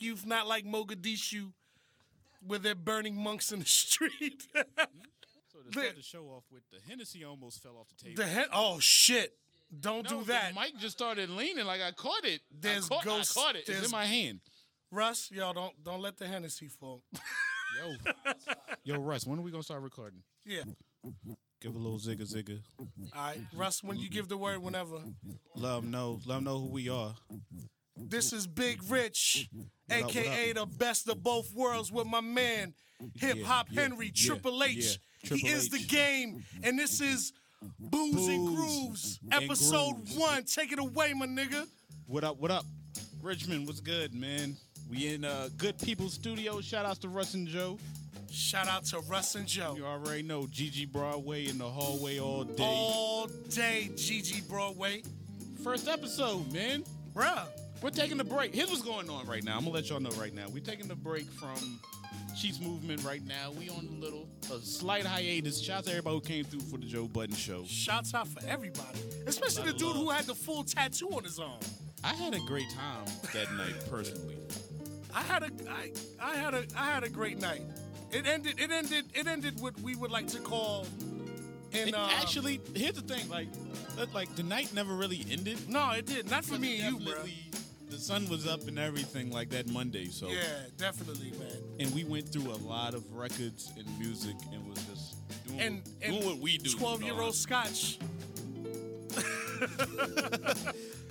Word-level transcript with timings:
youth, 0.00 0.24
not 0.26 0.46
like 0.46 0.64
Mogadishu, 0.64 1.52
where 2.46 2.58
they're 2.58 2.74
burning 2.74 3.16
monks 3.16 3.52
in 3.52 3.60
the 3.60 3.64
street. 3.66 4.46
So 5.52 5.60
to 5.62 5.72
start 5.72 5.96
the 5.96 6.02
show 6.02 6.24
off 6.26 6.44
with, 6.52 6.62
the 6.70 6.78
Hennessy 6.88 7.24
almost 7.24 7.62
fell 7.62 7.76
off 7.78 7.88
the 7.88 8.04
table. 8.04 8.22
the 8.22 8.28
he- 8.28 8.46
oh 8.52 8.78
shit! 8.78 9.32
Don't 9.80 10.08
no, 10.10 10.20
do 10.20 10.24
that, 10.26 10.54
Mike 10.54 10.74
just 10.78 10.96
started 10.96 11.28
leaning 11.30 11.64
like 11.66 11.80
I 11.82 11.90
caught 11.92 12.24
it. 12.24 12.40
There's 12.60 12.86
I 12.86 12.94
caught, 12.94 13.04
ghosts- 13.04 13.36
I 13.36 13.40
caught 13.40 13.56
it. 13.56 13.68
It's 13.68 13.84
in 13.86 13.90
my 13.90 14.04
hand. 14.04 14.40
Russ. 14.92 15.28
Yo, 15.32 15.52
don't 15.52 15.72
don't 15.82 16.00
let 16.00 16.16
the 16.18 16.26
Hennessy 16.26 16.68
fall. 16.68 17.02
Yo, 17.82 17.94
yo, 18.84 19.00
Russ, 19.00 19.26
when 19.26 19.38
are 19.38 19.42
we 19.42 19.50
gonna 19.50 19.62
start 19.62 19.82
recording? 19.82 20.22
yeah. 20.46 20.62
Give 21.60 21.74
a 21.74 21.78
little 21.78 21.98
zigga 21.98 22.22
zigga. 22.22 22.60
All 22.78 22.86
right, 23.16 23.38
Russ. 23.54 23.82
When 23.82 23.96
you 23.98 24.08
give 24.08 24.28
the 24.28 24.36
word, 24.36 24.62
whenever. 24.62 24.96
Let 25.54 25.76
them 25.80 25.90
know. 25.90 26.20
Let 26.26 26.36
them 26.36 26.44
know 26.44 26.58
who 26.58 26.66
we 26.68 26.88
are. 26.88 27.14
This 27.96 28.32
is 28.32 28.46
Big 28.46 28.80
Rich, 28.90 29.48
What 29.88 30.02
up, 30.02 30.10
aka 30.10 30.52
the 30.52 30.66
best 30.66 31.08
of 31.08 31.22
both 31.22 31.52
worlds, 31.54 31.90
with 31.90 32.06
my 32.06 32.20
man, 32.20 32.74
Hip 33.14 33.42
Hop 33.42 33.68
yeah, 33.70 33.82
Henry, 33.82 34.12
yeah, 34.14 34.26
Triple 34.26 34.62
H. 34.62 34.76
yeah, 34.76 35.28
Triple 35.28 35.48
he 35.48 35.54
is 35.54 35.68
the 35.70 35.78
game, 35.78 36.44
and 36.62 36.78
this 36.78 37.00
is 37.00 37.32
Booze, 37.80 38.28
and 38.28 38.46
Booze 38.46 38.56
Grooves, 38.56 39.20
and 39.32 39.44
episode 39.44 39.94
Grooves. 39.94 40.16
one. 40.16 40.44
Take 40.44 40.72
it 40.72 40.78
away, 40.78 41.14
my 41.14 41.26
nigga. 41.26 41.66
What 42.06 42.22
up? 42.22 42.38
What 42.38 42.50
up? 42.50 42.66
Richmond, 43.22 43.66
what's 43.66 43.80
good, 43.80 44.14
man? 44.14 44.56
We 44.90 45.14
in 45.14 45.24
uh, 45.24 45.48
Good 45.56 45.78
People 45.78 46.08
Studio. 46.08 46.60
Shout 46.60 46.86
outs 46.86 46.98
to 47.00 47.08
Russ 47.08 47.34
and 47.34 47.48
Joe. 47.48 47.78
Shout 48.30 48.68
out 48.68 48.84
to 48.86 49.00
Russ 49.08 49.34
and 49.34 49.46
Joe. 49.46 49.74
You 49.76 49.86
already 49.86 50.22
know 50.22 50.46
Gigi 50.48 50.84
Broadway 50.84 51.46
in 51.46 51.58
the 51.58 51.68
hallway 51.68 52.18
all 52.20 52.44
day. 52.44 52.62
All 52.62 53.26
day, 53.48 53.90
Gigi 53.96 54.42
Broadway. 54.42 55.02
First 55.64 55.88
episode, 55.88 56.52
man. 56.52 56.84
Bruh. 57.14 57.46
We're 57.82 57.90
taking 57.90 58.18
a 58.20 58.24
break. 58.24 58.54
Here's 58.54 58.70
what's 58.70 58.82
going 58.82 59.10
on 59.10 59.26
right 59.26 59.44
now. 59.44 59.56
I'm 59.56 59.60
gonna 59.64 59.74
let 59.74 59.88
y'all 59.90 60.00
know 60.00 60.10
right 60.10 60.34
now. 60.34 60.46
We're 60.52 60.64
taking 60.64 60.90
a 60.90 60.94
break 60.96 61.26
from 61.30 61.78
Chiefs 62.36 62.60
movement 62.60 63.04
right 63.04 63.24
now. 63.26 63.52
We 63.58 63.68
on 63.68 63.86
a 63.86 64.00
little 64.00 64.28
a 64.52 64.58
slight 64.60 65.04
hiatus. 65.04 65.60
Shouts 65.60 65.86
out 65.88 65.90
to 65.90 65.90
everybody 65.90 66.14
who 66.16 66.20
came 66.20 66.44
through 66.44 66.60
for 66.60 66.78
the 66.78 66.86
Joe 66.86 67.06
Budden 67.06 67.36
show. 67.36 67.64
Shouts 67.66 68.14
out 68.14 68.28
for 68.28 68.44
everybody, 68.46 69.00
especially 69.26 69.70
the 69.70 69.78
dude 69.78 69.94
who 69.96 70.10
had 70.10 70.24
the 70.24 70.34
full 70.34 70.64
tattoo 70.64 71.08
on 71.10 71.24
his 71.24 71.38
arm. 71.38 71.60
I 72.02 72.14
had 72.14 72.34
a 72.34 72.40
great 72.40 72.70
time 72.70 73.04
that 73.34 73.52
night 73.52 73.74
personally. 73.90 74.36
I 75.14 75.22
had 75.22 75.42
a 75.42 75.50
I, 75.70 75.92
I 76.20 76.36
had 76.36 76.54
a 76.54 76.64
I 76.76 76.86
had 76.86 77.04
a 77.04 77.08
great 77.08 77.40
night. 77.40 77.62
It 78.10 78.26
ended 78.26 78.58
it 78.58 78.70
ended 78.70 79.04
it 79.14 79.26
ended 79.26 79.60
what 79.60 79.78
we 79.80 79.94
would 79.96 80.10
like 80.10 80.28
to 80.28 80.38
call 80.40 80.86
It 81.72 81.94
uh, 81.94 82.08
actually, 82.20 82.60
here's 82.74 82.94
the 82.94 83.02
thing, 83.02 83.28
like, 83.28 83.48
like 84.14 84.34
the 84.36 84.42
night 84.42 84.72
never 84.72 84.94
really 84.94 85.26
ended. 85.30 85.68
no, 85.68 85.90
it 85.92 86.06
did 86.06 86.30
not 86.30 86.44
for 86.44 86.58
me 86.58 86.80
and 86.80 87.00
you, 87.00 87.12
bro. 87.12 87.22
The 87.88 87.98
sun 87.98 88.28
was 88.28 88.46
up 88.46 88.66
and 88.68 88.78
everything 88.78 89.30
like 89.30 89.50
that 89.50 89.68
Monday. 89.68 90.06
So, 90.06 90.28
Yeah, 90.28 90.42
definitely, 90.76 91.30
man. 91.38 91.56
and 91.80 91.94
we 91.94 92.04
went 92.04 92.28
through 92.28 92.52
a 92.52 92.60
lot 92.66 92.94
of 92.94 93.10
records 93.14 93.72
and 93.76 93.86
music 93.98 94.34
and 94.52 94.68
was 94.68 94.78
just 94.86 95.16
doing, 95.46 95.60
And 95.60 95.82
and 96.02 96.12
doing 96.14 96.26
what 96.26 96.38
we 96.38 96.58
do. 96.58 96.70
Twelve 96.70 97.02
year 97.02 97.18
old 97.20 97.34
Scotch. 97.34 97.98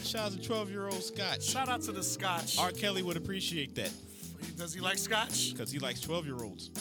Shout 0.04 0.28
out 0.28 0.32
to 0.34 0.42
12 0.42 0.70
year 0.70 0.86
old 0.88 1.02
Scott. 1.04 1.42
Shout 1.42 1.68
out 1.68 1.82
to 1.84 1.92
the 1.92 2.04
Scotch. 2.04 2.60
R. 2.60 2.72
Kelly 2.72 3.02
would 3.02 3.18
appreciate 3.18 3.74
that 3.76 3.90
Does 4.56 4.72
he 4.74 4.80
like 4.82 5.00
Scotch? 5.00 5.54
because 5.54 5.72
he 5.72 5.80
likes 5.80 6.00
12 6.02 6.26
year 6.28 6.44
olds. 6.44 6.70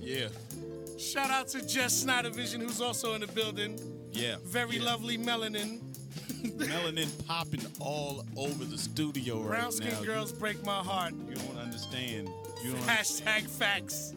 yeah, 0.00 0.28
Shout 0.98 1.30
out 1.30 1.48
to 1.48 1.66
Jess 1.66 2.02
Snyder 2.02 2.30
Vision, 2.30 2.60
who's 2.60 2.80
also 2.80 3.14
in 3.14 3.22
the 3.22 3.26
building. 3.26 3.76
Yeah. 4.12 4.36
Very 4.44 4.76
yeah. 4.76 4.84
lovely 4.84 5.18
melanin. 5.18 5.80
Melanin 6.40 7.26
popping 7.26 7.60
all 7.80 8.24
over 8.36 8.64
the 8.64 8.78
studio 8.78 9.36
right 9.36 9.44
now. 9.44 9.50
Brown 9.50 9.72
skin 9.72 10.04
girls 10.04 10.32
break 10.32 10.64
my 10.64 10.78
heart. 10.78 11.12
You, 11.12 11.30
you 11.30 11.34
don't 11.36 11.58
understand. 11.58 12.30
You 12.64 12.72
don't 12.72 12.82
Hashtag 12.82 13.46
facts. 13.46 14.14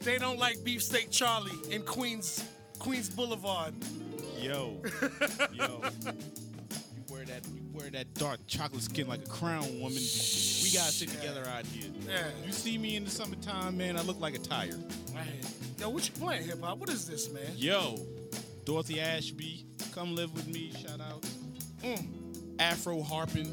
they 0.00 0.18
don't 0.18 0.38
like 0.38 0.62
beefsteak 0.62 1.10
Charlie 1.10 1.52
in 1.70 1.82
Queens 1.82 2.44
Queens 2.78 3.08
Boulevard. 3.08 3.74
Yo, 4.40 4.76
yo. 5.52 5.82
You 7.82 7.90
wear 7.90 7.90
that 7.90 7.98
you 7.98 7.98
wear 7.98 8.04
that 8.04 8.14
dark 8.14 8.40
chocolate 8.46 8.82
skin 8.82 9.08
like 9.08 9.22
a 9.24 9.28
crown 9.28 9.64
woman. 9.80 9.94
We 9.94 10.70
gotta 10.70 10.92
sit 10.92 11.08
together 11.08 11.44
out 11.48 11.66
here. 11.66 11.90
Yeah. 12.08 12.28
You 12.46 12.52
see 12.52 12.78
me 12.78 12.96
in 12.96 13.04
the 13.04 13.10
summertime, 13.10 13.76
man, 13.76 13.96
I 13.96 14.02
look 14.02 14.20
like 14.20 14.34
a 14.34 14.38
tire. 14.38 14.78
Yo, 15.78 15.88
what 15.88 16.06
you 16.06 16.14
playing 16.14 16.44
hip 16.44 16.62
hop? 16.62 16.78
What 16.78 16.90
is 16.90 17.06
this, 17.06 17.32
man? 17.32 17.42
Yo, 17.56 17.96
Dorothy 18.64 19.00
Ashby, 19.00 19.64
come 19.92 20.14
live 20.14 20.32
with 20.34 20.46
me, 20.46 20.72
shout 20.72 21.00
out. 21.00 21.22
Mm. 21.82 22.06
Afro 22.60 23.02
harping, 23.02 23.46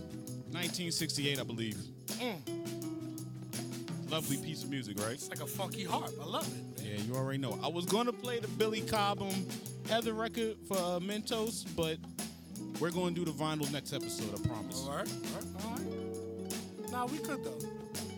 1968, 0.51 1.39
I 1.39 1.43
believe. 1.43 1.77
Mm. 2.19 4.11
Lovely 4.11 4.37
piece 4.37 4.63
of 4.63 4.69
music, 4.69 4.99
right? 4.99 5.13
It's 5.13 5.29
like 5.29 5.41
a 5.41 5.47
funky 5.47 5.83
harp. 5.83 6.11
I 6.21 6.25
love 6.25 6.47
it. 6.47 6.83
Man. 6.83 6.91
Yeah, 6.91 7.03
you 7.03 7.15
already 7.15 7.39
know. 7.39 7.57
I 7.63 7.67
was 7.67 7.85
gonna 7.85 8.13
play 8.13 8.39
the 8.39 8.47
Billy 8.47 8.81
Cobham 8.81 9.47
Heather 9.87 10.13
record 10.13 10.57
for 10.67 10.77
uh, 10.77 10.99
Mentos, 10.99 11.65
but 11.75 11.97
we're 12.79 12.91
gonna 12.91 13.11
do 13.11 13.25
the 13.25 13.31
vinyl 13.31 13.71
next 13.71 13.93
episode. 13.93 14.29
I 14.33 14.47
promise. 14.47 14.85
All 14.87 14.95
right, 14.97 15.07
all 15.07 15.41
right, 15.41 15.65
all 15.65 15.71
right. 15.71 16.91
Nah, 16.91 17.05
we 17.05 17.17
could 17.19 17.43
though. 17.43 17.57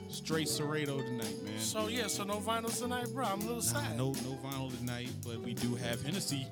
Straight 0.09 0.47
Serato 0.49 0.97
tonight, 1.01 1.41
man. 1.43 1.57
So 1.59 1.87
yeah, 1.87 2.07
so 2.07 2.23
no 2.23 2.35
vinyls 2.39 2.79
tonight, 2.81 3.07
bro. 3.13 3.25
I'm 3.25 3.39
a 3.39 3.43
little 3.43 3.55
Nah, 3.57 3.61
sad. 3.61 3.97
no, 3.97 4.11
no 4.11 4.37
vinyl 4.43 4.77
tonight, 4.77 5.09
but 5.25 5.39
we 5.39 5.53
do 5.53 5.75
have 5.75 6.03
Hennessy. 6.03 6.45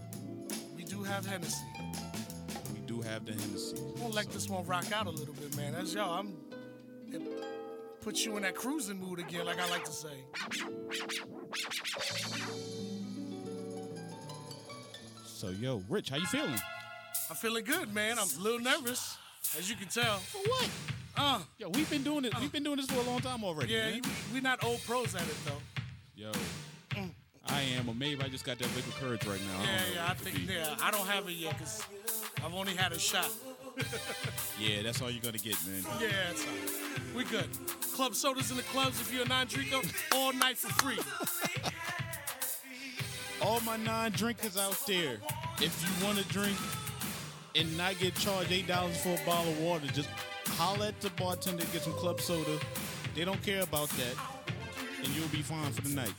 We 0.76 0.84
do 0.84 1.04
have 1.04 1.26
Hennessy. 1.26 1.64
We 2.74 2.80
do 2.88 3.02
have 3.02 3.26
the 3.26 3.34
Hennessy. 3.34 3.78
I'm 3.78 3.94
gonna 4.02 4.14
let 4.14 4.26
So, 4.26 4.32
this 4.32 4.50
one 4.50 4.66
rock 4.66 4.92
out 4.92 5.08
a 5.08 5.12
little 5.12 5.34
bit, 5.34 5.56
man. 5.56 5.74
That's 5.74 5.94
y'all. 5.94 6.20
I'm 6.20 6.34
it 7.12 7.22
put 8.02 8.24
you 8.26 8.38
in 8.38 8.44
that 8.44 8.56
cruising 8.56 9.00
mood 9.00 9.20
again, 9.20 9.46
like 9.46 9.60
I 9.60 9.70
like 9.70 9.84
to 9.86 9.92
say. 9.92 10.24
So, 15.26 15.50
yo, 15.50 15.82
Rich, 15.90 16.10
how 16.10 16.18
you 16.18 16.26
feeling? 16.26 16.60
I'm 17.30 17.36
feeling 17.36 17.64
good, 17.64 17.94
man. 17.94 18.18
I'm 18.18 18.28
a 18.40 18.42
little 18.42 18.60
nervous, 18.60 19.18
as 19.58 19.70
you 19.70 19.76
can 19.76 19.88
tell. 19.88 20.18
For 20.18 20.40
what? 20.50 20.70
Uh, 21.16 21.40
Yo, 21.60 21.70
we've 21.70 21.90
been 21.90 22.02
doing 22.04 22.26
it. 22.26 22.40
We've 22.40 22.52
been 22.52 22.64
doing 22.64 22.78
this 22.78 22.88
for 22.88 23.00
a 23.00 23.04
long 23.04 23.20
time 23.20 23.44
already. 23.44 23.74
yeah, 23.74 23.92
man. 23.92 24.02
we're 24.34 24.42
not 24.42 24.64
old 24.64 24.82
pros 24.86 25.14
at 25.16 25.22
it 25.22 25.36
though. 25.46 25.62
Yo, 26.16 26.32
I 27.48 27.62
am, 27.78 27.88
or 27.88 27.96
maybe 27.96 28.22
I 28.24 28.30
just 28.30 28.46
got 28.46 28.58
that 28.60 28.76
liquid 28.76 28.96
courage 28.96 29.26
right 29.28 29.40
now. 29.54 29.62
Yeah, 29.64 29.78
don't 29.78 29.96
yeah, 29.96 30.08
I 30.10 30.14
think 30.16 30.48
be. 30.48 30.54
yeah, 30.54 30.76
I 30.82 30.92
don't 30.92 31.06
have 31.08 31.28
it 31.28 31.34
yet 31.34 31.58
because 31.58 31.84
I've 32.44 32.54
only 32.54 32.74
had 32.74 32.92
a 32.92 33.00
shot. 33.00 33.30
Yeah, 34.60 34.82
that's 34.82 35.02
all 35.02 35.10
you're 35.10 35.22
gonna 35.22 35.38
get, 35.38 35.56
man. 35.66 35.82
Yeah, 36.02 36.10
it's 36.32 36.46
all 36.46 36.52
right. 36.52 37.16
we 37.16 37.24
good. 37.24 37.48
Club 37.94 38.14
sodas 38.14 38.52
in 38.52 38.58
the 38.58 38.64
clubs 38.64 39.00
if 39.00 39.14
you're 39.14 39.24
a 39.24 39.28
non-drinker, 39.28 39.80
all 40.14 40.34
night 40.34 40.58
for 40.58 40.68
free. 40.84 41.00
All 43.42 43.62
my 43.62 43.78
non-drinkers 43.78 44.58
out 44.58 44.76
there, 44.86 45.18
if 45.62 45.82
you 45.82 46.06
want 46.06 46.18
to 46.18 46.26
drink 46.26 46.58
and 47.56 47.78
not 47.78 47.98
get 48.00 48.16
charged 48.16 48.52
eight 48.52 48.68
dollars 48.68 48.98
for 49.02 49.10
a 49.10 49.26
bottle 49.26 49.52
of 49.52 49.60
water, 49.60 49.88
just 49.88 50.10
holler 50.48 50.88
at 50.88 51.00
the 51.02 51.10
bartender, 51.12 51.64
get 51.72 51.82
some 51.84 51.94
club 51.94 52.20
soda. 52.22 52.60
They 53.16 53.26
don't 53.26 53.42
care 53.44 53.62
about 53.64 53.90
that, 53.90 54.16
and 55.04 55.08
you'll 55.16 55.28
be 55.30 55.42
fine 55.42 55.72
for 55.72 55.82
the 55.82 55.96
night. 55.96 56.14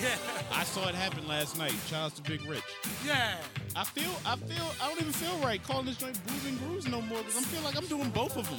Yeah, 0.00 0.16
I 0.52 0.64
saw 0.64 0.88
it 0.88 0.94
happen 0.94 1.26
last 1.26 1.58
night. 1.58 1.74
Out 1.94 2.14
to 2.16 2.22
Big 2.22 2.44
Rich. 2.44 2.62
yeah. 3.06 3.36
I 3.76 3.84
feel, 3.84 4.10
I 4.26 4.34
feel, 4.34 4.66
I 4.82 4.88
don't 4.88 5.00
even 5.00 5.12
feel 5.12 5.36
right 5.38 5.62
calling 5.62 5.86
this 5.86 5.96
joint 5.96 6.18
Booze 6.26 6.46
and 6.46 6.58
Grooves 6.58 6.88
no 6.88 7.00
more 7.02 7.18
because 7.18 7.36
I 7.36 7.42
feel 7.42 7.62
like 7.62 7.76
I'm 7.76 7.86
doing 7.86 8.10
both 8.10 8.36
of 8.36 8.48
them. 8.50 8.58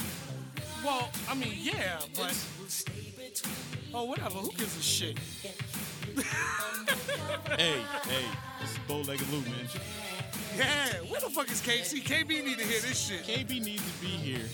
Well, 0.84 1.10
I 1.30 1.36
mean, 1.36 1.56
yeah, 1.58 2.00
but 2.16 2.34
oh, 3.94 4.06
whatever. 4.06 4.40
Who 4.40 4.52
gives 4.52 4.78
a 4.78 4.82
shit? 4.82 5.20
hey, 7.58 7.82
hey, 8.06 8.26
this 8.62 8.72
is 8.72 8.78
Bow-Legged 8.88 9.30
Lou, 9.30 9.42
man. 9.42 9.68
Yeah, 10.58 10.94
where 11.10 11.22
the 11.22 11.30
fuck 11.30 11.50
is 11.52 11.62
KC? 11.62 12.02
KB 12.04 12.44
need 12.44 12.58
to 12.58 12.66
hear 12.66 12.82
this 12.82 13.00
shit. 13.00 13.24
KB 13.24 13.64
needs 13.64 13.84
to 13.84 14.02
be 14.02 14.08
here. 14.08 14.46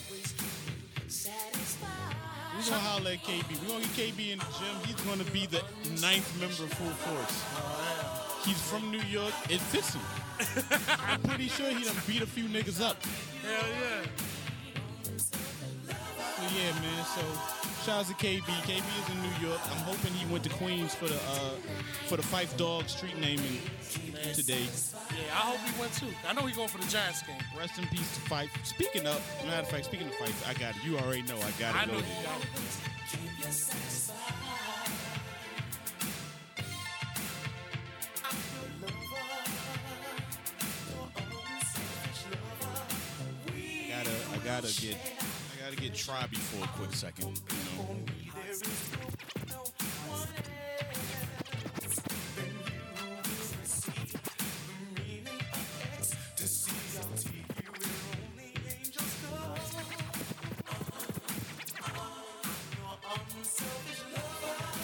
We're 2.56 2.63
gonna 2.63 2.77
holler 2.80 3.12
at 3.12 3.24
KB. 3.24 3.62
We're 3.62 3.68
gonna 3.68 3.86
get 3.95 4.15
KB 4.15 4.31
in 4.31 4.39
the 4.39 4.45
gym. 4.45 4.75
He's 4.86 5.01
gonna 5.01 5.24
be 5.31 5.45
the 5.45 5.62
ninth 6.01 6.30
member 6.39 6.63
of 6.63 6.74
Full 6.74 6.95
Force. 7.06 8.45
He's 8.45 8.62
from 8.62 8.92
New 8.92 9.01
York. 9.01 9.33
It 9.50 9.59
fits 9.59 9.94
him. 9.94 10.01
I'm 11.07 11.21
pretty 11.21 11.47
sure 11.47 11.68
he 11.69 11.83
done 11.83 11.95
beat 12.07 12.21
a 12.21 12.27
few 12.27 12.45
niggas 12.45 12.81
up. 12.81 12.97
Hell 13.42 13.68
yeah. 13.81 14.06
So 15.07 16.44
yeah, 16.56 16.71
man. 16.81 17.06
So 17.15 17.21
shout 17.85 17.99
out 17.99 18.07
to 18.07 18.13
KB. 18.15 18.41
KB 18.41 18.77
is 18.77 19.09
in 19.13 19.21
New 19.21 19.47
York. 19.47 19.61
I'm 19.69 19.83
hoping 19.83 20.11
he 20.13 20.25
went 20.31 20.43
to 20.45 20.49
Queens 20.49 20.95
for 20.95 21.05
the 21.05 21.15
uh, 21.15 21.51
for 22.07 22.17
the 22.17 22.23
Phife 22.23 22.55
Dawg 22.57 22.89
street 22.89 23.15
naming 23.19 23.59
today. 24.33 24.65
Yeah, 25.11 25.31
I 25.31 25.53
hope 25.53 25.59
he 25.59 25.79
went 25.79 25.93
too. 25.93 26.07
I 26.27 26.33
know 26.33 26.41
he 26.41 26.55
going 26.55 26.67
for 26.67 26.79
the 26.79 26.87
Giants 26.87 27.21
game. 27.21 27.37
Rest 27.57 27.77
in 27.77 27.85
peace 27.87 28.15
to 28.15 28.21
Phife. 28.21 28.49
Speaking 28.65 29.05
of, 29.05 29.21
matter 29.45 29.61
of 29.61 29.69
fact, 29.69 29.85
speaking 29.85 30.07
of 30.07 30.13
Phife, 30.13 30.49
I 30.49 30.53
got 30.53 30.75
it. 30.75 30.83
You 30.83 30.97
already 30.97 31.21
know 31.23 31.37
I 31.37 31.51
got 31.59 31.75
it. 31.75 31.81
I 31.81 31.85
know 31.85 31.97
you 31.97 32.23
got 32.23 32.41
gotta 44.45 44.81
get 44.81 45.14
gotta 45.65 45.81
get 45.81 45.95
Tribe 45.95 46.29
for 46.35 46.63
a 46.63 46.67
quick 46.67 46.94
second. 46.94 47.25
You 47.25 47.31
know? 47.31 47.97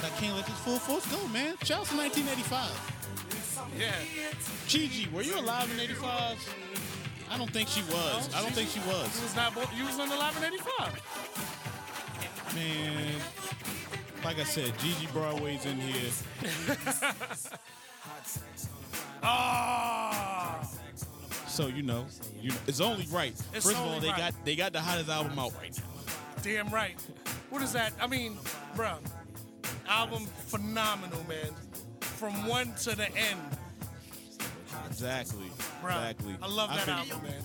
I 0.04 0.10
can't 0.18 0.36
let 0.36 0.48
this 0.48 0.58
full 0.62 0.80
force 0.80 1.06
go, 1.12 1.28
man. 1.28 1.58
Shout 1.64 1.82
out 1.82 1.86
to 1.86 1.98
1985. 1.98 2.92
Yeah. 3.78 3.92
Gigi, 4.68 5.08
were 5.14 5.22
you 5.22 5.38
alive 5.38 5.72
in 5.72 5.80
85? 5.80 6.71
I 7.32 7.38
don't 7.38 7.52
think 7.52 7.70
she 7.70 7.82
was. 7.84 8.30
I 8.36 8.42
don't 8.42 8.52
think 8.54 8.70
she 8.70 8.80
You 8.82 8.88
was. 8.88 9.22
was 9.22 9.36
not. 9.36 9.54
You 9.78 9.86
was 9.86 10.00
on 10.00 10.10
the 10.10 10.16
live 10.18 10.36
in 10.38 10.44
'85. 10.44 12.56
Man, 12.56 13.16
like 14.26 14.40
I 14.40 14.44
said, 14.44 14.74
Gigi 14.80 15.08
Broadway's 15.14 15.66
in 15.66 15.78
here. 15.80 16.12
Ah. 19.24 20.68
So 21.48 21.68
you 21.68 21.84
know, 21.84 22.06
you 22.42 22.52
it's 22.68 22.82
only 22.82 23.06
right. 23.12 23.34
It's 23.54 23.66
First 23.66 23.78
of 23.78 23.86
all, 23.86 24.00
they 24.00 24.08
right. 24.10 24.18
got 24.18 24.34
they 24.46 24.56
got 24.56 24.74
the 24.74 24.82
hottest 24.82 25.10
album 25.10 25.38
out 25.38 25.54
right 25.62 25.78
now. 25.78 25.84
Damn 26.42 26.70
right. 26.70 27.00
What 27.52 27.62
is 27.62 27.72
that? 27.74 27.94
I 28.02 28.08
mean, 28.08 28.36
bruh, 28.76 28.98
album 29.88 30.26
phenomenal, 30.48 31.24
man. 31.30 31.54
From 32.02 32.48
one 32.48 32.74
to 32.82 32.96
the 32.96 33.10
end, 33.16 33.40
Exactly. 34.88 35.46
Exactly. 35.84 36.36
I 36.42 36.48
love 36.48 36.70
I've 36.72 36.86
that 36.86 37.06
been, 37.08 37.12
album, 37.14 37.30
man. 37.30 37.44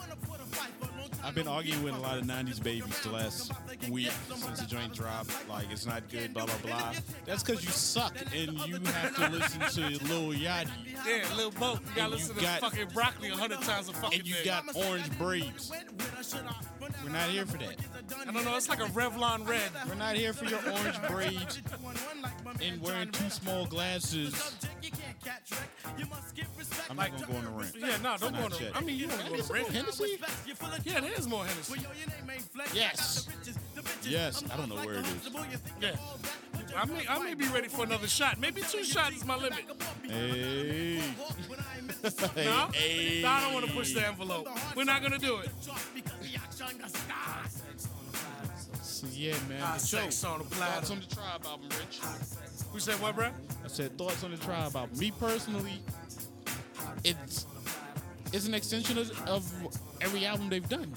I've 1.25 1.35
been 1.35 1.49
arguing 1.49 1.83
with 1.83 1.95
a 1.95 1.99
lot 1.99 2.19
of 2.19 2.25
'90s 2.25 2.63
babies 2.63 3.01
the 3.01 3.11
last 3.11 3.51
week 3.91 4.13
since 4.35 4.61
the 4.61 4.67
joint 4.67 4.95
dropped. 4.95 5.31
Like 5.49 5.67
it's 5.73 5.85
not 5.87 6.09
good, 6.09 6.33
blah 6.35 6.47
blah 6.47 6.55
blah. 6.63 6.93
That's 7.25 7.43
because 7.43 7.65
you 7.65 7.71
suck 7.71 8.15
and 8.35 8.53
you 8.61 8.79
have 8.85 9.17
to 9.17 9.29
listen 9.31 9.61
to 9.61 10.05
Lil 10.05 10.33
Yachty 10.39 10.69
Yeah, 11.07 11.25
Lil 11.37 11.51
Boat. 11.53 11.81
You 11.81 11.87
gotta 11.97 12.03
And 12.03 12.11
you 12.13 12.29
listen 12.29 12.37
got- 12.37 12.55
to 12.61 12.71
fucking 12.71 12.89
broccoli 12.95 13.29
a 13.31 13.35
hundred 13.37 13.61
times 13.63 13.89
a 13.89 13.93
fucking 13.95 14.11
day. 14.11 14.17
and 14.19 14.29
you 14.29 14.35
day. 14.37 14.45
got 14.45 14.77
orange 14.77 15.19
braids. 15.19 15.73
We're 17.03 17.11
not 17.11 17.29
here 17.31 17.47
for 17.47 17.57
that. 17.59 17.77
I 18.29 18.31
don't 18.33 18.45
know. 18.45 18.57
It's 18.57 18.69
like 18.69 18.81
a 18.81 18.87
Revlon 18.87 19.49
red. 19.49 19.71
We're 19.89 19.95
not 19.97 20.15
here 20.17 20.33
for 20.33 20.45
your 20.45 20.61
orange 20.71 21.01
braids 21.09 21.61
and 22.63 22.81
wearing 22.81 23.11
two 23.11 23.31
small 23.31 23.67
glasses. 23.67 24.55
I'm 26.89 26.97
not 26.97 27.11
gonna 27.13 27.27
go 27.27 27.37
on 27.39 27.45
the 27.45 27.51
rant. 27.51 27.75
Yeah, 27.77 27.97
no, 28.03 28.17
don't 28.17 28.33
go 28.33 28.41
Not 28.41 28.53
on 28.53 28.59
the. 28.59 28.65
yet. 28.65 28.77
I 28.77 28.81
mean, 28.81 28.97
you 28.97 29.09
want 29.09 29.21
to 29.25 29.31
go 29.31 29.37
to 29.37 29.53
red. 29.53 29.67
Hennessy? 29.67 30.19
Yeah, 30.85 31.01
there 31.01 31.13
is 31.13 31.27
more 31.27 31.45
Hennessy. 31.45 31.81
Yes. 32.73 33.29
Yes. 34.05 34.45
I 34.53 34.57
don't 34.57 34.69
know 34.69 34.77
where 34.77 34.95
it 34.95 35.07
is. 35.07 35.29
Yeah. 35.81 35.97
I 36.77 36.85
may, 36.85 37.07
I 37.09 37.19
may 37.23 37.35
be 37.35 37.47
ready 37.49 37.69
for 37.69 37.85
another 37.85 38.07
shot. 38.07 38.39
Maybe 38.39 38.61
two 38.63 38.85
shots 38.85 39.17
is 39.17 39.25
my 39.25 39.37
limit. 39.37 39.65
Hey. 40.03 41.03
No, 42.37 42.69
Hey. 42.73 43.21
no 43.23 43.29
I 43.29 43.41
don't 43.41 43.55
want 43.55 43.67
to 43.67 43.73
push 43.73 43.95
the 43.95 44.07
envelope. 44.07 44.49
We're 44.77 44.85
not 44.85 45.03
gonna 45.03 45.19
do 45.19 45.39
it. 45.39 45.51
Yeah, 49.13 49.35
man. 49.49 49.61
The 49.61 49.79
show. 49.79 50.29
on 50.29 50.39
the 50.41 50.45
Thoughts 50.45 50.91
on 50.91 51.01
the 51.01 51.07
Tribe 51.15 51.45
album, 51.47 51.69
Rich? 51.71 52.01
We 52.73 52.81
said 52.81 53.01
what, 53.01 53.15
bro? 53.17 53.27
I 53.65 53.69
said 53.69 53.97
thoughts 53.97 54.25
on 54.25 54.31
the 54.31 54.37
Tribe 54.37 54.75
album. 54.77 54.99
Me 54.99 55.11
personally, 55.19 55.81
it's 57.05 57.47
it's 58.33 58.47
an 58.47 58.55
extension 58.55 58.99
of, 58.99 59.11
of 59.29 59.79
every 60.01 60.27
album 60.27 60.49
they've 60.49 60.69
done, 60.69 60.93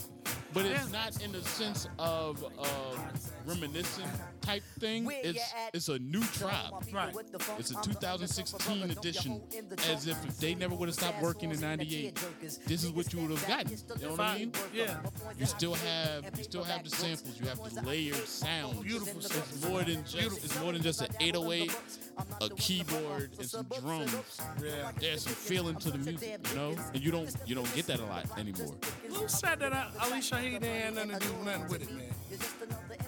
but 0.53 0.65
it's 0.65 0.85
Yeah. 0.85 0.91
not 0.91 1.21
in 1.23 1.31
the 1.31 1.43
sense 1.43 1.87
of 1.97 2.43
a 2.43 3.49
reminiscent 3.49 4.07
type 4.41 4.63
thing. 4.79 5.07
It's 5.11 5.43
it's 5.73 5.89
a 5.89 5.99
new 5.99 6.23
Tribe. 6.23 6.73
Right. 6.91 7.13
It's 7.57 7.71
a 7.71 7.81
2016 7.81 8.91
edition, 8.91 9.41
as 9.89 10.07
if 10.07 10.23
if 10.25 10.37
they 10.39 10.55
never 10.55 10.75
would 10.75 10.87
have 10.89 10.95
stopped 10.95 11.21
working 11.21 11.51
in 11.51 11.59
'98, 11.59 12.17
this 12.65 12.83
is 12.83 12.91
what 12.91 13.11
you 13.13 13.19
would 13.21 13.31
have 13.31 13.47
gotten. 13.47 13.71
You 13.99 14.05
know 14.05 14.11
what 14.11 14.19
I 14.21 14.37
mean? 14.37 14.51
Yeah. 14.73 14.97
You 15.37 15.45
still 15.45 15.75
have 15.75 16.37
you 16.37 16.43
still 16.43 16.63
have 16.63 16.83
the 16.83 16.89
samples. 16.89 17.39
You 17.39 17.47
have 17.47 17.73
the 17.73 17.81
layered 17.81 18.27
sound. 18.27 18.81
Beautiful 18.83 19.19
It's 19.19 19.63
more 19.65 19.83
than 19.83 20.03
just 20.05 20.43
it's 20.43 20.59
more 20.59 20.73
than 20.73 20.81
just 20.81 21.01
an 21.01 21.09
808, 21.19 21.71
a 22.41 22.49
keyboard, 22.49 23.31
and 23.37 23.49
some 23.49 23.67
drums. 23.79 24.15
Yeah. 24.63 24.91
There's 24.99 25.23
some 25.23 25.33
feeling 25.33 25.75
to 25.77 25.91
the 25.91 25.97
music, 25.97 26.39
you 26.49 26.55
know, 26.55 26.75
and 26.93 27.03
you 27.03 27.11
don't 27.11 27.33
you 27.45 27.55
don't 27.55 27.75
get 27.75 27.87
that 27.87 27.99
a 27.99 28.05
lot 28.05 28.25
anymore. 28.37 28.75
A 29.07 29.11
little 29.11 29.27
sad 29.27 29.59
that 29.59 29.73
uh, 29.73 29.85
Ali 30.01 30.19
Shaheed 30.19 30.63
ain't 30.63 30.65
had 30.65 30.95
nothing 30.95 31.11
to 31.11 31.19
do 31.19 31.33
with 31.33 31.45
nothing 31.45 31.67
with 31.69 31.81
it, 31.83 31.91
man. 31.91 32.09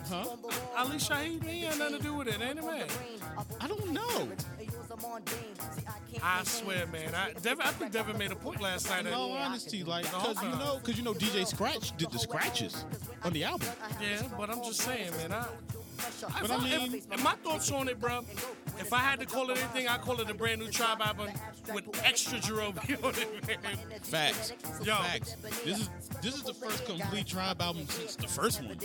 Huh? 0.10 0.36
Ali 0.78 0.98
Shaheed 0.98 1.48
ain't 1.48 1.66
had 1.66 1.80
nothing 1.80 1.98
to 1.98 2.04
do 2.04 2.14
with 2.16 2.28
it, 2.28 2.42
ain't 2.42 2.60
it, 2.60 2.66
man? 2.66 2.88
I 3.60 3.68
don't 3.68 3.92
know. 3.92 4.28
I 6.22 6.44
swear, 6.44 6.86
man. 6.88 7.16
I, 7.16 7.34
Devin, 7.42 7.66
I 7.66 7.72
think 7.72 7.92
Devin 7.92 8.18
made 8.18 8.32
a 8.32 8.36
point 8.36 8.62
last 8.62 8.90
night. 8.90 9.06
In 9.06 9.14
all 9.14 9.32
honesty, 9.32 9.84
like, 9.84 10.06
cause 10.06 10.42
you 10.42 10.50
know, 10.50 10.80
cause 10.84 10.98
you 10.98 11.04
know, 11.04 11.14
DJ 11.14 11.48
Scratch 11.48 11.96
did 11.98 12.12
the 12.12 12.20
scratches 12.20 12.86
on 13.24 13.34
the 13.34 13.44
album. 13.44 13.70
yeah, 14.02 14.22
but 14.38 14.50
I'm 14.50 14.64
just 14.64 14.82
saying, 14.82 15.12
man. 15.18 15.32
I, 15.32 15.46
But 16.22 16.44
if 16.46 16.52
I 16.52 16.56
I- 16.56 16.60
mean- 16.64 16.96
if- 16.96 17.12
if 17.14 17.24
my 17.24 17.34
thoughts 17.44 17.72
on 17.72 17.88
it, 17.88 18.00
bro. 18.00 18.24
If 18.80 18.94
I 18.94 19.00
had 19.00 19.20
to 19.20 19.26
call 19.26 19.50
it 19.52 19.58
anything, 19.60 19.88
I 19.88 19.98
call 19.98 20.20
it 20.22 20.30
a 20.30 20.34
brand 20.34 20.60
new 20.62 20.70
Tribe 20.70 21.02
album 21.02 21.30
with 21.74 21.86
extra 22.04 22.40
Jarobi 22.40 23.04
on 23.04 23.14
it, 23.16 23.62
man. 23.64 23.78
Facts. 24.02 24.54
Yo. 24.84 24.96
Facts. 24.96 25.36
This 25.64 25.80
is 25.82 25.90
this 26.22 26.36
is 26.36 26.44
the 26.44 26.54
first 26.54 26.86
complete 26.86 27.28
Tribe 27.28 27.62
album 27.62 27.86
since 27.90 28.16
the 28.16 28.28
first 28.28 28.62
one. 28.64 28.78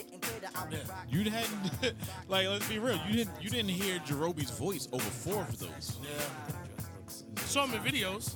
Yeah. 0.70 0.78
You 1.08 1.30
hadn't 1.30 1.94
like 2.28 2.46
let's 2.48 2.68
be 2.68 2.78
real. 2.78 3.00
You 3.08 3.16
didn't 3.24 3.42
you 3.42 3.48
didn't 3.50 3.70
hear 3.70 3.98
Jarobi's 4.00 4.50
voice 4.50 4.88
over 4.92 5.02
four 5.04 5.42
of 5.42 5.58
those. 5.58 5.96
Yeah. 6.02 7.42
Saw 7.46 7.66
him 7.66 7.74
in 7.74 7.80
videos. 7.92 8.34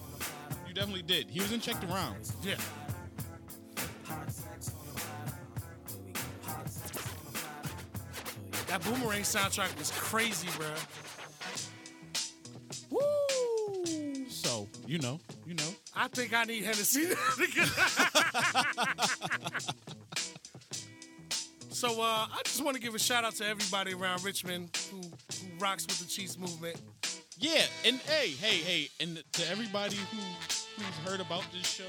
You 0.67 0.73
definitely 0.75 1.03
did. 1.03 1.29
He 1.29 1.41
was 1.41 1.53
in 1.53 1.61
Check 1.61 1.81
the 1.81 1.89
Round. 1.89 2.17
Yeah. 2.43 2.55
That 8.71 8.85
Boomerang 8.85 9.23
soundtrack 9.23 9.77
was 9.81 9.91
crazy, 9.91 10.47
bro. 10.57 10.69
Woo! 12.89 14.29
So 14.29 14.69
you 14.87 14.99
know, 14.99 15.19
you 15.45 15.55
know. 15.55 15.75
I 15.97 16.07
think 16.07 16.33
I 16.33 16.45
need 16.45 16.63
Hennessy. 16.63 17.07
so 21.69 22.01
uh, 22.01 22.29
I 22.31 22.41
just 22.45 22.63
want 22.63 22.77
to 22.77 22.81
give 22.81 22.95
a 22.95 23.01
shout 23.01 23.25
out 23.25 23.35
to 23.35 23.45
everybody 23.45 23.93
around 23.93 24.23
Richmond 24.23 24.71
who, 24.93 24.99
who 25.01 25.49
rocks 25.59 25.85
with 25.89 25.99
the 25.99 26.07
Chiefs 26.07 26.39
movement. 26.39 26.81
Yeah, 27.39 27.65
and 27.85 27.97
hey, 28.03 28.29
hey, 28.29 28.59
hey, 28.59 28.89
and 29.01 29.21
to 29.33 29.51
everybody 29.51 29.97
who 29.97 30.19
who's 30.77 31.11
heard 31.11 31.19
about 31.19 31.43
this 31.53 31.67
show, 31.67 31.83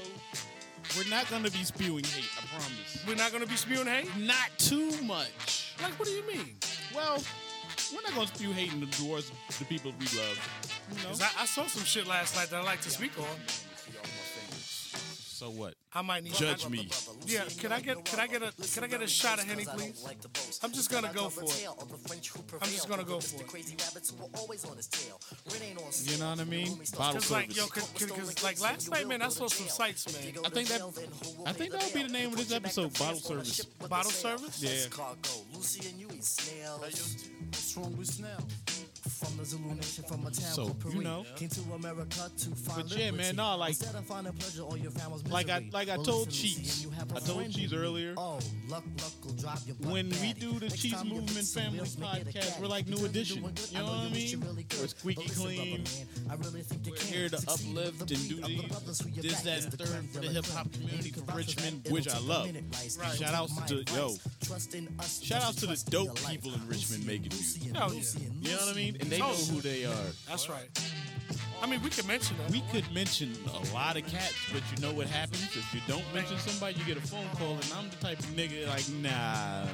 we're 0.96 1.08
not 1.08 1.28
gonna 1.30 1.50
be 1.50 1.64
spewing 1.64 2.04
hate. 2.04 2.28
I 2.38 2.46
promise. 2.46 3.04
We're 3.06 3.16
not 3.16 3.32
gonna 3.32 3.46
be 3.46 3.56
spewing 3.56 3.86
hate. 3.86 4.08
Not 4.16 4.50
too 4.58 4.90
much. 5.02 5.74
Like, 5.82 5.92
what 5.98 6.06
do 6.08 6.14
you 6.14 6.26
mean? 6.26 6.54
Well, 6.94 7.22
we're 7.94 8.02
not 8.02 8.14
gonna 8.14 8.26
spew 8.26 8.52
hate 8.52 8.72
in 8.72 8.80
the 8.80 8.86
doors 8.86 9.30
the 9.58 9.64
people 9.64 9.92
we 9.98 10.06
love. 10.18 10.38
You 10.90 11.02
know. 11.04 11.14
I, 11.20 11.42
I 11.42 11.46
saw 11.46 11.66
some 11.66 11.84
shit 11.84 12.06
last 12.06 12.36
night 12.36 12.50
that 12.50 12.60
I 12.60 12.64
like 12.64 12.80
to 12.82 12.90
speak 12.90 13.18
on. 13.18 13.26
So 15.42 15.50
what? 15.50 15.74
I 15.92 16.02
might 16.02 16.22
need 16.22 16.34
Judge 16.34 16.68
me. 16.68 16.88
Yeah, 17.26 17.42
can 17.58 17.72
I 17.72 17.80
get 17.80 18.04
can 18.04 18.20
I 18.20 18.28
get 18.28 18.44
a 18.44 18.52
can 18.74 18.84
I 18.84 18.86
get 18.86 19.02
a 19.02 19.08
shot 19.08 19.40
of 19.40 19.44
Henny, 19.44 19.64
please? 19.64 20.06
I'm 20.62 20.70
just 20.70 20.88
gonna 20.88 21.10
go 21.12 21.28
for 21.30 21.42
it. 21.42 21.66
I'm 22.62 22.68
just 22.68 22.88
gonna 22.88 23.02
go 23.02 23.18
for 23.18 23.42
it. 23.42 23.50
You 26.04 26.18
know 26.18 26.30
what 26.30 26.38
I 26.38 26.44
mean? 26.44 26.78
Bottle 26.96 27.14
Cause 27.14 27.30
like 27.32 27.56
yo, 27.56 27.66
cause, 27.66 27.90
cause, 27.90 28.10
'cause, 28.12 28.44
like 28.44 28.60
last 28.60 28.88
night, 28.88 29.08
man, 29.08 29.20
I 29.20 29.30
saw 29.30 29.48
some 29.48 29.66
sights, 29.66 30.06
man. 30.12 30.44
I 30.44 30.48
think 30.48 30.68
that 30.68 30.80
I 31.44 31.52
think 31.52 31.72
that 31.72 31.82
would 31.82 31.92
be 31.92 32.04
the 32.04 32.12
name 32.12 32.28
of 32.28 32.36
this 32.36 32.52
episode. 32.52 32.96
Bottle 32.96 33.18
service. 33.18 33.64
Bottle 33.88 34.12
service. 34.12 34.62
Yeah. 34.62 34.86
So 40.32 40.76
you 40.90 41.02
know. 41.02 41.24
But 42.74 42.96
yeah, 42.96 43.10
man, 43.10 43.36
no, 43.36 43.56
like, 43.56 43.76
like 45.30 45.48
I 45.50 45.68
like 45.72 45.88
I 45.88 45.96
told 45.96 46.30
Cheeks, 46.30 46.86
I 47.14 47.18
told 47.20 47.50
Cheeks 47.50 47.72
earlier. 47.72 48.14
When 49.80 50.08
we 50.20 50.32
do 50.32 50.58
the 50.58 50.70
Cheeks 50.70 51.04
Movement 51.04 51.46
Family 51.46 51.78
podcast, 51.80 52.60
we're 52.60 52.66
like 52.66 52.86
New 52.88 53.04
Edition. 53.04 53.44
You 53.70 53.78
know 53.78 53.84
what 53.84 53.94
I 53.94 54.08
mean? 54.10 54.40
We're 54.80 54.86
squeaky 54.88 55.28
clean. 55.30 55.84
We're 56.84 56.96
here 56.96 57.28
to 57.28 57.36
uplift 57.48 58.00
and 58.00 58.28
do 58.28 58.36
these, 58.42 58.62
this, 59.16 59.40
that, 59.42 59.64
and 59.64 59.72
third 59.78 60.04
for 60.10 60.20
the 60.20 60.28
hip 60.28 60.46
hop 60.46 60.72
community 60.72 61.10
of 61.16 61.34
Richmond, 61.36 61.86
which 61.90 62.08
I 62.08 62.18
love. 62.18 62.48
Shout 63.16 63.34
outs 63.34 63.56
to 63.66 63.84
yo, 63.94 64.16
shout 65.22 65.42
outs 65.42 65.56
to 65.60 65.66
the 65.66 65.82
dope 65.90 66.16
people 66.28 66.52
in 66.54 66.66
Richmond 66.66 67.06
making 67.06 67.30
music. 67.32 67.64
You 67.64 67.72
know 67.72 67.86
what 67.86 68.68
I 68.68 68.74
mean? 68.74 68.96
They 69.12 69.18
know 69.18 69.26
who 69.26 69.60
they 69.60 69.84
are. 69.84 70.10
That's 70.26 70.48
right. 70.48 70.68
I 71.62 71.66
mean, 71.66 71.82
we 71.82 71.90
could 71.90 72.06
mention 72.06 72.36
them. 72.38 72.50
We 72.50 72.62
could 72.72 72.90
mention 72.92 73.34
a 73.46 73.74
lot 73.74 73.98
of 73.98 74.06
cats, 74.06 74.34
but 74.52 74.62
you 74.74 74.82
know 74.82 74.92
what 74.92 75.06
happens 75.06 75.42
if 75.54 75.74
you 75.74 75.80
don't 75.86 76.02
mention 76.14 76.38
somebody, 76.38 76.78
you 76.78 76.84
get 76.86 76.96
a 76.96 77.06
phone 77.06 77.28
call, 77.36 77.52
and 77.52 77.72
I'm 77.76 77.90
the 77.90 77.96
type 77.96 78.18
of 78.18 78.24
nigga 78.26 78.66
like 78.68 78.88
nah. 79.02 79.66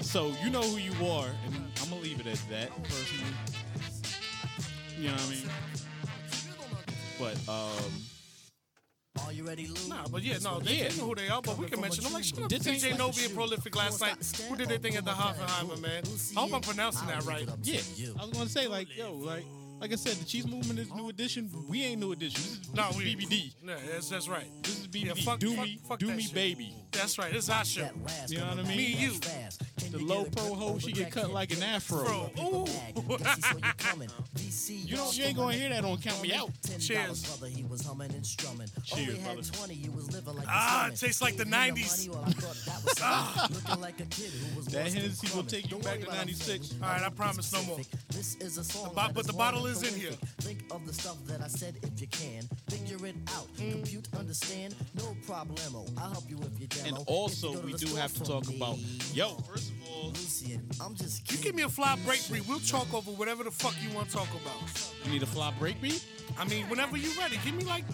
So 0.00 0.32
you 0.42 0.50
know 0.50 0.62
who 0.62 0.78
you 0.78 0.92
are, 1.06 1.28
and 1.46 1.54
I'm 1.80 1.90
gonna 1.90 2.02
leave 2.02 2.18
it 2.18 2.26
at 2.26 2.38
that 2.50 2.70
personally. 2.82 3.32
You 4.98 5.08
know 5.08 5.14
what 5.14 5.22
I 5.22 5.30
mean? 5.30 5.48
But 7.20 7.48
um, 7.48 7.92
Are 9.24 9.32
you 9.32 9.46
ready, 9.46 9.66
Lou? 9.66 9.88
Nah, 9.88 10.06
but 10.10 10.22
yeah, 10.22 10.38
no, 10.42 10.60
they, 10.60 10.74
Yeah. 10.76 10.88
they 10.88 10.96
know 10.98 11.06
who 11.06 11.14
they 11.14 11.28
are, 11.28 11.40
but 11.42 11.56
we 11.58 11.66
can 11.66 11.80
mention 11.80 12.04
them. 12.04 12.12
Like, 12.12 12.24
shout 12.24 12.40
out 12.44 12.50
to 12.50 12.58
This 12.58 12.66
ain't 12.66 12.82
DJ 12.82 12.98
Novi 12.98 13.24
and 13.26 13.34
Prolific 13.34 13.74
last 13.76 14.00
night, 14.00 14.16
who 14.48 14.56
did 14.56 14.68
their 14.68 14.78
thing 14.78 14.96
at 14.96 15.04
the 15.04 15.10
Hoffenheimer, 15.12 15.80
man. 15.80 16.02
I 16.36 16.40
hope 16.40 16.54
I'm 16.54 16.60
pronouncing 16.60 17.08
that 17.08 17.24
right. 17.24 17.48
yeah, 17.62 17.80
I 18.20 18.24
was 18.24 18.32
gonna 18.32 18.48
say 18.48 18.66
like 18.68 18.94
yo, 18.96 19.14
like 19.14 19.44
like 19.80 19.92
I 19.92 19.96
said, 19.96 20.16
the 20.16 20.24
cheese 20.24 20.46
movement 20.46 20.78
is 20.78 20.92
new 20.94 21.08
edition. 21.10 21.50
We 21.68 21.84
ain't 21.84 22.00
new 22.00 22.12
edition. 22.12 22.40
This 22.40 22.52
is, 22.60 22.74
No, 22.74 22.88
this 22.88 22.96
is 22.96 23.04
we 23.04 23.16
BBD. 23.16 23.54
Yeah, 23.62 23.74
that's, 23.92 24.08
that's 24.08 24.26
right. 24.26 24.46
This 24.62 24.80
is 24.80 24.86
BBD. 24.88 25.04
Yeah, 25.04 25.24
fuck- 25.24 25.38
do 25.38 25.54
fuck- 25.54 25.64
me, 25.66 25.80
fuck 25.86 25.98
do 25.98 26.06
me, 26.12 26.22
shit. 26.22 26.34
baby. 26.34 26.74
That's 26.96 27.18
right. 27.18 27.34
It's 27.34 27.48
our 27.50 27.64
show. 27.64 27.88
You 28.28 28.38
know 28.38 28.46
what 28.46 28.58
I 28.58 28.62
mean? 28.62 28.76
Me 28.76 28.86
you. 28.86 29.12
The 29.90 29.98
low 29.98 30.24
pro 30.24 30.54
hoe, 30.54 30.78
she 30.78 30.90
get 30.92 31.12
cut 31.12 31.30
like 31.30 31.52
an 31.52 31.62
afro. 31.62 32.04
Bro, 32.04 32.30
ooh. 32.42 32.66
You 34.68 34.96
don't, 34.96 35.16
you 35.18 35.24
ain't 35.24 35.36
gonna 35.36 35.52
hear 35.54 35.68
that 35.70 35.84
on 35.84 35.98
Count 35.98 36.22
Me 36.22 36.32
Out. 36.32 36.50
Cheers. 36.80 37.24
Brother, 37.26 37.46
he 37.52 37.62
was 37.64 37.82
humming 37.86 38.10
and 38.12 38.26
strumming. 38.26 38.68
Cheers, 38.84 39.08
Only 39.08 39.20
had 39.20 39.34
brother. 39.36 39.52
20, 39.52 39.74
he 39.74 39.88
was 39.88 40.12
living 40.12 40.34
like 40.36 40.46
Ah, 40.48 40.88
it 40.88 40.96
tastes 40.96 41.22
like 41.22 41.36
the 41.36 41.44
90s. 41.44 42.08
money, 42.08 42.08
well, 42.18 42.24
I 42.26 42.30
thought 42.32 42.56
that 42.66 42.84
was 42.84 42.98
something. 43.46 43.56
Looking 43.56 43.80
like 43.80 44.00
a 44.00 44.04
kid 44.06 44.30
who 44.32 44.56
was 44.56 44.66
That 44.66 44.84
lost 44.84 44.94
and 44.94 45.02
Hennessy 45.04 45.36
will 45.36 45.44
take 45.44 45.70
you 45.70 45.78
back 45.78 46.00
to 46.00 46.06
96. 46.06 46.74
All 46.82 46.88
right, 46.88 47.02
I 47.02 47.08
promise 47.10 47.52
no 47.52 47.62
more. 47.64 47.78
This 48.10 48.36
is 48.36 48.58
a 48.58 48.64
song 48.64 48.92
bo- 48.94 49.08
but 49.14 49.20
is 49.20 49.26
the 49.26 49.32
bottle 49.32 49.66
is 49.66 49.82
in 49.82 49.98
here. 49.98 50.12
Think 50.40 50.64
of 50.70 50.86
the 50.86 50.92
stuff 50.94 51.16
that 51.26 51.40
I 51.42 51.48
said 51.48 51.76
if 51.82 52.00
you 52.00 52.06
can. 52.08 52.42
Figure 52.68 53.06
it 53.06 53.16
out. 53.36 53.46
Compute, 53.56 54.08
understand. 54.18 54.74
No 54.96 55.16
problemo. 55.26 55.88
I'll 55.98 56.10
help 56.10 56.28
you 56.28 56.36
with 56.38 56.58
your 56.58 56.68
demo. 56.68 56.85
And 56.86 56.98
also, 57.06 57.50
you 57.50 57.54
go 57.54 57.60
to 57.60 57.66
we 57.66 57.72
do 57.74 57.94
have 57.96 58.12
to 58.14 58.22
talk 58.24 58.48
about 58.48 58.78
yo. 59.12 59.30
First 59.48 59.70
of 59.70 59.88
all, 59.88 60.08
Lucian, 60.08 60.62
I'm 60.80 60.94
just 60.94 61.30
You 61.30 61.38
give 61.38 61.54
me 61.54 61.62
a 61.62 61.68
fly 61.68 61.96
break 62.04 62.22
beat, 62.30 62.46
we'll 62.48 62.60
talk 62.60 62.92
over 62.94 63.10
whatever 63.10 63.44
the 63.44 63.50
fuck 63.50 63.74
you 63.82 63.94
want 63.94 64.08
to 64.10 64.16
talk 64.16 64.28
about. 64.30 64.60
you 65.04 65.12
need 65.12 65.22
a 65.22 65.26
fly 65.26 65.52
break 65.58 65.80
beat. 65.80 66.04
I 66.38 66.44
mean, 66.44 66.68
whenever 66.68 66.96
you 66.96 67.10
ready, 67.18 67.38
give 67.44 67.54
me 67.54 67.64
like, 67.64 67.84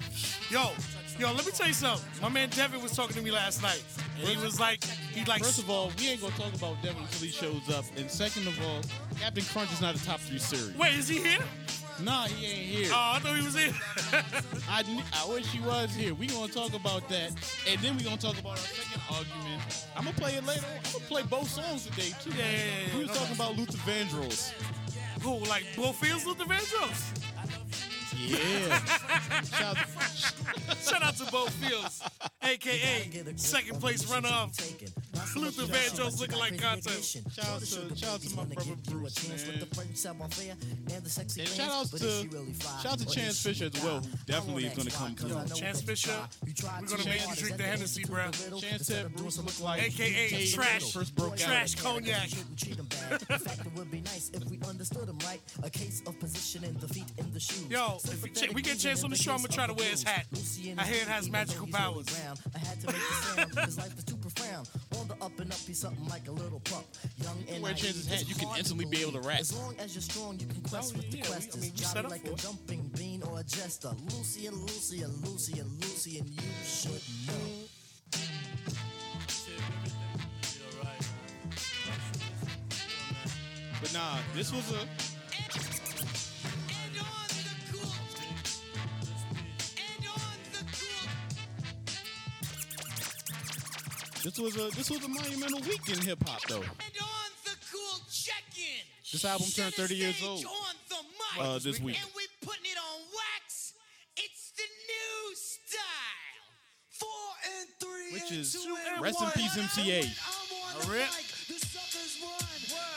yo, 0.50 0.70
yo. 1.18 1.32
Let 1.32 1.46
me 1.46 1.52
tell 1.52 1.66
you 1.68 1.74
something. 1.74 2.04
My 2.22 2.28
man 2.28 2.48
Devin 2.50 2.82
was 2.82 2.92
talking 2.92 3.14
to 3.16 3.22
me 3.22 3.30
last 3.30 3.62
night, 3.62 3.82
and 4.18 4.26
he 4.28 4.36
was 4.42 4.58
like, 4.58 4.82
he 4.84 5.24
like, 5.26 5.42
First 5.44 5.58
of 5.58 5.70
all, 5.70 5.92
we 5.98 6.08
ain't 6.08 6.20
gonna 6.20 6.34
talk 6.34 6.54
about 6.54 6.82
Devin 6.82 7.02
until 7.02 7.20
he 7.20 7.28
shows 7.30 7.68
up. 7.70 7.84
And 7.96 8.10
second 8.10 8.46
of 8.48 8.60
all, 8.62 8.80
Captain 9.20 9.44
Crunch 9.44 9.72
is 9.72 9.80
not 9.80 9.94
a 9.94 10.04
top 10.04 10.20
three 10.20 10.38
series. 10.38 10.74
wait, 10.76 10.94
is 10.94 11.08
he 11.08 11.18
here? 11.20 11.44
Nah, 12.04 12.24
he 12.26 12.46
ain't 12.46 12.58
here. 12.84 12.88
Oh, 12.92 13.12
I 13.14 13.18
thought 13.20 13.36
he 13.36 13.44
was 13.44 13.54
here. 13.54 13.72
I, 14.68 14.82
kn- 14.82 15.04
I 15.14 15.28
wish 15.28 15.46
he 15.46 15.60
was 15.60 15.94
here. 15.94 16.14
We 16.14 16.26
gonna 16.26 16.52
talk 16.52 16.74
about 16.74 17.08
that, 17.10 17.30
and 17.68 17.80
then 17.80 17.96
we 17.96 18.02
gonna 18.02 18.16
talk 18.16 18.38
about 18.38 18.52
our 18.52 18.56
second 18.58 19.02
argument. 19.10 19.86
I'm 19.96 20.04
gonna 20.04 20.16
play 20.16 20.34
it 20.34 20.44
later. 20.44 20.64
I'm 20.84 20.92
gonna 20.92 21.04
play 21.04 21.22
both 21.22 21.48
songs 21.48 21.86
today 21.86 22.12
too. 22.22 22.30
Yeah, 22.30 22.44
yeah, 22.50 22.58
yeah, 22.90 22.96
We 22.98 23.04
was 23.04 23.16
talking 23.16 23.34
about 23.36 23.56
Luther 23.56 23.78
Vandross. 23.88 24.50
Who, 25.22 25.38
like 25.48 25.64
Bo 25.76 25.92
Fields, 25.92 26.26
Luther 26.26 26.44
Vandross? 26.44 27.18
Yeah. 28.28 28.78
Shout 29.44 29.76
out 29.76 29.86
Shout 30.82 31.02
out 31.02 31.16
to 31.16 31.24
Bo 31.30 31.46
Fields, 31.46 32.02
aka 32.42 33.10
second 33.36 33.80
place 33.80 34.08
runner-up. 34.10 34.50
Luther 35.36 35.62
Vandross 35.62 36.18
looking 36.20 36.38
like 36.38 36.60
content. 36.60 37.04
Shout 37.04 37.46
out 37.48 37.60
to- 37.60 37.96
shout 37.96 38.14
out 38.14 38.20
to 38.22 38.36
my 38.36 38.44
brother 38.44 38.74
Bruce, 38.88 39.28
man. 39.28 39.38
And 39.38 39.62
And 40.92 41.48
shout 41.48 41.70
out 41.70 41.86
to 41.90 42.28
shout 42.82 42.86
out 42.86 42.98
to 42.98 43.06
Chance 43.06 43.42
Fisher 43.42 43.70
as 43.74 43.82
well, 43.82 44.00
who 44.00 44.08
definitely 44.26 44.66
is 44.66 44.74
gonna 44.76 44.90
come 44.90 45.14
through. 45.14 45.56
Chance 45.56 45.82
Fisher, 45.82 46.28
we're 46.44 46.52
gonna 46.86 47.04
make 47.04 47.28
you 47.28 47.34
drink 47.36 47.56
the 47.56 47.62
Hennessy, 47.62 48.04
bruh. 48.04 48.60
Chance 48.60 48.86
said 48.86 49.14
Bruce 49.14 49.38
looked 49.38 49.60
like 49.60 49.82
AKA 49.82 50.28
he 50.28 50.52
trash, 50.52 50.92
first 50.92 51.14
broke 51.14 51.36
trash 51.36 51.76
out. 51.78 51.82
cognac. 51.82 52.30
In 52.32 53.38
fact, 53.38 53.60
it 53.66 53.72
would 53.74 53.90
be 53.90 54.00
nice 54.00 54.30
if 54.34 54.44
we 54.46 54.58
understood 54.68 55.08
him 55.08 55.18
right. 55.24 55.40
A 55.62 55.70
case 55.70 56.02
of 56.06 56.18
position 56.18 56.64
and 56.64 56.78
defeat 56.80 57.06
in 57.18 57.32
the 57.32 57.40
shoes. 57.40 57.66
Yo, 57.70 57.98
if 58.12 58.22
we, 58.22 58.30
ch- 58.30 58.54
we 58.54 58.62
get 58.62 58.78
Chance 58.78 59.04
on 59.04 59.10
the 59.10 59.16
show, 59.16 59.32
I'm 59.32 59.38
gonna 59.38 59.48
try 59.48 59.66
to 59.66 59.74
wear 59.74 59.88
his 59.88 60.02
hat. 60.02 60.26
I 60.78 60.84
hear 60.84 61.02
it 61.02 61.08
has 61.08 61.30
magical 61.30 61.66
powers. 61.66 62.06
I 62.54 62.58
had 62.58 62.80
to 62.80 62.86
make 62.88 62.96
the 62.96 63.14
sound. 63.54 63.66
His 63.66 63.78
life 63.78 63.98
is 63.98 64.04
too 64.04 64.16
profound. 64.16 64.68
On 64.98 65.08
the 65.08 65.14
up 65.24 65.38
and 65.40 65.50
up, 65.50 65.58
he's 65.58 65.78
something 65.78 66.06
like 66.08 66.28
a 66.28 66.32
little 66.32 66.60
pup. 66.60 66.84
Young 67.22 67.44
and 67.50 67.62
wear 67.62 67.72
Chance's 67.74 68.06
hat, 68.06 68.28
you 68.28 68.34
can 68.34 68.48
instantly 68.56 68.84
be 68.84 69.00
able 69.02 69.12
to 69.12 69.20
rap. 69.20 69.40
As 69.40 69.54
long 69.56 69.74
as 69.78 69.94
you're 69.94 70.02
strong, 70.02 70.38
you 70.40 70.46
can 70.46 70.62
oh, 70.64 70.68
quest 70.68 70.94
Oh, 70.94 70.98
with 70.98 71.10
the 71.10 71.18
yeah, 71.18 71.22
we- 71.24 71.28
quest. 71.30 71.56
I 71.56 71.60
mean, 71.60 71.72
Is 71.72 71.72
we 71.72 71.84
set 71.84 71.94
jolly 71.94 72.04
up 72.06 72.10
like 72.10 72.26
a 72.26 72.34
jumping 72.36 72.90
bean 72.96 73.22
or 73.22 73.40
a 73.40 73.44
jester. 73.44 73.90
Lucian, 74.16 74.54
Lucian, 74.54 75.10
Lucian, 75.24 75.68
Lucian, 75.80 76.26
you 76.26 76.42
should 76.64 77.02
know. 77.26 77.68
But 83.80 83.92
nah, 83.92 84.16
this 84.34 84.52
was 84.52 84.70
a 84.72 84.86
this 94.24 94.38
was 94.38 94.56
a 94.56 94.70
this 94.76 94.90
was 94.90 95.04
a 95.04 95.08
monumental 95.08 95.60
week 95.60 95.88
in 95.88 95.98
hip 96.00 96.22
hop 96.26 96.42
though. 96.48 96.56
And 96.56 96.64
on 97.02 97.30
the 97.44 97.56
cool 97.70 97.98
check-in. 98.10 98.84
This 99.10 99.24
album 99.24 99.48
turned 99.48 99.74
30 99.74 99.94
years 99.94 100.22
old. 100.22 100.44
On 100.44 100.74
the 100.88 100.96
mic. 101.02 101.44
Uh, 101.46 101.58
this 101.58 101.80
week. 101.80 101.96
And 102.00 102.10
we 102.16 102.22
putting 102.40 102.64
it 102.64 102.78
on 102.78 103.00
wax. 103.12 103.74
It's 104.16 104.52
the 104.56 104.62
new 104.62 105.34
style. 105.34 106.46
Four 106.90 107.08
and 107.58 107.68
three. 107.80 108.12
Which 108.14 108.30
and 108.30 108.40
is- 108.40 108.54
and 108.94 109.02
rest 109.02 109.20
in 109.22 109.30
peace, 109.30 109.56
MCA. 109.56 110.02
The 110.80 110.90
rip. 110.90 111.00
mic. 111.00 111.26
The 111.48 111.58
suckers 111.66 112.22
run. 112.22 112.38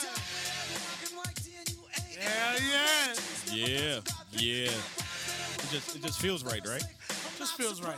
Down 0.02 0.14
with 0.14 0.52
every 0.62 0.80
rock 0.86 1.02
and 1.04 1.16
mic, 1.20 1.36
then 1.44 1.66
you 1.76 1.82
ain't 1.98 2.16
Hell 2.22 2.58
yeah. 2.72 3.14
Yeah, 3.52 4.00
yeah. 4.32 4.72
It 4.72 5.70
just 5.72 5.96
it 5.96 6.02
just 6.04 6.20
feels 6.20 6.44
right, 6.44 6.66
right? 6.68 6.84
Just 7.38 7.58
feels 7.58 7.82
right. 7.82 7.98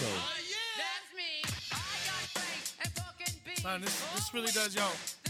Beats. 0.00 0.12
Oh, 0.12 0.40
Son, 3.60 3.80
this 3.82 4.00
this 4.14 4.32
really 4.32 4.52
does, 4.52 4.74
yo. 4.74 4.82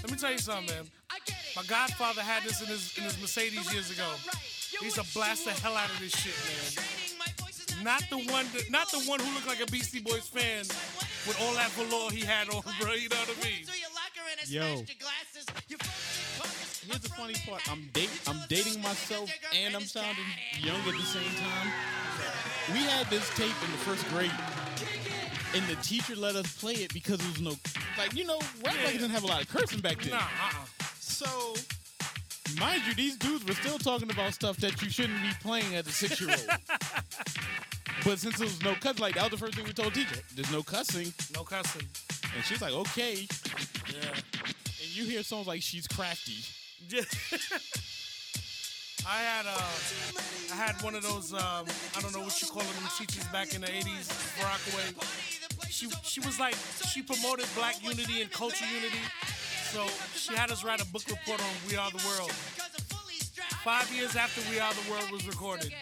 Let 0.03 0.13
me 0.13 0.17
tell 0.17 0.31
you 0.31 0.39
something, 0.39 0.73
man. 0.73 0.87
I 1.11 1.19
get 1.27 1.37
it. 1.37 1.57
My 1.57 1.65
godfather 1.65 2.23
had 2.23 2.45
this 2.45 2.61
in 2.61 2.69
his 2.69 2.97
in 2.97 3.05
his 3.05 3.21
Mercedes 3.21 3.73
years 3.73 3.91
ago. 3.91 4.07
He 4.79 4.85
used 4.87 4.97
to 4.97 5.07
blast 5.13 5.45
the 5.45 5.51
hell 5.51 5.75
out 5.75 5.91
of 5.91 5.99
this 5.99 6.13
shit, 6.13 6.33
man. 6.47 7.85
Not 7.85 8.05
the 8.11 8.19
one, 8.31 8.47
that, 8.55 8.71
not 8.71 8.91
the 8.91 9.01
one 9.01 9.21
who 9.21 9.35
looked 9.35 9.49
like 9.49 9.61
a 9.61 9.67
Beastie 9.67 10.01
Boys 10.01 10.29
fan 10.29 10.65
with 11.27 11.37
all 11.41 11.55
that 11.55 11.71
velour 11.71 12.11
he 12.11 12.21
had 12.21 12.49
on, 12.51 12.63
bro. 12.81 12.93
You 12.93 13.09
know 13.09 13.17
what 13.17 13.37
I 13.41 13.45
mean? 13.45 13.65
Yo. 14.47 14.85
here's 16.87 17.01
the 17.01 17.09
funny 17.17 17.35
part. 17.47 17.63
I'm 17.71 17.89
date 17.93 18.11
I'm 18.29 18.41
dating 18.49 18.81
myself 18.81 19.31
and 19.55 19.75
I'm 19.75 19.83
sounding 19.83 20.25
young 20.61 20.81
at 20.81 20.95
the 20.95 21.03
same 21.03 21.35
time. 21.35 21.73
We 22.73 22.79
had 22.79 23.09
this 23.11 23.29
tape 23.31 23.57
in 23.65 23.71
the 23.73 23.79
first 23.79 24.07
grade. 24.09 24.31
And 25.55 25.65
the 25.67 25.75
teacher 25.83 26.15
let 26.15 26.37
us 26.37 26.57
play 26.59 26.75
it 26.75 26.93
because 26.95 27.19
there 27.19 27.29
was 27.29 27.41
no 27.41 27.53
like 27.99 28.15
you 28.15 28.25
know, 28.25 28.39
rap 28.65 28.75
Yeah. 28.85 28.93
didn't 28.93 29.11
have 29.11 29.25
a 29.25 29.27
lot 29.27 29.43
of 29.43 29.49
cursing 29.49 29.81
back 29.81 29.99
then. 30.01 30.11
Nah, 30.13 30.19
uh-uh. 30.19 30.65
So 30.99 31.55
mind 32.59 32.83
you, 32.87 32.95
these 32.95 33.17
dudes 33.17 33.45
were 33.45 33.55
still 33.55 33.79
talking 33.79 34.11
about 34.11 34.33
stuff 34.33 34.57
that 34.59 34.81
you 34.83 34.89
shouldn't 34.91 35.21
be 35.23 35.31
playing 35.43 35.75
as 35.75 35.87
a 35.87 35.93
six 35.93 36.21
year 36.21 36.31
old. 36.31 36.47
but 38.05 38.19
since 38.19 38.39
there 38.39 38.47
was 38.47 38.63
no 38.63 38.75
cuss, 38.75 38.99
like 39.01 39.15
that 39.17 39.25
was 39.25 39.33
the 39.33 39.39
first 39.39 39.57
thing 39.57 39.65
we 39.67 39.73
told 39.73 39.93
teacher. 39.93 40.21
There's 40.35 40.53
no 40.53 40.63
cussing. 40.63 41.13
No 41.35 41.43
cussing. 41.43 41.87
And 42.35 42.45
she's 42.45 42.63
like, 42.63 42.73
okay. 42.73 43.27
Yeah. 43.93 44.11
And 44.13 44.97
you 44.97 45.05
hear 45.05 45.23
songs 45.25 45.47
like 45.49 45.63
she's 45.63 45.87
crafty. 45.89 46.45
Yeah. 46.89 47.03
I 49.07 49.23
had 49.23 49.47
uh, 49.47 50.53
I 50.53 50.57
had 50.57 50.83
one 50.83 50.95
of 50.95 51.03
those 51.03 51.33
um, 51.33 51.65
I 51.97 52.01
don't 52.01 52.13
know 52.13 52.21
what 52.21 52.41
you 52.43 52.49
call 52.49 52.63
them 52.63 52.89
teachers 52.99 53.25
back 53.29 53.55
in 53.55 53.61
the 53.61 53.67
'80s, 53.69 54.09
Rockaway. 54.43 54.95
She 55.69 55.89
she 56.03 56.21
was 56.21 56.39
like 56.39 56.55
she 56.89 57.03
promoted 57.03 57.47
Black 57.55 57.83
unity 57.83 58.23
and 58.23 58.31
culture 58.31 58.65
unity, 58.67 59.01
so 59.73 59.87
she 60.15 60.35
had 60.35 60.51
us 60.51 60.65
write 60.65 60.83
a 60.83 60.87
book 60.87 61.03
report 61.09 61.41
on 61.41 61.51
We 61.69 61.77
Are 61.77 61.91
the 61.91 62.03
World. 62.09 62.33
Five 63.65 63.93
years 63.95 64.17
after 64.17 64.41
We 64.51 64.59
Are 64.61 64.73
the 64.73 64.91
World 64.91 65.11
was 65.11 65.27
recorded, 65.27 65.73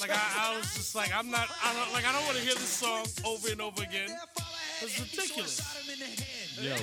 like 0.00 0.10
I, 0.10 0.52
I 0.52 0.56
was 0.56 0.74
just 0.74 0.94
like 0.94 1.12
I'm 1.14 1.30
not 1.30 1.48
I 1.64 1.72
don't 1.74 1.92
like 1.92 2.06
I 2.06 2.12
don't 2.12 2.24
want 2.24 2.36
to 2.36 2.42
hear 2.42 2.54
this 2.54 2.68
song 2.68 3.06
over 3.24 3.48
and 3.50 3.60
over 3.60 3.82
again. 3.82 4.10
It's 4.82 4.98
ridiculous. 4.98 5.60
Yo, 6.60 6.74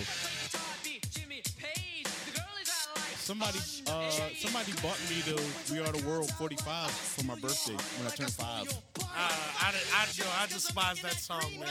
somebody 3.29 3.59
uh 3.85 4.09
somebody 4.39 4.71
bought 4.81 4.97
me 5.05 5.21
the 5.21 5.37
We 5.71 5.77
Are 5.79 5.91
the 5.91 6.03
World 6.09 6.31
45 6.31 6.89
for 6.89 7.25
my 7.27 7.35
birthday 7.35 7.77
when 7.99 8.07
I 8.07 8.15
turned 8.15 8.33
five. 8.33 8.65
Uh, 8.65 9.05
I, 9.05 9.69
I, 9.69 10.07
yo, 10.17 10.25
I 10.41 10.47
despise 10.47 10.99
that 11.03 11.13
song, 11.13 11.45
man. 11.59 11.69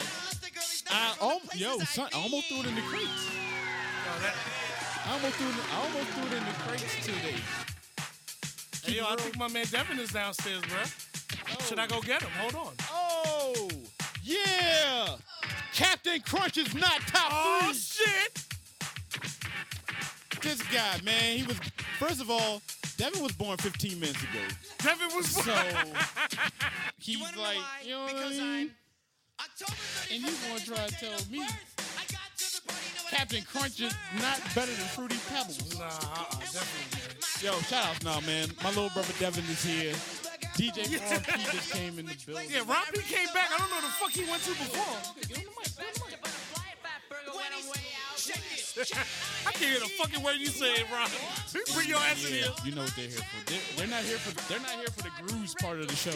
I, 0.88 1.16
oh, 1.20 1.40
yo, 1.56 1.78
son, 1.80 2.08
I 2.14 2.18
almost 2.22 2.46
threw 2.46 2.60
it 2.60 2.66
in 2.66 2.76
the 2.76 2.80
crates. 2.82 3.26
Yo, 4.06 4.12
that, 4.22 4.34
I 5.04 5.12
almost 5.14 5.34
threw 5.34 5.48
it, 5.48 5.54
I 5.74 5.76
almost 5.82 6.08
threw 6.14 6.26
it 6.26 6.34
in 6.38 6.44
the 6.46 6.56
crates 6.62 6.94
today. 7.04 7.38
Hey, 8.84 8.98
yo, 8.98 9.12
I 9.12 9.16
think 9.16 9.36
my 9.36 9.48
man 9.48 9.66
Devin 9.68 9.98
is 9.98 10.12
downstairs, 10.12 10.62
bro. 10.68 10.78
Should 11.66 11.80
I 11.80 11.88
go 11.88 12.00
get 12.00 12.22
him? 12.22 12.30
Hold 12.38 12.54
on. 12.54 12.74
Oh, 12.92 13.68
yeah. 14.22 15.16
Captain 15.74 16.20
Crunch 16.20 16.56
is 16.56 16.72
not 16.74 17.00
top 17.08 17.32
Oh 17.32 17.62
three. 17.64 17.74
shit! 17.74 18.57
This 20.40 20.62
guy, 20.72 21.00
man, 21.04 21.36
he 21.38 21.42
was. 21.42 21.58
First 21.98 22.20
of 22.20 22.30
all, 22.30 22.62
Devin 22.96 23.22
was 23.22 23.32
born 23.32 23.56
15 23.58 23.98
minutes 23.98 24.22
ago, 24.22 24.38
Devin 24.82 25.08
was 25.16 25.26
so 25.26 25.42
he's 26.98 27.18
You 27.18 27.24
like, 27.24 27.34
why? 27.36 27.56
you 27.84 27.90
know 27.90 28.02
what 28.02 28.10
I 28.10 28.14
because 28.14 28.38
mean? 28.38 28.70
I'm 28.70 28.70
October 29.40 29.78
And 30.12 30.20
you 30.22 30.30
gonna 30.46 30.60
try 30.60 30.86
to 30.86 30.94
tell 30.94 31.18
me 31.30 31.38
birth. 31.38 31.94
I 31.98 32.04
got 32.12 32.30
to 32.38 32.46
the 32.54 32.62
party, 32.66 32.86
know 32.94 33.02
what 33.02 33.14
I 33.14 33.16
Captain 33.16 33.42
Crunch 33.42 33.80
is 33.80 33.94
not 34.22 34.38
better 34.54 34.70
than 34.70 34.86
Fruity 34.94 35.18
Pebbles. 35.28 35.78
Nah, 35.78 35.86
uh-uh, 35.86 36.38
definitely. 36.54 37.18
Yo, 37.42 37.52
shout 37.66 37.86
out 37.86 38.04
now, 38.04 38.20
man. 38.26 38.48
My 38.62 38.70
little 38.70 38.90
brother 38.90 39.14
Devin 39.18 39.44
is 39.50 39.62
here. 39.64 39.94
DJ 40.54 40.86
Ron 40.98 41.22
P 41.22 41.44
just 41.50 41.72
came 41.72 41.98
in 41.98 42.06
the 42.06 42.16
building. 42.26 42.46
Yeah, 42.50 42.62
Ron 42.66 42.82
P 42.94 43.00
came 43.02 43.26
back. 43.34 43.50
I 43.54 43.58
don't 43.58 43.70
know 43.70 43.80
the 43.82 43.90
fuck 43.98 44.10
he 44.10 44.22
went 44.30 44.42
to 44.42 44.50
before. 44.54 44.98
Check 48.84 49.02
it. 49.02 49.46
I 49.46 49.50
can't 49.52 49.70
hear 49.70 49.80
the 49.80 49.90
fucking 49.98 50.22
word 50.22 50.36
you 50.38 50.46
said, 50.46 50.84
Ron. 50.92 51.08
Bring 51.74 51.88
your 51.88 51.98
ass 51.98 52.22
in 52.26 52.32
here. 52.34 52.52
you 52.64 52.74
know 52.74 52.82
what 52.82 52.94
they're 52.94 53.08
here 53.10 53.18
for. 53.24 53.40
They're, 53.50 53.58
they're 53.76 53.88
not 53.90 54.04
here 54.04 54.18
for. 54.18 54.30
They're 54.46 54.60
not 54.60 54.76
here 54.78 54.92
for 54.94 55.02
the 55.02 55.14
grooves 55.26 55.54
part 55.58 55.78
of 55.80 55.88
the 55.88 55.96
show. 55.96 56.14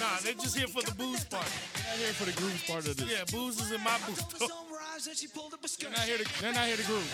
Nah, 0.00 0.18
they're 0.22 0.34
just 0.34 0.56
here 0.56 0.66
for 0.68 0.82
the 0.82 0.94
booze 0.94 1.24
part. 1.24 1.46
They're 1.46 1.84
not 1.86 1.98
here 2.02 2.14
for 2.18 2.24
the 2.26 2.36
grooves 2.40 2.62
part 2.66 2.86
of 2.88 2.96
this. 2.96 3.06
Yeah, 3.10 3.24
booze 3.30 3.60
is 3.60 3.70
in 3.72 3.82
my 3.82 3.98
booth. 4.06 4.22
They're 4.38 5.90
not 5.90 6.00
here 6.06 6.18
to. 6.18 6.26
They're 6.42 6.52
not 6.52 6.66
here 6.66 6.76
to 6.76 6.86
groove. 6.86 7.10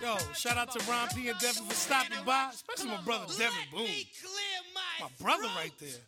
Yo, 0.00 0.16
shout 0.34 0.56
out 0.56 0.70
to 0.72 0.80
Ron 0.90 1.08
P 1.10 1.28
and 1.28 1.38
Devin 1.40 1.64
for 1.64 1.74
stopping 1.74 2.22
by, 2.24 2.50
especially 2.54 2.90
my 2.94 3.02
brother 3.02 3.26
Devin 3.36 3.66
Boone. 3.72 3.86
Clear 3.90 4.58
my, 4.72 5.06
My 5.06 5.10
brother 5.20 5.48
right 5.58 5.74
there. 5.80 6.00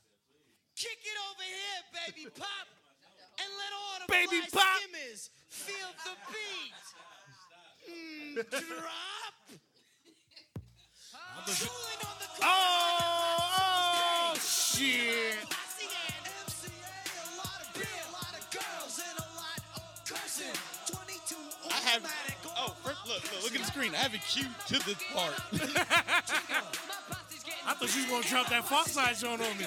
Kick 0.76 0.98
it 1.02 1.18
over 1.28 1.42
here, 1.42 1.80
baby 2.06 2.30
pop, 2.38 2.66
and 3.36 3.50
let 3.58 3.70
all 3.74 3.98
the 4.00 4.12
Baby 4.12 4.46
pop. 4.52 4.78
skimmers 4.78 5.30
feel 5.48 5.90
the 6.06 6.14
beat. 6.30 6.72
Mm, 7.88 8.34
drop. 8.50 9.34
On 11.36 11.44
Oh, 12.42 14.32
oh 14.32 14.38
shit. 14.38 15.36
I 21.70 21.74
have. 21.74 22.02
Oh, 22.56 22.74
first, 22.82 23.06
look, 23.06 23.22
look, 23.32 23.42
look 23.44 23.54
at 23.54 23.60
the 23.60 23.66
screen. 23.66 23.94
I 23.94 23.98
have 23.98 24.14
it 24.14 24.22
queued 24.22 24.48
to 24.68 24.74
this 24.84 25.02
part. 25.12 25.34
I 27.66 27.74
thought 27.74 27.96
you 27.96 28.02
was 28.02 28.10
gonna 28.10 28.24
drop 28.24 28.48
that 28.50 28.64
Fox 28.66 28.92
Side 28.92 29.16
joint 29.16 29.40
on 29.40 29.58
me. 29.58 29.66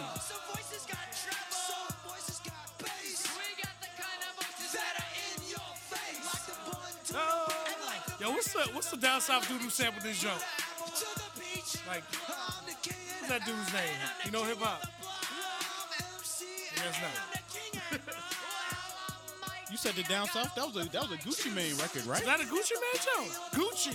Some 7.06 7.53
Yo, 8.24 8.32
what's 8.32 8.54
the 8.54 8.62
what's 8.72 8.90
the 8.90 8.96
down 8.96 9.20
south 9.20 9.46
dude 9.50 9.60
who 9.60 9.70
sampled 9.70 10.02
this 10.02 10.22
joint? 10.22 10.40
Like, 11.86 12.04
I'm 12.30 12.64
the 12.66 12.72
king 12.82 12.96
what's 13.20 13.28
that 13.28 13.44
dude's 13.46 13.74
name? 13.74 14.00
You 14.24 14.32
know 14.32 14.46
hip 14.46 14.60
hop? 14.62 14.80
Yes, 16.72 16.96
not. 17.04 17.12
I'm 17.12 17.36
the 17.36 17.44
king 17.52 17.82
and 17.92 18.00
You 19.70 19.76
said 19.76 19.96
the 19.96 20.04
down 20.04 20.28
south. 20.28 20.56
That 20.56 20.66
was 20.66 20.78
a 20.78 20.90
that 20.90 21.02
was 21.02 21.12
a 21.12 21.18
Gucci 21.18 21.54
Mane 21.54 21.76
record, 21.76 22.06
right? 22.06 22.22
Is 22.22 22.26
that 22.26 22.40
a 22.40 22.46
Gucci 22.46 22.80
Mane 22.80 23.02
joint? 23.04 23.36
Gucci. 23.60 23.92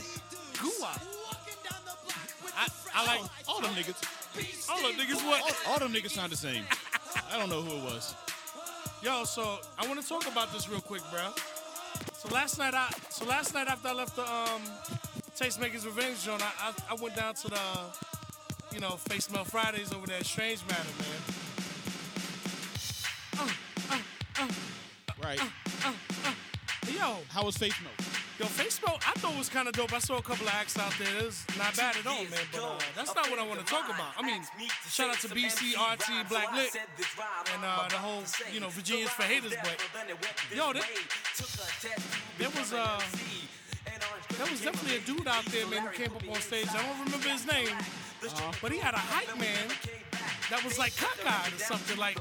Gua. 0.61 0.93
walking 1.25 1.57
down 1.65 1.81
the 1.89 1.97
block 2.05 2.29
with 2.45 2.53
I, 2.53 2.69
I 2.95 3.07
like 3.07 3.31
All 3.49 3.63
them 3.63 3.73
niggas. 3.73 3.97
all 4.69 4.83
the 4.83 4.93
niggas 4.93 5.27
what? 5.27 5.41
All, 5.41 5.73
all 5.73 5.79
them 5.79 5.95
niggas 5.95 6.11
sound 6.11 6.33
the 6.33 6.37
same. 6.37 6.65
I 7.33 7.39
don't 7.39 7.49
know 7.49 7.63
who 7.63 7.79
it 7.79 7.83
was. 7.83 8.15
Yo, 9.03 9.25
so 9.25 9.61
I 9.79 9.87
want 9.87 10.03
to 10.03 10.07
talk 10.07 10.31
about 10.31 10.53
this 10.53 10.69
real 10.69 10.83
quick, 10.83 11.01
bro. 11.11 11.33
So 12.15 12.29
last 12.35 12.59
night, 12.59 12.75
I 12.75 12.91
so 13.11 13.25
last 13.27 13.55
night 13.55 13.69
after 13.69 13.89
I 13.89 13.93
left 13.93 14.17
the 14.17 14.23
um, 14.23 14.63
Tastemakers 15.39 15.85
Revenge 15.85 16.25
joint, 16.25 16.43
I, 16.43 16.71
I 16.71 16.73
I 16.93 16.95
went 17.03 17.17
down 17.17 17.35
to 17.35 17.49
the 17.49 17.61
you 18.73 18.81
know 18.81 18.91
Face 18.91 19.25
Smell 19.27 19.45
Fridays 19.45 19.93
over 19.93 20.07
there, 20.07 20.19
at 20.19 20.27
Strange 20.27 20.61
Matter, 20.69 20.83
man. 20.99 21.39
Right. 25.23 25.41
Yo, 26.93 27.19
How 27.29 27.45
was 27.45 27.57
Face 27.57 27.75
Mode? 27.83 28.08
Yo, 28.39 28.47
Facebook, 28.47 29.03
I 29.07 29.13
thought 29.19 29.33
it 29.35 29.39
was 29.39 29.49
kind 29.49 29.67
of 29.67 29.75
dope. 29.75 29.93
I 29.93 29.99
saw 29.99 30.19
a 30.19 30.23
couple 30.23 30.47
of 30.47 30.55
acts 30.55 30.79
out 30.79 30.95
there. 30.99 31.27
It's 31.27 31.45
not 31.59 31.77
bad 31.77 31.97
at 31.97 32.07
all, 32.07 32.23
man. 32.25 32.47
But 32.53 32.63
uh, 32.63 32.79
that's 32.95 33.15
not 33.15 33.29
what 33.31 33.39
I 33.39 33.47
want 33.47 33.61
to 33.61 33.67
talk 33.67 33.87
about. 33.89 34.15
I 34.17 34.23
mean, 34.23 34.43
shout 34.89 35.11
out 35.11 35.19
to 35.21 35.29
BC, 35.29 35.75
RT, 35.75 36.29
Black 36.29 36.55
Lit, 36.55 36.77
and 37.55 37.65
uh, 37.65 37.89
the 37.89 37.97
whole 37.97 38.23
you 38.53 38.61
know 38.61 38.69
Virginians 38.69 39.11
for 39.11 39.23
haters. 39.23 39.55
But 39.63 39.77
yo, 40.55 40.73
there, 40.73 40.83
there 42.39 42.51
was 42.51 42.73
uh, 42.73 43.01
there 44.37 44.51
was 44.51 44.61
definitely 44.61 44.99
a 44.99 45.01
dude 45.01 45.27
out 45.27 45.45
there, 45.47 45.67
man, 45.67 45.83
who 45.83 45.91
came 45.91 46.15
up 46.15 46.23
on 46.29 46.41
stage. 46.41 46.69
I 46.71 46.83
don't 46.83 47.05
remember 47.05 47.29
his 47.29 47.47
name, 47.47 47.75
but 48.63 48.71
he 48.71 48.79
had 48.79 48.95
a 48.95 48.99
hype 48.99 49.37
man 49.39 49.69
that 50.51 50.65
was 50.65 50.79
like 50.79 50.95
cockeyed 50.97 51.55
or 51.55 51.59
something. 51.59 51.99
Like, 51.99 52.19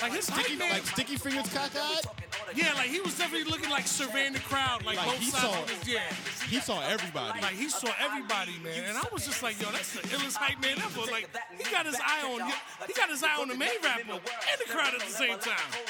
like 0.00 0.12
his 0.12 0.28
hype 0.28 0.44
Sticky, 0.44 0.58
man, 0.58 0.70
like 0.72 0.86
Sticky 0.86 1.16
Fingers 1.16 1.52
cockeyed? 1.52 2.23
Yeah, 2.54 2.72
like 2.74 2.88
he 2.88 3.00
was 3.00 3.16
definitely 3.16 3.50
looking 3.50 3.70
like 3.70 3.86
surveying 3.86 4.32
the 4.32 4.40
crowd, 4.40 4.84
like, 4.84 4.96
Like, 4.96 5.06
both 5.06 5.18
he 5.18 5.30
sides 5.30 5.44
saw- 5.54 5.62
of 5.62 5.70
his 5.70 5.88
yeah. 5.88 6.00
He 6.48 6.60
saw 6.60 6.80
everybody. 6.82 7.40
Like 7.40 7.54
he 7.54 7.68
saw 7.68 7.88
everybody, 7.98 8.52
man, 8.62 8.84
and 8.88 8.96
I 8.98 9.04
was 9.12 9.24
just 9.24 9.42
like, 9.42 9.60
yo, 9.60 9.70
that's 9.72 9.92
the 9.94 10.00
illest 10.08 10.36
hype 10.36 10.60
man 10.60 10.76
ever. 10.78 11.10
Like 11.10 11.28
he 11.56 11.64
got 11.70 11.86
his 11.86 11.96
eye 12.04 12.22
on, 12.28 12.40
he 12.86 12.92
got 12.92 13.08
his 13.08 13.22
eye 13.22 13.40
on 13.40 13.48
the 13.48 13.54
main 13.56 13.80
rapper 13.82 14.12
and 14.12 14.58
the 14.60 14.68
crowd 14.68 14.94
at 14.94 15.00
the 15.00 15.10
same 15.12 15.38
time. 15.38 15.68
I 15.72 15.80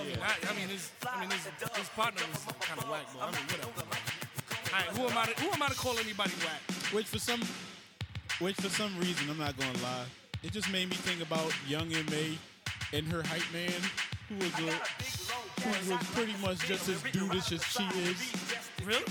Yeah, 0.06 0.16
I, 0.22 0.52
I 0.52 0.54
mean, 0.54 0.68
his, 0.68 0.90
I 1.08 1.20
mean, 1.20 1.30
his, 1.30 1.44
his 1.76 1.88
partner 1.90 2.22
was 2.30 2.44
kind 2.60 2.78
of 2.80 2.88
whack, 2.88 3.06
but 3.12 3.22
I 3.22 3.30
mean, 3.32 3.40
whatever. 3.50 3.82
All 3.82 4.72
right, 4.72 4.84
who 4.96 5.02
am 5.08 5.18
I? 5.18 5.24
To, 5.26 5.40
who 5.42 5.50
am 5.50 5.62
I 5.62 5.68
to 5.68 5.74
call 5.74 5.98
anybody 5.98 6.30
whack? 6.44 6.60
Which 6.92 7.06
for 7.06 7.18
some, 7.18 7.40
which 8.38 8.54
for 8.56 8.68
some 8.68 8.96
reason, 9.00 9.28
I'm 9.30 9.38
not 9.38 9.56
gonna 9.56 9.76
lie, 9.82 10.04
it 10.42 10.52
just 10.52 10.70
made 10.70 10.88
me 10.88 10.94
think 10.96 11.20
about 11.22 11.52
Young 11.66 11.92
M.A. 11.92 12.38
and 12.92 13.06
her 13.12 13.22
hype 13.22 13.52
man, 13.52 13.70
who 14.28 14.36
was 14.36 14.54
a, 14.54 15.60
who 15.62 15.92
was 15.92 16.06
pretty 16.14 16.34
much 16.40 16.58
just 16.66 16.88
as 16.88 17.02
dudeish 17.02 17.52
as 17.52 17.62
she 17.64 17.84
is. 18.00 18.16
Really? 18.84 19.04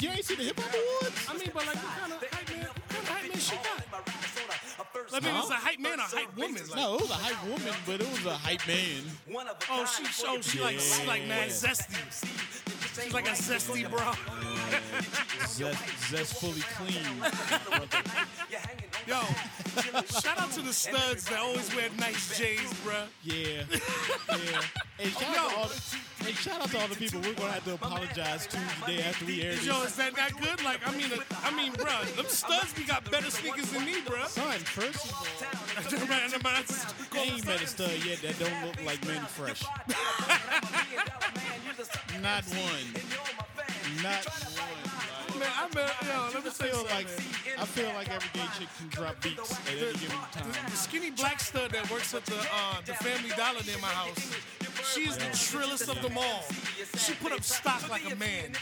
You 0.00 0.10
ain't 0.10 0.24
see 0.24 0.34
the 0.34 0.44
hip 0.44 0.58
hop 0.58 0.74
awards? 0.74 1.26
I 1.28 1.38
mean, 1.38 1.50
but 1.52 1.66
like, 1.66 1.76
what 1.76 2.00
kind 2.00 2.12
of 2.12 2.20
hype 2.20 2.50
man? 2.50 2.66
What 2.66 2.90
kind 2.90 3.02
of 3.02 3.08
hype 3.08 3.28
man 3.30 3.38
she 3.38 3.56
got? 3.56 4.22
I 5.14 5.20
mean, 5.20 5.36
it's 5.36 5.50
a 5.50 5.54
hype 5.54 5.78
man 5.78 5.98
or 5.98 6.02
hype 6.02 6.36
woman. 6.36 6.62
Like, 6.68 6.76
No, 6.76 6.94
it 6.94 7.00
was 7.02 7.10
a 7.10 7.14
hype 7.14 7.44
woman, 7.44 7.74
but 7.86 8.00
it 8.00 8.10
was 8.10 8.26
a 8.26 8.34
hype 8.34 8.66
man. 8.66 9.02
Oh, 9.70 9.84
she, 9.84 10.26
oh, 10.26 10.40
she 10.40 10.60
like, 10.60 10.80
she 10.80 11.06
like 11.06 11.26
mad 11.26 11.48
zesty. 11.50 11.98
She's 12.94 13.12
like 13.14 13.26
a 13.26 13.32
zesty 13.32 13.88
bro. 13.90 14.00
Zest, 15.46 15.82
zestfully 16.10 16.62
clean. 16.76 17.02
Yo, 19.12 19.20
shout 20.20 20.40
out 20.40 20.50
to 20.52 20.62
the 20.62 20.72
studs 20.72 21.26
that 21.26 21.38
always 21.38 21.68
wear 21.76 21.90
nice 21.98 22.38
J's, 22.38 22.72
bruh. 22.80 23.04
Yeah, 23.22 23.64
yeah. 24.30 24.62
Hey, 24.96 25.10
shout 25.10 25.36
out 25.36 25.50
to 25.50 25.56
all 25.58 25.68
the, 25.68 25.74
hey, 26.24 26.32
shout 26.32 26.62
out 26.62 26.70
to 26.70 26.80
all 26.80 26.88
the 26.88 26.94
people 26.94 27.20
we're 27.20 27.34
gonna 27.34 27.52
have 27.52 27.64
to 27.64 27.74
apologize 27.74 28.46
to 28.46 28.56
the 28.56 28.86
day 28.86 29.02
after 29.02 29.26
we 29.26 29.42
air 29.42 29.54
this. 29.54 29.66
Yo, 29.66 29.82
is 29.82 29.96
that 29.96 30.16
that 30.16 30.32
good? 30.40 30.64
Like, 30.64 30.80
I 30.88 30.92
mean, 30.96 31.12
uh, 31.12 31.18
I 31.44 31.50
mean, 31.54 31.74
bruh, 31.74 32.16
them 32.16 32.24
studs 32.24 32.72
be 32.72 32.84
got 32.84 33.04
better 33.10 33.30
sneakers 33.30 33.70
than 33.70 33.84
me, 33.84 34.00
bruh. 34.00 34.28
Son, 34.28 34.58
first 34.60 35.04
of 35.04 35.12
all, 35.12 35.26
I 37.12 37.18
ain't 37.18 37.44
met 37.44 37.60
a 37.62 37.66
stud 37.66 37.90
yet 38.06 38.22
that 38.22 38.38
don't 38.38 38.64
look 38.66 38.82
like 38.86 39.06
Mannie 39.06 39.26
Fresh. 39.26 39.62
Not 42.22 42.44
one. 42.44 42.94
Not 44.02 44.24
one. 44.24 44.91
Man, 45.42 45.90
I 46.00 46.06
yo, 46.06 46.24
let 46.34 46.34
me 46.34 46.40
you 46.44 46.50
feel 46.50 46.84
like. 46.84 47.06
I 47.58 47.64
feel 47.64 47.88
like 47.94 48.08
every 48.10 48.30
gay 48.32 48.46
chick 48.58 48.68
can 48.78 48.88
drop 48.90 49.20
beats 49.22 49.52
at 49.52 49.72
any 49.72 49.92
given 49.98 50.18
time. 50.30 50.52
The 50.66 50.76
skinny 50.76 51.10
black 51.10 51.40
stud 51.40 51.70
that 51.72 51.90
works 51.90 52.14
at 52.14 52.24
the 52.26 52.36
uh, 52.36 52.80
the 52.84 52.94
Family 52.94 53.30
Dollar 53.36 53.62
near 53.66 53.78
my 53.80 53.88
house, 53.88 54.22
she's 54.94 55.16
the 55.16 55.30
trillest 55.34 55.88
of 55.88 56.00
them 56.02 56.16
all. 56.16 56.44
She 56.96 57.14
put 57.14 57.32
up 57.32 57.42
stock 57.42 57.88
like 57.88 58.04
a 58.12 58.16
man. 58.16 58.52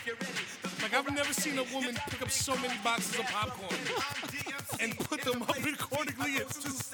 Like 0.82 0.94
I've 0.94 1.12
never 1.14 1.32
seen 1.32 1.58
a 1.58 1.64
woman 1.74 1.96
pick 2.08 2.22
up 2.22 2.30
so 2.30 2.54
many 2.56 2.74
boxes 2.82 3.18
of 3.18 3.26
popcorn 3.26 3.76
and 4.80 4.96
put 4.98 5.20
them 5.22 5.42
up 5.42 5.58
accordingly. 5.58 6.32
It's 6.40 6.62
just 6.62 6.90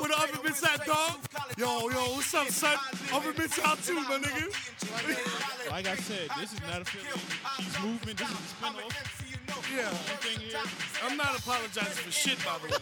Where 0.00 0.08
the 0.08 0.16
oven 0.16 0.40
mitts 0.42 0.64
at, 0.64 0.86
dog? 0.86 1.20
Yo, 1.58 1.90
yo, 1.90 2.00
what's 2.16 2.32
up, 2.32 2.48
son? 2.48 2.74
Oven 3.12 3.34
mitts 3.36 3.58
out 3.60 3.76
too, 3.82 3.96
my 3.96 4.16
nigga. 4.16 4.48
Like 5.70 5.86
I 5.86 5.94
said, 5.96 6.30
this 6.40 6.54
is 6.54 6.60
not 6.62 6.80
a 6.80 6.84
feeling. 6.86 7.20
She's 7.60 7.78
movement. 7.84 8.16
This 8.16 8.30
is 8.30 8.34
a 8.34 8.40
spinoff. 8.56 8.96
Yeah. 9.76 9.92
I'm 11.04 11.18
not 11.18 11.38
apologizing 11.38 11.92
for 11.92 12.10
shit, 12.10 12.38
by 12.40 12.56
the 12.64 12.72
way. 12.72 12.80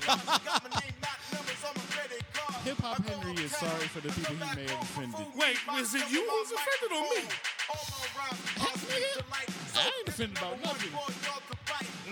Hip 2.63 2.79
Hop 2.87 3.05
Henry 3.05 3.43
is 3.43 3.51
sorry 3.57 3.89
for 3.91 4.01
the 4.01 4.15
people 4.15 4.37
he 4.37 4.55
may 4.55 4.69
have 4.71 4.83
offended. 4.83 5.27
Wait, 5.35 5.59
is 5.83 5.95
it 5.97 6.07
you 6.13 6.23
who's 6.23 6.53
offended 6.53 6.93
or 6.95 7.03
me? 7.03 7.27
I 9.75 9.91
ain't 9.99 10.09
offended 10.09 10.39
about 10.39 10.63
nothing. 10.63 10.93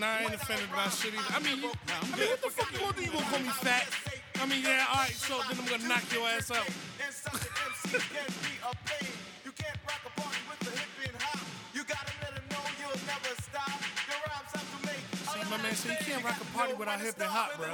Nah, 0.01 0.07
I 0.07 0.23
ain't 0.25 0.35
offended 0.35 0.69
about 0.73 0.93
shit 0.93 1.15
either. 1.15 1.25
I 1.31 1.39
mean, 1.41 1.63
you, 1.63 1.71
I 1.71 2.19
mean, 2.19 2.29
what 2.29 2.43
the 2.43 2.51
fuck 2.51 2.73
you 2.73 2.79
gonna 2.81 2.93
do? 2.97 3.03
You 3.05 3.13
gonna 3.13 3.25
call 3.31 3.39
me 3.39 3.49
fat? 3.49 3.87
I 4.41 4.47
mean, 4.47 4.63
yeah, 4.63 4.87
all 4.91 4.97
right. 4.99 5.11
So 5.13 5.39
then 5.49 5.59
I'm 5.59 5.67
gonna 5.67 5.89
knock 5.89 6.03
your 6.13 6.27
ass 6.29 6.51
out. 6.51 6.67
See, 14.17 15.51
my 15.51 15.57
man 15.63 15.75
said 15.75 15.97
you 16.01 16.07
can't 16.07 16.25
rock 16.25 16.41
a 16.41 16.45
party 16.57 16.75
without 16.75 17.01
hip 17.01 17.15
and 17.19 17.25
hop, 17.29 17.57
bro. 17.57 17.67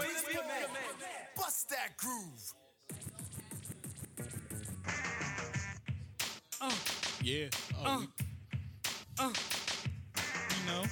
Bust 1.36 1.68
that 1.70 1.96
groove. 1.96 2.54
Uh, 6.60 6.70
yeah. 7.22 7.46
Oh, 7.84 7.84
uh, 7.84 7.98
we- 7.98 9.24
uh. 9.24 9.32
you 10.58 10.66
know, 10.72 10.82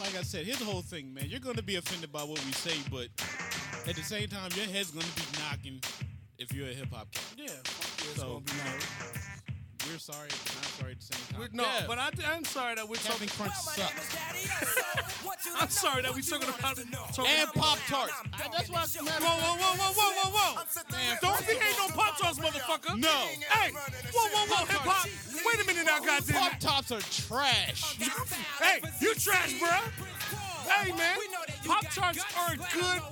like 0.00 0.16
I 0.18 0.22
said, 0.22 0.44
here's 0.44 0.58
the 0.58 0.64
whole 0.64 0.82
thing, 0.82 1.12
man. 1.14 1.26
You're 1.28 1.40
gonna 1.40 1.62
be 1.62 1.76
offended 1.76 2.12
by 2.12 2.22
what 2.22 2.44
we 2.44 2.52
say, 2.52 2.76
but 2.90 3.08
at 3.86 3.96
the 3.96 4.02
same 4.02 4.28
time, 4.28 4.50
your 4.56 4.66
head's 4.66 4.90
gonna 4.90 5.06
be 5.16 5.22
knocking 5.38 5.80
if 6.38 6.52
you're 6.52 6.68
a 6.68 6.72
hip 6.72 6.92
hop 6.92 7.10
cat. 7.12 7.22
Yeah, 7.36 7.46
fuck 7.64 8.04
yeah, 8.04 8.10
it's 8.10 8.20
So, 8.20 8.26
gonna 8.28 8.40
be 8.40 8.52
nice. 8.52 9.88
we're 9.92 9.98
sorry, 9.98 10.28
but 10.30 10.54
not 10.54 10.64
sorry 10.78 10.92
at 10.92 11.00
the 11.00 11.04
same 11.06 11.26
time. 11.30 11.38
We're- 11.38 11.50
No, 11.52 11.64
Yeah, 11.64 11.84
but 11.86 11.98
I, 11.98 12.10
I'm 12.34 12.44
sorry 12.44 12.74
that 12.76 12.88
we're 12.88 12.96
Captain 12.96 13.28
talking. 13.28 13.28
Crunch 13.28 13.54
sucks. 13.54 14.16
I'm 15.60 15.68
sorry 15.68 16.02
that 16.02 16.14
we're 16.14 16.22
talking 16.22 16.48
about 16.48 16.76
talking 17.12 17.30
And 17.30 17.48
Pop 17.52 17.78
Tarts. 17.86 18.12
That's 18.38 18.68
why. 18.70 18.80
Whoa, 18.80 19.20
whoa, 19.20 19.56
whoa, 19.56 19.76
whoa, 19.76 19.92
whoa, 19.92 20.12
whoa, 20.16 20.54
whoa! 20.56 20.64
Man, 20.90 21.18
Don't 21.22 21.38
be 21.46 21.54
hating 21.54 21.80
on 21.84 21.90
Pop 21.92 22.18
Tarts, 22.18 22.38
motherfucker. 22.38 22.98
No. 22.98 23.08
Hey, 23.50 23.70
whoa, 24.12 24.28
whoa, 24.28 24.46
whoa, 24.48 24.64
hip 24.66 24.80
hop. 24.80 25.08
Wait 25.46 25.60
a 25.62 25.66
minute 25.66 25.84
now, 25.86 26.00
goddamn. 26.00 26.36
Pop 26.42 26.58
Tarts 26.58 26.90
are 26.92 27.00
trash. 27.00 27.96
Hey, 28.60 28.80
you 29.00 29.14
trash, 29.14 29.58
bro. 29.60 29.68
Hey, 30.66 30.92
man. 30.92 31.18
Pop 31.66 31.84
Tarts 31.94 32.24
are 32.38 32.56
good 32.56 33.02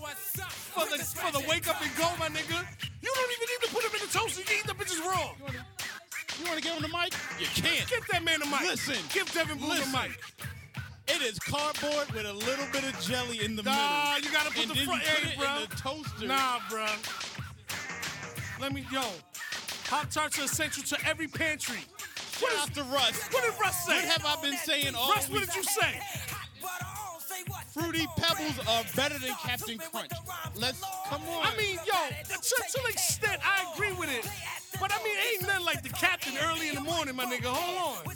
for 0.72 0.86
the 0.88 0.98
for 1.04 1.32
the 1.32 1.44
wake 1.48 1.68
up 1.68 1.80
and 1.82 1.90
go, 1.96 2.08
my 2.18 2.28
nigga. 2.28 2.58
You 3.02 3.10
don't 3.14 3.32
even 3.32 3.46
need 3.48 3.62
to 3.68 3.74
put 3.74 3.84
him 3.84 3.90
in 3.94 4.00
the 4.06 4.12
toaster. 4.12 4.40
You 4.40 4.46
can 4.46 4.56
eat 4.58 4.66
the 4.66 4.74
bitches 4.74 5.00
raw. 5.04 5.32
You 6.38 6.46
want 6.48 6.56
to 6.56 6.62
give 6.62 6.72
him 6.74 6.82
the 6.82 6.88
mic? 6.88 7.12
You 7.38 7.46
can't. 7.46 7.88
Give 7.88 8.04
that 8.10 8.24
man 8.24 8.40
the 8.40 8.46
mic. 8.46 8.62
Listen. 8.62 8.96
Give 9.12 9.30
Devin 9.32 9.58
Blue 9.58 9.68
Listen. 9.68 9.92
the 9.92 9.98
mic. 9.98 10.10
It 11.08 11.20
is 11.20 11.38
cardboard 11.40 12.10
with 12.12 12.24
a 12.26 12.32
little 12.32 12.64
bit 12.72 12.84
of 12.84 12.98
jelly 13.00 13.44
in 13.44 13.56
the 13.56 13.62
Nah, 13.62 14.14
middle. 14.14 14.24
you 14.30 14.32
gotta 14.36 14.50
put 14.50 14.62
and 14.62 14.70
the 14.70 14.84
front 14.84 15.02
end, 15.02 15.36
bro. 15.38 15.56
in 15.56 15.60
the 15.68 15.76
toaster. 15.76 16.26
Nah, 16.26 16.58
bruh. 16.70 16.98
Let 18.60 18.72
me, 18.72 18.86
yo. 18.92 19.02
Hot 19.90 20.10
Tarts 20.10 20.38
are 20.38 20.44
essential 20.44 20.84
to 20.84 20.96
every 21.08 21.26
pantry. 21.28 21.80
Shout 22.38 22.50
out 22.60 22.74
to 22.74 22.82
Russ. 22.84 23.28
What 23.30 23.42
did 23.44 23.52
Russ 23.60 23.84
say? 23.84 23.94
What 23.96 24.04
have 24.04 24.24
I 24.24 24.42
been 24.42 24.56
saying 24.58 24.94
all 24.94 25.10
Russ, 25.10 25.28
what 25.28 25.40
did 25.44 25.54
you 25.54 25.62
say? 25.64 26.00
Fruity 27.72 28.06
Pebbles 28.16 28.58
are 28.68 28.84
better 28.94 29.18
than 29.18 29.34
Captain 29.42 29.78
Crunch. 29.78 30.10
Let's 30.56 30.80
come 31.08 31.22
on. 31.22 31.46
I 31.46 31.56
mean, 31.56 31.78
yo, 31.86 31.94
to, 32.28 32.34
to 32.34 32.80
an 32.84 32.90
extent, 32.90 33.40
I 33.44 33.72
agree 33.72 33.92
with 33.92 34.10
it. 34.10 34.28
But 34.80 34.92
I 34.92 35.02
mean, 35.04 35.16
ain't 35.32 35.42
nothing 35.42 35.64
like 35.64 35.82
the 35.82 35.88
captain 35.90 36.34
early 36.44 36.68
in 36.68 36.74
the 36.74 36.80
morning, 36.80 37.16
my 37.16 37.24
nigga. 37.24 37.46
Hold 37.46 38.06
on. 38.06 38.12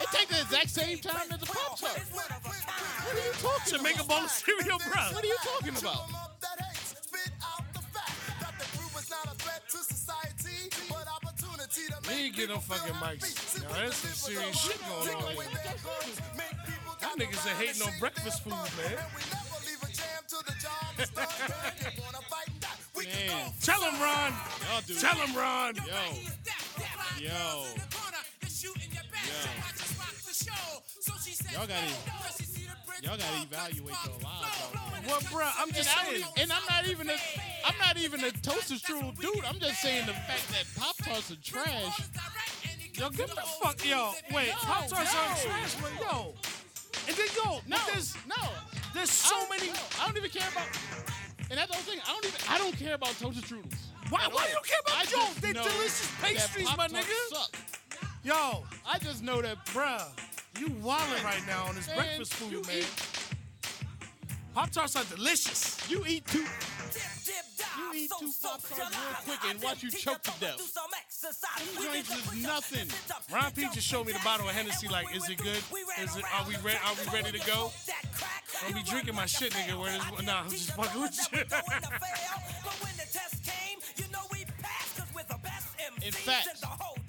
it 0.00 0.08
takes 0.12 0.30
the 0.30 0.40
exact 0.40 0.70
same 0.70 0.98
time 0.98 1.30
as 1.30 1.40
the 1.40 1.46
Pop 1.46 1.78
Tart. 1.78 2.00
What 2.12 3.14
are 3.14 3.18
you 3.18 3.32
talking 3.34 3.72
Should 3.72 3.82
make 3.82 4.00
a 4.00 4.04
bowl 4.04 4.24
of 4.24 4.30
cereal, 4.30 4.78
bro. 4.78 5.02
What 5.12 5.24
are 5.24 5.26
you 5.26 5.36
talking 5.42 5.76
about? 5.76 6.24
We 12.08 12.14
ain't 12.14 12.36
get 12.36 12.48
no 12.48 12.58
fucking 12.58 12.94
mics. 12.94 13.62
Yo, 13.62 13.68
there's 13.74 13.94
some 13.96 14.10
serious 14.32 14.56
shit 14.60 14.78
going 14.88 15.14
on 15.16 15.22
here. 15.32 15.44
Y'all 17.02 17.16
niggas 17.16 17.46
are 17.46 17.56
hating 17.56 17.82
on 17.82 17.92
breakfast 17.98 18.42
food, 18.42 18.52
man. 18.52 18.98
Man, 22.96 23.50
Tell 23.60 23.80
him, 23.82 24.00
Ron. 24.00 24.32
y'all 24.70 24.80
do. 24.86 24.94
Tell 24.94 25.14
him, 25.16 25.36
Ron. 25.36 25.74
Yo, 25.76 25.82
yo, 27.20 27.64
Y'all 31.52 31.66
gotta, 31.68 31.86
y'all 33.02 33.16
gotta 33.16 33.42
evaluate 33.42 33.94
your 34.04 34.14
lives 34.22 34.74
out. 34.74 35.06
Well, 35.06 35.20
bro, 35.32 35.48
I'm 35.58 35.70
just 35.72 35.88
I 35.96 36.04
saying. 36.06 36.24
and 36.38 36.50
I'm 36.52 36.62
not 36.68 36.86
even 36.88 37.08
a, 37.08 37.14
I'm 37.64 37.74
not 37.78 37.96
even 37.96 38.24
a 38.24 38.30
toaster 38.32 38.74
strudel 38.74 39.14
dude. 39.20 39.44
I'm 39.44 39.60
just 39.60 39.80
saying 39.80 40.06
the 40.06 40.12
fact 40.14 40.48
that 40.50 40.64
Pop 40.76 40.96
Tarts 40.96 41.30
are 41.30 41.36
trash. 41.36 42.00
Yo, 42.94 43.08
get 43.10 43.28
the 43.28 43.40
fuck, 43.62 43.84
yo. 43.86 44.12
Wait, 44.34 44.50
Pop 44.50 44.88
Tarts 44.88 45.14
are 45.14 45.36
trash, 45.46 45.74
but 45.76 45.92
yo. 46.00 46.34
And 47.06 47.16
then, 47.16 47.26
yo, 47.36 47.60
No, 47.68 47.76
there's, 47.92 48.14
no. 48.26 48.34
there's 48.94 49.10
so 49.10 49.34
don't- 49.36 49.50
many. 49.50 49.68
no, 49.68 49.78
I 50.00 50.06
don't 50.06 50.16
even 50.16 50.30
care 50.30 50.48
about. 50.50 50.66
And 51.50 51.58
that's 51.58 51.68
the 51.68 51.74
whole 51.74 51.82
thing. 51.84 52.00
I 52.06 52.12
don't 52.12 52.24
even. 52.24 52.40
I 52.48 52.58
don't 52.58 52.76
care 52.76 52.94
about 52.94 53.10
toaster 53.20 53.42
strudels. 53.42 53.74
Why, 54.10 54.26
why 54.32 54.42
all. 54.42 54.48
you 54.48 54.56
care 54.64 54.80
about 54.86 54.96
I 54.96 55.02
yo? 55.02 55.06
just 55.28 55.40
They 55.42 55.52
know 55.52 55.62
delicious 55.62 56.10
pastries, 56.20 56.66
my 56.76 56.88
Pop-Tarts 56.88 57.06
nigga. 57.06 57.36
Suck. 57.36 57.56
Yo, 58.24 58.64
I 58.86 58.98
just 58.98 59.22
know 59.22 59.42
that. 59.42 59.64
bruh, 59.66 60.02
you 60.58 60.68
wildin' 60.68 61.22
right 61.24 61.42
now 61.46 61.66
on 61.68 61.74
this 61.74 61.86
Man, 61.88 61.96
breakfast 61.96 62.34
food, 62.34 62.52
you 62.52 62.62
man. 62.62 62.78
eat- 62.78 63.10
Pop 64.54 64.70
Tarts 64.70 64.94
are 64.96 65.04
delicious. 65.04 65.78
You 65.90 66.04
eat 66.06 66.24
two. 66.26 66.38
You 66.38 66.46
eat 67.94 68.10
two 68.20 68.30
Pop-Tarts 68.40 68.70
real 68.78 68.88
quick 69.24 69.50
and 69.50 69.60
watch 69.62 69.82
you 69.82 69.90
choke 69.90 70.22
to 70.22 70.30
death. 70.40 70.58
These 70.58 71.84
joints 71.84 72.10
is 72.16 72.42
nothing. 72.44 72.88
Ron 73.34 73.50
P 73.50 73.62
just 73.74 73.86
showed 73.86 74.06
me 74.06 74.12
the 74.12 74.20
bottle 74.24 74.48
of 74.48 74.54
Hennessy. 74.54 74.86
Like, 74.86 75.14
is 75.14 75.28
it 75.28 75.38
good? 75.38 75.56
Is 76.00 76.16
it? 76.16 76.24
Are 76.32 76.46
we 76.46 76.54
ready? 76.64 76.78
Are 76.86 76.94
we 76.94 77.12
ready 77.18 77.36
to 77.38 77.46
go? 77.46 77.72
I'll 78.64 78.72
be 78.72 78.82
drinking 78.84 79.16
my 79.16 79.26
shit, 79.26 79.52
nigga. 79.52 79.76
Where 79.78 79.92
is? 79.92 80.24
Nah, 80.24 80.40
I'm 80.42 80.48
just 80.50 80.70
fucking 80.70 81.00
with 81.00 81.28
you. 81.32 81.40
In 86.06 86.12
fact, 86.12 86.48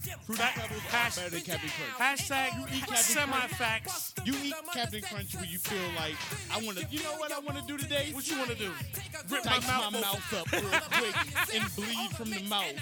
Pebbles 0.06 0.40
are 0.40 0.90
hash- 0.90 1.16
better 1.16 1.30
than 1.30 1.42
Captain 1.42 1.70
Crunch. 1.70 2.20
Hashtag 2.20 2.60
You 2.60 2.66
eat 2.78 2.80
Captain 2.86 2.96
semi-facts. 2.98 4.14
You 4.26 4.34
eat 4.44 4.54
Captain 4.74 5.02
Crunch 5.02 5.36
when 5.36 5.46
you 5.50 5.58
feel 5.60 5.90
like 5.98 6.16
I 6.54 6.64
want 6.66 6.78
to. 6.78 6.86
You 6.90 7.04
know 7.04 7.16
what 7.18 7.32
I 7.32 7.40
want 7.40 7.58
to 7.58 7.64
do 7.66 7.78
today? 7.78 8.10
What 8.14 8.28
you 8.30 8.38
want 8.38 8.50
to 8.52 8.56
do? 8.56 8.72
Rip 9.30 9.46
my 9.46 9.60
mouth, 9.60 9.94
my 9.94 10.02
mouth 10.02 10.34
up 10.34 10.52
real 10.52 10.62
quick 10.62 11.16
and 11.56 11.64
bleed 11.76 12.12
from 12.18 12.30
the 12.30 12.44
mouth. 12.44 12.74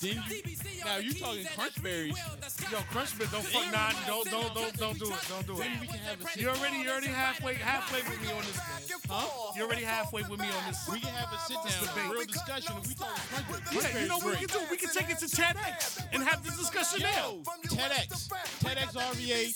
Then 0.00 0.22
you 0.30 0.54
now 0.84 0.96
you 0.98 1.12
talking 1.14 1.44
crunch 1.56 1.82
berries. 1.82 2.16
Yo, 2.70 2.78
Crunch 2.90 3.18
Bit, 3.18 3.30
don't 3.32 3.44
fuck 3.44 3.72
nah, 3.72 3.90
don't 4.06 4.24
don't 4.30 4.54
don't 4.54 4.76
don't 4.78 4.98
do 4.98 5.06
it. 5.10 5.18
Don't 5.28 5.46
do 5.46 5.54
Then 5.56 5.72
it. 5.72 5.80
we 5.80 5.86
can 5.86 5.98
have 5.98 6.18
a. 6.20 6.40
You 6.40 6.48
already 6.48 6.78
you 6.78 6.90
already 6.90 7.08
halfway 7.08 7.54
halfway 7.54 8.00
with 8.08 8.20
me 8.22 8.28
on 8.32 8.42
this. 8.42 8.58
Huh? 9.08 9.52
You're 9.56 9.66
already 9.66 9.82
halfway 9.84 10.22
with 10.22 10.38
me 10.40 10.46
on 10.46 10.62
this. 10.68 10.88
We 10.90 11.00
can 11.00 11.10
have 11.14 11.32
a 11.32 11.38
sit 11.46 11.56
down, 11.56 11.94
debate. 11.94 12.12
real 12.12 12.26
discussion. 12.26 12.74
If 12.82 12.88
we 12.88 12.94
talk 12.94 13.16
crunch 13.30 13.64
berries, 13.72 13.94
Yeah, 13.94 14.00
you 14.02 14.08
know 14.08 14.18
what 14.18 14.26
we 14.40 14.46
can 14.46 14.48
do? 14.48 14.60
We 14.70 14.76
can 14.76 14.90
take 14.90 15.10
it 15.10 15.18
to 15.18 15.26
TEDx 15.26 16.06
and 16.12 16.22
have 16.30 16.44
this 16.44 16.58
discussion. 16.58 17.00
Yo, 17.00 17.42
TEDx, 17.66 18.28
TEDx 18.62 18.94
RVA, 18.94 19.54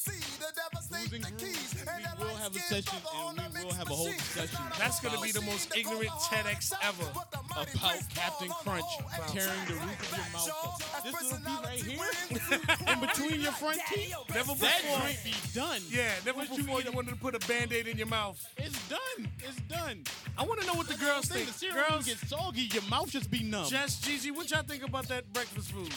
Losing 0.90 1.22
Grooves. 1.38 1.74
We 2.18 2.24
will 2.24 2.34
have 2.36 2.56
a 2.56 2.58
session 2.58 2.98
and 3.38 3.54
we 3.54 3.64
will 3.64 3.72
have 3.72 3.90
a 3.90 3.94
whole 3.94 4.10
discussion. 4.10 4.58
That's 4.78 5.00
gonna 5.00 5.20
be 5.20 5.32
the 5.32 5.42
most 5.42 5.76
ignorant 5.76 6.10
TEDx 6.10 6.72
ever. 6.82 7.10
about 7.10 7.68
Captain 8.14 8.48
Crunch 8.48 8.84
tearing 9.28 9.64
the 9.68 9.74
roof 9.74 10.00
of 10.00 10.16
your 10.16 10.26
mouth 10.32 10.50
off. 10.64 11.04
This 11.04 11.22
little 11.22 11.38
piece 11.38 11.64
right 11.64 11.82
here, 11.82 12.88
in 12.94 13.00
between 13.00 13.40
your 13.40 13.52
front 13.52 13.80
teeth, 13.92 14.14
Never 14.30 14.52
before. 14.52 14.68
that 14.68 15.02
joint 15.02 15.18
be 15.24 15.34
done. 15.54 15.80
Yeah, 15.90 16.10
never 16.24 16.38
What 16.38 16.56
before 16.56 16.80
eat 16.80 16.86
you 16.86 16.92
wanted 16.92 17.10
to 17.10 17.16
put 17.16 17.34
a 17.34 17.46
band-aid 17.46 17.86
in 17.88 17.98
your 17.98 18.06
mouth. 18.06 18.44
It's 18.56 18.88
done. 18.88 19.28
It's 19.38 19.60
done. 19.62 20.04
I 20.36 20.44
want 20.44 20.60
to 20.60 20.66
know 20.66 20.74
what 20.74 20.88
the 20.88 20.96
girls 20.96 21.26
think. 21.26 21.52
the 21.52 21.66
Girls, 21.72 22.06
get 22.06 22.18
soggy, 22.18 22.62
your 22.62 22.82
mouth 22.84 23.10
just 23.10 23.30
be 23.30 23.42
numb. 23.42 23.66
Jess, 23.68 24.00
Gigi, 24.00 24.30
what 24.30 24.50
y'all 24.50 24.62
think 24.62 24.82
about 24.86 25.08
that 25.08 25.30
breakfast 25.32 25.70
food? 25.70 25.92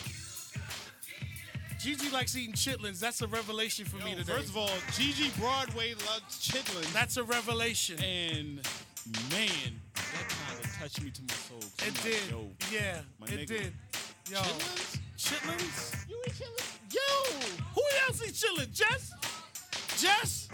Gigi 1.87 2.09
likes 2.09 2.35
eating 2.35 2.53
chitlins. 2.53 2.99
That's 2.99 3.21
a 3.21 3.27
revelation 3.27 3.85
for 3.85 3.95
me 4.03 4.13
today. 4.13 4.33
First 4.33 4.49
of 4.49 4.57
all, 4.57 4.69
Gigi 4.97 5.31
Broadway 5.39 5.93
loves 5.93 6.37
chitlins, 6.37 6.91
That's 6.91 7.15
a 7.15 7.23
revelation. 7.23 7.97
and 8.03 8.55
man, 9.31 9.71
that 9.95 10.27
kind 10.27 10.65
of 10.65 10.77
touched 10.77 11.01
me 11.01 11.11
to 11.11 11.21
my 11.21 11.33
soul. 11.33 11.59
It 11.87 11.93
like, 11.93 12.03
did. 12.03 12.29
Yo, 12.29 12.49
yeah, 12.73 12.99
it 13.21 13.39
nigga. 13.39 13.47
did. 13.47 13.73
Yo, 14.29 14.37
chitlins? 14.39 14.99
chitlins? 15.17 16.09
You 16.09 16.21
eat 16.27 16.33
chitlins? 16.33 16.77
Yo, 16.91 17.47
Who 17.75 17.83
else 18.05 18.21
eats 18.27 18.43
chitlins? 18.43 18.73
Jess? 18.73 19.13
Jess? 19.97 20.49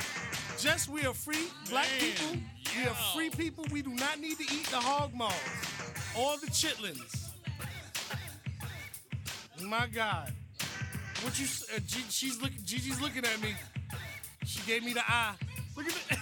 Jess, 0.60 0.88
we 0.88 1.04
are 1.04 1.15
free 1.15 1.48
black 1.67 1.88
Man, 2.00 2.12
people. 2.12 2.38
We 2.78 2.84
are 2.88 2.96
free 3.15 3.32
people. 3.32 3.65
We 3.72 3.82
do 3.82 3.89
not 3.89 4.19
need 4.19 4.38
to 4.38 4.43
eat 4.43 4.67
the 4.67 4.78
hog 4.78 5.15
maws. 5.15 5.34
All 6.15 6.38
the 6.38 6.46
chitlins. 6.52 7.30
My 9.63 9.88
God. 9.88 10.32
What 11.24 11.40
you? 11.40 11.46
Uh, 11.74 11.80
G, 11.88 12.04
she's 12.10 12.42
looking. 12.42 12.60
Gigi's 12.60 13.02
looking 13.02 13.26
at 13.26 13.42
me. 13.42 13.54
She 14.46 14.62
gave 14.68 14.84
me 14.84 14.94
the 14.94 15.04
eye. 15.08 15.36
Look 15.76 15.88
at 15.88 15.96
it. 16.12 16.20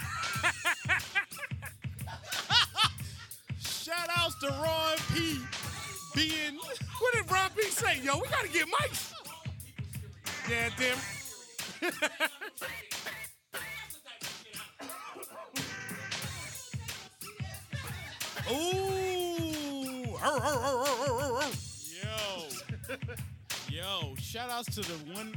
to 4.42 4.48
Ron 4.48 4.98
P. 5.14 5.40
being 6.16 6.58
What 7.00 7.14
did 7.14 7.30
Ron 7.32 7.52
P 7.56 7.62
say? 7.64 8.00
Yo, 8.02 8.18
we 8.18 8.28
gotta 8.28 8.48
get 8.48 8.66
mics. 8.68 9.14
Yeah, 10.50 10.70
damn. 10.80 10.98
Ooh. 18.52 18.82
Yo. 22.02 22.48
Yo, 23.72 24.14
shout 24.20 24.50
outs 24.50 24.76
to 24.76 24.82
the 24.82 25.14
one. 25.14 25.34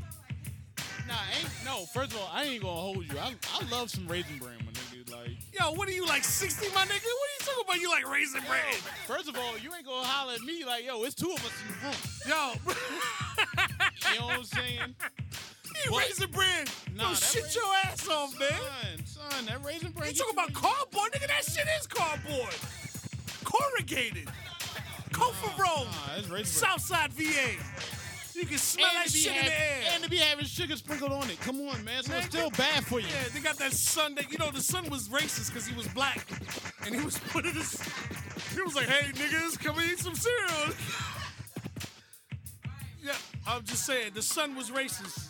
Nah, 1.07 1.15
ain't 1.39 1.49
no. 1.65 1.85
First 1.87 2.13
of 2.13 2.19
all, 2.19 2.31
I 2.33 2.45
ain't 2.45 2.63
gonna 2.63 2.75
hold 2.75 2.97
you. 3.13 3.17
I, 3.19 3.33
I 3.53 3.69
love 3.71 3.91
some 3.91 4.09
raisin 4.09 4.39
bran, 4.39 4.55
my 4.67 4.73
nigga. 4.73 5.13
Like, 5.13 5.37
Yo, 5.53 5.71
what 5.73 5.87
are 5.89 5.93
you 5.93 6.05
like 6.05 6.25
60, 6.25 6.67
my 6.75 6.81
nigga? 6.83 6.89
What 6.89 6.97
are 6.97 6.99
you 6.99 7.41
talking 7.41 7.65
about? 7.65 7.81
You 7.81 7.91
like 7.91 8.11
raisin 8.11 8.41
bread? 8.49 8.75
first 9.07 9.29
of 9.29 9.37
all, 9.37 9.57
you 9.59 9.73
ain't 9.73 9.87
gonna 9.87 10.05
holler 10.05 10.33
at 10.35 10.41
me 10.41 10.65
like, 10.65 10.85
yo, 10.85 11.05
it's 11.05 11.15
two 11.15 11.31
of 11.31 11.37
us 11.45 11.53
in 11.63 11.69
the 11.69 11.87
room. 11.87 11.95
Yo, 12.27 14.13
You 14.13 14.19
know 14.21 14.27
what 14.27 14.39
I'm 14.39 14.45
saying? 14.45 14.95
you 15.85 15.97
raisin 15.99 16.31
bread. 16.33 16.69
Nah, 16.97 17.11
Yo, 17.11 17.15
shit 17.15 17.43
raisin- 17.45 17.63
your 17.63 17.75
ass 17.85 18.09
off, 18.09 18.41
man. 18.41 18.51
Son, 19.05 19.31
son, 19.31 19.47
that 19.47 19.65
raisin 19.65 19.93
bran. 19.93 20.09
You 20.11 20.17
talking 20.17 20.33
about 20.35 20.53
cardboard, 20.55 21.13
nigga? 21.13 21.29
That 21.29 21.45
shit 21.45 21.67
is 21.79 21.87
cardboard. 21.87 22.55
Corrugated. 23.45 24.29
Kofa. 25.13 25.57
Nah, 25.59 25.85
that's 26.17 26.29
raisin 26.29 26.31
bran. 26.31 26.45
Southside 26.45 27.13
VA. 27.13 27.63
You 28.35 28.47
can 28.47 28.59
smell 28.59 28.89
that 28.95 29.11
shit 29.11 29.31
in 29.31 29.45
the 29.45 29.53
air. 29.53 29.83
And 29.95 30.03
to 30.03 30.11
be 30.11 30.17
having 30.17 30.45
sugar 30.45 30.75
sprinkled 30.77 31.13
on 31.13 31.31
it. 31.31 31.41
Come 31.41 31.61
on, 31.69 31.85
man. 31.85 32.03
So 32.03 32.15
it's 32.17 32.27
Nigga. 32.27 32.31
still 32.31 32.51
bad 32.51 32.85
for 32.85 32.99
you. 32.99 33.07
Yeah, 33.07 33.29
they 33.33 33.41
got 33.41 33.57
that 33.59 33.73
son 33.73 34.15
that 34.17 34.31
you 34.33 34.39
know 34.39 34.51
the 34.51 34.61
son 34.61 34.91
was 34.91 35.09
racist 35.09 35.49
because 35.53 35.67
he 35.67 35.75
was 35.77 35.87
black, 35.89 36.27
and 36.85 36.95
he 36.95 37.01
was 37.05 37.17
putting 37.31 37.55
this. 37.55 37.81
He 38.55 38.61
was 38.63 38.75
like, 38.75 38.87
"Hey 38.89 39.13
niggas, 39.13 39.59
come 39.63 39.77
eat 39.81 39.99
some 40.01 40.15
cereal." 40.17 40.75
yeah, 43.05 43.13
I'm 43.47 43.63
just 43.65 43.87
saying 43.87 44.13
the 44.15 44.23
son 44.23 44.57
was 44.57 44.71
racist. 44.71 45.29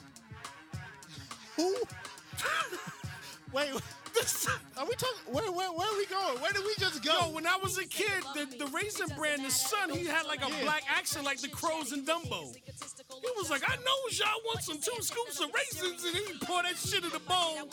Who? 1.57 1.75
Wait, 3.53 3.71
The 3.73 4.04
son- 4.23 4.61
are 4.79 4.87
we 4.87 4.95
talking? 4.95 5.33
Where, 5.33 5.51
where, 5.53 5.71
where 5.73 5.89
are 5.89 5.97
we 5.99 6.07
going? 6.07 6.41
Where 6.41 6.53
did 6.53 6.65
we 6.65 6.75
just 6.79 7.03
go? 7.05 7.13
Yo, 7.13 7.29
when 7.35 7.47
I 7.47 7.57
was 7.63 7.79
a 7.79 7.85
kid, 7.87 8.23
the, 8.35 8.47
the 8.59 8.67
raisin 8.69 9.09
brand, 9.17 9.45
the 9.45 9.51
son, 9.51 9.91
he 9.91 10.05
had 10.07 10.27
like 10.27 10.45
a 10.47 10.51
Yeah. 10.51 10.63
black 10.63 10.85
accent 10.89 11.25
like 11.25 11.41
the 11.41 11.49
crows 11.49 11.93
in 11.93 12.05
Dumbo. 12.05 12.55
He 12.55 13.31
was 13.37 13.51
like, 13.51 13.63
I 13.67 13.77
know 13.77 13.99
y'all 14.13 14.41
want 14.47 14.63
some 14.63 14.79
two 14.79 14.97
scoops 15.01 15.41
of 15.41 15.51
raisins, 15.55 16.05
and 16.05 16.17
he 16.17 16.39
pour 16.45 16.63
that 16.63 16.77
shit 16.77 17.05
in 17.05 17.11
the 17.11 17.21
bowl. 17.21 17.69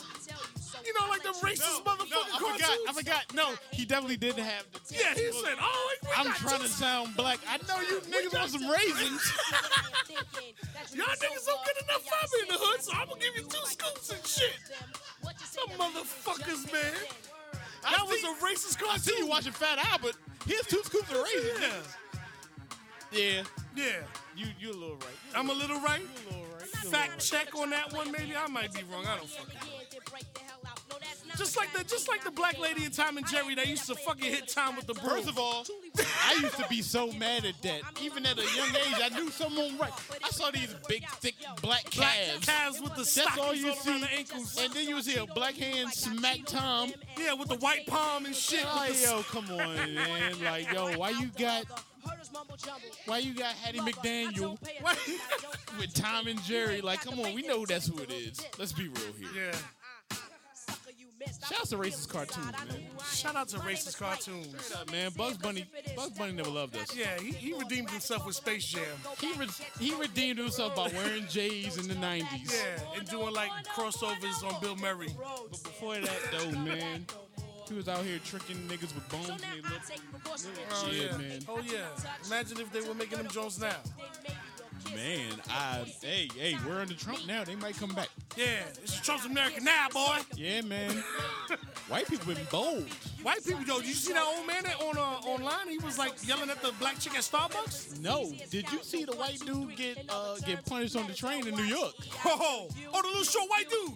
You 0.84 0.92
know, 0.94 1.06
like 1.08 1.22
the 1.22 1.28
racist 1.46 1.84
no, 1.84 1.92
motherfucking 1.92 2.10
no, 2.10 2.20
I 2.22 2.38
cartoons. 2.38 2.62
forgot. 2.62 2.78
I 2.88 2.92
forgot. 2.92 3.34
No, 3.34 3.54
he 3.72 3.84
definitely 3.84 4.16
didn't 4.16 4.44
have 4.44 4.64
the. 4.72 4.80
Yeah, 4.94 5.14
he 5.14 5.30
said, 5.32 5.56
oh, 5.60 5.90
we 6.02 6.08
I'm 6.16 6.32
trying 6.34 6.62
to 6.62 6.68
sound 6.68 7.14
black. 7.16 7.38
I 7.48 7.58
know 7.68 7.80
you 7.82 8.00
niggas 8.00 8.34
want 8.34 8.50
some 8.50 8.68
raisins. 8.68 9.20
Y'all 10.94 11.06
niggas 11.06 11.46
don't 11.46 11.64
get 11.64 11.76
enough 11.84 12.02
fiber 12.04 12.36
in 12.42 12.48
the 12.48 12.58
hood, 12.58 12.82
so 12.82 12.92
I'm 12.94 13.08
gonna 13.08 13.20
give 13.20 13.36
you 13.36 13.42
two 13.44 13.64
scoops 13.66 14.10
and 14.10 14.26
shit. 14.26 14.56
Some 15.44 15.68
motherfuckers, 15.78 16.72
man. 16.72 16.92
I 17.84 17.92
That 17.96 18.06
was 18.06 18.20
see- 18.20 18.26
a 18.26 18.34
racist 18.34 18.78
cartoon. 18.78 18.94
I 18.94 18.98
see 18.98 19.18
you 19.18 19.26
watching 19.26 19.52
Fat 19.52 19.78
Albert. 19.92 20.16
Here's 20.46 20.66
two 20.66 20.82
scoops 20.84 21.10
of 21.10 21.18
raisins. 21.22 21.60
Yeah, 23.10 23.20
Yeah, 23.20 23.42
yeah. 23.76 24.02
you 24.36 24.46
you 24.58 24.70
a 24.70 24.72
little 24.72 24.96
right. 24.96 25.16
I'm 25.34 25.50
a 25.50 25.52
little 25.52 25.80
right. 25.80 26.00
You 26.00 26.06
a 26.06 26.30
little 26.34 26.54
right. 26.54 26.62
You 26.64 26.72
a 26.72 26.76
little 26.76 26.90
Fact 26.90 27.18
check 27.24 27.54
on 27.54 27.70
that 27.70 27.92
one, 27.92 28.10
maybe. 28.10 28.34
I 28.36 28.46
might 28.48 28.72
be 28.72 28.82
wrong. 28.84 29.06
I 29.06 29.16
don't 29.16 29.28
fucking 29.28 29.54
know. 29.54 30.61
Just 31.36 31.56
like 31.56 31.72
the 31.72 31.82
just 31.84 32.08
like 32.08 32.22
the 32.24 32.30
black 32.30 32.58
lady 32.58 32.84
in 32.84 32.90
Tom 32.90 33.16
and 33.16 33.26
Jerry 33.26 33.54
that 33.54 33.66
used 33.66 33.86
to 33.86 33.94
fucking 33.94 34.30
hit 34.30 34.48
Tom 34.48 34.76
with 34.76 34.86
the 34.86 34.94
broom. 34.94 35.16
First 35.16 35.28
of 35.28 35.38
all, 35.38 35.64
I 36.26 36.38
used 36.42 36.56
to 36.58 36.66
be 36.68 36.82
so 36.82 37.10
mad 37.12 37.44
at 37.46 37.60
that. 37.62 37.80
Even 38.02 38.26
at 38.26 38.38
a 38.38 38.42
young 38.42 38.68
age, 38.68 39.00
I 39.02 39.08
knew 39.18 39.30
someone 39.30 39.78
right. 39.78 39.92
I 40.22 40.28
saw 40.30 40.50
these 40.50 40.74
big, 40.88 41.08
thick 41.08 41.34
black 41.62 41.90
black 41.90 42.24
calves. 42.26 42.44
calves 42.46 42.80
with 42.82 42.94
the 42.94 43.02
That's 43.22 43.38
all 43.38 43.54
you 43.54 43.70
all 43.70 43.76
see. 43.76 43.98
the 43.98 44.12
ankles. 44.12 44.58
And 44.60 44.72
then 44.74 44.86
you 44.86 44.94
would 44.96 45.04
see 45.04 45.16
a 45.16 45.26
black 45.26 45.54
hand 45.54 45.90
smack 45.92 46.40
Tom. 46.44 46.92
yeah, 47.18 47.32
with 47.32 47.48
the 47.48 47.56
white 47.56 47.86
palm 47.86 48.26
and 48.26 48.34
shit. 48.34 48.64
Oh, 48.66 48.86
yo, 49.02 49.22
come 49.22 49.46
on, 49.58 49.94
man. 49.94 50.34
Like, 50.44 50.70
yo, 50.70 50.92
why 50.98 51.10
you 51.10 51.30
got 51.38 51.64
why 53.06 53.18
you 53.18 53.32
got 53.34 53.54
Hattie 53.54 53.78
McDaniel 53.80 54.58
with 55.78 55.94
Tom 55.94 56.26
and 56.26 56.42
Jerry? 56.42 56.80
Like, 56.80 57.00
come 57.00 57.18
on, 57.20 57.32
we 57.34 57.42
know 57.42 57.64
that's 57.64 57.86
who 57.86 57.98
it 57.98 58.10
is. 58.10 58.44
Let's 58.58 58.72
be 58.72 58.88
real 58.88 59.12
here. 59.18 59.46
yeah. 59.46 59.56
Shout 61.48 61.60
out 61.60 61.68
to 61.68 61.76
racist 61.76 62.08
cartoons, 62.08 62.46
man. 62.52 62.86
Shout 63.12 63.36
out 63.36 63.48
to 63.48 63.56
racist 63.58 63.98
cartoons. 63.98 64.54
Straight 64.64 64.80
up, 64.80 64.90
man. 64.90 65.10
Bugs 65.16 65.36
Bunny, 65.38 65.66
Bugs 65.96 66.16
Bunny 66.18 66.32
never 66.32 66.50
loved 66.50 66.76
us. 66.76 66.94
Yeah, 66.96 67.18
he, 67.20 67.32
he 67.32 67.54
redeemed 67.54 67.90
himself 67.90 68.26
with 68.26 68.36
Space 68.36 68.64
Jam. 68.64 68.82
He 69.20 69.32
re- 69.34 69.46
he 69.78 69.94
redeemed 69.94 70.38
himself 70.38 70.74
by 70.76 70.88
wearing 70.94 71.26
J's 71.28 71.76
in 71.78 71.88
the 71.88 71.94
'90s. 71.94 72.52
Yeah, 72.52 72.98
and 72.98 73.08
doing 73.08 73.32
like 73.34 73.50
crossovers 73.74 74.42
on 74.44 74.60
Bill 74.60 74.76
Murray. 74.76 75.08
But 75.50 75.62
before 75.62 75.98
that, 75.98 76.18
though, 76.32 76.50
man, 76.60 77.06
he 77.68 77.74
was 77.74 77.88
out 77.88 78.04
here 78.04 78.18
tricking 78.24 78.56
niggas 78.68 78.94
with 78.94 79.08
bones 79.08 79.28
in 79.30 79.36
their 79.38 79.70
lips. 79.70 79.90
Oh 80.72 80.88
Yeah, 80.90 81.02
yeah, 81.02 81.16
man. 81.16 81.40
Oh 81.48 81.60
yeah. 81.60 81.86
Imagine 82.26 82.60
if 82.60 82.72
they 82.72 82.80
were 82.80 82.94
making 82.94 83.18
them 83.18 83.28
Jones 83.28 83.60
now. 83.60 83.76
Man, 84.90 85.32
I 85.48 85.84
hey 86.02 86.28
hey, 86.36 86.56
we're 86.66 86.80
under 86.80 86.94
Trump 86.94 87.26
now. 87.26 87.44
They 87.44 87.54
might 87.54 87.76
come 87.76 87.90
back. 87.90 88.08
Yeah, 88.36 88.60
it's 88.82 89.00
Trump's 89.00 89.26
America 89.26 89.60
now, 89.62 89.88
boy. 89.92 90.18
Yeah, 90.36 90.60
man. 90.62 90.90
White 91.88 92.08
people 92.08 92.34
been 92.34 92.44
bold. 92.50 92.86
White 93.22 93.44
people, 93.44 93.62
yo, 93.64 93.78
did 93.78 93.86
you 93.88 93.94
see 93.94 94.12
that 94.12 94.24
old 94.24 94.46
man 94.46 94.64
that 94.64 94.80
on 94.80 94.96
uh, 94.98 95.28
online? 95.28 95.68
He 95.68 95.78
was 95.78 95.98
like 95.98 96.12
yelling 96.26 96.50
at 96.50 96.60
the 96.62 96.72
black 96.78 96.98
chick 96.98 97.14
at 97.14 97.20
Starbucks. 97.20 98.00
No, 98.00 98.32
did 98.50 98.70
you 98.72 98.78
see 98.82 99.04
the 99.04 99.12
white 99.12 99.40
dude 99.40 99.76
get 99.76 100.04
uh, 100.08 100.36
get 100.46 100.64
punished 100.66 100.96
on 100.96 101.06
the 101.06 101.14
train 101.14 101.46
in 101.46 101.54
New 101.54 101.64
York? 101.64 101.94
Oh, 102.24 102.68
oh, 102.94 103.02
the 103.02 103.08
little 103.08 103.24
short 103.24 103.48
white 103.50 103.68
dude. 103.68 103.92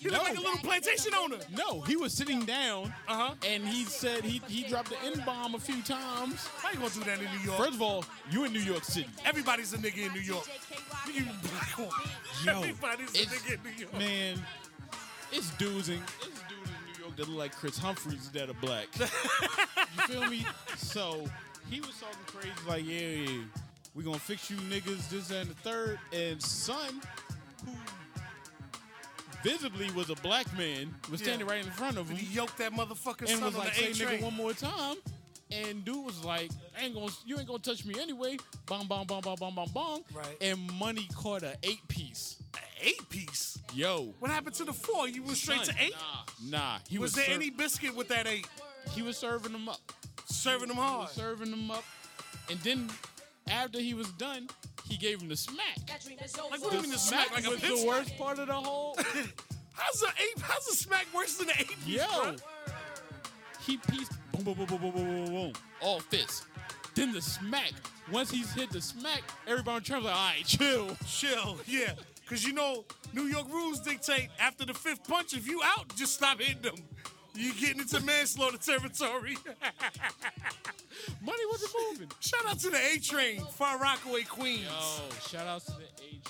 He 0.00 0.10
looked 0.10 0.24
like 0.24 0.36
a 0.36 0.40
little 0.40 0.58
plantation 0.58 1.14
owner. 1.14 1.36
No, 1.56 1.80
he 1.82 1.96
was 1.96 2.12
sitting 2.12 2.44
down, 2.44 2.92
Uh 3.08 3.14
huh. 3.28 3.34
and 3.46 3.66
he 3.66 3.84
said 3.84 4.24
he 4.24 4.42
he 4.46 4.64
dropped 4.68 4.90
the 4.90 4.96
N 5.02 5.22
bomb 5.24 5.54
a 5.54 5.58
few 5.58 5.80
times. 5.82 6.46
How 6.58 6.70
you 6.70 6.78
gonna 6.78 6.90
do 6.90 7.00
that 7.04 7.18
in 7.18 7.24
New 7.32 7.44
York? 7.44 7.58
First 7.58 7.74
of 7.74 7.82
all, 7.82 8.04
you 8.30 8.44
in 8.44 8.52
New 8.52 8.60
York 8.60 8.84
City, 8.84 9.08
Everybody's 9.24 9.72
a 9.72 9.78
nigga 9.78 10.06
in 10.06 10.12
New 10.12 10.20
York. 10.20 10.46
You 11.12 11.24
black 11.42 11.78
one. 11.78 11.88
Yo, 12.44 12.58
Everybody's 12.60 13.10
a 13.10 13.24
nigga 13.26 13.54
in 13.54 13.62
New 13.62 13.78
York. 13.80 13.92
man. 13.98 14.42
It's 15.32 15.50
dudes 15.52 15.88
in 15.88 15.96
it's 16.20 16.26
dudes 16.26 16.70
in 16.70 16.92
New 16.92 17.00
York 17.04 17.16
that 17.16 17.28
look 17.28 17.38
like 17.38 17.54
Chris 17.56 17.78
Humphreys 17.78 18.28
that 18.30 18.48
are 18.50 18.54
black. 18.54 18.88
you 18.98 20.02
feel 20.06 20.26
me? 20.28 20.46
So 20.76 21.24
he 21.70 21.80
was 21.80 21.90
talking 21.98 22.16
crazy 22.26 22.50
like, 22.68 22.84
yeah, 22.86 23.30
yeah, 23.32 23.42
we 23.94 24.04
gonna 24.04 24.18
fix 24.18 24.50
you 24.50 24.56
niggas, 24.56 25.08
this 25.08 25.30
and 25.30 25.48
the 25.50 25.54
third. 25.54 25.98
And 26.12 26.40
son, 26.42 27.00
who 27.64 27.72
visibly 29.50 29.90
was 29.92 30.10
a 30.10 30.14
black 30.16 30.46
man, 30.56 30.94
was 31.10 31.20
standing 31.20 31.46
right 31.46 31.64
in 31.64 31.70
front 31.70 31.96
of 31.98 32.08
him. 32.08 32.16
He 32.16 32.34
yoked 32.34 32.58
that 32.58 32.72
motherfucker 32.72 33.20
and 33.20 33.28
son 33.30 33.44
was 33.44 33.54
on 33.54 33.60
like, 33.60 33.74
the 33.74 33.80
"Say 33.80 33.86
A 33.86 33.94
nigga 33.94 34.08
train. 34.08 34.22
one 34.22 34.34
more 34.34 34.52
time." 34.52 34.96
And 35.52 35.84
dude 35.84 36.04
was 36.04 36.24
like, 36.24 36.50
I 36.76 36.84
"Ain't 36.86 36.94
gonna, 36.94 37.12
you 37.24 37.38
ain't 37.38 37.46
gonna 37.46 37.60
touch 37.60 37.84
me 37.84 37.94
anyway." 38.00 38.36
Bong, 38.66 38.86
bong, 38.86 39.06
bong, 39.06 39.20
bong, 39.20 39.36
bong, 39.36 39.54
bong, 39.54 39.70
bong. 39.72 40.04
Right. 40.12 40.36
And 40.40 40.58
money 40.78 41.08
caught 41.14 41.42
a 41.44 41.56
eight 41.62 41.86
piece. 41.88 42.36
Eight 42.82 43.08
piece. 43.08 43.58
Yo, 43.74 44.14
What 44.18 44.30
happened 44.30 44.54
to 44.56 44.64
the 44.64 44.72
four? 44.72 45.08
You 45.08 45.22
went 45.22 45.36
straight 45.36 45.62
to 45.64 45.74
eight. 45.78 45.94
Nah, 46.42 46.58
nah. 46.58 46.78
He 46.88 46.98
Was 46.98 47.08
was, 47.12 47.14
there 47.16 47.26
ser- 47.26 47.32
any 47.32 47.50
biscuit 47.50 47.94
with 47.94 48.08
that 48.08 48.26
eight? 48.26 48.46
He 48.90 49.02
was 49.02 49.16
serving 49.16 49.52
them 49.52 49.68
up. 49.68 49.80
Serving 50.26 50.68
them 50.68 50.76
He 50.76 50.82
hard. 50.82 51.00
was 51.08 51.12
serving 51.12 51.50
them 51.50 51.70
up, 51.70 51.84
and 52.50 52.58
then 52.60 52.90
after 53.48 53.78
he 53.78 53.94
was 53.94 54.08
done, 54.12 54.48
he 54.88 54.96
gave 54.96 55.20
him 55.20 55.28
the 55.28 55.36
smack. 55.36 55.78
Like 56.50 56.62
what 56.62 56.70
do 56.70 56.76
you 56.76 56.82
mean 56.82 56.90
the 56.90 56.98
smack? 56.98 57.32
Like 57.32 57.46
a 57.46 57.50
was 57.50 57.60
the 57.60 57.84
worst 57.86 58.16
part 58.18 58.38
of 58.38 58.48
the 58.48 58.54
whole. 58.54 58.96
How's 59.72 60.00
the 60.00 60.08
eight? 60.08 60.40
How's 60.40 60.66
the 60.66 60.76
smack 60.76 61.06
worse 61.14 61.36
than 61.36 61.48
the 61.48 61.54
eight? 61.58 61.76
Yo, 61.86 62.06
bro? 62.06 62.36
he 63.66 63.76
pieced 63.76 64.12
boom, 64.32 64.44
boom, 64.44 64.54
boom, 64.54 64.66
boom, 64.66 64.78
boom, 64.78 64.92
boom, 64.92 65.24
boom, 65.24 65.34
boom, 65.34 65.52
all 65.82 66.00
fists. 66.00 66.46
Then 66.94 67.12
the 67.12 67.20
smack. 67.20 67.72
Once 68.10 68.30
he's 68.30 68.52
hit 68.52 68.70
the 68.70 68.80
smack, 68.80 69.22
everybody 69.48 69.92
on 69.92 70.02
the 70.02 70.08
like, 70.08 70.16
all 70.16 70.28
right, 70.28 70.44
chill. 70.44 70.96
Chill, 71.06 71.58
yeah. 71.66 71.92
Cause 72.28 72.44
you 72.44 72.52
know 72.52 72.84
New 73.12 73.24
York 73.24 73.48
rules 73.48 73.80
dictate 73.80 74.30
after 74.40 74.64
the 74.64 74.74
fifth 74.74 75.06
punch, 75.06 75.34
if 75.34 75.46
you 75.46 75.60
out, 75.64 75.94
just 75.96 76.14
stop 76.14 76.40
hitting 76.40 76.62
them. 76.62 76.74
You 77.36 77.52
getting 77.54 77.80
into 77.80 78.00
manslaughter 78.00 78.56
territory. 78.58 79.36
Money 81.22 81.42
wasn't 81.50 81.72
moving. 81.90 82.08
Shout 82.20 82.46
out 82.48 82.58
to 82.60 82.70
the 82.70 82.78
A 82.94 82.98
Train, 82.98 83.40
Far 83.52 83.78
Rockaway, 83.78 84.22
Queens. 84.22 84.62
Yo, 84.64 85.18
shout 85.28 85.46
out 85.46 85.60
to 85.66 85.72
the 85.72 85.84
A 85.98 86.10
train. 86.10 86.20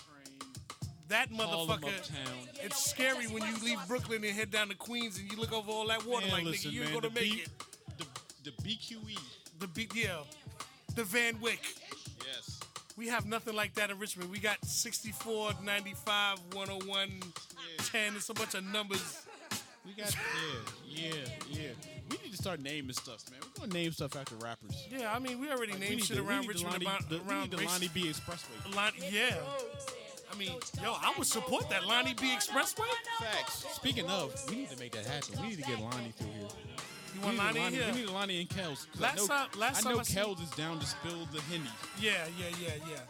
that 1.08 1.30
motherfucker. 1.30 1.84
uptown. 1.96 2.48
It's 2.62 2.84
scary 2.90 3.26
when 3.26 3.42
you 3.44 3.54
leave 3.64 3.78
Brooklyn 3.86 4.24
and 4.24 4.34
head 4.34 4.50
down 4.50 4.68
to 4.68 4.74
Queens 4.74 5.18
and 5.18 5.30
you 5.30 5.38
look 5.38 5.52
over 5.52 5.70
all 5.70 5.86
that 5.88 6.04
water 6.04 6.26
Man, 6.26 6.34
like, 6.34 6.44
listen, 6.44 6.70
nigga, 6.70 6.74
you 6.74 6.82
ain't 6.82 6.92
man, 6.92 7.00
gonna 7.02 7.14
make 7.14 7.32
B- 7.32 7.44
it. 7.44 7.48
The, 8.44 8.50
the 8.50 8.62
BQE. 8.62 9.18
The 9.58 9.68
big, 9.68 9.94
yeah, 9.94 10.16
the 10.94 11.04
Van 11.04 11.40
Wyck. 11.40 11.60
Yes. 12.26 12.60
We 12.96 13.08
have 13.08 13.24
nothing 13.26 13.54
like 13.54 13.74
that 13.74 13.90
in 13.90 13.98
Richmond. 13.98 14.30
We 14.30 14.38
got 14.38 14.62
64, 14.64 15.52
95, 15.64 16.38
101, 16.52 17.10
10. 17.78 18.16
It's 18.16 18.28
a 18.28 18.34
bunch 18.34 18.54
of 18.54 18.64
numbers. 18.64 19.22
We 19.87 19.92
got 19.92 20.14
yeah, 20.14 21.07
yeah, 21.07 21.11
yeah. 21.49 21.68
We 22.11 22.18
need 22.22 22.31
to 22.33 22.37
start 22.37 22.61
naming 22.61 22.92
stuff, 22.92 23.25
man. 23.31 23.40
We're 23.42 23.66
gonna 23.66 23.72
name 23.79 23.92
stuff 23.92 24.16
after 24.16 24.35
rappers. 24.37 24.85
Yeah, 24.90 25.12
I 25.14 25.18
mean, 25.18 25.40
we 25.40 25.51
already 25.51 25.72
We 25.75 25.79
named 25.79 25.96
need 25.96 26.05
shit 26.05 26.16
the- 26.16 26.22
we 26.25 26.29
around 26.29 26.40
need 26.42 26.49
the 26.49 26.53
Richmond 26.55 26.72
Lonnie- 26.75 26.87
about 26.87 27.09
the- 27.09 27.18
we 27.18 27.31
around 27.31 27.42
need 27.42 27.51
the 27.53 27.57
race- 27.59 27.66
Lonnie 27.68 27.88
B 27.88 28.03
Expressway. 28.09 28.75
Lonnie, 28.75 29.11
yeah. 29.11 29.37
I 30.31 30.35
mean, 30.37 30.59
yo, 30.83 30.92
I 30.94 31.14
would 31.16 31.27
support 31.27 31.68
that 31.70 31.87
Lonnie 31.87 32.14
B 32.14 32.35
Expressway. 32.35 32.88
Facts. 33.20 33.64
Speaking 33.75 34.09
of, 34.11 34.33
we 34.51 34.57
need 34.57 34.70
to 34.70 34.77
make 34.79 34.92
that 34.92 35.07
happen. 35.07 35.40
We 35.40 35.49
need 35.51 35.57
to 35.62 35.62
get 35.62 35.81
Lonnie 35.81 36.12
through 36.18 36.33
here. 36.33 36.49
You 37.14 37.20
We 37.20 37.27
want 37.27 37.37
need, 37.37 37.42
Lonnie 37.44 37.61
Lonnie, 37.61 37.77
here? 37.77 37.92
we 37.94 38.01
need 38.01 38.09
Lonnie 38.11 38.40
and 38.40 38.49
Kels. 38.51 38.87
'cause 38.90 39.01
Last 39.01 39.12
I 39.12 39.16
know, 39.22 39.27
time- 39.29 39.49
last 39.57 39.79
I 39.79 39.81
time 39.83 39.92
know 39.92 40.01
I 40.01 40.03
seen- 40.03 40.16
Kels 40.16 40.42
is 40.42 40.51
down 40.51 40.81
to 40.81 40.87
spill 40.87 41.27
the 41.27 41.40
henny. 41.42 41.70
Yeah, 41.99 42.27
yeah, 42.38 42.49
yeah, 42.61 42.75
yeah. 42.90 43.01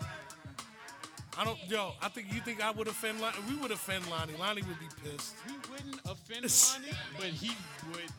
I 1.39 1.45
don't, 1.45 1.59
yo. 1.69 1.93
I 2.03 2.09
think 2.09 2.33
you 2.33 2.41
think 2.41 2.63
I 2.65 2.71
would 2.71 2.89
offend 2.89 3.21
Lonnie. 3.21 3.37
We 3.49 3.57
would 3.57 3.71
offend 3.71 4.09
Lonnie. 4.11 4.33
Lonnie 4.39 4.63
would 4.63 4.79
be 4.81 4.87
pissed. 5.05 5.35
We 5.47 5.53
wouldn't 5.71 6.01
offend 6.07 6.43
Lonnie, 6.43 6.97
but 7.19 7.27
he 7.29 7.51
would 7.93 8.11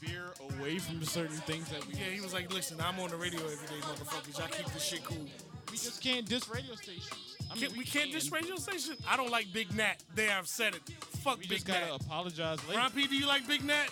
veer 0.00 0.32
away 0.58 0.78
from 0.78 1.02
certain 1.04 1.36
things 1.38 1.68
that 1.70 1.86
we. 1.86 1.94
Yeah, 1.94 2.06
he 2.06 2.20
was 2.20 2.32
like, 2.32 2.52
"Listen, 2.52 2.80
I'm 2.80 2.98
on 3.00 3.10
the 3.10 3.16
radio 3.16 3.40
every 3.44 3.66
day, 3.68 3.80
motherfuckers. 3.82 4.38
Y'all 4.38 4.48
keep 4.48 4.66
this 4.72 4.82
shit 4.82 5.04
cool. 5.04 5.26
We 5.70 5.76
just 5.76 6.02
can't 6.02 6.26
diss 6.26 6.48
radio 6.48 6.74
stations. 6.74 7.36
I 7.50 7.54
mean, 7.54 7.64
Can't- 7.64 7.76
we 7.76 7.84
can't 7.84 8.12
diss 8.12 8.30
radio 8.32 8.56
stations. 8.56 8.98
I 9.08 9.16
don't 9.16 9.30
like 9.30 9.52
Big 9.52 9.74
Nat. 9.74 9.96
There, 10.14 10.36
I've 10.36 10.48
said 10.48 10.74
it. 10.74 10.82
Fuck 11.22 11.38
We 11.38 11.42
Big 11.46 11.50
just 11.58 11.66
gotta 11.66 11.86
Nat. 11.86 11.94
apologize 12.00 12.58
later. 12.66 12.80
Ron 12.80 12.90
P, 12.92 13.06
do 13.06 13.16
you 13.16 13.26
like 13.26 13.46
Big 13.46 13.62
Nat? 13.64 13.88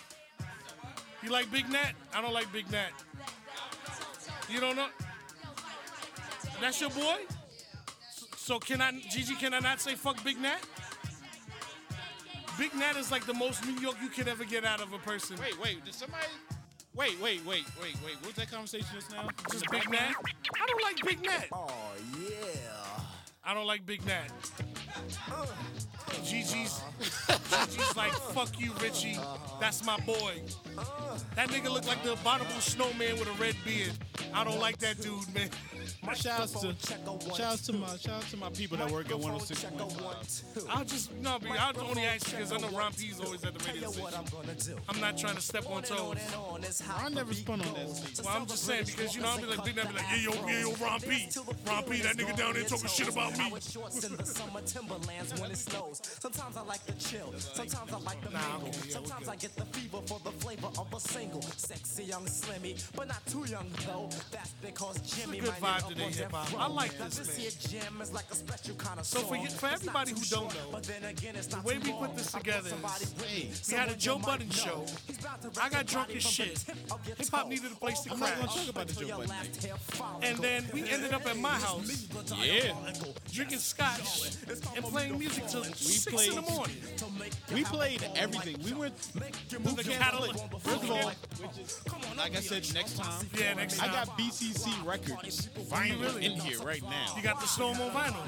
You 1.21 1.29
like 1.29 1.51
Big 1.51 1.69
Nat? 1.69 1.93
I 2.13 2.21
don't 2.21 2.33
like 2.33 2.51
Big 2.51 2.69
Nat. 2.71 2.89
You 4.49 4.59
don't 4.59 4.75
know? 4.75 4.87
That's 6.59 6.79
your 6.81 6.89
boy? 6.89 7.17
So, 8.43 8.55
so 8.55 8.59
can 8.59 8.81
I, 8.81 8.91
Gigi, 9.09 9.35
can 9.35 9.53
I 9.53 9.59
not 9.59 9.79
say 9.79 9.95
fuck 9.95 10.21
Big 10.21 10.37
Nat? 10.37 10.59
Big 12.57 12.75
Nat 12.75 12.97
is 12.97 13.09
like 13.09 13.25
the 13.25 13.33
most 13.33 13.65
New 13.65 13.79
York 13.79 13.95
you 14.01 14.09
could 14.09 14.27
ever 14.27 14.43
get 14.43 14.65
out 14.65 14.81
of 14.81 14.91
a 14.91 14.97
person. 14.97 15.37
Wait, 15.39 15.57
wait, 15.61 15.85
did 15.85 15.93
somebody? 15.93 16.25
Wait, 16.93 17.19
wait, 17.21 17.43
wait, 17.45 17.63
wait, 17.81 17.95
wait. 18.05 18.15
What 18.17 18.25
was 18.25 18.35
that 18.35 18.51
conversation 18.51 18.87
just 18.93 19.11
now? 19.11 19.29
Just 19.49 19.71
Big 19.71 19.89
Nat? 19.89 20.13
I 20.61 20.65
don't 20.67 20.83
like 20.83 20.97
Big 21.05 21.23
Nat. 21.23 21.45
Oh 21.53 21.71
yeah. 22.19 23.03
I 23.45 23.53
don't 23.53 23.65
like 23.65 23.85
Big 23.85 24.05
Nat. 24.05 24.27
Gigi's, 26.25 26.81
Gigi's 26.99 27.95
like, 27.95 28.11
fuck 28.11 28.59
you, 28.59 28.73
Richie. 28.81 29.17
That's 29.59 29.85
my 29.85 29.97
boy. 30.01 30.41
That 31.35 31.47
nigga 31.49 31.71
look 31.71 31.87
like 31.87 32.03
the 32.03 32.13
abominable 32.13 32.59
snowman 32.59 33.17
with 33.19 33.29
a 33.29 33.41
red 33.41 33.55
beard. 33.63 33.93
I 34.33 34.43
don't 34.43 34.59
like 34.59 34.79
that 34.79 35.01
dude, 35.01 35.33
man. 35.33 35.49
Shouts 36.15 36.53
to 36.61 36.75
shouts 37.35 37.65
to 37.67 37.73
my 37.73 37.97
shouts 37.97 38.31
to 38.31 38.37
my 38.37 38.49
people 38.49 38.77
that 38.77 38.91
work 38.91 39.09
at 39.09 39.17
106.5. 39.17 40.69
I'll 40.69 40.85
just 40.85 41.11
no, 41.21 41.39
I'll 41.57 41.81
only 41.81 42.03
ask 42.03 42.31
you 42.31 42.37
because 42.37 42.51
I 42.51 42.57
know 42.57 42.69
Ron 42.77 42.93
P's 42.93 43.19
always 43.19 43.43
at 43.43 43.53
the 43.57 43.71
radio 43.71 43.89
station. 43.89 44.77
I'm 44.89 44.99
not 45.01 45.17
trying 45.17 45.35
to 45.35 45.41
step 45.41 45.69
on 45.69 45.81
toes. 45.83 46.17
I 46.97 47.09
never 47.09 47.33
spun 47.33 47.61
on 47.61 47.73
that 47.73 47.89
stage. 47.89 48.25
Well, 48.25 48.35
I'm 48.35 48.45
just 48.45 48.65
saying 48.65 48.85
because 48.85 49.15
you 49.15 49.21
know 49.21 49.29
I'll 49.29 49.39
be 49.39 49.45
like 49.47 49.65
Big 49.65 49.75
Nat 49.75 49.87
be 49.87 49.95
like, 49.95 50.05
yeah 50.11 50.29
yo, 50.29 50.47
yeah 50.47 50.61
yo, 50.61 50.75
Ron 50.75 50.99
P, 50.99 51.29
Ron 51.65 51.83
P, 51.83 52.01
that 52.01 52.17
nigga 52.17 52.37
down 52.37 52.53
there 52.53 52.63
talking 52.63 52.89
shit 52.89 53.09
about 53.09 53.37
me. 53.37 53.49
shorts 53.59 54.03
in 54.03 54.15
the 54.15 54.25
summer 54.25 54.61
timberlands 54.61 55.39
when 55.41 55.51
it 55.51 55.57
snows. 55.57 56.01
Sometimes 56.19 56.57
I 56.57 56.63
like 56.63 56.85
the 56.85 56.93
chill. 56.93 57.33
Sometimes 57.37 57.91
I 57.91 57.99
like 57.99 58.21
the 58.21 58.29
mingle. 58.29 58.67
okay, 58.67 58.77
yeah, 58.77 58.83
we 58.83 58.89
Sometimes. 58.91 59.27
I 59.27 59.35
get 59.35 59.55
the 59.55 59.65
fever 59.65 60.01
for 60.05 60.19
the 60.19 60.31
flavor 60.31 60.67
of 60.77 60.93
a 60.93 60.99
single. 60.99 61.41
Sexy 61.41 62.03
young 62.03 62.25
Slimmy, 62.25 62.75
but 62.95 63.07
not 63.07 63.25
too 63.25 63.45
young 63.45 63.67
though. 63.87 64.09
That's 64.31 64.53
because 64.61 64.99
Jimmy 65.01 65.39
good 65.39 65.53
my 65.61 65.79
vibe 65.79 65.83
nigga 65.91 65.92
today, 65.93 66.11
hip-hop. 66.11 66.59
I 66.59 66.67
like 66.67 66.97
this, 66.97 67.27
man. 67.27 67.37
here 67.39 67.51
jam 67.81 68.01
is 68.01 68.11
like 68.13 68.25
kind 68.77 68.99
of 68.99 69.05
So 69.05 69.19
for 69.21 69.35
you- 69.35 69.49
for 69.49 69.67
everybody 69.67 70.11
who 70.11 70.21
don't 70.25 70.53
know, 70.55 70.79
then 70.79 71.03
again, 71.05 71.35
the 71.47 71.61
way 71.61 71.77
we 71.77 71.91
put 71.93 72.15
this 72.15 72.31
together 72.31 72.69
is- 72.69 73.13
with 73.15 73.67
we 73.69 73.75
had 73.75 73.89
a 73.89 73.95
Joe 73.95 74.17
you 74.17 74.23
Budden 74.23 74.49
show. 74.51 74.85
He's 75.07 75.19
about 75.19 75.41
to 75.53 75.61
I 75.61 75.69
got 75.69 75.85
drunk 75.85 76.09
as 76.15 76.23
shit. 76.23 76.57
from 76.59 76.75
the 76.75 76.81
tip 76.83 76.91
of 76.93 77.07
your 77.07 77.15
Hip 77.17 77.29
hop 77.29 77.47
needed 77.47 77.71
a 77.71 77.75
place 77.75 77.99
to 78.01 78.11
I'm 78.11 78.19
not 78.19 78.35
gonna 78.35 78.47
talk 78.47 78.67
about 78.69 78.87
the 78.87 78.93
Joe 79.05 79.17
Budden 79.17 79.27
thing. 79.53 79.71
And 80.23 80.37
then 80.39 80.69
we 80.73 80.89
ended 80.89 81.13
up 81.13 81.25
at 81.27 81.37
my 81.37 81.57
house 81.59 82.07
Yeah, 82.37 82.73
drinking 83.31 83.59
scotch 83.59 84.31
and 84.75 84.85
playing 84.85 85.17
music 85.17 85.47
till 85.47 85.63
six 85.63 86.27
in 86.27 86.35
the 86.35 86.41
morning. 86.41 86.77
we 87.53 87.63
played 87.63 88.03
everything. 88.15 88.57
We 88.63 88.73
went 88.73 88.93
boot 89.13 89.77
The 89.77 89.83
camp. 89.83 90.03
Cadillac. 90.03 90.61
First 90.61 90.83
of 90.83 90.91
all, 90.91 91.09
which 91.09 91.57
is, 91.59 91.81
like 92.17 92.35
I 92.35 92.41
said, 92.41 92.73
next 92.73 92.97
time. 92.97 93.27
Yeah, 93.37 93.53
next 93.53 93.77
time. 93.77 93.89
I 93.89 93.93
got 93.93 94.17
BCC 94.17 94.71
records 94.85 95.47
vinyl 95.91 96.01
really? 96.01 96.25
in 96.25 96.31
here 96.39 96.59
right 96.59 96.81
now. 96.83 97.13
You 97.15 97.23
got 97.23 97.39
the 97.39 97.47
Storm 97.47 97.79
on 97.81 97.91
vinyl. 97.91 98.25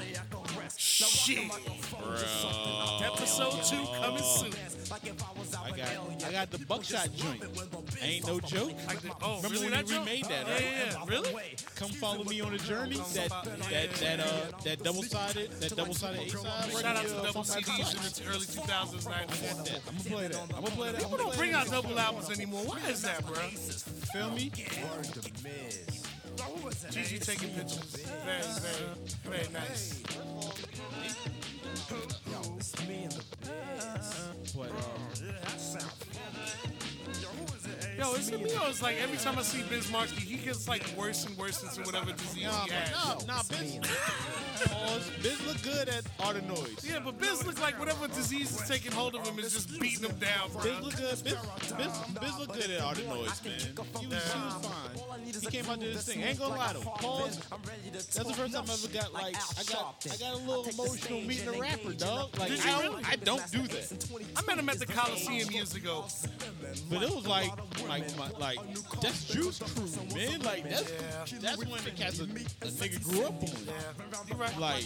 Shit. 0.78 1.50
Episode 3.04 3.62
two 3.64 3.84
coming 4.00 4.22
soon. 4.22 4.52
I 5.64 5.70
got 5.76 6.24
I 6.26 6.32
got 6.32 6.50
the 6.50 6.58
buckshot 6.66 7.14
joint. 7.14 7.42
Ain't 8.02 8.26
no 8.26 8.40
joke. 8.40 8.72
Like 8.86 9.00
the, 9.00 9.10
oh, 9.22 9.36
Remember 9.36 9.48
really 9.54 9.64
when 9.66 9.70
that 9.72 9.84
we 9.86 9.90
joke? 9.92 10.00
remade 10.06 10.24
that, 10.24 10.46
Yeah, 10.46 10.52
right? 10.54 10.62
yeah, 10.62 10.92
yeah. 10.92 11.04
Really? 11.08 11.34
Come 11.76 11.88
follow 11.90 12.24
me 12.24 12.40
on 12.40 12.54
a 12.54 12.58
journey. 12.58 12.96
That 13.14 13.30
that 13.70 13.90
that 13.94 14.20
uh 14.20 14.58
that 14.64 14.82
double 14.82 15.02
sided 15.02 15.50
that 15.52 15.76
double 15.76 15.94
sided 15.94 16.26
A 16.26 16.30
side. 16.30 16.72
Shout 16.72 16.96
out 16.96 17.02
to 17.04 17.14
double 17.14 17.42
CDs 17.44 18.20
in 18.20 18.24
the 18.26 18.30
early 18.30 18.46
2000s, 18.46 19.06
90s. 19.06 19.80
I'm 19.88 19.96
gonna 19.96 20.08
play 20.08 20.28
that. 20.28 20.40
I'm 20.56 20.62
gonna 20.62 20.70
play 20.76 20.92
that. 20.92 20.96
I'm 20.96 21.02
People 21.02 21.10
gonna 21.18 21.22
don't 21.30 21.36
bring 21.38 21.52
out 21.52 21.70
double 21.70 21.98
albums 21.98 22.30
anymore. 22.30 22.62
Why 22.64 22.80
is 22.90 23.02
that, 23.02 23.24
bro? 23.26 23.34
Feel 23.34 24.30
me? 24.30 24.50
Gigi 26.90 27.18
taking 27.18 27.50
pictures. 27.50 28.06
Very, 28.24 28.42
very, 28.60 29.42
very 29.42 29.52
nice. 29.52 30.02
But 34.56 34.70
um, 34.70 35.86
Yo, 37.98 38.12
is 38.12 38.28
it 38.28 38.42
me 38.42 38.50
or 38.56 38.68
is 38.68 38.82
like 38.82 38.96
every 39.02 39.16
time 39.16 39.38
I 39.38 39.42
see 39.42 39.62
Biz 39.70 39.90
Markie, 39.90 40.20
he 40.20 40.36
gets 40.36 40.68
like 40.68 40.84
worse 40.98 41.24
and 41.24 41.36
worse 41.38 41.62
into 41.62 41.80
whatever 41.86 42.12
disease 42.12 42.44
nah, 42.44 42.64
he 42.64 42.70
has. 42.70 43.26
nah, 43.26 43.36
nah, 43.36 43.42
Biz. 43.48 43.78
Pause. 44.68 45.10
Biz 45.22 45.46
look 45.46 45.62
good 45.62 45.88
at 45.88 46.04
Art 46.20 46.36
of 46.36 46.46
Noise. 46.46 46.84
Yeah, 46.86 47.00
but 47.02 47.18
Biz 47.18 47.46
looks 47.46 47.60
like 47.60 47.78
whatever 47.78 48.06
disease 48.08 48.52
is 48.52 48.68
taking 48.68 48.92
hold 48.92 49.14
of 49.14 49.26
him 49.26 49.38
is 49.38 49.52
just 49.52 49.80
beating 49.80 50.08
him 50.08 50.16
down, 50.18 50.50
bro. 50.52 50.62
Biz 50.62 50.80
look 50.82 50.96
good. 50.96 51.24
Biz, 51.24 51.36
Biz, 51.76 51.92
Biz 52.20 52.38
look 52.38 52.52
good 52.52 52.70
at 52.70 52.82
Art 52.82 52.98
of 52.98 53.08
Noise, 53.08 53.42
man. 53.44 53.60
He 54.00 54.06
was, 54.06 54.32
he 54.32 54.40
was 54.40 54.54
fine. 54.62 55.06
He 55.24 55.46
came 55.46 55.66
out 55.70 55.80
to 55.80 55.86
this 55.86 56.06
thing. 56.06 56.22
Ain't 56.22 56.38
gonna 56.38 56.56
lie 56.56 56.72
though. 56.74 56.80
Pause. 56.80 57.40
That's 57.92 58.06
the 58.14 58.24
first 58.24 58.54
time 58.54 58.64
I 58.68 58.72
ever 58.72 58.88
got 58.88 59.12
like 59.12 59.36
I 59.58 59.62
got 59.72 60.06
I 60.10 60.16
got 60.16 60.34
a 60.34 60.38
little 60.38 60.64
emotional 60.64 61.20
meeting 61.22 61.48
a 61.48 61.55
rapper, 61.60 61.92
dog. 61.92 62.38
Like 62.38 62.48
Did 62.50 62.64
you 62.64 62.70
I 62.70 62.82
don't, 62.82 63.08
I 63.12 63.16
don't 63.16 63.52
do 63.52 63.62
that. 63.62 64.08
I 64.36 64.42
met 64.42 64.58
him 64.58 64.68
at 64.68 64.78
the 64.78 64.86
Coliseum 64.86 65.50
years 65.50 65.74
ago. 65.74 66.04
But 66.90 67.02
it 67.02 67.10
was 67.14 67.26
like 67.26 67.50
like 67.88 68.16
my, 68.18 68.28
like 68.38 68.58
that's 69.00 69.24
Juice 69.26 69.58
Crew, 69.58 69.88
man. 70.14 70.40
Like 70.42 70.68
that's 70.68 70.92
that's 71.40 71.58
when 71.58 71.84
the 71.84 71.90
cats 71.90 72.20
a, 72.20 72.24
a 72.24 72.26
nigga 72.26 73.02
grew 73.02 73.24
up 73.24 73.42
on. 73.42 74.38
Right. 74.38 74.58
Like 74.58 74.84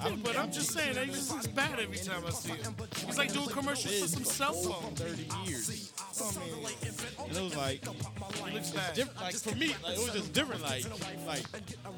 I'm, 0.00 0.20
but 0.20 0.36
I'm 0.36 0.50
just 0.52 0.72
saying, 0.72 0.94
that 0.94 1.06
he 1.06 1.12
just 1.12 1.30
looks 1.30 1.46
bad 1.46 1.78
every 1.78 1.98
time 1.98 2.24
I 2.26 2.30
see 2.30 2.52
him. 2.52 2.74
He's 3.06 3.18
like 3.18 3.32
doing 3.32 3.48
commercials 3.48 4.00
for 4.00 4.08
some 4.08 4.24
cell 4.24 4.52
phone. 4.52 4.94
30 4.94 5.50
years. 5.50 5.92
And 6.20 7.36
it 7.36 7.42
was 7.42 7.56
like 7.56 7.84
He 7.84 8.54
looks 8.54 8.70
bad. 8.70 8.94
different. 8.94 9.20
Like 9.20 9.34
for 9.34 9.54
me, 9.56 9.74
like, 9.82 9.96
it 9.96 10.02
was 10.02 10.12
just 10.12 10.32
different. 10.32 10.62
Like 10.62 10.84
like 11.26 11.44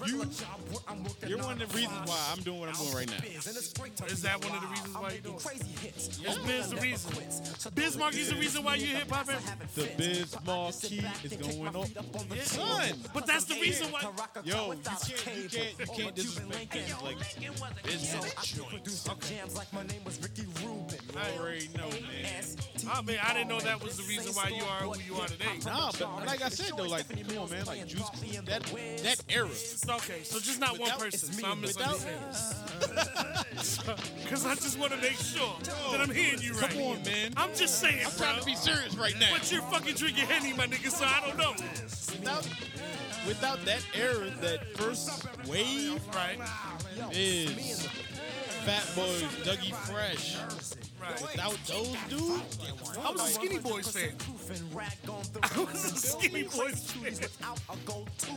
you 0.07 0.25
you're 1.27 1.39
one 1.39 1.61
of 1.63 1.69
the 1.71 1.77
reasons 1.77 2.09
why 2.09 2.19
I'm 2.33 2.43
doing 2.43 2.61
what 2.61 2.69
I'm 2.69 2.75
doing 2.77 2.95
right 2.95 3.09
now. 3.09 3.17
Is 4.07 4.23
that 4.23 4.45
one 4.45 4.55
of 4.55 4.61
the 4.63 4.69
reasons 4.69 4.95
why 4.97 5.13
you 5.13 5.21
doing 5.21 5.37
it? 5.37 5.97
Is 5.97 6.19
Biz 6.19 6.71
the 6.71 6.77
reason? 6.77 7.13
Biz 7.75 7.97
Markie's 7.97 8.31
the 8.31 8.37
reason 8.37 8.65
why 8.65 8.77
you 8.77 8.87
hip 8.87 9.11
hop? 9.11 9.27
The 9.75 9.89
Biz 9.97 10.37
Marquee 10.47 11.05
is 11.25 11.33
going 11.37 11.77
up. 11.77 11.89
Son, 12.45 12.93
But 13.15 13.27
that's 13.27 13.45
the 13.45 13.55
reason 13.55 13.89
why. 13.93 14.03
yo, 14.45 14.73
you 14.73 14.79
can't 14.83 15.37
you 15.37 15.49
can't 15.49 15.79
you 15.79 15.87
can't 15.87 16.15
disrespect 16.15 16.73
Biz 16.73 17.03
like 17.03 17.83
Biz 17.85 18.13
had 18.13 18.25
a 18.25 18.47
joint. 18.47 18.85
Jams 19.29 19.57
like 19.57 19.73
my 19.73 19.83
name 19.85 20.05
was 20.05 20.21
Ricky 20.23 20.45
Rubin. 20.63 20.99
I 21.17 21.39
already 21.39 21.69
know, 21.77 21.89
man. 21.89 22.45
I 22.91 23.03
mean, 23.03 23.19
I 23.23 23.33
didn't 23.33 23.49
know 23.49 23.61
that 23.61 23.83
was 23.83 23.97
the 23.97 24.03
reason 24.05 24.12
why 24.21 24.49
you 24.49 24.63
are 24.65 24.83
who 24.95 25.15
you 25.15 25.21
are 25.21 25.27
today. 25.27 25.47
Nah, 25.65 25.93
but 25.99 26.27
like 26.27 26.43
I 26.43 26.49
said 26.49 26.73
though, 26.77 26.85
like 26.85 27.09
come 27.09 27.39
on, 27.39 27.51
man, 27.51 27.65
like 27.67 27.87
Juice 27.87 28.09
Crew, 28.11 28.41
that 28.47 28.63
that 29.03 29.23
era. 29.29 29.49
Okay, 29.97 30.23
so 30.23 30.39
just 30.41 30.61
not 30.61 30.79
one 30.79 30.91
person. 30.93 31.33
So 31.33 31.47
I'm 31.47 31.61
without- 31.63 31.99
misunderstanding. 33.55 34.23
Because 34.23 34.47
I 34.47 34.55
just 34.55 34.79
want 34.79 34.93
to 34.93 34.99
make 34.99 35.13
sure 35.19 35.55
that 35.91 36.01
I'm 36.01 36.11
hearing 36.11 36.41
you 36.41 36.55
right. 36.55 36.71
Come 36.71 36.83
on, 36.83 37.03
man. 37.03 37.33
I'm 37.37 37.55
just 37.55 37.81
saying, 37.81 38.05
I'm 38.05 38.13
trying 38.13 38.39
to 38.41 38.45
be 38.47 38.55
serious 38.55 38.95
right 38.97 39.15
now. 39.19 39.29
But 39.33 39.51
you're 39.53 39.63
fucking 39.63 39.95
drinking 39.95 40.27
Henny, 40.27 40.53
my 40.53 40.67
nigga, 40.67 40.91
so 40.91 41.05
I 41.05 41.21
don't 41.27 41.39
know. 41.39 41.53
Without 42.19 42.49
without 43.27 43.65
that 43.65 43.83
era, 43.95 44.31
that 44.41 44.77
first 44.77 45.27
wave 45.49 46.01
Right, 46.15 46.39
is 47.13 47.87
Fat 48.65 48.85
Boys, 48.95 49.23
Dougie 49.45 49.75
Fresh, 49.75 50.37
Right. 51.03 51.21
Without 51.21 51.59
those 51.67 51.97
dudes, 52.09 52.59
I 53.05 53.11
was 53.11 53.21
a 53.23 53.33
Skinny 53.35 53.59
Boys 53.59 53.89
fan. 53.89 54.13
I 55.43 55.61
was 55.61 55.85
a 55.93 55.97
Skinny 55.97 56.43
Boys 56.45 56.93
fan. 56.93 57.29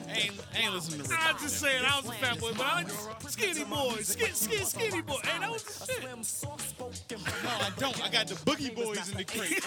I 0.09 0.17
ain't, 0.17 0.33
I 0.55 0.57
ain't 0.59 0.73
listening 0.73 1.03
to 1.03 1.09
Rick. 1.09 1.19
I'm 1.21 1.37
just 1.37 1.59
saying, 1.59 1.83
I 1.85 1.99
was 1.99 2.09
a 2.09 2.13
fat 2.13 2.39
boy, 2.39 2.51
but 2.57 2.65
I 2.65 2.75
like 2.81 2.89
Skinny 3.29 3.63
Boys, 3.65 4.07
skinny, 4.07 4.31
skinny, 4.31 4.63
skinny 4.65 5.01
boy. 5.03 5.19
Hey, 5.23 5.39
that 5.39 5.51
was 5.51 5.63
the 5.63 5.85
shit. 5.85 6.03
No, 7.43 7.49
I 7.49 7.69
don't. 7.77 8.03
I 8.03 8.09
got 8.09 8.27
the 8.27 8.35
Boogie 8.35 8.73
Boys 8.75 9.09
in 9.11 9.17
the 9.17 9.23
crate. 9.23 9.63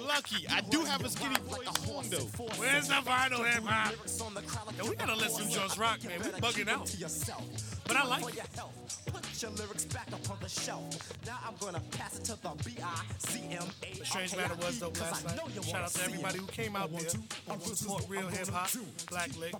Lucky. 0.00 0.46
I 0.50 0.60
do 0.62 0.84
have 0.84 1.04
a 1.04 1.08
Skinny 1.10 1.36
Boys 1.48 1.66
song, 1.84 2.04
though. 2.08 2.44
Where's 2.56 2.88
the 2.88 2.94
vinyl 2.94 3.44
hip 3.50 3.64
hop? 3.64 3.94
Yo, 4.78 4.88
we 4.88 4.96
gotta 4.96 5.14
let 5.14 5.30
some 5.30 5.48
Jones 5.50 5.76
rock, 5.78 6.02
man. 6.04 6.18
We 6.20 6.26
bugging 6.40 6.68
out. 6.68 6.90
But 7.86 7.96
I 7.96 8.06
like 8.06 8.36
it. 8.36 8.50
Put 9.06 9.42
your 9.42 9.50
lyrics 9.52 9.84
back 9.86 10.08
up 10.12 10.30
on 10.30 10.38
the 10.40 10.48
shelf. 10.48 11.12
Now 11.26 11.38
I'm 11.46 11.54
gonna 11.60 11.73
pass 11.90 12.18
it 12.18 12.24
to 12.24 12.42
the 12.42 12.50
B-I-C-M-A. 12.64 14.04
Strange 14.04 14.36
matter 14.36 14.54
was 14.56 14.78
though 14.80 14.88
last 15.00 15.24
night. 15.24 15.40
Shout 15.64 15.82
out 15.82 15.90
to 15.90 16.04
everybody 16.04 16.38
who 16.38 16.46
came 16.46 16.76
out 16.76 16.90
there 16.92 17.08
to 17.08 17.76
support 17.76 18.04
real 18.08 18.28
hip 18.28 18.48
hop. 18.48 18.70
Black 19.10 19.30
Lick, 19.38 19.54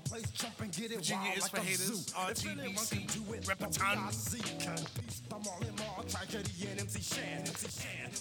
Virginia 0.59 1.33
is 1.37 1.49
for 1.49 1.61
haters. 1.61 2.13
RTBC, 2.13 3.07
Repeton. 3.45 3.99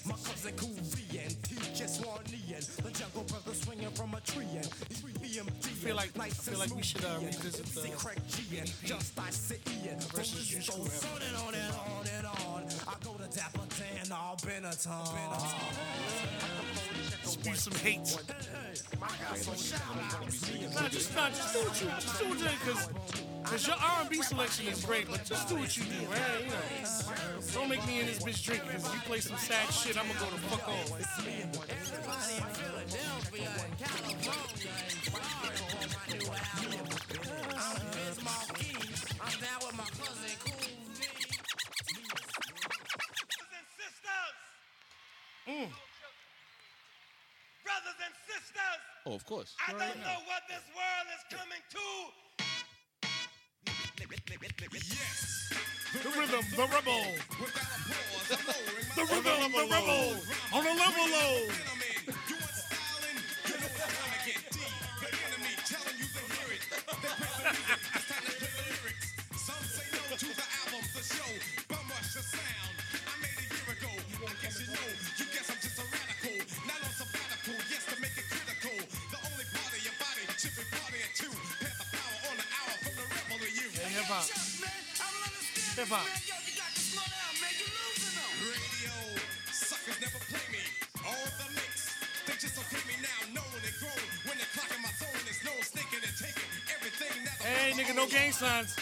My 0.05 0.15
cousin 0.15 0.53
Cool 0.57 0.75
V 0.81 1.19
and 1.19 1.31
TJ 1.43 1.87
Swanee 1.89 2.53
and 2.55 2.63
the 2.63 2.91
Jungle 2.91 3.23
Brothers 3.23 3.61
swinging 3.61 3.89
from 3.91 4.13
a 4.13 4.21
tree 4.21 4.47
and. 4.55 4.67
I 5.33 5.85
feel 5.85 5.95
like 5.95 6.11
I 6.19 6.29
feel 6.29 6.59
like 6.59 6.75
we 6.75 6.83
should 6.83 7.03
uh, 7.03 7.17
revisit 7.19 7.65
the 7.65 7.89
Craig 7.97 8.19
G 8.27 8.57
and 8.59 8.71
just 8.85 9.19
I 9.19 9.29
sit 9.31 9.59
Ian. 9.83 9.99
versus 10.13 10.47
school 10.63 10.85
on 10.85 11.21
and 11.21 11.35
on 11.37 11.53
and 11.55 11.73
on 11.73 12.05
and 12.17 12.27
on. 12.45 12.63
I 12.87 12.95
go 13.03 13.13
to 13.13 13.27
Dapper 13.35 13.65
Dan, 13.83 14.11
all 14.11 14.37
Benetton. 14.37 15.05
Spew 17.23 17.55
some 17.55 17.73
hate. 17.79 18.17
Nah, 20.73 20.87
just, 20.89 21.15
nah, 21.15 21.29
just 21.29 21.53
do 21.53 21.59
what 21.59 21.81
you, 21.81 21.87
just 21.99 22.19
do 22.19 22.29
what 22.29 22.39
you, 22.39 22.45
cause, 22.65 22.89
cause 23.43 23.67
your 23.67 23.75
R&B 23.75 24.21
selection 24.21 24.67
is 24.67 24.85
great, 24.85 25.09
but 25.09 25.23
just 25.25 25.49
do 25.49 25.55
what 25.55 25.75
you 25.77 25.83
do, 25.83 26.09
man. 26.09 26.21
You 26.43 26.49
know, 26.49 26.55
don't 27.53 27.69
make 27.69 27.85
me 27.85 27.99
in 27.99 28.05
this 28.07 28.19
bitch 28.19 28.43
drinking, 28.43 28.69
cause 28.69 28.85
if 28.85 28.93
you 28.93 29.01
play 29.01 29.19
some 29.19 29.37
sad 29.37 29.69
shit, 29.71 29.97
I'm 29.97 30.07
gonna 30.07 30.19
go 30.19 30.25
the 30.27 30.41
fuck 30.47 30.67
off. 30.69 30.91
I'm 39.25 39.39
down 39.39 39.59
with 39.65 39.77
my 39.77 39.83
cousin 39.83 40.52
Mm. 45.47 45.67
Brothers 47.63 47.99
and 47.99 48.15
sisters, 48.27 48.79
Oh, 49.05 49.13
of 49.13 49.25
course. 49.25 49.55
I 49.67 49.71
don't 49.71 49.99
know 49.99 50.19
what 50.31 50.43
this 50.47 50.63
world 50.71 51.07
is 51.11 51.23
coming 51.37 51.59
to. 51.71 51.79
Yes. 54.71 55.51
The 56.01 56.09
rhythm, 56.09 56.45
the 56.55 56.63
rebel. 56.63 57.03
The 58.95 59.03
rhythm, 59.03 59.51
the 59.51 59.67
rebel. 59.69 60.15
On 60.53 60.65
a 60.65 60.73
level 60.79 61.07
low. 61.11 61.47
Hip 85.73 85.89
hop. 85.89 86.05
Radio 88.45 88.93
suckers 89.49 89.97
never 89.97 90.21
play 90.29 90.45
me. 90.53 90.61
All 91.01 91.25
the 91.41 91.49
mix, 91.57 91.97
they 92.29 92.37
just 92.37 92.61
okay 92.61 92.77
me 92.85 92.93
now. 93.01 93.33
Knowing 93.33 93.65
it 93.65 93.73
grown 93.81 94.05
when 94.29 94.37
the 94.37 94.45
clock 94.53 94.69
in 94.69 94.85
my 94.85 94.93
zone 95.01 95.25
is 95.25 95.41
no 95.41 95.49
sneaking 95.65 96.05
and 96.05 96.13
taking 96.13 96.45
everything 96.77 97.25
Hey, 97.41 97.73
nigga, 97.73 97.97
no 97.97 98.05
gang 98.05 98.29
signs. 98.29 98.77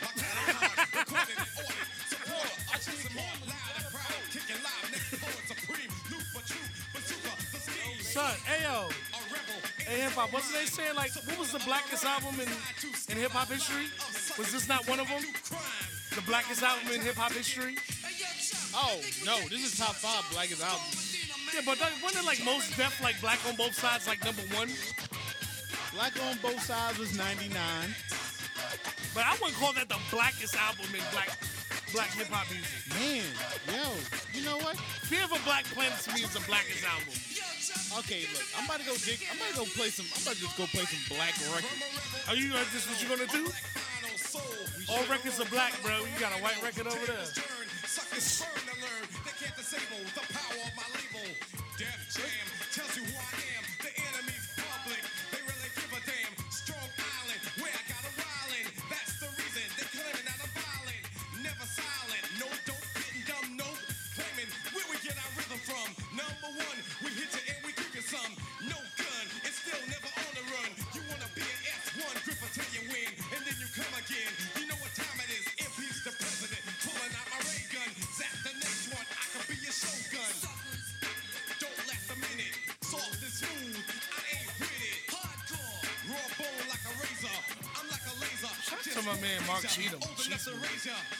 My 0.00 0.08
catalog, 0.16 0.72
recorded 0.96 1.36
and 1.44 1.52
ordered. 1.60 1.88
Supporter, 2.08 2.56
I 2.72 2.76
choose 2.80 3.04
them 3.04 3.20
all 3.20 3.36
loud 3.44 3.72
and 3.76 3.86
proud. 3.92 4.20
Kicking 4.32 4.60
live, 4.64 4.88
next 4.96 5.12
poet 5.20 5.44
supreme. 5.44 5.92
Loop 6.08 6.24
for 6.32 6.40
true, 6.48 6.68
bazooka, 6.96 7.32
the 7.52 7.60
scheme. 7.60 8.00
Son, 8.00 8.32
hey 8.48 8.64
yo. 8.64 8.88
A 8.88 9.20
rebel, 9.28 9.60
Hey, 9.84 10.08
hip 10.08 10.16
hop, 10.16 10.32
wasn't 10.32 10.56
they 10.56 10.64
saying 10.72 10.96
like, 10.96 11.12
what 11.28 11.36
was 11.36 11.52
the 11.52 11.60
blackest 11.68 12.08
album 12.08 12.40
in, 12.40 12.48
in 13.12 13.16
hip 13.20 13.36
hop 13.36 13.52
history? 13.52 13.92
Was 14.40 14.50
this 14.50 14.66
not 14.66 14.88
one 14.88 14.98
of 14.98 15.06
them? 15.06 15.20
The 16.14 16.22
blackest 16.22 16.62
album 16.62 16.94
in 16.94 17.00
hip 17.00 17.16
hop 17.16 17.32
history? 17.32 17.74
Oh, 18.70 19.00
no. 19.26 19.34
This 19.48 19.66
is 19.66 19.78
top 19.78 19.98
five 19.98 20.22
blackest 20.30 20.62
album. 20.62 20.86
Yeah, 21.50 21.62
but 21.66 21.78
that, 21.82 21.90
wasn't 22.02 22.22
it 22.22 22.26
like 22.26 22.38
Mos 22.44 22.70
Def, 22.76 23.02
like 23.02 23.20
black 23.20 23.38
on 23.48 23.56
both 23.56 23.74
sides, 23.74 24.06
like 24.06 24.22
number 24.24 24.42
one? 24.54 24.70
Black 25.94 26.14
on 26.22 26.38
both 26.38 26.62
sides 26.62 26.98
was 26.98 27.18
99. 27.18 27.50
But 29.14 29.26
I 29.26 29.34
wouldn't 29.42 29.58
call 29.58 29.72
that 29.74 29.88
the 29.88 29.98
blackest 30.10 30.54
album 30.54 30.86
in 30.94 31.02
black 31.10 31.34
black 31.94 32.10
hip 32.18 32.26
hop 32.26 32.50
music. 32.50 32.82
Man, 32.98 33.22
yo, 33.70 33.86
you 34.34 34.42
know 34.42 34.58
what? 34.58 34.74
Fear 35.06 35.30
of 35.30 35.32
a 35.34 35.40
Black 35.46 35.62
Planet 35.70 35.94
to 36.02 36.10
me 36.10 36.26
is 36.26 36.34
the 36.34 36.42
blackest 36.50 36.82
album. 36.82 37.14
Okay, 38.02 38.26
look, 38.34 38.42
I'm 38.58 38.66
about 38.66 38.82
to 38.82 38.86
go 38.86 38.98
dig. 38.98 39.22
I'm 39.30 39.38
about 39.38 39.54
to 39.54 39.58
go 39.62 39.66
play 39.78 39.94
some. 39.94 40.10
I'm 40.10 40.22
about 40.26 40.34
to 40.34 40.42
just 40.42 40.58
go 40.58 40.66
play 40.74 40.82
some 40.90 41.02
black 41.06 41.38
records. 41.54 41.70
Are 42.26 42.34
you 42.34 42.50
uh, 42.50 42.66
this 42.74 42.90
what 42.90 42.98
you're 42.98 43.14
gonna 43.14 43.30
do? 43.30 43.46
All 44.94 45.02
records 45.10 45.40
are 45.40 45.50
black, 45.50 45.74
bro. 45.82 45.98
You 45.98 46.20
got 46.20 46.38
a 46.38 46.40
white 46.40 46.62
record 46.62 46.86
over 46.86 47.04
there. 47.06 47.26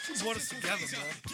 He 0.07 0.23
brought 0.23 0.37
us 0.37 0.49
together, 0.49 0.85
bro. 0.93 1.34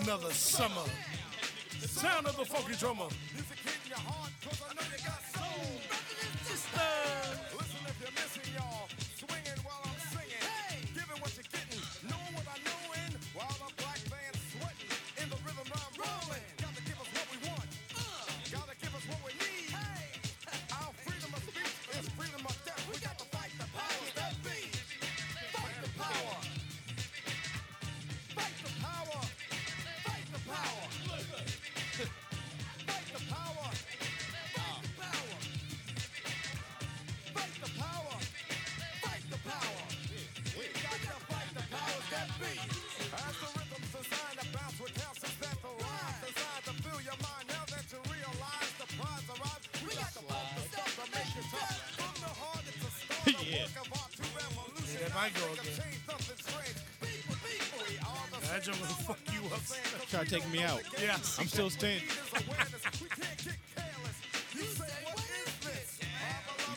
Another 0.00 0.30
summer. 0.30 0.86
Sound 1.80 2.26
of 2.26 2.36
the 2.36 2.44
funky 2.44 2.76
drummer. 2.76 3.08
Music 3.34 3.58
hitting 3.64 3.88
your 3.88 3.98
heart, 3.98 4.30
cause 4.44 4.62
I 4.62 4.74
know 4.74 4.82
you 4.86 4.98
got 5.04 5.22
soul. 5.34 5.80
If 7.58 7.67
Yeah. 53.48 53.64
work 53.64 53.76
of 53.80 53.90
art 53.92 54.12
to 54.12 54.22
revolution. 54.36 54.98
There 54.98 55.14
I 55.16 55.30
go 55.30 55.44
again. 55.52 55.74
Change 55.74 56.00
something 56.06 56.38
strange. 56.38 56.78
People, 57.00 57.36
people, 57.42 57.80
we 57.88 57.98
are 57.98 58.26
the 58.30 58.38
That 58.46 58.62
jump 58.62 58.78
will 58.80 58.86
fuck 59.02 59.20
you 59.32 59.42
up. 59.52 59.62
Try 60.10 60.24
to 60.24 60.30
take 60.30 60.46
me 60.52 60.62
out. 60.62 60.82
Yes. 61.00 61.38
I'm 61.40 61.46
still 61.46 61.70
standing. 61.70 62.02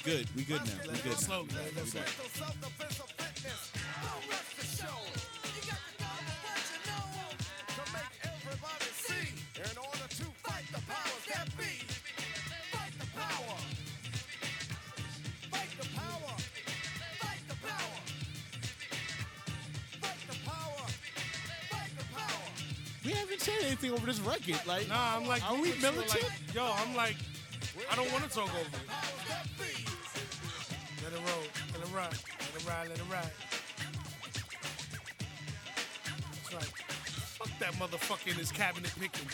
We 0.03 0.11
good. 0.11 0.27
We 0.35 0.43
good 0.43 0.61
now. 0.65 0.91
We 0.91 0.97
good 0.97 1.11
now. 1.11 1.17
Slow, 1.17 1.43
man. 1.43 1.57
We 1.75 1.91
That's 1.91 1.93
anything 23.81 23.97
over 23.97 24.05
this 24.05 24.19
record. 24.21 24.65
Like, 24.67 24.87
Nah, 24.87 25.17
I'm 25.17 25.27
like, 25.27 25.49
Are 25.49 25.53
we 25.53 25.69
moving 25.69 25.81
to 25.81 25.87
it, 25.87 25.93
militant? 25.95 26.23
Like, 26.23 26.55
yo, 26.55 26.71
I'm 26.77 26.95
like, 26.95 27.15
I 27.91 27.95
don't 27.95 28.11
want 28.11 28.23
to 28.23 28.29
talk 28.29 28.49
over 28.49 28.59
it. 28.59 28.81
Let 31.03 31.13
it 31.13 31.19
roll. 31.19 31.43
Let 31.73 31.87
it 31.87 31.95
ride. 31.95 32.13
Let 32.13 32.61
it 32.61 32.67
ride. 32.67 32.89
Let 32.89 32.97
it 32.99 33.11
ride. 33.11 33.31
It's 36.41 36.53
like, 36.53 36.63
fuck 36.63 37.59
that 37.59 37.73
motherfucker 37.73 38.31
in 38.31 38.37
his 38.37 38.51
cabinet 38.51 38.91
picking. 38.99 39.27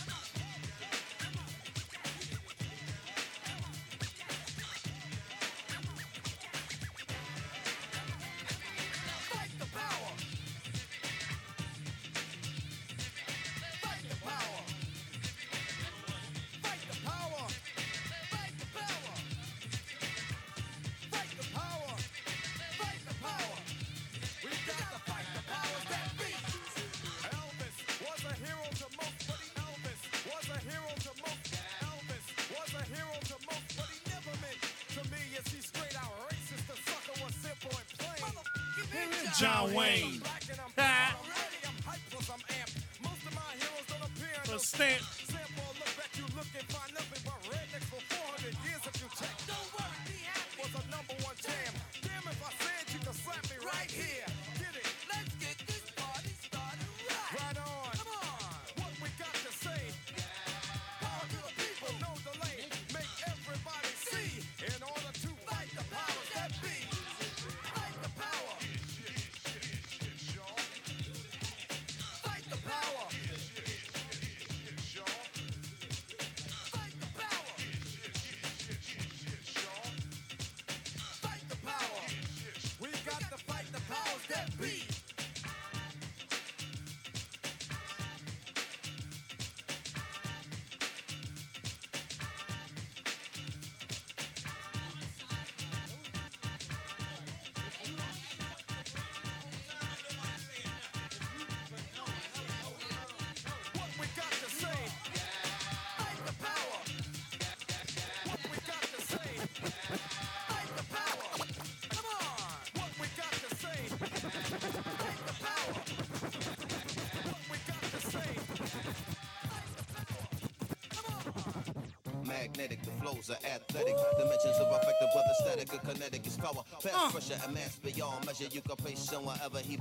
Flows 123.07 123.29
are 123.29 123.39
athletic. 123.45 123.95
Dimensions 124.17 124.57
are 124.59 124.79
affected, 124.79 125.07
whether 125.15 125.33
static 125.39 125.73
or 125.73 125.93
kinetic 125.93 126.27
is 126.27 126.37
power. 126.37 126.63
Past 126.83 126.95
uh. 126.95 127.11
pressure 127.11 127.39
and 127.45 127.53
mass 127.53 127.79
beyond 127.79 128.25
measure. 128.25 128.45
You 128.51 128.61
can 128.61 128.75
place 128.75 129.13
on 129.13 129.25
wherever 129.25 129.59
he. 129.59 129.79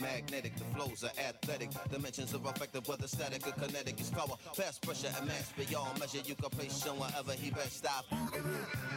Magnetic, 0.00 0.56
the 0.56 0.64
flows 0.74 1.04
are 1.04 1.12
athletic. 1.20 1.70
Dimensions 1.90 2.34
of 2.34 2.44
effective 2.46 2.88
whether 2.88 3.06
static 3.06 3.46
or 3.46 3.52
kinetic 3.52 4.00
is 4.00 4.10
power. 4.10 4.36
Past 4.56 4.82
pressure 4.82 5.12
and 5.18 5.28
mass 5.28 5.52
beyond 5.56 5.98
measure. 6.00 6.18
You 6.24 6.34
can 6.34 6.50
place 6.50 6.86
on 6.86 6.98
wherever 6.98 7.32
he 7.32 7.50
best 7.50 7.78
stop. 7.78 8.04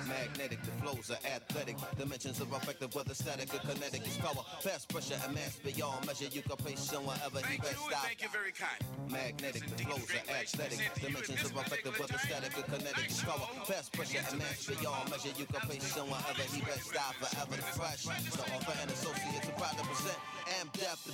Magnetic, 0.07 0.61
the 0.63 0.71
flows 0.81 1.11
are 1.11 1.27
athletic. 1.35 1.77
Dimensions 1.97 2.41
are 2.41 2.57
affected, 2.57 2.93
whether 2.95 3.13
static 3.13 3.53
or 3.53 3.59
kinetic 3.59 4.05
is 4.07 4.17
power. 4.17 4.43
Past 4.63 4.89
pressure 4.89 5.19
and 5.25 5.35
mass 5.35 5.57
beyond 5.63 6.07
measure. 6.07 6.25
You 6.25 6.41
can 6.41 6.57
place 6.57 6.93
on 6.93 7.05
wherever 7.05 7.39
he 7.47 7.57
best 7.57 7.73
you, 7.73 7.83
and 7.83 7.91
stop. 7.91 8.05
thank 8.05 8.21
you 8.21 8.29
very 8.29 8.51
kind. 8.51 8.94
Magnetic, 9.09 9.65
the 9.67 9.83
flows 9.83 10.09
are 10.11 10.35
athletic. 10.35 10.79
Dimensions 11.01 11.43
of 11.43 11.53
particular 11.53 11.97
whether 11.97 12.17
static 12.17 12.57
or 12.57 12.63
kinetic 12.63 13.09
is 13.09 13.21
power. 13.21 13.47
Past 13.67 13.93
pressure 13.93 14.23
and 14.29 14.39
mass 14.39 14.65
beyond 14.65 15.09
measure. 15.09 15.33
You 15.37 15.45
can 15.45 15.61
place 15.61 15.97
on 15.97 16.07
wherever 16.07 16.45
he 16.53 16.61
best 16.61 16.89
stop. 16.89 17.13
Forever 17.21 17.55
the 17.55 17.67
fresh. 17.77 18.03
So 18.05 18.41
offer 18.41 18.75
and 18.81 18.91
associates 18.91 19.49
are 19.49 19.57
proud 19.59 19.77
to 19.77 19.83
present. 19.85 20.34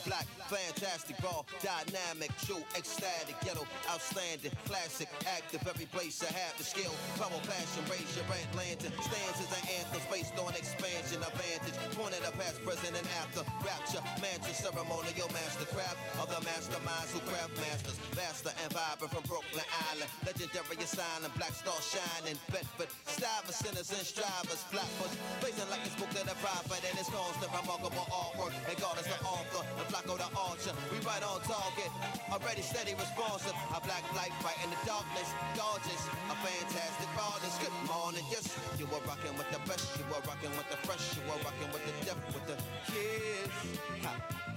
The 0.01 0.09
black, 0.09 0.25
fantastic, 0.49 1.17
raw, 1.21 1.43
dynamic, 1.61 2.31
true, 2.45 2.63
ecstatic, 2.77 3.37
ghetto, 3.45 3.65
outstanding, 3.89 4.51
classic, 4.65 5.09
active. 5.29 5.61
Every 5.67 5.85
place 5.85 6.23
I 6.23 6.31
have 6.33 6.57
the 6.57 6.63
skill, 6.63 6.93
power, 7.17 7.37
passion, 7.45 7.83
raise 7.89 8.09
your 8.17 8.25
lantern. 8.57 8.93
Stanzas 8.97 9.51
and 9.51 9.65
anthems 9.77 10.05
based 10.09 10.33
on 10.41 10.53
expansion, 10.57 11.21
advantage. 11.21 11.77
Pointed 11.93 12.23
at 12.25 12.33
past, 12.39 12.63
present, 12.65 12.97
and 12.97 13.07
after. 13.21 13.45
Rapture, 13.61 14.01
mantra, 14.21 14.53
ceremonial 14.53 15.29
mastercraft. 15.29 15.97
Other 16.17 16.39
masterminds 16.45 17.11
who 17.13 17.21
craft 17.29 17.53
masters, 17.61 17.97
master 18.15 18.53
and 18.63 18.69
vibrant 18.73 19.11
from 19.13 19.25
Brooklyn 19.29 19.67
Island. 19.91 20.09
Legendary 20.25 20.81
asylum, 20.81 21.29
black 21.37 21.53
star 21.53 21.77
shining. 21.81 22.37
Bedford, 22.49 22.89
Stivers, 23.05 23.57
sinners 23.59 23.89
and 23.93 24.05
strivers. 24.05 24.61
Flatbush, 24.71 25.15
blazing 25.41 25.69
like 25.69 25.83
it's 25.85 25.97
book 25.99 26.09
of 26.15 26.25
the 26.25 26.37
prophet. 26.41 26.81
And 26.89 26.95
it's 26.97 27.11
constant, 27.11 27.51
remarkable 27.53 28.07
artwork. 28.09 28.55
And 28.65 28.77
God 28.81 28.97
is 28.97 29.05
the 29.05 29.19
author, 29.25 29.63
Flacco 29.91 30.15
the 30.15 30.23
archer. 30.39 30.71
We 30.87 31.03
right 31.03 31.19
on 31.19 31.43
target, 31.43 31.91
already 32.31 32.61
steady, 32.61 32.95
responsive. 32.95 33.51
A 33.75 33.79
black 33.83 34.07
light 34.15 34.31
right 34.39 34.55
in 34.63 34.71
the 34.71 34.79
darkness. 34.87 35.27
Gorgeous, 35.51 36.07
a 36.31 36.35
fantastic 36.39 37.11
artist. 37.19 37.59
Good 37.59 37.75
morning, 37.83 38.23
yes. 38.31 38.47
You 38.79 38.87
were 38.87 39.03
rocking 39.03 39.35
with 39.35 39.51
the 39.51 39.59
best, 39.67 39.99
you 39.99 40.07
were 40.07 40.23
rocking 40.23 40.55
with 40.55 40.71
the 40.71 40.79
fresh, 40.87 41.03
you 41.19 41.27
were 41.27 41.35
rocking 41.43 41.67
with 41.75 41.83
the 41.83 41.91
deaf, 42.07 42.15
with 42.31 42.47
the 42.47 42.55
kids. 42.87 43.51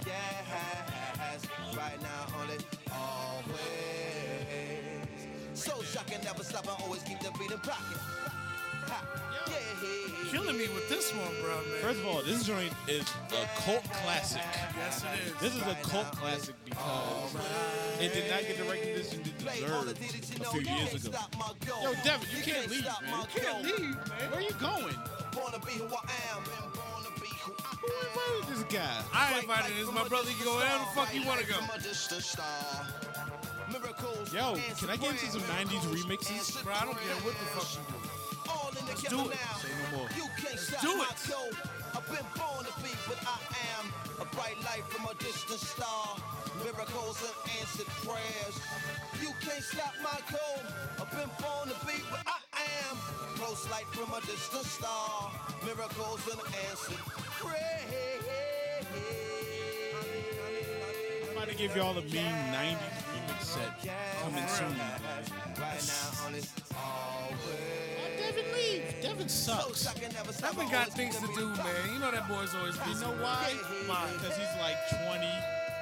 Yes, 0.07 1.43
right 1.75 1.99
now 1.99 2.31
only 2.39 2.55
always. 2.95 3.59
So 5.53 5.83
shocking, 5.83 6.23
never 6.23 6.43
stop, 6.43 6.63
I 6.63 6.81
always 6.81 7.03
keep 7.03 7.19
the 7.19 7.31
beat 7.37 7.51
in 7.51 7.59
pocket. 7.59 8.14
Ha, 8.87 9.03
yeah, 9.47 10.31
Killing 10.31 10.57
me 10.57 10.67
with 10.69 10.89
this 10.89 11.11
one, 11.13 11.33
bro, 11.41 11.55
man. 11.55 11.81
First 11.81 11.99
of 11.99 12.07
all, 12.07 12.21
this 12.23 12.45
joint 12.45 12.73
is 12.87 13.03
a 13.31 13.45
cult 13.61 13.83
classic. 14.03 14.41
yes, 14.77 15.03
it 15.03 15.27
is. 15.27 15.33
This 15.41 15.55
is 15.55 15.61
a 15.61 15.75
cult 15.83 16.11
classic 16.17 16.55
because 16.65 17.35
it 17.99 18.13
did 18.13 18.29
not 18.29 18.41
get 18.41 18.57
the 18.57 18.63
recognition 18.63 19.21
it 19.21 19.37
deserved 19.37 19.91
a 19.91 20.45
few 20.51 20.61
years 20.61 21.05
ago. 21.05 21.17
Yo, 21.83 21.93
Devin, 22.03 22.27
you 22.35 22.43
can't 22.43 22.69
leave, 22.69 22.85
man. 22.85 23.27
You 23.33 23.41
can't 23.41 23.63
leave, 23.63 23.79
man. 23.79 24.31
Where 24.31 24.39
are 24.39 24.41
you 24.41 24.55
going? 24.59 24.95
Born 25.31 25.51
to 25.51 25.59
be 25.65 25.73
who 25.73 25.85
I 25.85 26.11
am, 26.31 26.43
and 26.43 26.73
born 26.73 27.05
who 27.85 27.91
invited 28.07 28.55
this 28.55 28.63
guy? 28.73 29.01
I 29.13 29.39
invited 29.39 29.77
this. 29.77 29.91
My 29.91 30.07
brother 30.07 30.29
can 30.31 30.45
go 30.45 30.57
wherever 30.57 30.79
the 30.79 30.85
fuck 30.95 31.13
you 31.13 31.25
want 31.25 31.39
to 31.41 31.47
go. 31.47 31.59
Yo, 34.33 34.55
can 34.77 34.89
I 34.89 34.97
get 34.97 35.11
into 35.11 35.27
some 35.27 35.41
90s 35.41 35.85
remixes? 35.93 36.63
Bro, 36.63 36.73
I 36.73 36.85
don't 36.85 36.97
care 36.97 37.15
what 37.21 37.33
the 37.37 37.45
fuck 37.53 37.69
you 37.73 37.93
do. 37.93 38.04
Let's 38.87 39.03
do 39.03 39.29
it. 39.29 39.37
Say 39.61 39.69
no 39.91 39.97
more. 39.97 40.07
You 40.15 40.27
can't 40.37 40.59
stop 40.59 40.81
do 40.81 40.95
my 40.97 41.09
it. 41.09 41.55
I've 41.95 42.05
been 42.07 42.27
born 42.35 42.65
to 42.65 42.73
be, 42.83 42.91
but 43.07 43.17
I 43.25 43.39
am 43.75 43.85
a 44.21 44.25
bright 44.35 44.57
light 44.65 44.83
from 44.89 45.05
a 45.05 45.13
distant 45.15 45.59
star. 45.59 46.17
Miracles 46.63 47.17
and 47.23 47.35
answered 47.59 47.87
prayers. 48.03 48.55
You 49.21 49.31
can't 49.41 49.63
stop 49.63 49.93
my 50.03 50.19
code. 50.27 50.65
I've 50.99 51.11
been 51.11 51.31
born 51.41 51.69
to 51.69 51.85
be, 51.85 51.97
but 52.11 52.21
I 52.27 52.39
am 52.85 52.97
close 53.39 53.69
light 53.69 53.87
from 53.91 54.13
a 54.13 54.21
distant 54.21 54.65
star. 54.65 55.31
Miracles 55.65 56.21
and 56.31 56.41
answered 56.69 57.01
prayers. 57.39 58.85
I'm 61.23 61.37
about 61.37 61.49
to 61.49 61.55
give 61.55 61.75
y'all 61.75 61.97
a 61.97 62.01
mean 62.01 62.35
90s 62.53 62.77
remix 63.11 63.41
set 63.41 63.71
coming 64.21 64.47
soon. 64.47 64.75
Right 65.59 65.83
now 65.87 66.25
on 66.25 66.33
this 66.33 66.53
always. 66.75 67.84
Devin 69.15 69.29
sucks. 69.29 69.85
Devin 70.41 70.69
got 70.69 70.89
things 70.89 71.15
to 71.15 71.27
do, 71.27 71.47
man. 71.47 71.93
You 71.93 71.99
know 71.99 72.11
that 72.11 72.27
boy's 72.27 72.53
always 72.53 72.75
busy. 72.79 72.99
You 72.99 72.99
know 72.99 73.23
why? 73.23 73.53
Why? 73.87 74.09
Because 74.11 74.35
he's 74.35 74.59
like 74.59 74.75
20 75.07 75.25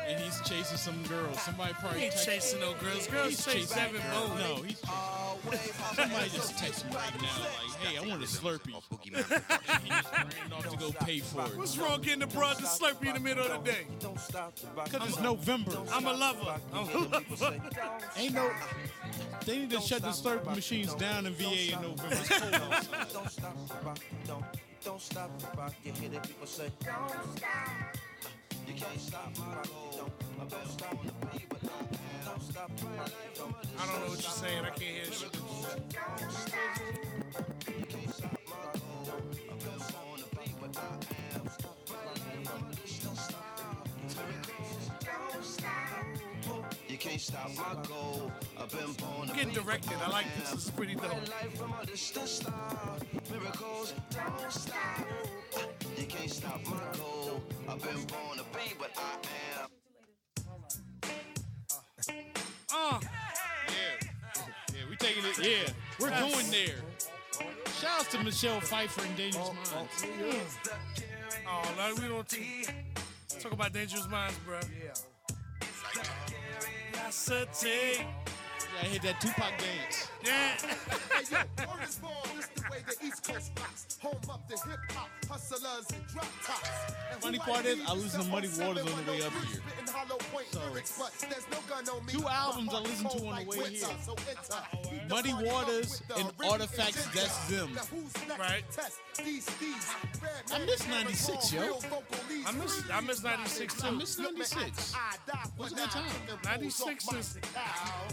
and 0.08 0.20
he's 0.22 0.40
chasing 0.42 0.78
some 0.78 1.02
girls. 1.04 1.42
Somebody 1.42 1.74
probably 1.80 2.00
He 2.02 2.06
ain't 2.06 2.16
chasing 2.16 2.60
no 2.60 2.74
girls. 2.74 3.08
Girls 3.08 3.30
He's 3.30 3.44
chase 3.44 3.70
chasing 3.70 3.78
Devin 3.78 4.02
girls. 4.12 4.30
No, 4.40 4.56
he's 4.62 4.80
chasing. 4.82 5.23
Somebody 5.96 6.30
just 6.30 6.58
text 6.58 6.86
me 6.86 6.96
right 6.96 7.22
now, 7.22 7.28
like, 7.42 7.78
"Hey, 7.80 7.98
I 7.98 8.02
want 8.08 8.24
a 8.24 8.26
Slurpee." 8.26 8.74
and 9.02 9.84
he 9.84 9.90
just 9.90 10.14
ran 10.14 10.54
off 10.54 10.70
to 10.70 10.78
go 10.78 10.92
pay 11.06 11.20
for 11.20 11.46
it. 11.46 11.58
What's 11.58 11.78
wrong 11.78 12.02
getting 12.02 12.20
the 12.20 12.28
broad 12.28 12.58
to 12.58 12.64
Slurpee 12.64 13.08
in 13.08 13.14
the 13.16 13.20
middle 13.20 13.46
of 13.46 13.64
the 13.64 13.72
day? 13.72 13.86
Because 14.00 15.10
it's 15.10 15.20
November. 15.20 15.78
I'm 15.92 16.06
a 16.08 16.14
lover. 16.14 16.56
I'm 16.74 16.88
a 16.88 16.98
lover. 16.98 17.62
Ain't 18.18 18.34
no. 18.34 18.50
They 19.46 19.58
need 19.60 19.70
to 19.72 19.82
shut 19.82 20.02
the 20.02 20.10
Slurpee 20.10 20.56
machines 20.56 20.94
down 20.96 21.26
in 21.26 21.34
VA 21.34 21.74
in 21.74 21.82
November. 21.82 22.08
It's 22.12 22.30
cold. 22.40 22.52
Don't 23.14 23.30
stop 23.30 23.68
the 23.68 23.86
rock, 23.86 24.00
don't, 24.26 24.46
don't 24.84 25.02
stop 25.02 25.38
the 25.40 25.58
rock. 25.58 25.74
You 25.84 25.92
hear 25.94 26.10
the 26.10 26.20
people 26.20 26.48
say, 26.48 26.72
don't 26.84 27.10
stop. 27.38 27.50
You 28.68 28.74
can't 28.76 29.00
stop 29.00 29.38
my 29.38 29.46
don't, 29.98 30.12
I 30.40 30.46
don't 30.46 30.68
stop 30.68 31.04
the 31.04 31.14
beat, 31.28 31.50
but 31.50 31.60
I 31.64 32.30
don't 32.30 32.42
stop 32.42 32.72
my 32.84 32.98
life. 32.98 33.14
I 33.78 33.86
don't 33.86 34.02
know 34.02 34.10
what 34.10 34.22
you're 34.22 34.32
saying. 34.32 34.64
I 34.66 34.70
can't 34.70 34.82
hear. 34.82 35.06
You 37.80 37.86
can't 37.86 38.14
stop 38.14 38.40
my 38.48 38.56
rock, 38.56 38.78
don't, 39.06 39.24
I 39.50 39.56
don't 39.66 39.82
stop 39.82 40.18
the 40.18 40.36
beat, 40.38 40.56
but 40.62 40.78
I 40.78 40.80
am. 41.36 41.50
You 44.48 44.53
can't 47.04 47.20
stop 47.20 47.50
my 47.58 47.76
goal. 47.86 48.32
I've 48.58 48.72
been 48.72 48.94
born 48.94 49.28
to 49.28 49.34
Getting 49.36 49.54
directed. 49.54 49.98
I 50.06 50.10
like 50.10 50.26
this. 50.40 50.52
This 50.52 50.64
is 50.66 50.72
pretty 50.72 50.96
dope. 50.96 51.04
life 51.12 51.58
from 51.58 51.74
a 51.82 51.86
distant 51.86 52.30
star. 52.30 52.98
Miracles 53.30 53.94
don't 54.12 54.52
stop. 54.52 55.06
You 55.98 56.06
can't 56.06 56.32
stop 56.32 56.66
my 56.66 56.80
goal. 56.98 57.44
I've 57.68 57.82
been 57.82 58.02
born 58.06 58.38
to 58.38 58.44
be 58.54 58.74
what 58.78 58.92
I 58.98 59.18
am. 59.60 59.70
Uh, 62.74 63.00
Yeah, 63.02 64.08
yeah, 64.74 64.82
we 64.90 64.96
taking 64.96 65.26
it. 65.26 65.38
Yeah, 65.40 65.74
we're 66.00 66.10
going 66.10 66.50
there. 66.52 66.78
Shout 67.82 68.00
out 68.00 68.10
to 68.12 68.24
Michelle 68.24 68.62
Pfeiffer 68.62 69.06
and 69.06 69.18
Dangerous 69.18 69.50
Minds. 69.50 70.06
oh, 71.50 71.74
no, 71.78 72.02
we 72.02 72.08
don't 72.08 72.30
t- 72.30 72.66
talk 73.42 73.52
about 73.52 73.74
Dangerous 73.74 74.08
Minds, 74.08 74.38
bro. 74.46 74.60
That's 75.96 76.08
thing. 77.54 78.33
I 78.82 78.86
hit 78.86 79.02
that 79.04 79.22
Tupac 79.22 79.54
dance. 79.58 80.10
Yeah. 80.26 80.58
Hey, 81.14 81.24
yo, 81.32 81.38
word 81.68 81.84
is 81.88 81.96
born, 81.98 82.14
this 82.36 82.48
the 82.56 82.62
way 82.72 82.78
the 82.88 83.06
East 83.08 83.24
Coast 83.28 83.52
rocks. 83.60 83.98
Home 84.02 84.16
of 84.30 84.40
the 84.48 84.58
hip 84.70 84.80
hop 84.92 85.10
hustlers 85.30 85.86
and 85.94 86.08
drop 86.08 86.26
tops. 86.44 86.70
And 87.12 87.22
Funny 87.22 87.40
part 87.40 87.66
is, 87.66 87.78
need 87.78 87.86
I 87.88 87.94
listen 87.94 88.22
to 88.22 88.28
Muddy 88.28 88.48
Waters 88.50 88.84
on 88.84 88.86
the 88.86 88.92
oh 89.08 89.12
way 89.12 89.22
up 89.22 89.32
here. 89.32 89.62
spitting 89.62 89.94
hollow 89.94 90.18
point 90.32 90.48
So, 90.52 90.60
lyrics, 90.70 90.98
but 91.00 91.12
there's 91.30 91.48
no 91.52 91.58
gun 91.70 91.88
on 91.90 92.06
me. 92.06 92.14
two 92.14 92.28
albums 92.28 92.70
I 92.70 92.72
heart 92.74 92.84
listened 92.88 93.10
to 93.12 93.18
on 93.28 93.44
the 93.44 93.50
way 93.50 93.70
here. 93.70 93.88
so 94.04 94.14
enter. 94.28 94.90
Heat 94.90 95.08
the 95.08 95.16
Muddy 95.16 95.34
Waters 95.34 96.02
and 96.18 96.32
Artifacts, 96.50 97.06
that's 97.14 97.48
them. 97.48 97.74
Now 97.74 97.82
who's 97.92 98.14
next? 98.28 98.40
Right. 98.40 98.64
Test 98.72 99.00
these 99.24 99.46
thieves. 99.46 99.88
Bad 100.22 100.32
I 100.52 100.58
man 100.58 100.68
miss 100.68 100.88
96, 100.88 101.54
yo. 101.54 101.62
real 101.62 101.80
vocal 101.80 102.04
leads. 102.30 102.48
I 102.48 102.52
miss 102.52 102.84
I 102.92 103.02
miss 103.02 103.24
96 103.24 103.84
I 103.84 103.90
too. 103.90 103.96
miss 103.98 104.20
96. 104.20 104.96
I 104.96 105.16
What's 105.58 105.72
a 105.74 105.76
good 105.76 105.90
time? 105.92 106.04
96 106.46 107.04
is- 107.04 107.08
off 107.08 107.14
my 107.14 107.22
cigar. 107.22 107.62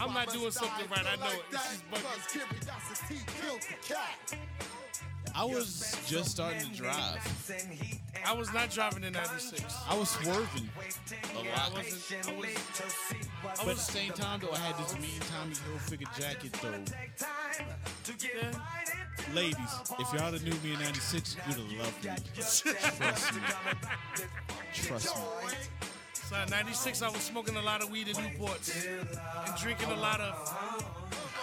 I'm 0.00 0.14
not 0.14 0.32
doing 0.32 0.49
something 0.50 0.88
right, 0.90 1.06
I 1.06 1.16
know 1.16 1.26
it. 1.26 1.38
Like 1.40 1.50
This 1.50 1.72
is 1.72 1.80
that, 1.80 1.90
bugging. 1.90 2.02
'cause 2.02 2.26
curiosity 2.32 3.20
killed 3.40 3.62
the 3.62 3.94
cat. 3.94 4.38
I 5.32 5.44
was 5.44 5.96
just 6.08 6.32
starting 6.32 6.70
to 6.70 6.76
drive. 6.76 7.20
I 8.26 8.32
was 8.32 8.52
not 8.52 8.70
driving 8.70 9.04
in 9.04 9.12
96. 9.12 9.62
I 9.88 9.94
was 9.96 10.10
swerving 10.10 10.68
a 10.76 11.44
Yeah, 11.44 11.66
I 11.66 11.70
wasn't. 11.72 12.28
I 12.28 12.32
was. 12.32 12.46
But 13.42 13.68
at 13.68 13.76
the 13.76 13.80
same 13.80 14.12
time, 14.12 14.40
though, 14.40 14.50
I 14.52 14.58
had 14.58 14.76
this 14.84 14.94
mean 14.94 15.20
Tommy 15.30 15.54
Hilfiger 15.54 16.18
jacket, 16.18 16.52
though. 16.60 16.84
Yeah. 18.22 19.34
Ladies, 19.34 19.56
if 20.00 20.12
y'all 20.12 20.32
have 20.32 20.42
knew 20.42 20.54
me 20.64 20.74
in 20.74 20.80
96, 20.80 21.36
you'd 21.46 21.56
have 21.56 21.72
loved 21.78 22.04
me. 22.04 22.10
Trust 22.34 23.34
me. 23.34 23.40
Trust 24.72 25.16
me. 25.16 25.89
So 26.30 26.36
in 26.36 26.48
96, 26.48 27.02
I 27.02 27.08
was 27.08 27.22
smoking 27.22 27.56
a 27.56 27.60
lot 27.60 27.82
of 27.82 27.90
weed 27.90 28.06
in 28.06 28.14
Newports 28.14 28.86
and 28.86 29.56
drinking 29.60 29.90
a 29.90 29.96
lot 29.96 30.20
of, 30.20 30.32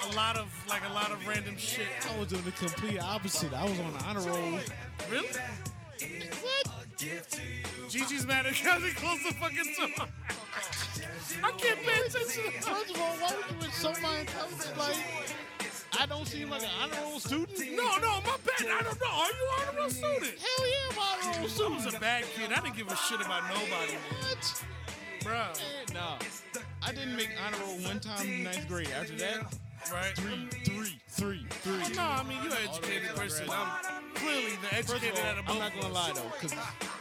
a 0.09 0.15
lot 0.15 0.37
of, 0.37 0.47
like 0.69 0.81
a 0.89 0.93
lot 0.93 1.11
of 1.11 1.27
random 1.27 1.57
shit. 1.57 1.87
I 2.09 2.17
was 2.17 2.29
doing 2.29 2.43
the 2.43 2.53
complete 2.53 2.97
opposite. 2.97 3.53
I 3.53 3.65
was 3.65 3.77
on 3.81 3.91
the 3.91 4.03
honor 4.05 4.21
roll. 4.21 4.59
Really? 5.11 5.27
What? 6.41 6.67
Gigi's 7.89 8.25
mad 8.25 8.45
because 8.45 8.81
he 8.81 8.91
close 8.91 9.21
the 9.23 9.33
fucking 9.33 9.75
door. 9.77 10.07
I 11.43 11.51
can't 11.51 11.79
pay 11.81 12.05
attention. 12.05 12.43
to 12.45 12.61
First 12.61 12.95
of 12.95 13.01
all, 13.01 13.13
why 13.17 13.35
would 13.35 13.59
you 13.59 13.65
insult 13.65 14.01
my 14.01 14.19
intelligence? 14.19 14.71
Like, 14.77 14.95
I 15.99 16.05
don't 16.05 16.27
seem 16.27 16.49
like 16.49 16.61
an 16.63 16.69
honor 16.81 16.97
roll 17.03 17.19
student. 17.19 17.57
No, 17.71 17.97
no, 17.97 18.21
my 18.21 18.37
bad. 18.45 18.67
I 18.67 18.81
don't 18.83 18.99
know. 18.99 19.07
Are 19.11 19.31
you 19.31 19.47
honor 19.59 19.79
roll 19.79 19.89
student? 19.89 20.23
Hell 20.23 20.67
yeah, 20.67 20.91
I'm 20.91 20.97
honor 20.99 21.37
roll 21.37 21.45
I 21.45 21.47
student. 21.47 21.85
was 21.85 21.93
a 21.95 21.99
bad 21.99 22.23
kid. 22.35 22.51
I 22.51 22.61
didn't 22.61 22.75
give 22.77 22.87
a 22.91 22.95
shit 22.95 23.19
about 23.21 23.43
nobody, 23.49 23.93
What? 24.21 24.63
bruh. 25.21 25.33
Man, 25.33 25.93
nah. 25.93 26.17
I 26.83 26.91
didn't 26.91 27.15
make 27.15 27.29
honor 27.45 27.57
roll 27.65 27.77
one 27.79 27.99
time 27.99 28.27
in 28.27 28.43
ninth 28.43 28.67
grade. 28.67 28.89
After 28.91 29.15
that, 29.15 29.53
Right? 29.91 30.15
three, 30.15 30.47
three, 30.65 30.99
three, 31.09 31.45
three. 31.49 31.81
Oh, 31.85 31.89
no, 31.95 32.01
I 32.01 32.23
mean 32.23 32.37
you're 32.43 32.51
an 32.51 32.67
educated 32.69 33.09
person. 33.15 33.47
I'm 33.49 34.11
clearly 34.15 34.51
the 34.61 34.67
First 34.67 34.89
of 34.89 34.95
educated 34.95 35.19
all, 35.19 35.25
out 35.31 35.37
of 35.39 35.49
I'm 35.49 35.59
not 35.59 35.73
gonna 35.79 35.93
lie 35.93 36.11
though, 36.13 36.31
because 36.39 36.53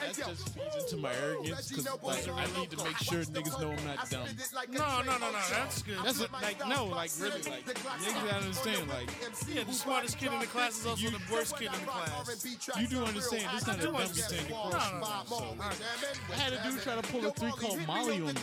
That 0.06 0.26
just 0.26 0.48
feeds 0.50 0.76
into 0.92 0.96
my 0.98 1.12
arrogance 1.14 1.68
because 1.68 1.86
like 2.02 2.28
I 2.28 2.60
need 2.60 2.70
to 2.70 2.84
make 2.84 2.96
sure 2.98 3.22
niggas 3.24 3.60
know 3.60 3.70
I'm 3.72 3.84
not 3.84 4.10
dumb. 4.10 4.28
No, 4.70 5.02
no, 5.02 5.18
no, 5.18 5.30
no. 5.32 5.38
That's 5.50 5.82
good. 5.82 5.98
That's 6.04 6.20
it, 6.20 6.32
like 6.32 6.58
no, 6.68 6.86
like 6.86 7.10
really, 7.18 7.42
like 7.42 7.64
niggas 7.66 8.14
gotta 8.14 8.36
understand, 8.36 8.88
like 8.88 9.10
yeah, 9.52 9.64
the 9.64 9.72
smartest 9.72 10.18
kid 10.18 10.32
in 10.32 10.38
the 10.38 10.46
class 10.46 10.78
is 10.78 10.86
also 10.86 11.10
the 11.10 11.20
worst 11.32 11.56
kid 11.58 11.66
in 11.66 11.80
the 11.80 11.90
class. 11.90 12.46
you 12.80 12.86
do 12.86 13.04
understand. 13.04 13.44
This 13.54 13.66
not 13.66 13.76
a 13.76 13.80
do 13.80 13.86
dummy 13.86 13.98
understand. 13.98 14.32
thing 14.32 14.46
to 14.46 14.52
No, 14.52 14.68
no, 14.70 15.00
no. 15.00 15.24
So 15.28 16.32
I 16.32 16.36
had 16.36 16.52
a 16.52 16.62
dude 16.62 16.82
try 16.82 16.94
to 16.94 17.02
pull 17.02 17.26
a 17.26 17.30
three 17.32 17.50
called 17.50 17.86
Molly 17.86 18.20
on 18.20 18.34
me. 18.34 18.40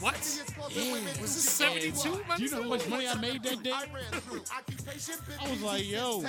What? 0.00 0.14
Was 1.20 1.34
this 1.34 1.48
72? 1.48 2.20
Do 2.36 2.42
you 2.42 2.50
know 2.50 2.62
how 2.62 2.68
much 2.68 2.88
money 2.88 3.08
I 3.08 3.14
made 3.14 3.42
that 3.44 3.62
day? 3.62 3.72
I 3.72 5.50
was 5.50 5.62
like, 5.62 5.88
yo, 5.88 6.22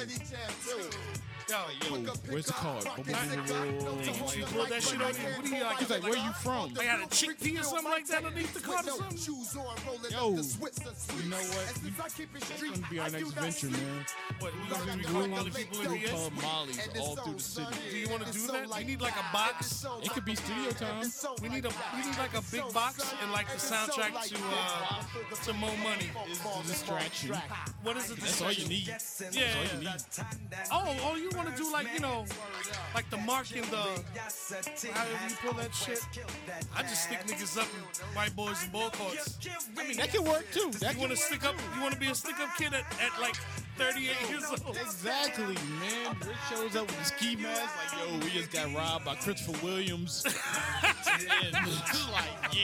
Yo, 1.50 1.58
yo, 1.98 2.14
where's 2.30 2.46
the 2.46 2.54
card? 2.54 2.84
Boom, 2.96 3.04
boom, 3.06 3.14
boom, 3.46 3.78
boom, 3.80 4.00
you 4.36 4.46
pulled 4.46 4.70
that 4.70 4.82
shit 4.82 5.02
on 5.02 5.14
you. 5.14 5.22
What 5.36 5.46
are 5.46 5.56
you 5.58 5.64
like? 5.64 5.78
He's 5.80 5.90
like, 5.90 6.04
where 6.04 6.16
you 6.18 6.32
from? 6.34 6.72
I 6.80 6.86
got 6.86 7.04
a 7.04 7.08
chickpea 7.08 7.60
or 7.60 7.64
something 7.64 7.92
like 7.92 8.08
that 8.08 8.24
underneath 8.26 8.54
the 8.54 8.60
card 8.62 8.86
or 8.88 8.92
something? 8.92 9.18
Yo, 10.10 10.30
you 10.30 11.30
know 11.30 11.38
what? 11.38 11.74
We- 11.84 11.90
That's 11.92 12.62
gonna 12.62 12.88
be 12.90 13.00
our 13.00 13.10
next 13.10 13.32
venture, 13.32 13.70
man. 13.70 14.06
What, 14.40 14.54
we 14.54 14.70
gonna 14.70 14.86
We're 14.92 14.98
be 14.98 15.04
calling 15.04 15.32
be 15.32 15.38
other 15.38 15.50
people 15.52 15.80
in 15.82 15.88
doing 15.88 16.00
VS? 16.02 16.12
called 16.12 16.34
Molly's 16.42 16.90
all 17.00 17.16
through 17.18 17.34
the 17.34 17.40
city. 17.42 17.68
Do 17.92 17.98
you 17.98 18.10
want 18.10 18.26
to 18.26 18.32
do 18.34 18.48
that? 18.48 18.78
We 18.78 18.84
need 18.86 19.02
like 19.02 19.16
a 19.16 19.34
box. 19.34 19.86
It 20.02 20.12
could 20.12 20.26
be 20.26 20.36
studio 20.36 20.72
time. 20.72 21.06
We 21.42 21.50
need 21.50 21.66
a 21.66 21.72
we 21.96 22.06
need 22.06 22.18
like 22.18 22.34
a 22.38 22.42
big 22.52 22.74
box 22.74 23.14
and 23.22 23.32
like 23.32 23.48
the 23.48 23.58
soundtrack 23.60 24.14
to 24.30 24.36
uh 24.38 25.36
to 25.44 25.54
Mo 25.54 25.68
Money. 25.84 26.10
It's 26.28 26.40
a 26.40 26.68
distraction. 26.68 27.36
What 27.84 27.98
is 27.98 28.12
it? 28.12 28.18
That's 28.20 28.42
all 28.42 28.52
you 28.52 28.68
need. 28.68 28.88
Yeah. 28.88 28.98
That's 28.98 29.22
all 29.32 29.66
you 29.74 29.80
need. 29.80 29.90
Oh, 30.72 30.96
oh, 31.12 31.16
you 31.16 31.30
want 31.36 31.56
to 31.56 31.64
do 31.64 31.72
like 31.72 31.88
you 31.94 32.00
know, 32.00 32.26
like 32.94 33.10
the 33.10 33.18
mark 33.18 33.52
in 33.52 33.62
the 33.70 34.04
however 34.94 35.28
you 35.28 35.36
pull 35.42 35.54
that 35.54 35.74
shit. 35.74 36.00
I 36.76 36.82
just 36.84 37.04
stick 37.04 37.20
niggas 37.26 37.58
up 37.58 37.68
in 37.76 38.16
white 38.16 38.36
boys 38.36 38.62
and 38.64 38.72
ball 38.72 38.90
courts. 38.92 39.38
I 39.78 39.88
mean, 39.88 39.98
that 39.98 40.12
can 40.12 40.24
work 40.24 40.46
too. 40.52 40.72
That 40.80 40.96
You 40.96 41.00
want 41.00 41.12
to 41.12 41.18
stick 41.18 41.44
up? 41.44 41.56
You 41.76 41.82
want 41.82 41.94
to 41.94 42.00
be 42.00 42.08
a 42.08 42.16
stick 42.16 42.40
up 42.40 42.56
kid 42.58 42.74
at, 42.74 42.86
at 43.02 43.20
like 43.22 43.36
38 43.78 44.30
years 44.30 44.46
old? 44.50 44.78
Exactly, 44.78 45.56
man. 45.80 46.16
Rich 46.26 46.38
shows 46.50 46.76
up 46.76 46.88
with 46.88 47.00
his 47.00 47.08
ski 47.08 47.36
mask, 47.36 47.74
like, 47.78 48.10
yo, 48.10 48.18
we 48.20 48.30
just 48.32 48.52
got 48.52 48.74
robbed 48.74 49.06
by 49.06 49.16
Christopher 49.16 49.66
Williams. 49.66 50.24
and 50.26 51.54
like, 52.12 52.54
yeah. 52.54 52.62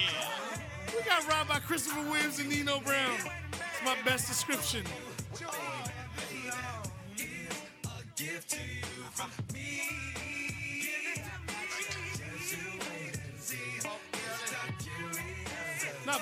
We 0.95 1.03
got 1.03 1.27
robbed 1.27 1.49
by 1.49 1.59
Christopher 1.59 2.01
Williams 2.09 2.39
and 2.39 2.49
Nino 2.49 2.79
Brown. 2.79 3.15
It's 3.15 3.85
my 3.85 3.95
best 4.05 4.27
description. 4.27 4.83
No, 8.19 8.27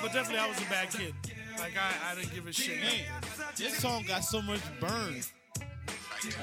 but 0.00 0.12
definitely 0.12 0.38
I 0.38 0.48
was 0.48 0.58
a 0.58 0.70
bad 0.70 0.90
kid. 0.90 1.12
Like 1.58 1.72
I, 1.76 2.12
I 2.12 2.14
didn't 2.14 2.32
give 2.32 2.46
a 2.46 2.52
shit. 2.52 2.80
Man, 2.80 2.92
this 3.56 3.78
song 3.78 4.04
got 4.06 4.22
so 4.22 4.40
much 4.40 4.60
burn 4.78 5.14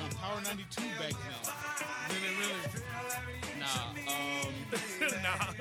on 0.04 0.10
Power 0.18 0.42
92 0.44 0.82
back 1.00 1.12
then. 1.12 1.54
Really, 2.10 2.36
really. 2.36 2.60
Nah, 3.58 3.96
um, 4.12 4.54
nah. 5.24 5.54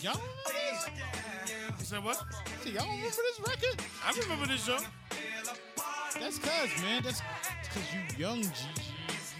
y'all, 0.00 0.20
You 1.78 1.84
said 1.84 2.02
what? 2.02 2.16
see, 2.62 2.70
y'all 2.70 2.86
remember 2.86 3.08
this 3.10 3.40
record? 3.46 3.84
I 4.02 4.18
remember 4.22 4.46
this 4.46 4.64
show. 4.64 4.78
That's 6.18 6.38
cuz, 6.38 6.82
man. 6.82 7.02
That's 7.02 7.20
because 7.62 7.92
you 7.92 8.00
young 8.18 8.40
Gigi. 8.42 8.87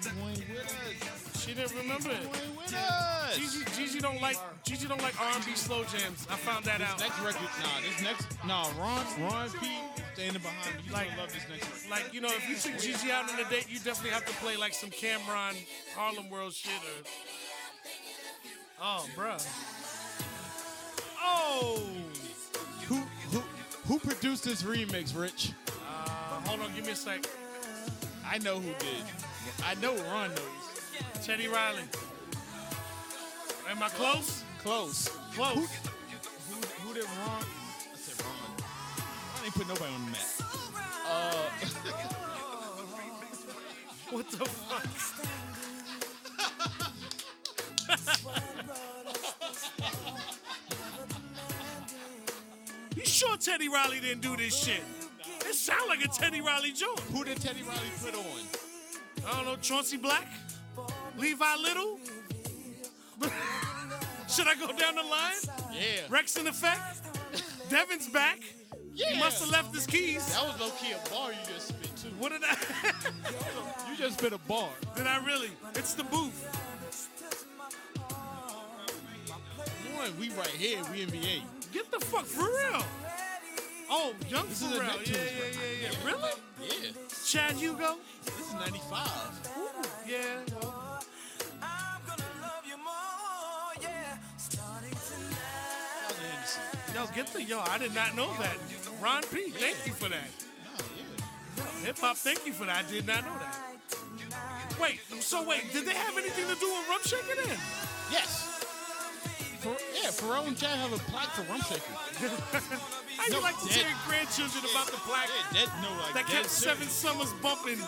You 0.05 0.29
ain't 0.29 0.49
with 0.49 0.65
us. 0.65 1.45
She 1.45 1.55
didn't 1.55 1.75
remember 1.77 2.09
You 2.11 2.15
it. 2.15 2.21
ain't 2.45 2.57
with 2.57 2.75
us. 2.75 3.37
Gigi, 3.37 3.65
Gigi 3.77 3.99
don't 4.01 4.21
like 4.21 4.37
Gigi 4.65 4.87
don't 4.87 5.01
like 5.03 5.19
R&B 5.21 5.55
slow 5.55 5.83
jams. 5.85 6.27
I 6.31 6.37
found 6.37 6.65
that 6.67 6.79
This 6.81 6.89
out. 6.89 7.01
next 7.01 7.19
record, 7.21 7.49
nah, 7.63 7.81
this 7.81 8.03
next, 8.03 8.27
nah, 8.47 8.69
Ron, 8.79 9.05
Ron 9.21 9.51
P, 9.61 9.69
standing 10.15 10.43
behind 10.43 10.77
me. 10.77 10.83
You 10.87 10.93
Like- 10.93 11.09
like, 11.09 11.19
love 11.19 11.33
this 11.33 11.43
next 11.49 11.67
record. 11.67 11.91
Like 11.91 12.15
you 12.15 12.21
know, 12.21 12.29
if 12.29 12.49
you 12.49 12.57
took 12.57 12.81
Gigi 12.81 13.11
out 13.11 13.31
on 13.33 13.39
a 13.39 13.49
date, 13.49 13.67
you 13.69 13.79
definitely 13.81 14.11
have 14.11 14.25
to 14.27 14.33
play 14.35 14.57
like 14.57 14.75
some 14.75 14.91
Cameron 14.91 15.57
Harlem 15.95 16.29
World 16.31 16.53
shit 16.53 16.73
or. 16.73 17.09
Oh, 18.81 19.07
bruh. 19.17 19.45
Oh. 21.21 21.83
Who, 22.87 22.97
who, 23.33 23.41
who 23.87 23.99
produced 23.99 24.45
this 24.45 24.63
remix, 24.63 25.19
Rich? 25.19 25.53
Uh, 25.69 26.09
hold 26.47 26.61
on, 26.61 26.73
give 26.75 26.87
me 26.87 26.93
a 26.93 26.97
sec. 26.97 27.27
I 28.31 28.37
know 28.39 28.61
who 28.61 28.73
did. 28.79 29.03
I 29.65 29.75
know 29.77 29.97
Ron 30.05 30.29
knows. 30.29 30.39
Teddy 31.25 31.49
Riley. 31.49 31.85
Am 33.71 33.83
I 33.83 33.89
close? 33.89 34.45
Close. 34.63 35.09
Close. 35.35 35.55
Who, 35.55 35.67
who, 36.55 36.61
who 36.83 36.93
did 36.95 37.05
Ron? 37.05 37.13
I 37.17 37.43
said 37.97 38.23
Ron. 38.23 38.35
Ron 39.35 39.45
ain't 39.45 39.55
put 39.55 39.67
nobody 39.67 39.95
on 39.95 40.05
the 40.05 40.11
map. 40.11 40.27
Uh, 41.07 41.49
what 44.11 44.31
the 44.31 44.45
fuck? 44.45 44.85
you 52.97 53.05
sure 53.07 53.37
Teddy 53.39 53.69
Riley 53.71 54.01
didn't 54.01 54.21
do 54.21 54.37
this 54.37 54.55
shit? 54.55 54.83
Sound 55.69 55.87
like 55.91 56.03
a 56.03 56.09
Teddy 56.09 56.41
Riley 56.41 56.73
joint. 56.73 56.99
Who 57.13 57.25
did 57.25 57.43
Teddy 57.43 57.63
Riley 57.63 57.91
put 58.03 58.15
on? 58.15 58.25
I 59.27 59.37
don't 59.37 59.45
know, 59.45 59.57
Chauncey 59.61 59.99
Black? 59.99 60.27
Levi 61.19 61.57
Little? 61.57 61.99
Should 64.31 64.49
I 64.49 64.55
go 64.55 64.69
down 64.69 64.95
the 64.95 65.03
line? 65.03 65.35
Yeah. 65.71 66.09
Wreckx-N-Effect? 66.09 67.69
Devin's 67.69 68.09
back? 68.09 68.39
yeah. 68.95 69.11
He 69.11 69.19
must 69.19 69.41
have 69.41 69.51
left 69.51 69.75
his 69.75 69.87
keys. 69.87 70.27
That 70.33 70.45
was 70.45 70.59
low 70.59 70.71
key 70.71 70.93
a 70.93 71.11
bar 71.11 71.33
you 71.33 71.39
just 71.47 71.69
spit 71.69 71.95
too. 71.97 72.09
What 72.19 72.33
did 72.33 72.41
I? 72.45 72.57
You 73.91 73.97
just 73.99 74.19
spit 74.21 74.33
a 74.33 74.39
bar. 74.39 74.71
did 74.97 75.07
I 75.07 75.23
really? 75.23 75.51
It's 75.75 75.93
the 75.93 76.05
booth. 76.05 76.47
One, 79.99 80.19
we 80.19 80.31
right 80.31 80.47
here. 80.49 80.79
We 80.91 81.03
in 81.03 81.11
VA. 81.11 81.43
Get 81.75 81.91
the 81.91 82.01
fuck 82.01 82.25
for 82.25 82.45
real. 82.45 82.85
Oh, 83.91 84.13
young 84.29 84.47
This 84.49 84.63
is 84.63 84.69
Pharrell. 84.69 84.81
Yeah, 84.81 84.87
Neptunes 84.87 85.09
yeah, 85.09 85.63
yeah, 85.83 85.91
yeah. 85.91 86.07
Really? 86.07 86.31
Yeah. 86.63 86.91
Chad 87.25 87.53
Hugo? 87.57 87.97
This 88.25 88.39
is 88.39 88.53
95. 88.55 89.51
Ooh, 89.59 89.69
Yeah. 90.07 90.69
Yo, 96.95 97.07
get 97.15 97.27
the 97.29 97.43
yo. 97.43 97.61
I 97.61 97.79
did 97.79 97.95
not 97.95 98.17
know 98.17 98.29
that. 98.41 98.57
Ron 99.01 99.23
P. 99.33 99.51
Thank 99.51 99.87
you 99.87 99.93
for 99.93 100.09
that. 100.09 100.29
Hip 101.85 101.99
hop. 101.99 102.17
Thank 102.17 102.45
you 102.45 102.53
for 102.53 102.65
that. 102.65 102.85
I 102.85 102.91
did 102.91 103.07
not 103.07 103.25
know 103.25 103.39
that. 103.39 104.81
Wait. 104.81 105.01
So 105.21 105.47
wait. 105.47 105.73
Did 105.73 105.87
they 105.87 105.93
have 105.95 106.17
anything 106.19 106.47
to 106.49 106.59
do 106.59 106.67
with 106.67 106.89
Rump 106.89 107.05
Shaker 107.05 107.37
then? 107.47 107.57
Yes. 108.11 108.68
For, 109.59 109.75
yeah, 109.95 110.11
Pharrell 110.11 110.47
and 110.47 110.57
Chad 110.57 110.79
have 110.79 110.93
a 110.93 110.99
plaque 111.11 111.31
for 111.35 111.43
Rump 111.51 111.65
Shaker. 111.65 111.83
How 113.19 113.27
you 113.27 113.33
No, 113.33 113.41
like 113.41 113.59
to 113.61 113.67
tell 113.69 113.83
your 113.83 113.99
grandchildren 114.07 114.63
about 114.71 114.87
the 114.87 114.99
plaque 115.03 115.29
Yeah, 115.53 115.65
dead, 115.67 115.69
no, 115.83 115.91
like 116.03 116.15
that 116.15 116.27
dead 116.27 116.43
kept 116.47 116.51
seven 116.51 116.87
serious. 116.89 116.93
summers 116.93 117.33
bumping? 117.43 117.79
No, 117.79 117.85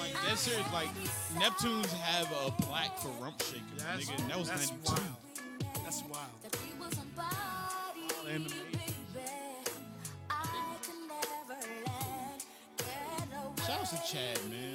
like 0.00 0.12
dead 0.28 0.36
serious. 0.38 0.66
Like 0.72 0.88
Neptunes 1.40 1.90
have 2.04 2.30
a 2.46 2.50
plaque 2.62 2.98
for 2.98 3.08
Rump 3.22 3.40
Shaker, 3.42 3.62
That's- 3.78 4.04
nigga, 4.04 4.20
and 4.20 4.30
that 4.30 4.38
was 4.38 4.48
that's 4.50 4.70
92. 4.70 4.92
wild. 4.92 5.84
That's 5.84 6.02
wild. 6.04 6.30
And 8.28 8.52
Shout 13.66 13.80
out 13.80 13.86
to 13.88 14.12
Chad, 14.12 14.38
man. 14.50 14.67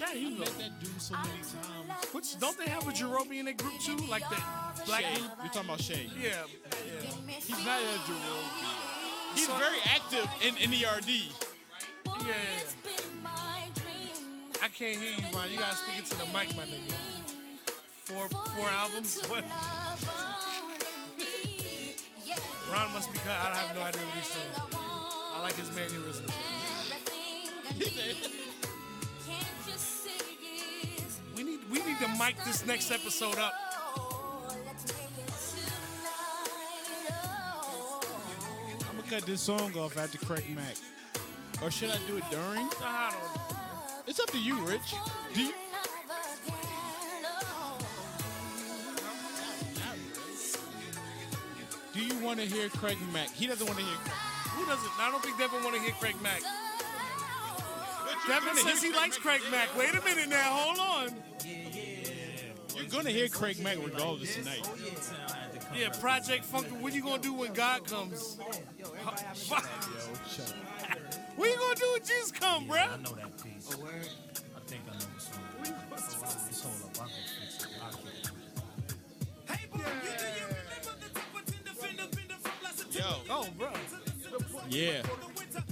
Yeah, 0.00 0.06
Man, 0.06 0.14
Chad 0.14 0.16
Hugo. 0.16 0.38
met 0.40 0.58
that 0.58 0.80
dude 0.80 1.00
so 1.00 1.14
many 1.14 1.28
times. 1.28 2.06
Which 2.12 2.38
don't 2.38 2.58
they 2.58 2.68
have 2.68 2.86
a 2.88 2.92
Jerome 2.92 3.32
in 3.32 3.44
their 3.46 3.54
group 3.54 3.78
too? 3.80 3.96
Like 4.08 4.28
the 4.28 4.36
black 4.86 5.02
Shay. 5.02 5.14
dude? 5.14 5.24
You're 5.42 5.52
talking 5.52 5.68
about 5.68 5.80
Shay. 5.80 6.10
Yeah, 6.20 6.30
yeah. 6.30 7.10
He's 7.38 7.64
not 7.64 7.80
a 7.80 8.06
Jerome. 8.06 8.50
He's 9.34 9.46
very 9.48 9.78
active 9.86 10.28
in 10.46 10.54
NERD. 10.70 11.32
Yeah. 12.06 12.34
I 14.62 14.68
can't 14.68 14.96
hear 14.96 15.10
you, 15.16 15.22
man. 15.34 15.50
You 15.50 15.58
gotta 15.58 15.76
speak 15.76 15.98
into 15.98 16.16
the 16.16 16.26
mic, 16.26 16.54
my 16.56 16.64
nigga. 16.64 16.94
Four 18.04 18.28
four 18.28 18.68
albums? 18.68 19.20
What? 19.28 19.44
Ron 22.72 22.92
must 22.94 23.12
be 23.12 23.18
cut. 23.18 23.36
I 23.36 23.48
don't 23.48 23.56
have 23.56 23.76
no 23.76 23.82
idea 23.82 24.02
what 24.02 24.14
he's 24.14 24.26
saying. 24.28 24.54
I 24.72 25.42
like 25.42 25.54
his 25.56 25.70
mannerisms. 25.74 26.30
we 31.72 31.78
need 31.78 31.98
to 32.00 32.08
mic 32.18 32.36
this 32.44 32.66
next 32.66 32.90
episode 32.90 33.38
up. 33.38 33.54
I'm 38.88 38.96
gonna 38.96 39.08
cut 39.08 39.22
this 39.22 39.40
song 39.40 39.74
off 39.78 39.96
after 39.96 40.18
Craig 40.18 40.44
Mack. 40.54 40.76
Or 41.62 41.70
should 41.70 41.88
I 41.88 41.96
do 42.06 42.18
it 42.18 42.24
during? 42.30 42.68
I 42.82 43.12
don't 43.12 43.34
know. 43.34 43.56
It's 44.06 44.20
up 44.20 44.30
to 44.32 44.38
you, 44.38 44.56
Rich. 44.66 44.94
Do 45.34 45.42
you? 45.42 45.52
Do 51.94 52.00
you 52.00 52.24
want 52.24 52.40
to 52.40 52.46
hear 52.46 52.68
Craig 52.68 52.98
Mack? 53.12 53.30
He 53.32 53.46
doesn't 53.46 53.66
want 53.66 53.78
to 53.78 53.84
hear. 53.84 53.96
Craig. 53.96 54.14
Who 54.56 54.66
doesn't? 54.66 54.90
I 55.00 55.10
don't 55.10 55.22
think 55.22 55.38
they 55.38 55.46
want 55.46 55.74
to 55.74 55.80
hear 55.80 55.92
Craig 55.92 56.16
Mack. 56.22 56.42
Devin 58.28 58.56
says 58.56 58.82
he 58.82 58.92
likes 58.92 59.18
Craig 59.18 59.40
Mack. 59.50 59.76
Wait 59.76 59.94
a 59.94 60.00
minute 60.02 60.28
now. 60.28 60.52
Hold 60.52 60.78
on. 60.78 61.22
You're 62.76 62.86
gonna 62.90 63.10
hear 63.10 63.28
Craig 63.28 63.58
Mack 63.60 63.78
regardless 63.84 64.36
tonight. 64.36 64.68
Yeah, 65.76 65.88
Project 66.00 66.44
Funk. 66.44 66.66
What 66.80 66.92
you 66.92 67.02
gonna 67.02 67.22
do 67.22 67.32
when 67.32 67.52
God 67.52 67.86
comes? 67.86 68.38
What 71.36 71.48
you 71.48 71.56
gonna 71.56 71.74
do 71.74 71.90
when 71.92 72.00
Jesus 72.02 72.30
come, 72.30 72.66
bro? 72.66 72.76
I 72.76 72.96
know 72.98 73.12
that 73.12 73.42
piece. 73.42 73.70
I 73.74 73.76
think 74.66 74.82
I 74.86 74.92
know 74.92 75.06
the 75.14 75.20
song. 75.20 75.40
Just 76.48 76.64
hold 76.64 76.90
up, 76.90 77.00
I'll 77.00 77.08
fix 77.08 77.64
it. 77.64 77.68
I'll 77.82 77.90
keep 77.92 78.06
it. 78.06 78.30
Hey, 79.50 79.66
boy, 79.72 79.78
you 79.78 79.84
do 79.84 80.24
you 80.26 80.46
remember 80.46 80.92
the 81.00 81.08
top 81.18 81.34
of 81.34 81.46
ten 81.46 81.62
defender, 81.64 82.02
defender 82.10 82.34
from 82.42 82.52
Blessed 82.60 82.94
Yo, 82.94 83.16
Oh, 83.30 83.46
bro. 83.58 83.70
Yeah. 84.72 85.02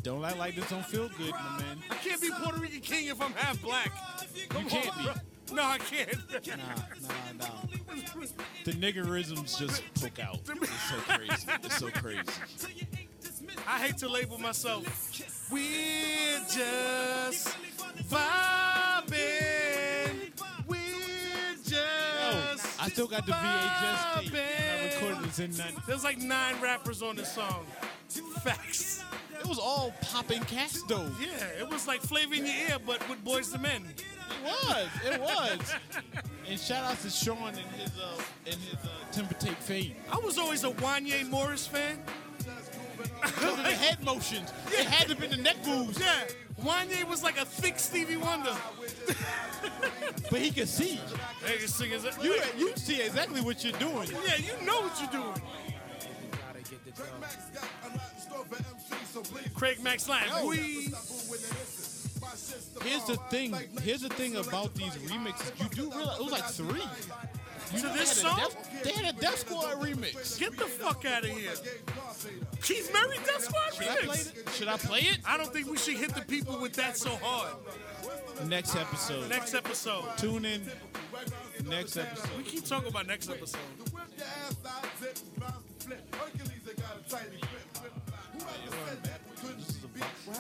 Don't 0.02 0.24
act 0.24 0.38
like 0.38 0.54
this 0.54 0.68
don't 0.68 0.84
feel 0.84 1.08
good, 1.16 1.32
my 1.32 1.58
man. 1.58 1.78
I 1.90 1.94
can't 1.94 2.20
be 2.20 2.30
Puerto 2.30 2.60
Rican 2.60 2.80
king 2.80 3.08
if 3.08 3.20
I'm 3.20 3.32
half 3.32 3.60
black. 3.62 3.92
You 4.36 4.64
can't 4.66 4.96
be. 4.98 5.54
No, 5.54 5.64
I 5.64 5.78
can't. 5.78 6.16
Nah, 6.46 6.54
nah, 7.08 7.46
nah. 7.46 7.46
The 8.64 8.72
niggerisms 8.72 9.58
just 9.58 9.82
poke 9.94 10.20
out. 10.20 10.38
It's 10.48 10.70
so 10.88 10.96
crazy. 10.96 11.46
It's 11.64 11.78
so 11.78 11.88
crazy. 11.90 12.22
I 13.66 13.78
hate 13.78 13.96
to 13.98 14.08
label 14.08 14.38
myself. 14.38 14.84
We're 15.50 16.38
just 16.48 17.48
vibing. 18.08 19.10
We're 20.68 21.56
just. 21.56 21.72
Yo, 21.72 21.80
I 22.78 22.88
still 22.88 23.08
got 23.08 23.26
the 23.26 23.32
VHS 23.32 24.30
tape. 24.30 24.34
I 24.34 24.84
recorded 24.94 25.28
this 25.28 25.38
in 25.40 25.50
that. 25.52 25.72
There's 25.86 26.04
like 26.04 26.18
nine 26.18 26.60
rappers 26.60 27.02
on 27.02 27.16
this 27.16 27.32
song. 27.32 27.66
Facts. 28.42 29.02
It 29.38 29.46
was 29.46 29.58
all 29.58 29.92
popping 30.02 30.42
cats 30.42 30.82
though. 30.84 31.08
Yeah, 31.20 31.60
it 31.60 31.68
was 31.68 31.86
like 31.86 32.00
flavor 32.00 32.34
in 32.34 32.44
your 32.46 32.54
ear, 32.68 32.76
but 32.84 33.06
with 33.08 33.22
boys 33.24 33.50
to 33.52 33.58
men. 33.58 33.84
It 33.86 34.44
was. 34.44 34.88
It 35.12 35.20
was. 35.20 35.74
and 36.48 36.58
shout 36.60 36.84
out 36.84 37.00
to 37.00 37.10
Sean 37.10 37.48
and 37.48 37.58
his 37.58 37.90
uh 37.98 38.20
and 38.46 38.54
his 38.56 38.74
uh, 38.74 38.88
temper 39.12 39.34
take 39.34 39.56
fade. 39.56 39.96
I 40.10 40.18
was 40.18 40.38
always 40.38 40.64
a 40.64 40.70
Wanya 40.70 41.28
Morris 41.30 41.66
fan. 41.66 41.98
Because 43.22 43.58
of 43.58 43.64
the 43.64 43.70
head 43.70 44.02
motions. 44.04 44.52
It 44.68 44.86
had 44.86 45.08
to 45.08 45.16
be 45.16 45.26
the 45.26 45.36
neck 45.36 45.56
moves. 45.66 45.98
Yeah, 45.98 46.24
Wanye 46.62 47.08
was 47.08 47.22
like 47.22 47.38
a 47.40 47.44
thick 47.44 47.78
Stevie 47.78 48.16
Wonder. 48.16 48.54
But 50.30 50.38
he 50.40 50.50
could 50.50 50.68
see. 50.68 51.00
Hey, 51.44 51.58
this 51.58 51.76
thing 51.76 51.92
is 51.92 52.04
You 52.22 52.38
you 52.58 52.72
see 52.76 53.00
exactly 53.02 53.40
what 53.40 53.64
you're 53.64 53.78
doing. 53.78 54.08
yeah, 54.26 54.36
you 54.36 54.64
know 54.66 54.80
what 54.82 55.00
you're 55.00 55.22
doing. 55.22 55.42
Craig 59.54 59.82
Mack's 59.82 60.08
Line. 60.08 60.22
We 60.46 60.92
Here's 62.82 63.04
the 63.04 63.18
thing. 63.30 63.54
Here's 63.82 64.02
the 64.02 64.08
thing 64.10 64.36
about 64.36 64.74
these 64.74 64.92
remixes. 64.96 65.52
You 65.60 65.68
do 65.70 65.90
realize 65.96 66.18
it 66.18 66.22
was 66.24 66.32
like 66.32 66.44
three. 66.44 66.82
You 67.72 67.78
To 67.80 67.86
know 67.86 67.92
this 67.94 68.20
they 68.22 68.28
had 68.28 68.36
song? 68.38 68.50
Def- 68.72 68.82
they 68.82 68.92
had 68.92 69.14
a 69.14 69.18
Def 69.18 69.38
Squad 69.38 69.80
remix. 69.80 70.38
get 70.38 70.56
the 70.56 70.64
fuck 70.64 71.04
out 71.04 71.22
of 71.24 71.30
here. 71.30 71.52
Keith 72.62 72.92
Murray 72.92 73.16
Def 73.18 73.40
Squad 73.42 73.74
Should 73.74 73.88
I 73.88 73.96
play 73.96 74.16
remix. 74.16 74.36
it? 74.38 74.48
Should 74.54 74.68
I 74.68 74.76
play 74.76 74.98
it? 75.00 75.18
I 75.26 75.36
don't 75.36 75.52
think 75.52 75.70
we 75.70 75.76
should 75.76 75.96
hit 75.96 76.14
the 76.14 76.22
people 76.22 76.58
with 76.60 76.72
that 76.74 76.96
so 76.96 77.10
hard. 77.22 77.52
Next 78.48 78.74
episode. 78.76 79.28
Next 79.28 79.54
episode. 79.54 80.04
Tune 80.16 80.44
in. 80.44 80.62
Next 81.66 81.96
episode. 81.96 82.30
We 82.36 82.42
keep 82.44 82.64
talking 82.64 82.88
about 82.88 83.06
next 83.06 83.30
episode. 83.30 83.60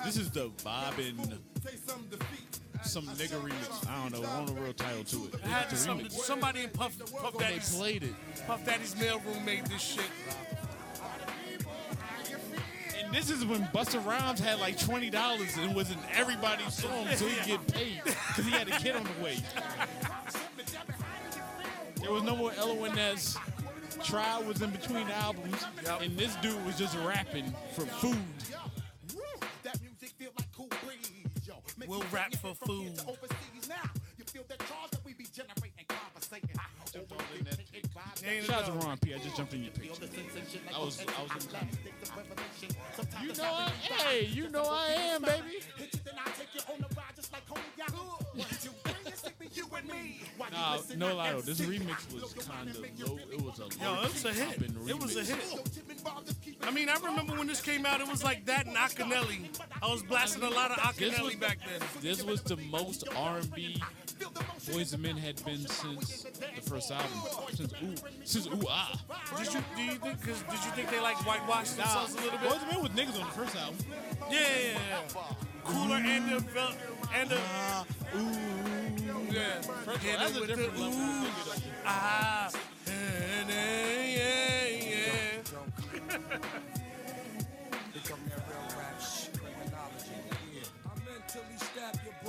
This 0.04 0.16
is 0.16 0.30
the 0.30 0.50
bobbin 0.62 1.16
some 2.82 3.06
nigga 3.06 3.40
remix. 3.40 3.88
I 3.88 4.08
don't 4.08 4.20
know. 4.20 4.28
I 4.28 4.38
want 4.38 4.50
a 4.50 4.54
real 4.54 4.72
title 4.72 5.04
to 5.04 5.16
it. 5.26 5.34
I 5.44 5.48
had 5.48 5.76
some, 5.76 6.08
somebody 6.10 6.62
in 6.62 6.70
Puff, 6.70 6.96
Puff 7.12 7.38
Daddy's 7.38 7.74
played 7.74 8.02
it. 8.02 8.14
Puff 8.46 8.64
Daddy's 8.64 8.94
mailroom 8.94 9.44
made 9.44 9.66
this 9.66 9.80
shit. 9.80 10.04
And 12.98 13.14
this 13.14 13.30
is 13.30 13.44
when 13.44 13.62
Busta 13.66 14.04
Rhymes 14.04 14.40
had 14.40 14.60
like 14.60 14.78
twenty 14.78 15.10
dollars 15.10 15.56
and 15.56 15.70
it 15.70 15.76
was 15.76 15.90
in 15.90 15.98
everybody's 16.12 16.74
song, 16.74 17.06
so 17.14 17.26
he 17.26 17.50
get 17.50 17.66
paid 17.68 18.00
because 18.04 18.44
he 18.44 18.50
had 18.50 18.68
a 18.68 18.72
kid 18.72 18.96
on 18.96 19.04
the 19.04 19.24
way. 19.24 19.36
There 22.02 22.12
was 22.12 22.22
no 22.22 22.34
more 22.34 22.50
LONS. 22.58 23.36
Trial 24.02 24.42
was 24.44 24.62
in 24.62 24.70
between 24.70 25.08
albums, 25.10 25.64
Yep. 25.84 26.02
and 26.02 26.16
this 26.16 26.34
dude 26.36 26.64
was 26.64 26.78
just 26.78 26.96
rapping 26.98 27.52
for 27.74 27.82
food. 27.82 28.16
We'll 31.86 32.04
rap 32.12 32.34
for 32.36 32.54
food. 32.54 33.00
Shout 38.44 38.50
out 38.50 38.66
to 38.66 38.72
Ron 38.86 38.98
P. 38.98 39.14
I 39.14 39.18
just 39.18 39.36
jumped 39.36 39.54
in 39.54 39.64
your 39.64 39.72
picture. 39.72 40.04
I 40.74 40.78
was, 40.78 41.00
I 41.00 41.22
was 41.22 41.44
in 41.44 41.50
You 43.22 43.34
know 43.34 43.44
I, 43.44 43.68
hey, 43.80 44.24
you 44.26 44.48
know 44.50 44.64
I 44.64 44.92
am, 44.92 45.22
baby. 45.22 45.60
Nah, 50.52 50.78
no 50.96 51.14
lie 51.14 51.32
this 51.44 51.60
remix 51.60 52.12
was 52.12 52.32
kind 52.46 52.68
of 52.70 52.78
low. 52.78 53.18
It 53.30 53.40
was 53.42 53.58
a 53.58 53.82
Yo, 53.82 54.02
it 54.02 54.12
was 54.12 54.24
a 54.24 54.32
hit. 54.32 54.62
It 54.88 55.00
was 55.00 55.16
a 55.16 55.24
hit. 55.24 55.68
I 56.62 56.70
mean, 56.70 56.88
I 56.88 56.96
remember 56.96 57.34
when 57.34 57.46
this 57.46 57.60
came 57.60 57.86
out, 57.86 58.00
it 58.00 58.08
was 58.08 58.24
like 58.24 58.46
that 58.46 58.66
and 58.66 58.76
Akinyele. 58.76 59.48
I 59.82 59.90
was 59.90 60.02
blasting 60.02 60.42
a 60.42 60.50
lot 60.50 60.70
of 60.70 60.78
Akinyele 60.78 61.38
back 61.40 61.58
then. 61.60 61.86
This 62.00 62.22
was 62.24 62.42
the 62.42 62.56
most 62.56 63.04
R&B 63.14 63.80
Boys 64.72 64.92
and 64.92 65.02
Men 65.02 65.16
had 65.16 65.42
been 65.44 65.66
since 65.66 66.24
the 66.24 66.60
first 66.62 66.90
album. 66.90 67.08
Since 67.54 67.72
Ooh, 67.82 67.94
since 68.24 68.46
Ooh 68.46 68.66
Ah. 68.68 69.00
Did 69.38 69.54
you 69.54 69.60
do 69.76 69.82
you 69.82 69.94
think? 69.94 70.26
Cause 70.26 70.42
did 70.42 70.64
you 70.64 70.70
think 70.72 70.90
they 70.90 71.00
like 71.00 71.16
whitewashed 71.26 71.76
themselves 71.76 72.14
a 72.14 72.20
little 72.20 72.38
bit? 72.38 72.50
Boys 72.50 72.58
and 72.62 72.70
Men 72.70 72.82
was 72.82 72.90
niggas 72.92 73.20
on 73.20 73.26
the 73.26 73.34
first 73.34 73.56
album. 73.56 73.76
Yeah, 74.30 74.38
yeah, 74.40 74.78
yeah. 74.90 75.20
Cooler 75.72 75.96
and 75.96 76.32
the 76.32 76.40
vel- 76.52 76.76
and 77.14 77.30
the 77.30 77.36
yeah. 79.32 79.62
Hit 80.00 80.18
That's 80.18 80.36
a 80.36 80.46
different 80.46 80.74
the 80.74 80.80
level. 80.82 80.98
ooh, 80.98 81.26
ah, 81.86 82.50
and, 82.86 83.48
yeah, 83.50 84.66
yeah. 86.10 86.79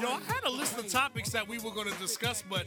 Yo, 0.02 0.08
I 0.10 0.20
had 0.34 0.44
a 0.46 0.50
list 0.50 0.78
of 0.78 0.88
topics 0.88 1.30
that 1.32 1.48
we 1.48 1.60
were 1.60 1.72
going 1.72 1.92
to 1.92 1.98
discuss, 2.00 2.44
but 2.50 2.66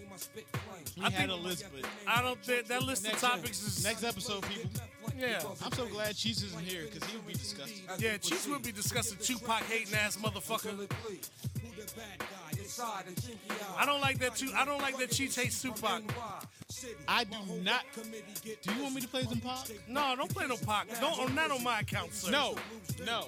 We 0.97 1.03
I 1.05 1.11
had 1.11 1.28
think- 1.28 1.30
a 1.30 1.35
list, 1.35 1.64
but 1.74 1.91
I 2.07 2.22
don't 2.22 2.43
think 2.45 2.66
that 2.68 2.82
list 2.82 3.07
of 3.07 3.18
topics 3.20 3.62
is 3.62 3.82
next 3.85 4.05
episode, 4.05 4.43
people. 4.49 4.70
yeah. 5.18 5.43
I'm 5.64 5.72
so 5.72 5.87
glad 5.87 6.16
Cheese 6.16 6.43
isn't 6.45 6.61
here 6.64 6.85
because 6.85 7.09
he 7.11 7.16
would 7.16 7.26
be 7.26 7.32
disgusting. 7.35 7.82
Yeah, 7.99 8.16
Cheese 8.18 8.47
will 8.47 8.59
be 8.61 8.72
discussing 8.72 9.18
Tupac 9.18 9.62
hating 9.64 9.95
ass 9.95 10.16
motherfucker. 10.16 10.89
I 13.76 13.87
don't 13.87 14.01
like 14.01 14.18
that. 14.18 14.37
Tu- 14.37 14.53
I 14.55 14.64
don't 14.64 14.80
like 14.80 14.97
that 14.99 15.11
Cheese 15.11 15.35
hates 15.37 15.61
Tupac. 15.61 16.03
I 17.09 17.24
do 17.24 17.37
not. 17.62 17.82
Do 18.62 18.74
you 18.74 18.82
want 18.82 18.95
me 18.95 19.01
to 19.01 19.09
play 19.09 19.22
some 19.24 19.41
pop? 19.41 19.66
No, 19.89 20.14
don't 20.16 20.32
play 20.32 20.47
no 20.47 20.57
Pac. 20.57 20.89
Don't, 21.01 21.35
not 21.35 21.51
on 21.51 21.62
my 21.62 21.80
account, 21.80 22.12
sir. 22.14 22.30
No, 22.30 22.57
no. 23.05 23.26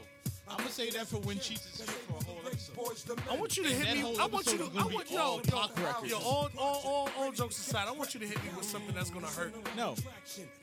I'm 0.48 0.58
gonna 0.58 0.70
say 0.70 0.90
that 0.90 1.06
for 1.06 1.16
when 1.18 1.38
Cheese 1.40 1.66
is 1.72 1.78
here 1.78 1.98
for 2.08 2.20
a 2.20 2.24
whole 2.24 2.40
episode. 2.46 3.18
I 3.28 3.36
want 3.36 3.56
you 3.56 3.64
to 3.64 3.68
hit 3.68 3.96
me. 3.96 4.16
I 4.18 4.26
want 4.26 4.46
you 4.52 4.58
to. 4.58 4.64
I 4.78 4.86
want 4.86 5.10
yo, 5.10 5.20
all 5.20 5.40
yo, 5.44 6.04
yo, 6.06 6.18
all, 6.18 6.50
all, 6.56 6.82
all, 6.84 7.08
all 7.18 7.32
jokes 7.32 7.58
aside, 7.58 7.88
I 7.88 7.92
want 7.92 8.14
you 8.14 8.20
to 8.20 8.26
hit 8.26 8.42
me 8.44 8.50
with 8.56 8.64
something 8.64 8.94
that's 8.94 9.10
gonna 9.10 9.26
hurt. 9.26 9.52
No, 9.76 9.96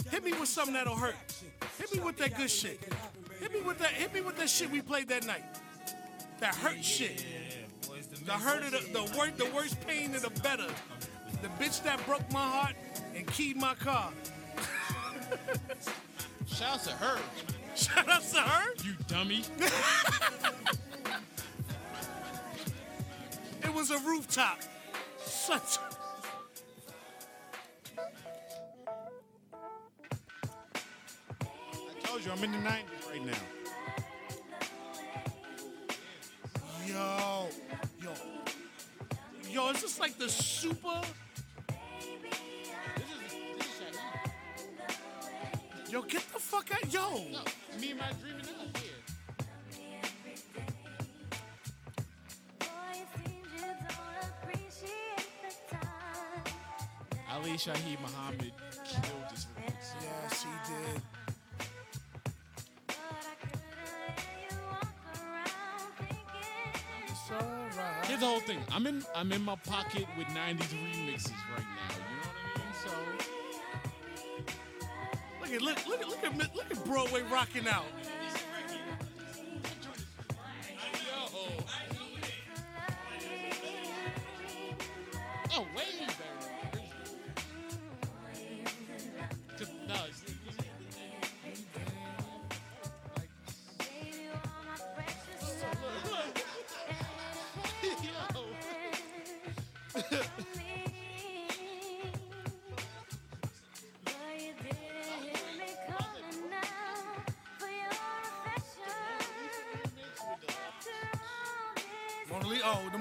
Hit 0.10 0.24
me 0.24 0.32
with 0.34 0.48
something 0.48 0.74
that'll 0.74 0.96
hurt. 0.96 1.16
Hit 1.78 1.94
me 1.94 2.00
with 2.00 2.18
that 2.18 2.36
good 2.38 2.50
shit. 2.50 2.80
Hit 3.40 3.54
me 3.54 3.62
with 3.62 3.78
that. 3.80 3.90
Hit 3.90 4.14
me 4.14 4.22
with 4.22 4.38
that 4.38 4.50
shit 4.50 4.72
we 4.72 4.82
played 4.82 5.10
that 5.10 5.26
night. 5.26 5.44
That 6.40 6.56
hurt 6.56 6.84
shit. 6.84 7.26
The 8.26 8.32
hurt 8.32 8.64
of 8.64 8.72
the, 8.72 8.80
the 8.94 9.18
worst, 9.18 9.38
the 9.38 9.50
worst 9.54 9.82
pain 9.86 10.14
and 10.14 10.22
the 10.22 10.30
better. 10.42 10.68
The 11.42 11.50
bitch 11.62 11.84
that 11.84 12.04
broke 12.06 12.32
my 12.32 12.40
heart 12.40 12.76
and 13.16 13.28
keyed 13.28 13.58
my 13.58 13.76
car. 13.76 14.12
shout 16.48 16.76
out 16.76 16.84
to 16.84 16.92
her, 16.92 17.20
Shout 17.76 18.08
out 18.08 18.22
to 18.22 18.38
her. 18.38 18.74
you 18.84 18.94
dummy. 19.08 19.44
It 23.64 23.74
was 23.74 23.92
a 23.92 23.98
rooftop. 24.00 24.60
Such. 25.18 25.80
I 31.40 31.46
told 32.04 32.24
you 32.24 32.32
I'm 32.32 32.44
in 32.44 32.52
the 32.52 32.58
90s 32.58 33.10
right 33.10 33.26
now. 33.26 33.34
Yo, 36.86 37.50
yo, 38.04 38.14
yo! 39.50 39.70
Is 39.72 39.82
this 39.82 40.00
like 40.00 40.18
the 40.18 40.30
super? 40.30 41.02
Yo, 45.94 46.02
get 46.02 46.24
the 46.34 46.40
fuck 46.40 46.68
out. 46.74 46.92
Yo. 46.92 47.20
Me 47.80 47.92
and 47.92 48.00
my 48.00 48.12
dreaming 48.20 48.48
out 48.50 48.76
here. 48.80 48.90
Ali 57.32 57.52
Shaheed 57.52 58.02
Muhammad 58.02 58.54
killed 58.84 59.30
this 59.30 59.46
remix. 59.56 59.94
Yes, 60.02 60.42
he 60.42 60.50
did. 60.74 61.02
Here's 68.08 68.20
the 68.20 68.26
whole 68.26 68.40
thing. 68.40 68.64
I'm 68.72 68.88
in 68.88 69.04
I'm 69.16 69.32
in 69.32 69.44
my 69.44 69.58
pocket 69.58 70.08
with 70.18 70.26
90s 70.26 70.74
remixes 70.74 71.34
right 71.54 71.70
now. 71.78 71.94
You 71.94 72.02
know 72.02 72.24
what 72.24 73.14
I 73.14 73.28
mean? 73.28 73.33
Look 75.44 75.52
at 75.52 75.62
look 75.62 75.88
look 75.88 76.02
at 76.02 76.08
look 76.08 76.24
at 76.24 76.56
look 76.56 76.72
at 76.72 76.86
Broadway 76.86 77.22
rocking 77.30 77.68
out. 77.68 77.84
Oh, 85.52 85.68
way 85.76 85.84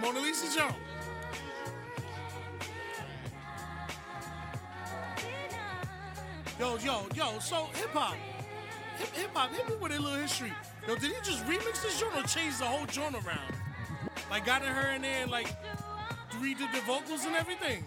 Mona 0.03 0.19
Lisa 0.19 0.53
jump. 0.59 0.75
Yo, 6.59 6.77
yo, 6.79 7.07
yo. 7.15 7.39
So 7.39 7.67
hip 7.75 7.91
hop, 7.91 8.17
hip 9.15 9.31
hop. 9.33 9.53
Hit 9.53 9.69
me 9.69 9.77
with 9.77 9.93
a 9.93 10.01
little 10.01 10.19
history. 10.19 10.53
Yo, 10.89 10.97
did 10.97 11.13
he 11.13 11.17
just 11.23 11.47
remix 11.47 11.83
this 11.83 12.01
joint 12.01 12.17
or 12.17 12.27
change 12.27 12.59
the 12.59 12.65
whole 12.65 12.85
joint 12.87 13.15
around? 13.15 13.55
Like 14.29 14.45
got 14.45 14.63
her 14.63 14.91
in 14.91 15.03
there 15.03 15.23
and 15.23 15.31
like 15.31 15.47
redid 16.41 16.73
the 16.73 16.81
vocals 16.81 17.25
and 17.25 17.37
everything. 17.37 17.85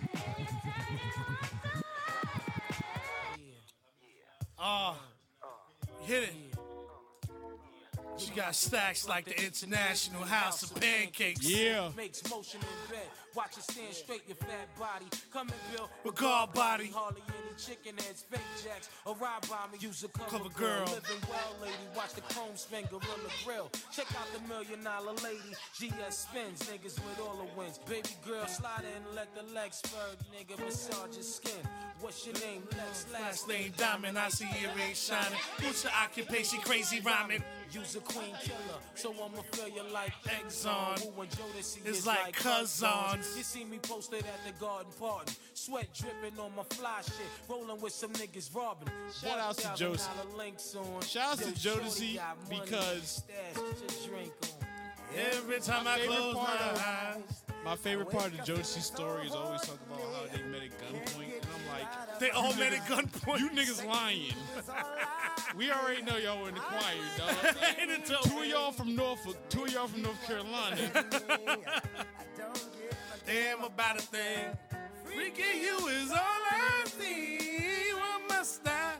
Ah, 4.57 4.97
hit 6.03 6.23
it. 6.23 6.44
She 8.35 8.41
got 8.41 8.53
stacks 8.53 9.07
like 9.07 9.23
the 9.23 9.45
International 9.45 10.23
House 10.23 10.61
of 10.63 10.75
Pancakes. 10.75 11.49
yeah. 11.49 11.89
Makes 11.95 12.29
motion 12.29 12.59
in 12.59 12.93
bed. 12.93 13.07
Watch 13.33 13.57
it 13.57 13.63
stand 13.63 13.93
straight, 13.93 14.21
your 14.27 14.35
fat 14.35 14.67
body. 14.79 15.05
Come 15.31 15.47
and 15.47 15.75
build 15.75 15.89
With 16.03 16.15
guard 16.15 16.53
body. 16.53 16.89
Hardly 16.93 17.21
any 17.27 17.55
chicken 17.57 17.95
heads, 17.97 18.23
fake 18.29 18.39
jacks. 18.63 18.89
Arrive 19.05 19.41
by 19.49 19.67
me, 19.71 19.77
use 19.79 20.03
a 20.03 20.07
cover, 20.07 20.37
Cover 20.37 20.49
girl. 20.49 20.85
Living 20.85 21.23
well, 21.29 21.55
lady. 21.61 21.83
Watch 21.95 22.13
the 22.13 22.21
chrome 22.33 22.55
spin, 22.55 22.85
gorilla 22.89 23.31
grill. 23.45 23.69
Check 23.91 24.07
out 24.15 24.27
the 24.31 24.39
million 24.47 24.83
dollar 24.83 25.13
lady. 25.23 25.51
GS 25.75 26.27
spins, 26.27 26.63
niggas 26.63 26.95
with 26.95 27.19
all 27.19 27.35
the 27.35 27.59
wins. 27.59 27.77
Baby 27.89 28.15
girl, 28.25 28.47
slide 28.47 28.83
in, 28.83 29.15
let 29.15 29.27
the 29.35 29.43
legs 29.53 29.77
spur, 29.83 30.15
nigga. 30.31 30.57
Massage 30.63 31.15
your 31.15 31.23
skin. 31.23 31.63
What's 31.99 32.25
your 32.25 32.35
name? 32.35 32.63
Lex, 32.71 33.05
Last 33.11 33.47
name 33.49 33.73
Diamond, 33.77 34.17
I 34.17 34.29
see 34.29 34.47
your 34.61 34.71
ring 34.75 34.93
shining. 34.93 35.39
What's 35.61 35.83
your 35.83 35.93
occupation? 36.03 36.59
Crazy 36.61 37.01
rhyming. 37.01 37.43
Use 37.75 37.95
a 37.97 37.99
queen 37.99 38.33
killer, 38.41 38.79
so 38.95 39.11
I'ma 39.11 39.41
feel 39.51 39.67
you 39.67 39.83
like 39.93 40.13
Exxon. 40.25 40.97
Who 41.13 41.21
and 41.21 41.29
Jodeci 41.31 41.77
It's 41.85 41.99
is 41.99 42.07
like 42.07 42.33
cousins. 42.33 43.35
You 43.37 43.43
see 43.43 43.65
me 43.65 43.79
posted 43.79 44.19
at 44.21 44.39
the 44.45 44.57
garden 44.63 44.91
party, 44.99 45.33
sweat 45.53 45.87
dripping 45.93 46.39
on 46.39 46.55
my 46.55 46.63
fly 46.63 47.01
shit, 47.03 47.15
rolling 47.49 47.81
with 47.81 47.91
some 47.91 48.13
niggas 48.13 48.55
robbing. 48.55 48.87
Shout 49.21 49.39
out 49.39 49.57
to 49.57 49.67
$1,000 49.67 49.97
Jodeci. 49.97 50.37
links. 50.37 50.75
Shout 51.09 51.31
out 51.33 51.37
to 51.39 51.49
Yo, 51.49 51.75
Jodeci 51.75 52.15
got 52.15 52.37
money 52.43 52.55
in 52.57 52.61
because- 52.63 53.23
the 53.27 53.33
stash 53.33 54.03
to 54.03 54.07
drink 54.09 54.33
on. 54.43 54.67
Every 55.33 55.59
time 55.59 55.87
I 55.87 55.99
close 56.05 56.35
my 56.35 56.41
eyes, 56.41 57.41
My 57.63 57.75
favorite 57.75 58.11
part 58.11 58.27
of 58.27 58.33
Jodeci's 58.45 58.85
story 58.85 59.25
is 59.25 59.33
always 59.33 59.61
talk 59.61 59.79
about 59.87 59.99
how 59.99 60.37
they 60.37 60.43
met 60.43 60.61
at 60.61 60.69
gunpoint, 60.79 61.23
and 61.23 61.33
I'm 61.33 61.34
like, 61.79 62.19
they 62.19 62.29
all 62.29 62.53
met 62.55 62.73
at 62.73 62.85
gunpoint. 62.85 63.39
you 63.39 63.49
niggas 63.49 63.85
lying. 63.85 64.33
we 65.57 65.71
already 65.71 66.01
know 66.03 66.17
y'all 66.17 66.41
were 66.41 66.49
in 66.49 66.55
the 66.55 66.61
choir, 66.61 66.95
dog. 67.17 67.35
Dope? 68.07 68.23
Two 68.23 68.39
of 68.39 68.45
y'all 68.45 68.71
from 68.71 68.95
Norfolk, 68.95 69.37
two 69.49 69.63
of 69.63 69.73
y'all 69.73 69.87
from 69.87 70.03
North 70.03 70.27
Carolina. 70.27 70.77
Damn 73.25 73.63
about 73.63 73.97
a 73.97 74.01
thing. 74.01 74.57
Freaking 75.05 75.61
you 75.61 75.87
is 75.87 76.11
all 76.11 76.17
I 76.19 76.83
see. 76.85 77.91
What 77.93 78.21
must 78.29 78.67
I? 78.67 78.93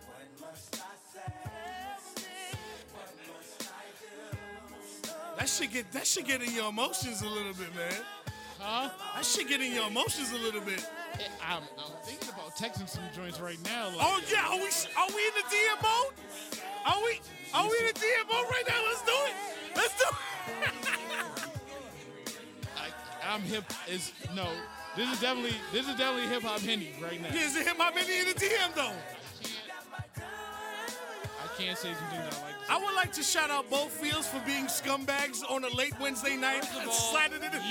That 5.38 5.50
should 5.50 5.72
get 5.72 5.92
that 5.92 6.08
should 6.08 6.26
get 6.26 6.42
in 6.42 6.54
your 6.54 6.70
emotions 6.70 7.22
a 7.22 7.28
little 7.28 7.54
bit, 7.54 7.76
man. 7.76 7.94
Huh? 8.60 8.90
That 9.16 9.26
should 9.26 9.48
get 9.48 9.62
in 9.62 9.74
your 9.74 9.88
emotions 9.88 10.32
a 10.32 10.38
little 10.38 10.62
bit. 10.62 10.84
I'm, 11.42 11.64
I'm 11.78 11.92
thinking 12.04 12.30
about 12.30 12.56
texting 12.56 12.88
some 12.90 13.04
joints 13.16 13.40
right 13.40 13.58
now. 13.64 13.88
Like, 13.88 13.98
Oh 14.02 14.22
yeah, 14.32 14.48
are 14.48 14.58
we 14.58 14.70
are 14.98 15.08
we 15.16 15.22
in 15.28 15.34
the 15.36 15.46
DM 15.50 15.84
mode? 15.84 16.14
Are 16.86 17.02
we 17.04 17.20
are 17.54 17.64
we 17.70 17.78
in 17.80 17.86
the 17.94 18.00
DM 18.00 18.28
mode 18.30 18.46
right 18.50 18.64
now? 18.68 18.82
Let's 18.88 19.02
do 19.02 19.12
it. 19.12 19.36
Let's 19.76 19.98
do 19.98 20.06
it. 20.10 21.50
I, 22.78 23.34
I'm 23.34 23.42
hip. 23.42 23.64
Is 23.90 24.12
no. 24.36 24.48
This 24.96 25.12
is 25.12 25.20
definitely 25.20 25.56
this 25.74 25.88
is 25.88 25.96
definitely 25.96 26.30
hip 26.30 26.44
hop 26.44 26.62
Henny 26.62 26.94
right 27.02 27.22
now. 27.22 27.30
Yeah, 27.34 27.46
is 27.46 27.56
it 27.56 27.68
hip 27.68 27.78
hop 27.78 27.96
indie 27.96 28.22
in 28.22 28.28
the 28.28 28.34
DM 28.34 28.74
though? 28.76 28.94
I 31.56 31.62
can't 31.62 31.78
say 31.78 31.94
some 31.94 32.08
things 32.08 32.22
I 32.22 32.42
like. 32.44 32.56
I 32.70 32.86
would 32.86 32.96
like 32.96 33.14
to 33.14 33.24
shout 33.24 33.50
out 33.50 33.70
both 33.70 33.92
fields 33.92 34.28
for 34.28 34.42
being 34.46 34.66
scumbags 34.66 35.42
on 35.50 35.64
a 35.64 35.70
late 35.70 35.98
Wednesday 36.02 36.36
night. 36.36 36.66
First 36.66 37.14
of 37.14 37.16
all, 37.16 37.22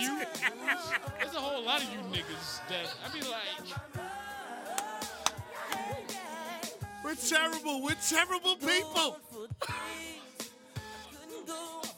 you, 0.00 0.18
there's 1.20 1.34
a 1.34 1.40
whole 1.40 1.62
lot 1.62 1.82
of 1.82 1.92
you 1.92 1.98
niggas 2.10 2.66
that 2.68 2.94
I 3.04 3.12
be 3.12 3.20
like, 3.28 3.76
We're 7.04 7.14
terrible. 7.14 7.82
We're 7.82 7.94
terrible 8.08 8.56
people. 8.56 9.18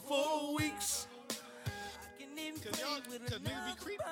Four 0.05 0.55
weeks. 0.55 1.07
cause 2.63 2.81
y'all, 2.81 2.99
cause 2.99 3.39
niggas 3.39 3.65
be 3.65 3.75
creeping. 3.79 4.05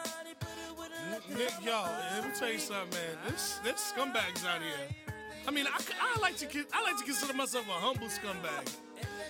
Nick, 1.38 1.52
yo, 1.62 1.84
let 2.14 2.24
me 2.24 2.32
tell 2.40 2.52
you 2.52 2.60
something, 2.60 2.98
man. 2.98 3.18
This 3.28 3.60
this 3.64 3.94
scumbags 3.94 4.46
out 4.46 4.62
here. 4.62 5.15
I 5.48 5.52
mean, 5.52 5.68
I, 5.68 5.80
I 6.02 6.20
like 6.20 6.38
to 6.38 6.48
I 6.74 6.84
like 6.84 6.98
to 6.98 7.04
consider 7.04 7.34
myself 7.34 7.68
a 7.68 7.72
humble 7.72 8.08
scumbag. 8.08 8.76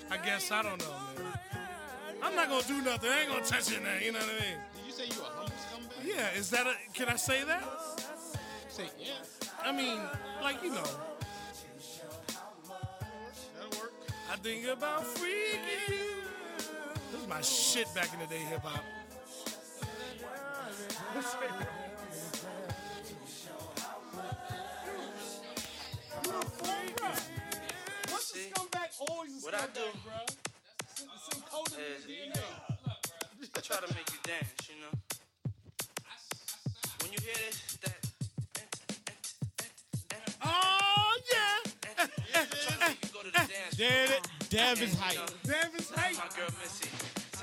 I 0.09 0.17
guess 0.17 0.51
I 0.51 0.61
don't 0.63 0.79
know, 0.79 0.93
man. 1.23 1.33
I'm 2.23 2.35
not 2.35 2.49
gonna 2.49 2.67
do 2.67 2.81
nothing. 2.81 3.09
I 3.09 3.21
ain't 3.21 3.29
gonna 3.29 3.45
touch 3.45 3.71
it 3.71 3.83
now. 3.83 3.95
You 4.03 4.13
know 4.13 4.19
what 4.19 4.29
I 4.29 4.45
mean? 4.45 4.57
Did 4.75 4.85
you 4.85 4.91
say 4.91 5.05
you 5.05 5.21
a 5.21 5.25
humble 5.25 5.51
scumbag? 5.51 6.05
Yeah. 6.05 6.39
Is 6.39 6.49
that 6.51 6.67
a? 6.67 6.73
Can 6.93 7.09
I 7.09 7.15
say 7.15 7.43
that? 7.43 7.63
Say 8.69 8.89
yeah. 8.99 9.13
I 9.63 9.71
mean, 9.71 9.99
like 10.41 10.63
you 10.63 10.71
know. 10.71 10.83
I 14.31 14.37
think 14.37 14.67
about 14.67 15.03
freaking 15.03 15.89
you. 15.89 16.15
This 17.11 17.21
is 17.21 17.27
my 17.27 17.41
shit 17.41 17.87
back 17.93 18.13
in 18.13 18.19
the 18.19 18.25
day, 18.25 18.39
hip 18.39 18.61
hop. 18.63 18.83
always 28.99 29.41
a 29.41 29.45
What 29.45 29.55
I 29.55 29.67
do 29.73 29.81
scumbag, 29.81 30.03
bro? 30.03 30.19
is 33.41 33.49
I 33.55 33.59
try 33.61 33.77
to 33.77 33.93
make 33.93 34.09
you 34.11 34.19
dance, 34.23 34.69
you 34.69 34.75
know. 34.81 34.93
When 37.01 37.11
you 37.11 37.19
hear 37.21 37.33
this, 37.35 37.77
that. 37.81 37.99
Oh 40.43 41.17
yeah. 41.31 41.57
You 43.01 43.09
go 43.13 43.21
to 43.21 43.31
the 43.31 43.37
dance. 43.37 43.75
Dead, 43.77 44.09
Dev 44.49 44.81
is 44.81 44.95
hype. 44.99 45.17
My 45.47 46.27
girl 46.35 46.49
Missy. 46.61 46.89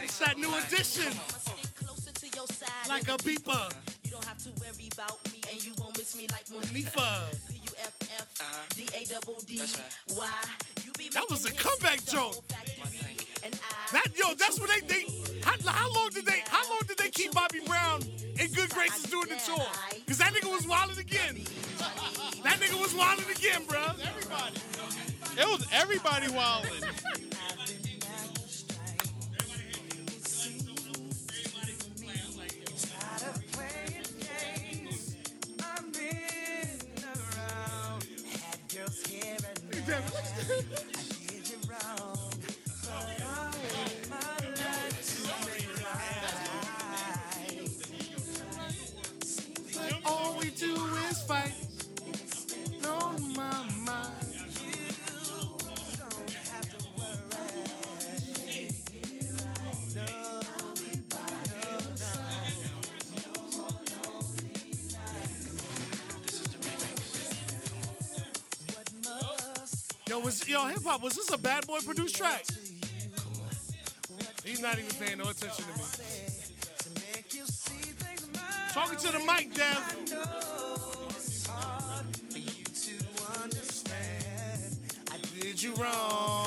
It's 0.03 0.18
that 0.18 0.36
new 0.36 0.53
edition. 0.55 1.12
Closer 1.76 2.12
to 2.12 2.26
your 2.36 2.46
side. 2.46 2.88
Like 2.88 3.09
a 3.09 3.16
beeper. 3.22 3.72
You 4.05 4.11
don't 4.11 4.24
have 4.24 4.38
to 4.38 4.50
worry 4.61 4.88
about 4.92 5.18
me, 5.32 5.40
and 5.50 5.64
you 5.64 5.72
won't 5.78 5.96
miss 5.96 6.16
me 6.16 6.26
like 6.32 6.46
Nifa. 6.46 7.30
P-U-F-F, 7.48 8.28
D-A-double-D. 8.76 9.61
Why? 10.14 10.26
You 10.26 10.71
be 10.71 10.71
That 11.11 11.24
was 11.30 11.44
a 11.44 11.53
comeback 11.53 12.05
joke. 12.05 12.34
so 12.34 12.40
factory, 12.48 13.16
And 13.44 13.55
I 13.55 13.92
That 13.92 14.07
yo, 14.16 14.34
that's 14.34 14.61
what 14.61 14.70
they 14.70 14.86
they. 14.86 15.07
How, 15.42 15.55
how 15.66 15.92
long 15.92 16.11
did 16.11 16.26
they? 16.26 16.42
How 16.46 16.68
long 16.70 16.80
did 16.86 16.98
they 16.98 17.11
keep 17.11 17.32
Bobby 17.32 17.61
Brown 17.66 18.03
in 18.38 18.53
good 18.53 18.70
graces 18.70 19.11
doing 19.11 19.28
the 19.28 19.40
tour? 19.44 19.66
Cause 20.07 20.18
that 20.18 20.32
nigga 20.32 20.50
was 20.50 20.66
wilding 20.66 20.98
again. 20.98 21.44
That 22.44 22.59
nigga 22.61 22.80
was 22.80 22.94
wilding 22.94 23.26
again, 23.30 23.62
bro. 23.68 23.80
Everybody. 23.80 24.61
It 25.38 25.46
was 25.48 25.66
everybody 25.72 26.28
wilding. 26.30 26.70
Yo 70.53 70.66
hip 70.66 70.84
hop? 70.84 71.03
Was 71.03 71.14
this 71.14 71.32
a 71.32 71.38
bad 71.38 71.66
boy 71.66 71.78
produced 71.78 72.14
track? 72.14 72.44
He's 74.44 74.61
not 74.61 74.78
even 74.78 74.90
paying 75.00 75.16
no 75.16 75.30
attention 75.30 75.64
to 75.64 75.72
me. 75.78 75.84
Talking 78.74 78.98
to 78.98 79.12
the 79.12 79.20
mic, 79.20 79.55
Dev. 79.55 79.78
I 85.11 85.16
did 85.40 85.62
you 85.62 85.72
wrong, 85.76 86.41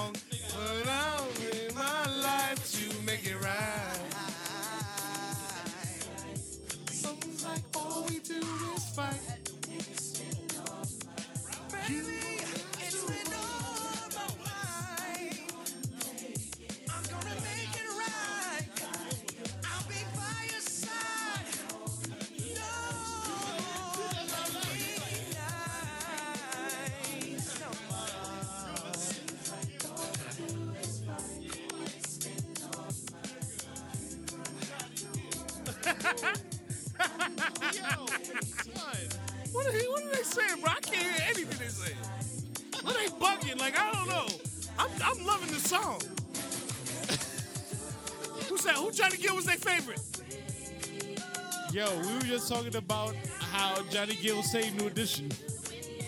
we 52.50 52.56
were 52.56 52.70
just 52.70 52.74
talking 52.74 52.76
about 52.76 53.16
how 53.40 53.82
Johnny 53.90 54.16
Gill 54.16 54.44
saved 54.44 54.80
New 54.80 54.88
Edition. 54.88 55.32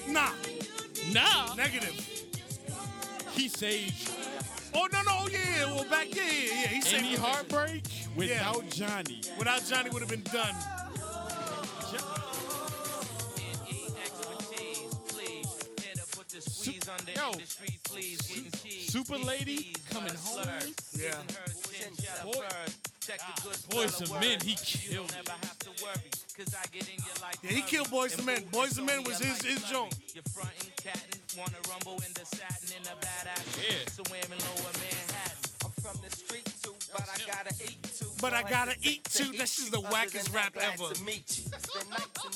Nah. 0.07 0.31
Nah. 1.11 1.53
Negative. 1.55 1.95
He 3.31 3.47
saved 3.47 4.11
Oh, 4.73 4.87
no, 4.91 5.01
no. 5.01 5.11
Oh, 5.11 5.29
yeah, 5.31 5.39
yeah. 5.57 5.65
Well, 5.73 5.85
back, 5.89 6.13
yeah, 6.13 6.23
yeah, 6.23 6.61
yeah. 6.61 6.67
He 6.67 6.81
said 6.81 6.99
any 6.99 7.15
heartbreak 7.15 7.83
without 8.15 8.69
Johnny. 8.69 9.21
Without 9.39 9.65
Johnny 9.65 9.89
would 9.89 10.01
have 10.01 10.09
been 10.09 10.21
done. 10.21 10.53
Yo, 17.15 17.31
Super 18.87 19.17
Lady 19.17 19.73
coming 19.89 20.13
home. 20.13 20.45
Yeah. 20.95 21.15
Boy, 22.23 22.45
Boys 23.69 23.95
to 23.97 24.13
Men, 24.19 24.39
he 24.41 24.55
killed 24.55 25.11
it. 25.11 25.29
Yeah, 27.43 27.51
he 27.51 27.61
killed 27.61 27.89
Boys 27.89 28.15
to 28.17 28.23
Men. 28.23 28.43
Boys 28.51 28.75
to 28.75 28.81
Men 28.83 29.03
was 29.03 29.19
his, 29.19 29.41
his 29.41 29.63
joint. 29.63 29.95
But 36.93 37.09
I 37.09 37.17
gotta 37.25 37.55
eat 37.63 37.86
too. 38.17 39.31
This 39.37 39.59
is 39.59 39.69
the 39.69 39.81
wackest 39.81 40.33
rap 40.33 40.55
ever. 40.59 40.89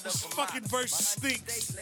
This 0.03 0.23
fucking 0.25 0.63
verse 0.63 0.93
stinks. 0.93 1.75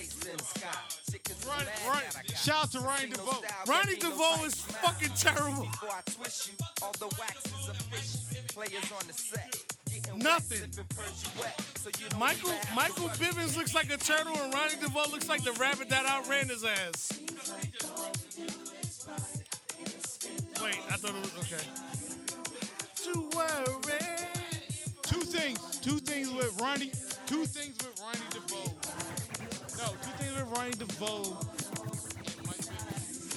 Run, 1.47 1.65
run. 1.87 2.03
Shout 2.35 2.63
out 2.63 2.71
to 2.71 2.79
Ryan 2.79 3.09
DeVoe. 3.11 3.41
Ronnie 3.67 3.95
DeVoe 3.95 4.45
is 4.45 4.55
fucking 4.55 5.11
terrible. 5.15 5.67
Nothing. 10.17 10.69
Michael 12.17 12.53
Michael 12.75 13.09
Bivins 13.09 13.57
looks 13.57 13.73
like 13.73 13.91
a 13.91 13.97
turtle, 13.97 14.35
and 14.37 14.53
Ronnie 14.53 14.75
DeVoe 14.81 15.09
looks 15.11 15.29
like 15.29 15.43
the 15.43 15.53
rabbit 15.53 15.89
that 15.89 16.05
outran 16.05 16.49
his 16.49 16.63
ass. 16.63 17.19
Wait, 20.61 20.77
I 20.89 20.97
thought 20.97 21.15
it 21.15 21.21
was 21.21 21.53
okay. 21.53 22.18
To 23.03 23.29
worry. 23.35 23.99
Two 25.03 25.21
things. 25.21 25.79
Two 25.79 25.99
things 25.99 26.29
with 26.33 26.59
Ronnie. 26.61 26.91
Two 27.27 27.45
things 27.45 27.77
with 27.77 27.99
Ronnie 28.01 28.19
DeVoe. 28.29 28.73
No, 29.77 29.89
two 30.03 30.11
things 30.17 30.35
with 30.35 30.49
Ronnie 30.51 30.71
DeVoe. 30.71 31.37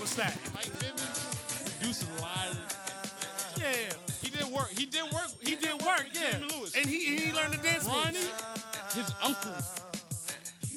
What's 0.00 0.14
that? 0.16 0.36
Mike 0.54 0.66
Bivins 0.80 1.78
produced 1.78 2.04
a 2.18 2.22
lot. 2.22 2.48
Of, 2.50 3.58
Yeah, 3.58 3.92
he 4.20 4.30
did 4.30 4.46
work. 4.52 4.70
He 4.76 4.86
did 4.86 5.04
work. 5.12 5.30
he 5.40 5.54
did 5.54 5.80
work. 5.82 6.06
Yeah, 6.12 6.38
Lewis. 6.56 6.74
and 6.76 6.86
he 6.86 7.16
he 7.16 7.32
learned 7.32 7.52
to 7.54 7.58
dance. 7.60 7.84
Ronnie, 7.86 8.18
moves. 8.18 8.94
his 8.94 9.12
uncle. 9.22 9.52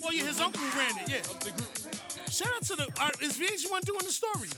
Well, 0.03 0.13
yeah, 0.13 0.25
his 0.25 0.39
uncle 0.39 0.61
ran 0.77 0.97
it. 0.99 1.09
Yeah. 1.09 1.17
Of 1.31 1.39
the 1.39 1.51
group. 1.51 2.29
Shout 2.29 2.49
out 2.55 2.61
to 2.63 2.75
the. 2.75 2.87
Uh, 3.01 3.09
is 3.21 3.37
VH1 3.39 3.81
doing 3.81 3.99
the 4.05 4.11
story? 4.11 4.49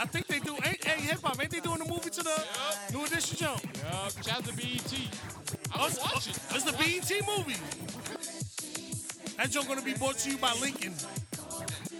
I 0.00 0.06
think 0.06 0.26
they 0.28 0.38
do. 0.40 0.54
Ain't, 0.64 0.82
hey, 0.82 1.00
hip 1.02 1.20
hop, 1.22 1.38
ain't 1.40 1.50
they 1.50 1.60
doing 1.60 1.78
the 1.78 1.84
movie 1.84 2.08
to 2.10 2.22
the 2.22 2.44
New 2.92 3.04
Edition 3.04 3.36
show? 3.36 3.52
Yup. 3.52 4.24
Shout 4.24 4.38
out 4.38 4.44
to 4.46 4.52
BET. 4.54 4.92
I 5.72 5.78
Oh, 5.78 5.84
was 5.84 5.96
it's, 5.96 6.02
watching. 6.02 6.34
oh, 6.50 6.54
it's 6.56 6.64
the 6.64 6.72
BET 6.72 7.10
movie. 7.36 7.60
That 9.36 9.50
joke 9.50 9.68
gonna 9.68 9.82
be 9.82 9.92
brought 9.94 10.16
to 10.18 10.30
you 10.30 10.38
by 10.38 10.52
Lincoln. 10.60 10.94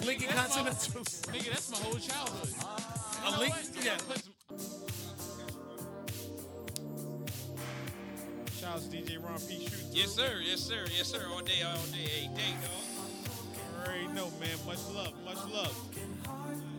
Lincoln 0.05 0.29
That's 0.35 0.57
my- 0.57 0.63
Nigga, 1.33 1.51
that's 1.51 1.71
my 1.71 1.77
whole 1.79 1.97
childhood. 1.99 2.55
A 3.27 3.39
link, 3.39 3.55
yeah. 3.85 3.97
Shout 8.59 8.77
out 8.77 8.81
to 8.81 8.89
DJ 8.97 9.23
Ron 9.23 9.39
P. 9.41 9.67
Shoot. 9.69 9.73
Yes, 9.93 10.11
sir. 10.15 10.41
Yes, 10.43 10.61
sir. 10.61 10.85
Yes, 10.97 11.09
sir. 11.09 11.23
All 11.31 11.41
day, 11.41 11.63
all 11.63 11.75
day, 11.93 12.09
every 12.25 12.35
day, 12.35 12.55
dog. 12.63 13.87
Already 13.87 14.07
know, 14.09 14.31
man. 14.41 14.57
Much 14.67 14.79
love. 14.95 15.13
Much 15.25 15.53
love. 15.53 16.70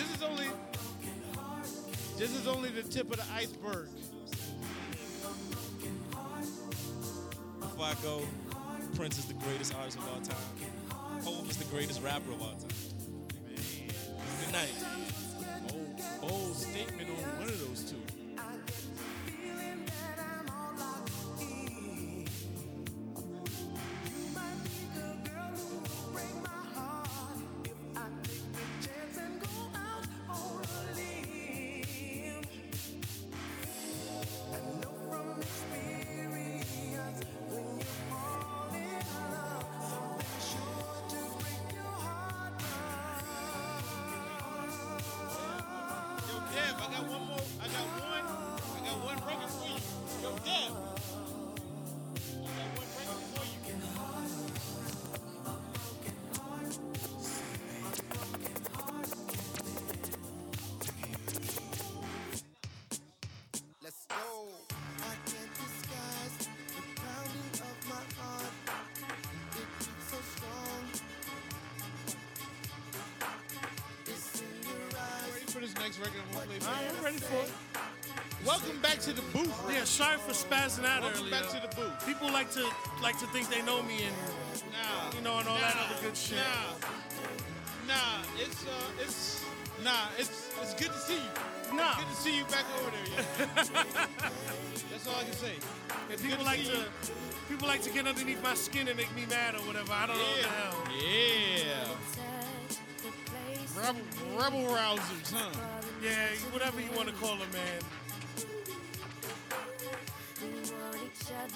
This 0.00 0.16
is 0.16 0.22
only. 0.22 0.46
This 2.16 2.34
is 2.34 2.46
only 2.46 2.70
the 2.70 2.82
tip 2.82 3.10
of 3.10 3.18
the 3.18 3.34
iceberg. 3.34 3.88
Before 7.60 7.94
go, 8.02 8.22
Prince 8.94 9.18
is 9.18 9.26
the 9.26 9.34
greatest 9.34 9.74
artist 9.74 9.98
of 9.98 10.08
all 10.08 10.20
time. 10.22 11.22
Hov 11.22 11.50
is 11.50 11.58
the 11.58 11.66
greatest 11.66 12.02
rapper 12.02 12.32
of 12.32 12.40
all 12.40 12.54
time. 12.54 12.68
Good 14.42 14.52
night. 14.52 14.72
Bold 16.22 16.56
statement 16.56 17.10
on 17.10 17.38
one 17.38 17.48
of 17.48 17.68
those 17.68 17.89
next 75.90 75.98
record 75.98 76.22
I'm 76.28 76.34
gonna 76.34 76.46
play 76.46 76.68
All 76.68 76.72
right. 76.72 76.94
I'm 76.96 77.04
ready 77.04 77.18
for 77.18 77.42
it. 77.42 77.50
Welcome 78.46 78.78
back 78.80 79.00
to 79.00 79.12
the 79.12 79.22
booth. 79.34 79.52
Yeah, 79.68 79.84
sorry 79.84 80.18
for 80.18 80.30
spazzing 80.30 80.84
out 80.84 81.02
Welcome 81.02 81.26
earlier. 81.26 81.32
Welcome 81.32 81.50
back 81.50 81.50
to 81.50 81.60
the 81.66 81.74
booth. 81.74 82.06
People 82.06 82.30
like 82.30 82.50
to 82.52 82.64
like 83.02 83.18
to 83.18 83.26
think 83.34 83.50
they 83.50 83.62
know 83.62 83.82
me 83.82 84.04
and 84.06 84.14
Nah, 84.70 85.10
you 85.16 85.22
know 85.22 85.38
and 85.38 85.48
all 85.48 85.58
that 85.58 85.76
other 85.76 86.00
good 86.00 86.16
shit. 86.16 86.38
Nah, 86.38 87.94
nah, 87.94 88.22
it's 88.38 88.64
uh, 88.66 89.02
it's 89.02 89.44
nah, 89.82 90.06
it's 90.16 90.52
it's 90.62 90.74
good 90.74 90.92
to 90.92 90.98
see 90.98 91.18
you. 91.18 91.76
Nah. 91.76 91.96
good 91.98 92.06
to 92.06 92.14
see 92.14 92.36
you 92.38 92.44
back 92.44 92.66
over 92.78 92.90
there. 92.94 93.10
Yeah. 93.10 93.66
That's 94.90 95.06
all 95.08 95.16
I 95.18 95.24
can 95.24 95.32
say. 95.32 95.54
It's 96.08 96.22
people 96.22 96.44
like 96.44 96.64
to 96.66 96.84
people 97.48 97.66
like 97.66 97.82
to 97.82 97.90
get 97.90 98.06
underneath 98.06 98.42
my 98.44 98.54
skin 98.54 98.86
and 98.86 98.96
make 98.96 99.12
me 99.16 99.26
mad 99.28 99.56
or 99.56 99.62
whatever. 99.66 99.92
I 99.92 100.06
don't 100.06 100.16
know 100.16 100.22
what 100.22 100.42
the 100.42 100.48
hell. 100.48 100.84
Yeah. 101.02 101.90
Rebel, 103.76 104.02
rebel 104.36 104.74
rousers, 104.74 105.32
huh? 105.32 105.69
Yeah, 106.02 106.28
whatever 106.50 106.80
you 106.80 106.90
want 106.96 107.08
to 107.08 107.14
call 107.14 107.36
them, 107.36 107.50
man. 107.52 107.82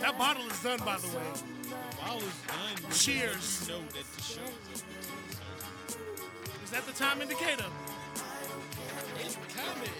That 0.01 0.19
bottle 0.19 0.47
is 0.47 0.63
done, 0.63 0.81
by 0.85 0.99
the 0.99 1.07
way. 1.09 1.25
Bottle 1.99 2.19
is 2.19 2.41
done. 2.47 2.91
Cheers. 2.93 3.67
You 3.67 3.75
know 3.75 3.81
that 3.81 4.05
the 4.17 4.23
show 4.23 4.43
is 4.75 4.85
Is 6.63 6.71
that 6.71 6.87
the 6.87 6.93
time 6.93 7.23
indicator? 7.23 7.65
It 9.17 9.39
kind 9.57 9.71
of 9.71 9.83
is. 9.83 9.91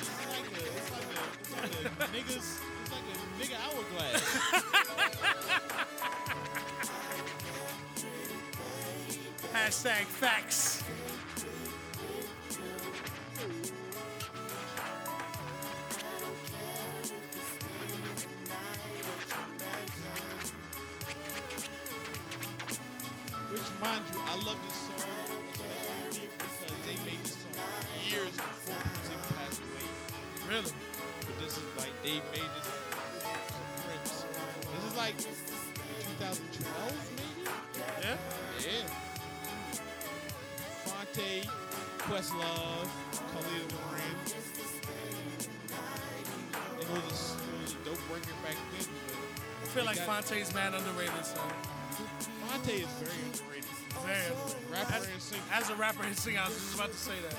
It's 0.00 0.10
like 0.28 0.52
a, 0.52 0.64
it's 0.76 0.90
like 0.92 1.08
a, 1.08 1.24
it's 1.36 1.80
like 1.80 1.86
a 1.86 2.12
niggas, 2.12 2.60
it's 2.82 2.92
like 2.92 3.08
a 3.08 3.16
nigga 3.40 3.56
hourglass. 3.64 4.20
Hashtag 9.54 10.04
facts. 10.04 10.73
Like 35.04 35.18
2012, 35.18 36.64
maybe. 37.12 37.44
Yeah. 38.00 38.16
Yeah. 38.64 38.88
Phonte, 40.86 41.44
Questlove, 41.98 42.88
Khalil 43.28 43.68
Moran. 43.76 44.16
It 46.80 46.88
was, 46.88 47.36
a, 47.36 47.36
it 47.36 47.60
was 47.60 47.72
a 47.74 47.84
dope 47.84 48.00
record 48.08 48.38
back 48.42 48.56
then. 48.72 48.88
I 49.62 49.66
feel 49.66 49.84
like 49.84 49.98
Phonte's 49.98 50.54
mad 50.54 50.72
underrated, 50.72 51.26
son. 51.26 51.52
Phonte 52.40 52.72
is 52.72 52.88
very 52.96 53.20
underrated. 53.28 53.68
Very 54.06 54.32
Rapper 54.72 54.94
as, 54.94 55.04
and 55.06 55.20
singer. 55.20 55.42
as 55.52 55.68
a 55.68 55.74
rapper 55.74 56.04
and 56.04 56.16
singer, 56.16 56.40
I 56.42 56.48
was 56.48 56.56
just 56.56 56.74
about 56.76 56.92
to 56.92 56.96
say 56.96 57.20
that. 57.28 57.36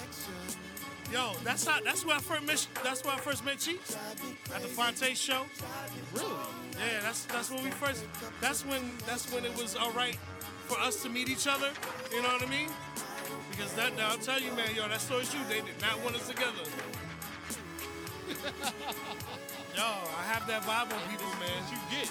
Yo, 1.11 1.34
that's 1.44 1.65
how. 1.65 1.80
That's 1.82 2.06
where 2.06 2.15
I 2.15 2.19
first 2.19 2.45
met. 2.45 2.68
That's 2.84 3.03
where 3.03 3.14
I 3.14 3.18
first 3.18 3.45
met 3.45 3.60
Cheeks 3.60 3.95
at 4.53 4.61
the 4.61 4.68
Phonte 4.68 5.15
show. 5.15 5.45
Really? 6.14 6.27
Yeah, 6.73 6.99
that's 7.02 7.26
that's 7.26 7.52
when 7.52 7.64
we 7.64 7.69
first. 7.69 8.06
That's 8.41 8.65
when 8.65 8.91
that's 9.06 9.32
when 9.32 9.45
it 9.45 9.56
was 9.56 9.76
all 9.76 9.91
right 9.91 10.18
for 10.68 10.80
us 10.80 11.03
to 11.03 11.10
meet 11.10 11.30
each 11.30 11.48
other. 11.48 11.69
You 12.11 12.22
know 12.23 12.30
what 12.30 12.41
I 12.41 12.49
mean? 12.49 12.69
Because 13.52 13.72
that 13.73 13.94
I'll 13.99 14.18
tell 14.18 14.41
you, 14.41 14.52
man, 14.53 14.73
yo, 14.76 14.88
that 14.88 14.99
story's 14.99 15.32
true. 15.32 15.41
They 15.48 15.61
did 15.61 15.80
not 15.80 16.03
want 16.03 16.15
us 16.15 16.27
together. 16.27 16.65
yo, 19.77 19.84
I 19.84 20.23
have 20.34 20.48
that 20.48 20.64
vibe 20.64 20.91
on 20.91 21.10
people, 21.10 21.30
man. 21.40 21.61
you 21.69 21.77
get 21.91 22.10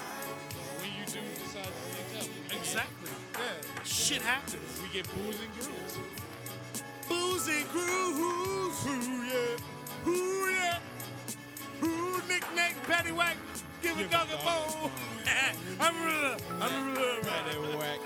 when 0.79 0.89
you 0.97 1.05
do 1.05 1.19
decide 1.43 1.67
to 1.67 1.83
link 1.91 2.23
up. 2.23 2.57
Exactly. 2.57 3.09
Yeah. 3.33 3.83
Shit 3.83 4.21
happens. 4.21 4.81
We 4.81 4.87
get 4.89 5.05
booze 5.13 5.39
and 5.41 5.51
grooves. 5.53 6.14
Booze 7.09 7.47
and 7.47 7.69
grooves. 7.69 8.85
Ooh 8.87 9.23
yeah. 9.23 10.07
Ooh 10.07 10.49
yeah. 10.49 10.79
Ooh 11.83 12.21
knick-knack, 12.27 12.75
paddywhack. 12.87 13.35
Give 13.81 13.99
a 13.99 14.03
dog 14.05 14.27
a 14.33 14.37
bone. 14.43 14.91
I'm 15.79 15.95
real. 16.05 16.37
I'm 16.61 16.95
real. 16.95 17.17
Right 17.21 17.43
there, 17.51 17.61
whack. 17.77 17.99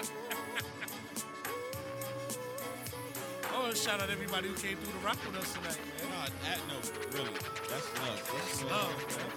I 3.51 3.53
want 3.61 3.71
to 3.75 3.77
shout 3.81 4.01
out 4.01 4.09
everybody 4.09 4.47
who 4.47 4.55
came 4.55 4.77
through 4.77 4.93
the 4.99 5.05
rock 5.05 5.17
with 5.25 5.35
us 5.41 5.53
tonight, 5.53 5.77
man. 5.99 6.09
Nah, 6.09 6.27
that, 6.43 6.59
no, 6.67 6.75
really. 7.17 7.35
That's 7.69 7.87
love. 7.99 8.19
That's 8.33 8.63
Love, 8.63 8.71
love. 8.71 9.35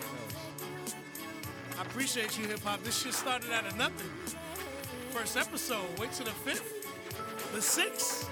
I 1.79 1.83
appreciate 1.83 2.39
you, 2.39 2.47
hip 2.47 2.61
hop. 2.61 2.83
This 2.83 2.97
shit 3.03 3.15
started 3.15 3.51
out 3.53 3.67
of 3.67 3.77
nothing. 3.77 4.11
First 5.11 5.37
episode. 5.37 5.99
Wait 5.99 6.13
till 6.13 6.27
the 6.27 6.33
fifth, 6.33 6.87
the 7.53 7.61
sixth. 7.61 8.31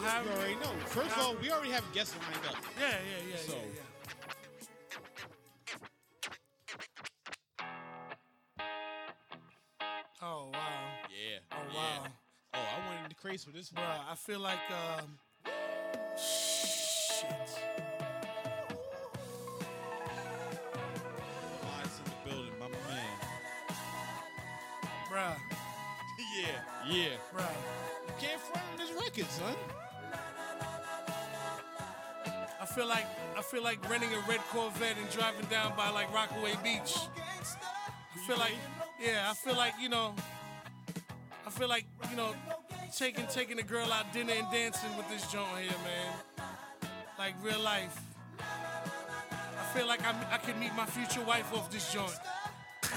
You 0.00 0.30
already 0.32 0.54
know. 0.56 0.70
First 0.86 1.16
of 1.16 1.22
all, 1.22 1.34
we 1.36 1.50
already 1.50 1.70
have 1.72 1.84
guests 1.92 2.14
lined 2.22 2.46
up. 2.48 2.56
Yeah, 2.80 2.88
yeah, 2.90 3.30
yeah, 3.30 3.36
So- 3.36 3.52
yeah, 3.52 3.58
yeah. 3.74 3.82
Oh 10.22 10.50
wow. 10.52 10.58
Yeah. 11.10 11.38
Oh 11.52 11.56
yeah. 11.72 11.76
wow. 11.78 12.06
Oh, 12.54 12.58
I 12.58 12.88
went 12.90 13.04
into 13.04 13.16
craze 13.16 13.44
for 13.44 13.50
this 13.50 13.72
one. 13.72 13.84
Bruh, 13.84 14.00
I 14.10 14.14
feel 14.14 14.40
like 14.40 14.58
um 14.70 15.18
shit. 16.16 17.58
In 21.98 22.04
the 22.04 22.30
building, 22.30 22.52
my 22.60 22.68
man. 22.68 23.14
Bruh, 25.10 25.36
yeah. 26.36 26.60
Yeah. 26.88 27.08
bruh. 27.34 27.48
You 28.06 28.14
can't 28.20 28.40
front 28.40 28.66
on 28.72 28.78
this 28.78 28.90
record, 28.92 29.30
son. 29.30 29.54
I 32.60 32.66
feel 32.66 32.88
like 32.88 33.06
I 33.36 33.42
feel 33.42 33.62
like 33.62 33.88
renting 33.88 34.10
a 34.12 34.20
red 34.28 34.40
Corvette 34.50 34.96
and 34.98 35.10
driving 35.10 35.46
down 35.46 35.76
by 35.76 35.90
like 35.90 36.12
Rockaway 36.12 36.54
Beach. 36.62 36.96
I 38.14 38.26
feel 38.26 38.36
like 38.36 38.54
yeah, 39.00 39.28
I 39.30 39.34
feel 39.34 39.54
like, 39.56 39.74
you 39.80 39.88
know, 39.88 40.12
I 41.46 41.50
feel 41.50 41.68
like, 41.68 41.86
you 42.10 42.16
know, 42.16 42.34
taking 42.96 43.26
taking 43.28 43.60
a 43.60 43.62
girl 43.62 43.92
out 43.92 44.12
dinner 44.12 44.32
and 44.32 44.50
dancing 44.50 44.90
with 44.96 45.08
this 45.08 45.30
joint 45.30 45.46
here, 45.60 45.70
man. 45.84 46.12
Like 47.16 47.34
real 47.42 47.60
life. 47.60 48.00
I 48.40 49.78
feel 49.78 49.86
like 49.86 50.04
I'm, 50.04 50.16
I 50.32 50.38
could 50.38 50.58
meet 50.58 50.74
my 50.74 50.86
future 50.86 51.22
wife 51.24 51.54
off 51.54 51.70
this 51.70 51.92
joint. 51.92 52.10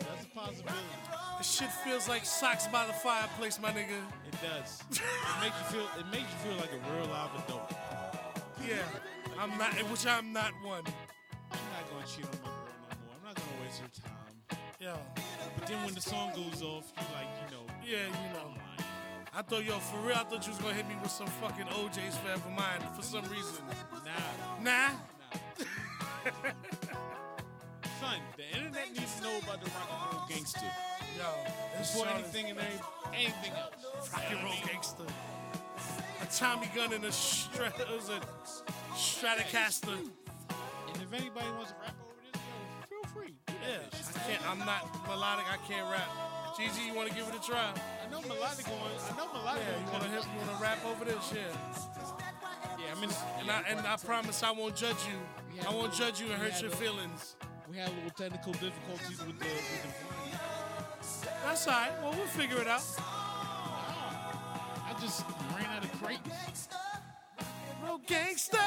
That's 0.00 0.24
a 0.24 0.28
possibility. 0.34 0.78
This 1.36 1.50
shit 1.50 1.70
feels 1.84 2.08
like 2.08 2.24
socks 2.24 2.66
by 2.68 2.86
the 2.86 2.94
fireplace, 2.94 3.60
my 3.60 3.72
nigga. 3.72 4.00
It 4.42 4.48
does. 4.48 4.80
it 4.90 5.00
makes 5.40 5.56
you 5.58 5.64
feel. 5.76 5.88
It 5.98 6.06
makes 6.10 6.28
you 6.32 6.50
feel 6.50 6.56
like 6.56 6.72
a 6.72 6.80
real 6.94 7.06
live 7.10 7.30
adult. 7.44 7.72
Yeah, 8.66 8.76
I'm 9.38 9.56
not, 9.58 9.72
which 9.90 10.06
I'm 10.06 10.32
not 10.32 10.52
one. 10.62 10.84
I'm 11.50 11.58
not 11.72 11.90
gonna 11.90 12.06
cheat 12.06 12.24
on 12.24 12.30
my 12.42 12.48
girl 12.48 12.76
no 12.80 12.96
more. 13.04 13.16
I'm 13.16 13.24
not 13.26 13.34
gonna 13.34 13.62
waste 13.62 13.80
her 13.80 13.88
time. 14.02 14.58
Yeah. 14.80 14.96
But 15.58 15.66
then 15.66 15.84
when 15.84 15.94
the 15.94 16.00
song 16.00 16.30
goes 16.34 16.62
off, 16.62 16.92
you 16.96 17.04
like, 17.14 17.28
you 17.40 17.56
know, 17.56 17.64
yeah, 17.84 18.06
you 18.06 18.32
know. 18.32 18.54
I 19.34 19.42
thought, 19.42 19.64
yo, 19.64 19.78
for 19.78 19.98
real, 19.98 20.16
I 20.16 20.24
thought 20.24 20.46
you 20.46 20.52
was 20.52 20.58
gonna 20.58 20.74
hit 20.74 20.88
me 20.88 20.96
with 21.02 21.10
some 21.10 21.26
fucking 21.26 21.66
O'Jays 21.78 22.16
Forever 22.16 22.50
Mine 22.50 22.80
for 22.96 23.02
some 23.02 23.24
reason. 23.24 23.62
Nah. 24.62 24.62
nah. 24.62 24.88
Nah. 24.88 24.90
Son, 28.00 28.20
the 28.36 28.44
internet 28.56 28.88
needs 28.96 29.14
to 29.16 29.22
know 29.22 29.38
about 29.42 29.60
the 29.62 29.70
rock 29.70 29.88
and 29.90 30.16
roll 30.16 30.26
gangster 30.28 30.66
Yo, 31.18 31.24
this 31.78 31.92
before 31.92 32.08
anything 32.08 32.50
and 32.50 32.58
every- 32.58 32.80
anything 33.14 33.52
else. 33.52 34.12
rock 34.12 34.22
and 34.30 34.44
roll 34.44 34.54
gangster. 34.66 35.04
A 36.22 36.26
Tommy 36.26 36.66
gun 36.74 36.92
and 36.92 37.04
a 37.04 37.12
stra- 37.12 37.72
it 37.78 37.88
was 37.90 38.08
a 38.10 38.20
Stratocaster. 38.94 39.88
And 39.96 41.02
if 41.02 41.12
anybody 41.12 41.48
wants 41.52 41.72
to 41.72 41.76
rap 41.80 41.94
over 42.02 42.14
this, 42.32 42.40
yo, 42.42 42.86
feel 43.02 43.10
free. 43.14 43.34
Yeah. 43.48 43.78
I 43.92 44.18
can't. 44.28 44.50
I'm 44.50 44.58
not 44.60 45.06
melodic. 45.06 45.46
I 45.50 45.56
can't 45.68 45.90
rap. 45.90 46.08
Gigi, 46.56 46.82
you 46.86 46.94
want 46.94 47.08
to 47.08 47.14
give 47.14 47.26
it 47.28 47.34
a 47.34 47.40
try? 47.46 47.72
I 48.04 48.10
know 48.10 48.20
melodic 48.22 48.66
going. 48.66 48.78
I 48.80 49.16
know 49.16 49.32
melodic 49.32 49.62
Yeah, 49.66 49.78
you 49.86 49.92
want 49.92 50.02
to 50.04 50.10
you 50.10 50.38
want 50.38 50.56
to 50.58 50.62
rap 50.62 50.84
over 50.84 51.04
this? 51.04 51.32
Yeah. 51.32 51.40
Yeah, 52.78 52.94
I 52.96 53.00
mean, 53.00 53.10
And 53.38 53.50
I 53.50 53.60
and 53.68 53.86
I 53.86 53.96
promise 53.96 54.42
I 54.42 54.50
won't 54.50 54.76
judge 54.76 54.96
you. 55.08 55.18
I 55.66 55.70
won't 55.72 55.94
judge 55.94 56.20
you 56.20 56.30
and 56.30 56.40
hurt 56.42 56.60
your 56.60 56.70
feelings. 56.70 57.36
we 57.70 57.76
had 57.78 57.88
a 57.88 57.92
little 57.92 58.10
technical 58.10 58.52
difficulties 58.54 59.18
with 59.24 59.38
the 59.38 59.44
with 59.46 59.82
the 59.82 59.88
volume. 60.04 60.38
That's 61.44 61.66
all 61.66 61.72
right. 61.74 61.90
Well, 62.02 62.12
we'll 62.12 62.26
figure 62.26 62.60
it 62.60 62.68
out. 62.68 62.82
I 62.98 64.94
just 65.00 65.24
ran 65.56 65.66
out 65.76 65.84
of 65.84 65.92
crates. 66.02 66.68
Real 67.82 68.00
gangster. 68.06 68.58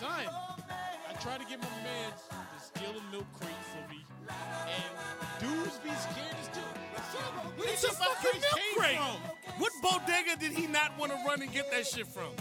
Son, 0.00 0.26
I 0.28 1.12
tried 1.20 1.40
to 1.40 1.46
get 1.46 1.60
my 1.60 1.68
man 1.82 2.10
to 2.10 2.64
steal 2.64 2.90
a 2.90 3.12
milk 3.12 3.26
crate 3.38 3.50
for 3.72 3.88
me, 3.90 4.04
and 4.28 5.40
dudes 5.40 5.78
be 5.78 5.90
scared 5.90 6.36
as 6.40 6.48
to. 6.48 6.60
Where 7.56 7.68
It's 7.68 7.82
the 7.82 7.88
fucking 7.88 8.40
milk 8.40 8.60
crate. 8.76 8.96
from? 8.96 9.16
What 9.60 9.72
bodega 9.82 10.36
did 10.38 10.52
he 10.52 10.66
not 10.66 10.98
want 10.98 11.12
to 11.12 11.18
run 11.26 11.42
and 11.42 11.52
get 11.52 11.70
that 11.70 11.86
shit 11.86 12.06
from? 12.08 12.32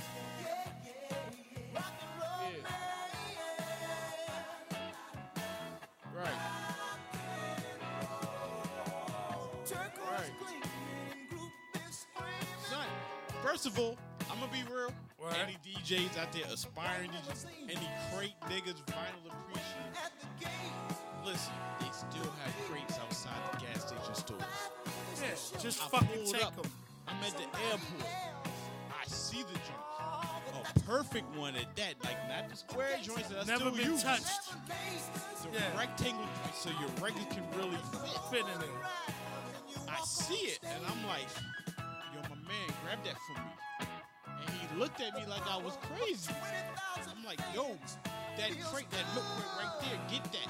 First 13.53 13.67
of 13.67 13.77
all, 13.77 13.95
I'm 14.31 14.39
gonna 14.39 14.51
be 14.51 14.63
real. 14.73 14.91
Right. 15.21 15.37
Any 15.45 15.57
DJs 15.63 16.17
out 16.17 16.33
there 16.33 16.41
aspiring 16.51 17.11
DJs, 17.11 17.45
any 17.69 17.87
crate 18.11 18.33
niggas, 18.49 18.81
vinyl 18.89 19.29
appreciation. 19.29 20.49
Listen, 21.23 21.53
they 21.79 21.85
still 21.91 22.31
have 22.43 22.53
crates 22.67 22.97
outside 22.97 23.37
the 23.51 23.57
gas 23.59 23.87
station 23.87 24.15
stores. 24.15 24.41
Yeah, 25.21 25.59
just 25.61 25.83
I 25.83 25.87
fucking 25.87 26.07
pulled 26.07 26.33
take 26.33 26.55
them. 26.55 26.71
I'm 27.07 27.23
at 27.23 27.37
the 27.37 27.43
airport. 27.69 28.09
I 28.89 29.05
see 29.05 29.43
the 29.43 29.53
joint. 29.53 30.75
A 30.75 30.79
perfect 30.79 31.35
one 31.35 31.55
at 31.55 31.75
that. 31.75 31.93
Like 32.03 32.17
not 32.27 32.49
the 32.49 32.55
square 32.57 32.97
joints 33.03 33.29
that 33.29 33.43
I 33.43 33.43
Never 33.43 33.69
still 33.69 33.71
been 33.71 33.91
use. 33.91 34.01
touched. 34.03 34.25
The 35.43 35.59
Yeah. 35.59 35.77
rectangle 35.77 36.25
so 36.55 36.71
your 36.71 36.89
record 36.99 37.29
can 37.29 37.43
really 37.55 37.77
fit. 37.77 38.19
Fit 38.31 38.45
in 38.51 38.59
there. 38.59 39.87
I 39.87 40.01
see 40.05 40.33
it 40.49 40.59
and 40.63 40.83
I'm 40.87 41.05
like, 41.05 41.27
yo, 42.13 42.21
my 42.29 42.35
man, 42.47 42.69
grab 42.83 42.99
that 43.03 43.17
for 43.27 43.33
me. 43.33 43.51
And 44.45 44.49
he 44.49 44.79
looked 44.79 45.01
at 45.01 45.13
me 45.15 45.25
like 45.27 45.45
I 45.49 45.57
was 45.57 45.77
crazy. 45.81 46.33
I'm 47.09 47.23
like, 47.25 47.39
yo, 47.53 47.77
that 48.37 48.51
crate, 48.71 48.89
that 48.91 49.05
milk 49.13 49.25
crate 49.35 49.47
right 49.59 49.79
there, 49.81 49.99
get 50.09 50.23
that. 50.31 50.49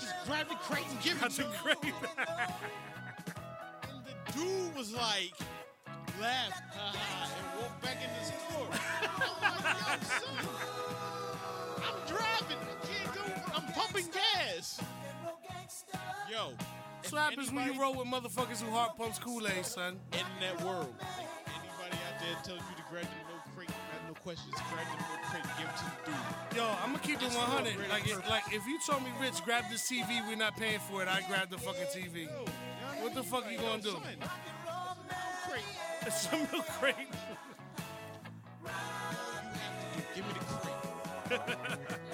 Just 0.00 0.14
grab 0.26 0.48
the 0.48 0.54
crate 0.56 0.84
and 0.90 1.00
give 1.00 1.22
it 1.22 1.30
to 1.32 1.42
me. 1.42 1.92
and 3.82 4.04
the 4.04 4.32
dude 4.32 4.74
was 4.76 4.92
like, 4.92 5.32
laughed, 6.20 6.62
haha, 6.74 7.28
and 7.38 7.60
walked 7.60 7.82
back 7.82 7.96
in 8.02 8.10
the 8.18 8.24
store. 8.24 8.68
I'm 9.42 9.62
like, 9.62 9.78
yo, 9.80 9.96
son, 10.06 10.46
I'm 11.78 11.98
driving. 12.06 12.60
I 12.60 12.86
can't 12.86 13.12
do 13.14 13.20
I'm 13.54 13.72
pumping 13.72 14.08
gas. 14.12 14.80
Yo. 16.30 16.52
That's 17.06 17.14
what 17.14 17.22
happens 17.30 17.52
when 17.52 17.72
you 17.72 17.80
roll 17.80 17.94
with 17.94 18.08
motherfuckers 18.08 18.60
who 18.60 18.68
heart 18.72 18.98
pumps 18.98 19.20
Kool-Aid, 19.20 19.64
son. 19.64 20.00
In 20.12 20.26
that 20.40 20.60
world. 20.64 20.92
Anybody 20.98 22.02
out 22.02 22.18
there 22.18 22.34
tells 22.42 22.58
you 22.68 22.74
to 22.74 22.82
grab 22.90 23.04
the 23.04 23.30
milk 23.30 23.42
crate, 23.54 23.70
have 23.70 24.08
no 24.08 24.14
questions, 24.14 24.52
grab 24.72 24.86
the 24.90 24.96
milk 25.06 25.22
crate, 25.30 25.44
give 25.56 25.68
it 25.68 25.76
to 25.76 25.84
the 25.84 26.10
dude. 26.50 26.56
Yo, 26.56 26.66
I'm 26.82 26.90
gonna 26.90 26.98
keep 26.98 27.22
it 27.22 27.30
100. 27.32 27.76
real 27.76 27.88
Like, 27.88 28.08
it, 28.08 28.28
like 28.28 28.52
if 28.52 28.66
you 28.66 28.80
told 28.84 29.04
me, 29.04 29.10
Rich, 29.20 29.44
grab 29.44 29.70
this 29.70 29.88
TV, 29.88 30.26
we're 30.26 30.34
not 30.34 30.56
paying 30.56 30.80
for 30.80 31.00
it. 31.00 31.06
I 31.06 31.22
grab 31.28 31.48
the 31.48 31.58
fucking 31.58 31.86
TV. 31.94 32.28
What 33.00 33.14
the 33.14 33.22
fuck 33.22 33.44
you 33.48 33.58
gonna 33.58 33.80
do? 33.80 33.98
It's 36.04 36.26
a 36.26 36.36
milk 36.36 36.66
crate. 36.80 36.96
Give 40.16 40.26
me 40.26 40.32
the 40.32 41.38
crate. 41.38 41.98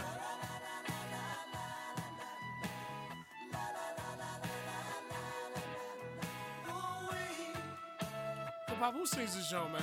who 8.93 9.06
sings 9.06 9.35
this 9.35 9.47
show, 9.47 9.69
man? 9.69 9.82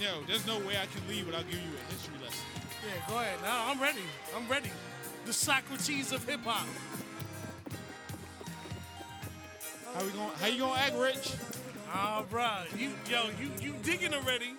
No, 0.00 0.22
there's 0.26 0.46
no 0.46 0.58
way 0.60 0.76
I 0.76 0.86
can 0.86 1.06
leave 1.08 1.26
without 1.26 1.44
giving 1.50 1.64
you 1.64 1.76
a 1.76 1.92
history 1.92 2.14
lesson. 2.22 2.44
Yeah, 2.84 3.08
go 3.08 3.18
ahead. 3.18 3.38
Now 3.42 3.70
I'm 3.70 3.80
ready. 3.80 4.02
I'm 4.36 4.48
ready. 4.48 4.70
The 5.24 5.32
Socrates 5.32 6.12
of 6.12 6.26
hip 6.28 6.40
hop. 6.44 6.66
How 9.94 10.04
we 10.04 10.10
going? 10.10 10.30
How 10.40 10.46
you 10.46 10.58
gonna 10.58 10.80
act, 10.80 10.96
Rich? 10.96 11.32
Oh, 11.94 12.24
bro. 12.28 12.50
You, 12.76 12.90
yo, 13.08 13.26
you, 13.40 13.50
you 13.60 13.74
digging 13.82 14.12
already? 14.12 14.54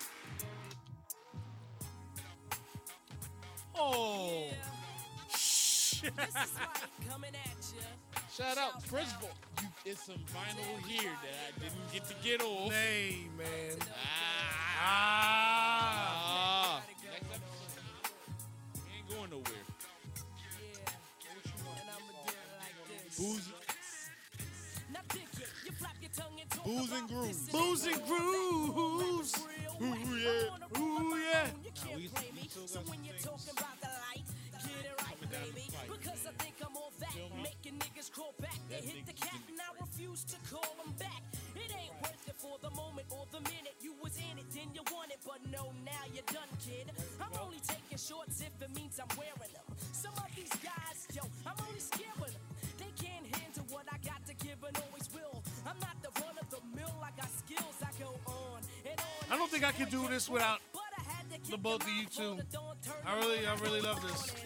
Oh. 3.76 4.48
Shit. 5.38 6.14
Shout 8.34 8.58
out, 8.58 8.82
first 8.84 9.16
of 9.16 9.24
all, 9.24 9.30
you, 9.62 9.68
it's 9.86 10.04
some 10.04 10.16
vinyl 10.16 10.86
here 10.88 11.12
that 11.24 11.36
I 11.48 11.60
didn't 11.60 11.92
get 11.94 12.06
to 12.06 12.14
get 12.24 12.42
off. 12.42 12.72
Hey, 12.72 13.28
man. 13.38 13.78
Ah. 13.82 14.25
Ah. 14.88 16.82
Next 16.86 17.04
episode. 17.14 17.42
Ain't 18.96 19.10
going 19.10 19.30
nowhere. 19.32 19.66
Booze. 23.18 23.50
Booze 26.66 26.92
and 26.92 27.08
grooves. 27.08 27.50
Booze 27.50 27.86
and 27.86 28.06
grooves. 28.08 28.45
I 59.36 59.38
don't 59.38 59.52
think 59.52 59.66
I 59.66 59.74
could 59.74 59.90
do 59.90 60.08
this 60.08 60.30
without 60.30 60.62
the 61.52 61.58
both 61.58 61.82
of 61.82 61.90
you 61.90 62.06
two. 62.06 62.40
I 63.06 63.20
really, 63.20 63.46
I 63.46 63.54
really 63.56 63.82
love 63.82 64.02
this. 64.02 64.45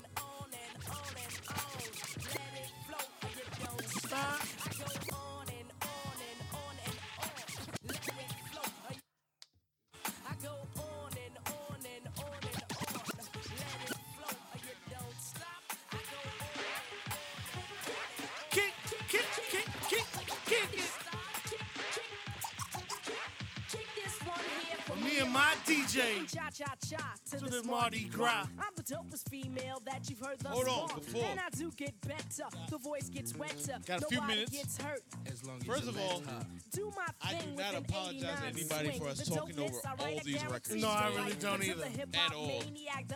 DJ 25.70 26.26
Cha 26.34 26.50
cha 26.50 26.74
cha 26.90 27.14
to, 27.30 27.38
to 27.38 27.46
the, 27.46 27.62
the 27.62 27.68
Mardi 27.68 28.06
Gras. 28.06 28.48
I'm 28.58 28.74
the 28.76 28.82
dopest 28.84 29.30
female 29.30 29.80
that 29.86 30.10
you've 30.10 30.20
heard 30.20 30.40
thus 30.40 30.52
Hold 30.54 30.68
on, 30.68 30.90
far. 30.90 30.98
before- 30.98 31.26
And 31.30 31.40
I 31.40 31.50
do 31.56 31.70
get 31.78 31.94
better. 32.02 32.48
The 32.72 32.78
voice 32.80 33.08
gets 33.10 33.36
wetter. 33.36 33.78
Got 33.86 34.02
a 34.02 34.06
few 34.08 34.18
Nobody 34.18 34.34
minutes. 34.36 34.52
gets 34.52 34.78
hurt. 34.82 35.04
As 35.32 35.46
long 35.46 35.58
as 35.58 35.64
First 35.68 35.84
of 35.88 35.98
all. 36.00 36.24
Do 36.72 36.92
my 36.98 37.06
I 37.22 37.34
do 37.36 37.52
not 37.56 37.76
apologize 37.76 38.40
to 38.40 38.46
anybody 38.48 38.90
swing. 38.90 39.00
for 39.00 39.08
us 39.10 39.28
talking 39.30 39.60
over 39.60 39.76
all 40.00 40.20
these 40.24 40.44
records. 40.46 40.76
No, 40.76 40.88
I 40.90 41.12
really 41.16 41.34
don't 41.34 41.64
either. 41.64 41.86
At 42.14 42.34
all. 42.34 42.64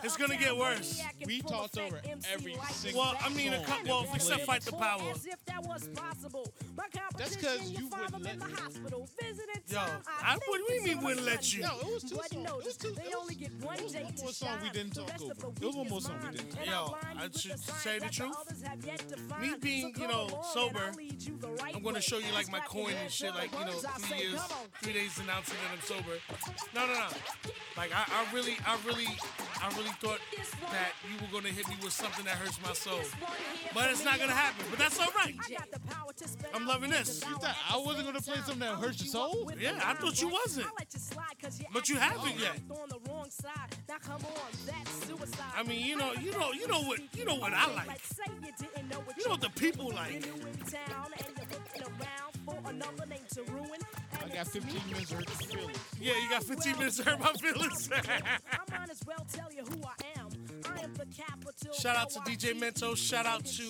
It's 0.04 0.16
gonna 0.16 0.36
get 0.36 0.56
worse. 0.56 1.02
We 1.26 1.40
talked 1.42 1.76
over 1.78 2.00
every 2.30 2.56
single 2.70 3.02
Well, 3.02 3.16
I 3.20 3.28
mean, 3.30 3.52
a 3.52 3.64
couple, 3.64 3.88
well, 3.88 4.02
we 4.04 4.14
except. 4.14 4.42
Fight 4.44 4.62
the 4.62 4.72
Power. 4.72 5.02
As 5.14 5.26
if 5.26 5.42
that 5.46 5.62
was 5.64 5.88
possible. 5.94 6.52
My 6.76 6.84
'cause 6.88 7.00
competition, 7.36 7.70
you 7.72 7.78
you 7.78 7.88
wouldn't 7.88 8.22
let 8.22 8.38
me. 8.38 8.54
hospital. 8.54 9.08
Yo, 9.68 9.76
time, 9.78 10.02
I- 10.06 10.38
what 10.46 10.60
do 10.68 10.74
you 10.74 10.82
mean 10.84 11.02
wouldn't 11.02 11.24
let 11.24 11.54
you? 11.54 11.62
No, 11.62 11.78
it 11.80 11.86
was 11.86 12.02
two 12.02 12.16
But 12.16 12.30
songs. 12.30 12.43
Notice, 12.44 12.64
It 12.64 12.68
was 12.68 12.76
two- 12.76 12.90
They 12.94 13.02
it 13.02 13.06
was- 13.06 13.14
only 13.20 13.34
get 13.34 13.48
it 13.52 13.64
one 13.64 13.82
was 13.82 13.92
day 13.92 14.02
one 14.04 14.12
to 14.14 14.22
more 14.24 14.32
song 14.32 14.58
we 14.62 14.70
didn't 14.70 14.94
talk 14.94 15.08
rest 15.08 15.24
of 15.24 15.30
over. 15.30 15.34
the 15.34 15.46
It 15.46 15.66
was 15.66 15.74
week 15.74 15.76
one 15.76 15.88
more 15.90 16.00
song 16.00 16.18
we 16.22 16.36
didn't 16.36 16.54
And 16.58 16.66
Yo, 16.66 16.72
I'll 16.74 16.88
blind 16.88 17.04
I 17.18 17.22
you 17.24 17.28
with 17.28 17.40
should 17.40 17.58
say 17.60 17.98
the 17.98 18.08
truth. 18.10 18.36
others 18.40 18.62
have 18.62 18.84
yet 18.84 19.08
to 19.08 19.16
Me 19.40 19.54
being, 19.60 19.94
you 19.98 20.08
know, 20.08 20.42
sober, 20.52 20.78
I'll 20.84 20.92
lead 20.94 21.22
you 21.22 21.36
the 21.38 21.48
right 21.48 21.74
I'm 21.74 21.82
gonna 21.82 22.00
show 22.00 22.18
you 22.18 22.32
like 22.32 22.50
my 22.50 22.60
coin 22.60 22.92
and 22.94 23.10
shit, 23.10 23.34
like 23.34 23.52
you 23.52 23.64
know, 23.64 23.72
words 23.72 23.84
I 23.84 23.90
three 23.98 24.08
say. 24.18 24.24
years, 24.28 24.40
three 24.82 24.92
days 24.92 25.18
announcing 25.18 25.56
that 25.62 25.72
I'm 25.72 25.82
sober. 25.82 26.18
No, 26.74 26.86
no, 26.86 26.92
no. 26.94 27.08
Like 27.76 27.90
I, 27.92 28.04
I 28.06 28.32
really, 28.32 28.56
I 28.66 28.78
really, 28.86 29.08
I 29.60 29.68
really 29.76 29.90
thought 30.00 30.20
that 30.70 30.92
you 31.10 31.16
were 31.20 31.32
gonna 31.32 31.52
hit 31.52 31.66
me 31.68 31.76
with 31.82 31.92
something 31.92 32.24
that 32.24 32.36
hurts 32.36 32.58
my 32.62 32.72
soul, 32.72 33.00
but 33.74 33.90
it's 33.90 34.04
not 34.04 34.18
gonna 34.18 34.32
happen. 34.32 34.64
But 34.70 34.78
that's 34.78 34.98
all 35.00 35.10
right. 35.16 35.34
I 35.44 35.50
got 35.50 35.70
the 35.72 35.80
power 35.80 36.12
to 36.12 36.28
spend 36.28 36.54
I'm 36.54 36.66
loving 36.66 36.90
this. 36.90 37.22
You 37.28 37.36
thought 37.38 37.56
I 37.70 37.76
wasn't 37.78 38.06
gonna 38.06 38.20
play 38.20 38.36
something 38.36 38.58
that 38.60 38.76
hurts 38.76 39.00
your 39.02 39.08
soul? 39.10 39.50
Yeah, 39.58 39.80
I 39.84 39.94
thought 39.94 40.20
you 40.20 40.28
wasn't. 40.28 40.68
But 41.72 41.88
you 41.88 41.96
haven't 41.96 42.33
yet. 42.38 42.60
On 42.70 42.88
the 42.88 42.98
wrong 43.10 43.30
side. 43.30 43.52
Now 43.88 43.96
come 44.00 44.20
on, 44.24 44.50
that's 44.66 45.06
suicide. 45.06 45.52
I 45.56 45.62
mean, 45.62 45.84
you 45.84 45.96
know, 45.96 46.12
you 46.20 46.32
know, 46.32 46.52
you 46.52 46.66
know 46.66 46.80
what, 46.82 47.00
you 47.16 47.24
know 47.24 47.36
what 47.36 47.52
I 47.52 47.72
like. 47.74 48.00
You 48.18 48.88
know 48.90 49.00
what 49.00 49.16
You 49.16 49.24
know 49.24 49.30
what 49.32 49.40
the 49.40 49.50
people 49.50 49.90
like. 49.90 50.12
You're 50.12 50.20
new 50.20 50.46
in 50.46 50.56
town 50.58 51.10
and 51.16 51.26
you're 51.36 51.46
looking 51.50 51.82
around 51.82 52.34
for 52.44 52.70
another 52.70 53.06
name 53.06 53.26
to 53.34 53.42
ruin. 53.52 53.80
I 54.24 54.28
got 54.28 54.46
15 54.48 54.80
minutes 54.90 55.10
to 55.10 55.16
hurt 55.16 55.28
your 55.28 55.58
feelings. 55.58 55.78
Yeah, 56.00 56.12
you 56.22 56.30
got 56.30 56.42
15 56.44 56.78
minutes 56.78 56.96
to 56.98 57.04
hurt 57.04 57.20
my 57.20 57.32
feelings. 57.32 57.90
I 57.92 58.78
might 58.78 58.90
as 58.90 59.00
well 59.06 59.26
tell 59.32 59.52
you 59.52 59.62
who 59.64 59.80
I 59.84 60.20
am. 60.20 60.28
I 60.64 60.82
am 60.82 60.94
the 60.94 61.06
capital. 61.06 61.74
Shout 61.74 61.96
out 61.96 62.10
to 62.10 62.20
DJ 62.20 62.58
Mento. 62.58 62.96
Shout 62.96 63.26
out 63.26 63.44
to 63.44 63.62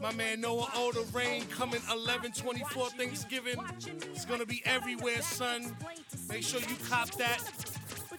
my 0.00 0.12
man 0.12 0.40
Noah 0.40 0.68
O. 0.74 0.92
The 0.92 1.04
Rain 1.16 1.46
coming 1.46 1.80
11 1.90 2.32
24 2.32 2.90
Thanksgiving. 2.90 3.56
It's 4.14 4.24
going 4.24 4.40
to 4.40 4.46
be 4.46 4.62
everywhere, 4.64 5.22
son. 5.22 5.76
Make 6.28 6.42
sure 6.42 6.60
you 6.60 6.76
cop 6.88 7.10
that. 7.16 7.40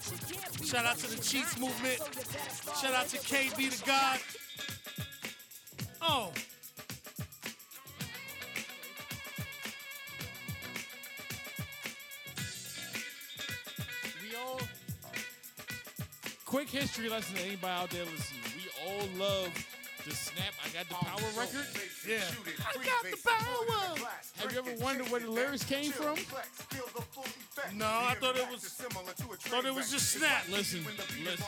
Shout 0.02 0.86
out 0.86 0.98
to 0.98 1.07
the 1.07 1.22
Cheats 1.22 1.60
Movement. 1.60 1.99
Shout 2.82 2.94
out 2.94 3.07
to 3.10 3.18
KB 3.18 3.69
the 3.69 3.86
God. 3.86 4.19
Oh. 6.02 6.32
We 14.23 14.36
all. 14.36 14.61
Quick 16.45 16.69
history 16.69 17.10
lesson 17.10 17.36
to 17.36 17.41
anybody 17.44 17.73
out 17.73 17.90
there 17.91 18.06
listening. 18.06 18.41
We 18.57 18.69
all 18.88 19.07
love 19.19 19.81
the 20.03 20.15
Snap 20.15 20.53
I 20.65 20.69
Got 20.73 20.90
the 20.90 20.95
Power 20.95 21.30
record. 21.38 21.68
Yeah. 22.07 22.26
I 22.65 22.73
got 22.84 23.03
the 23.06 23.18
power. 23.22 24.07
Have 24.38 24.52
you 24.52 24.60
ever 24.60 24.84
wondered 24.84 25.10
where 25.10 25.22
the 25.22 25.30
lyrics 25.30 25.64
came 25.64 25.91
from? 25.91 26.18
No, 27.76 27.86
I 27.86 28.15
thought 28.19 28.38
it 28.38 28.48
was 28.49 28.64
thought 28.64 29.65
it 29.65 29.76
was 29.76 29.91
just 29.91 30.11
Snap. 30.18 30.45
Listen, 30.49 30.86
listen, 31.23 31.45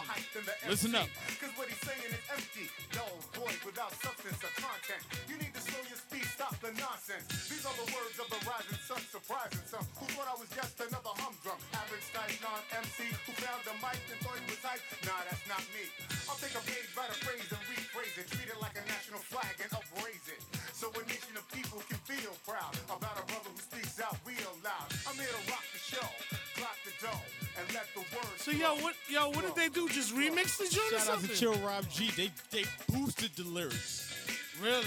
listen 0.68 0.96
up. 0.96 1.08
Cause 1.40 1.50
what 1.56 1.68
he's 1.68 1.82
saying 1.82 2.06
is 2.10 2.20
empty, 2.30 2.70
dull, 2.92 3.18
void, 3.34 3.58
without 3.66 3.92
substance 4.02 4.38
or 4.44 4.54
content. 4.62 5.02
You 5.30 5.38
need 5.38 5.53
to 5.74 5.82
slow 5.82 5.90
your 5.90 5.98
speed, 5.98 6.28
stop 6.30 6.54
the 6.62 6.72
nonsense. 6.78 7.26
These 7.50 7.66
are 7.66 7.74
the 7.82 7.90
words 7.90 8.18
of 8.22 8.28
the 8.30 8.40
rising 8.46 8.78
sun, 8.86 9.02
surprising 9.10 9.66
some 9.66 9.86
who 9.98 10.06
thought 10.14 10.30
I 10.30 10.38
was 10.38 10.50
just 10.54 10.78
another 10.78 11.14
humdrum. 11.18 11.58
Average 11.74 12.08
type 12.14 12.34
non-MC 12.46 13.10
who 13.26 13.34
found 13.42 13.62
the 13.66 13.74
mic 13.82 13.98
and 14.14 14.20
thought 14.22 14.38
he 14.38 14.46
was 14.46 14.62
hype. 14.62 14.82
Nah, 15.10 15.18
that's 15.26 15.42
not 15.50 15.62
me. 15.74 15.90
I'll 16.30 16.38
take 16.38 16.54
a 16.54 16.64
page, 16.70 16.86
write 16.94 17.10
a 17.10 17.18
phrase 17.26 17.50
and 17.50 17.64
rephrase 17.66 18.16
it, 18.22 18.30
treat 18.30 18.50
it 18.54 18.60
like 18.62 18.78
a 18.78 18.86
national 18.86 19.22
flag 19.26 19.58
and 19.58 19.70
upraise 19.74 20.26
it. 20.30 20.42
So 20.78 20.94
a 20.94 21.02
nation 21.10 21.34
of 21.38 21.46
people 21.50 21.82
can 21.90 21.98
feel 22.06 22.34
proud 22.46 22.78
about 22.86 23.18
a 23.18 23.26
brother 23.26 23.50
who 23.50 23.62
speaks 23.62 23.98
out 23.98 24.18
real 24.28 24.54
loud. 24.62 24.88
I'm 25.10 25.18
here 25.18 25.30
to 25.32 25.44
rock 25.50 25.66
the 25.74 25.82
show, 25.82 26.08
clock 26.54 26.78
the 26.86 26.94
dough, 27.02 27.24
and 27.58 27.66
let 27.74 27.90
the 27.98 28.06
words. 28.14 28.46
So 28.46 28.54
yo, 28.54 28.78
what 28.84 28.94
yo, 29.10 29.34
what 29.34 29.42
did 29.42 29.58
they 29.58 29.70
do? 29.74 29.90
Just 29.90 30.14
remix 30.14 30.62
the 30.62 30.70
joint 30.70 30.94
or 30.94 31.02
Shout 31.02 31.18
out 31.18 31.26
to? 31.26 31.34
Chill 31.34 31.58
Rob 31.66 31.90
G. 31.90 32.14
They 32.14 32.30
they 32.54 32.66
boosted 32.94 33.34
the 33.34 33.48
lyrics. 33.50 34.14
Really? 34.62 34.86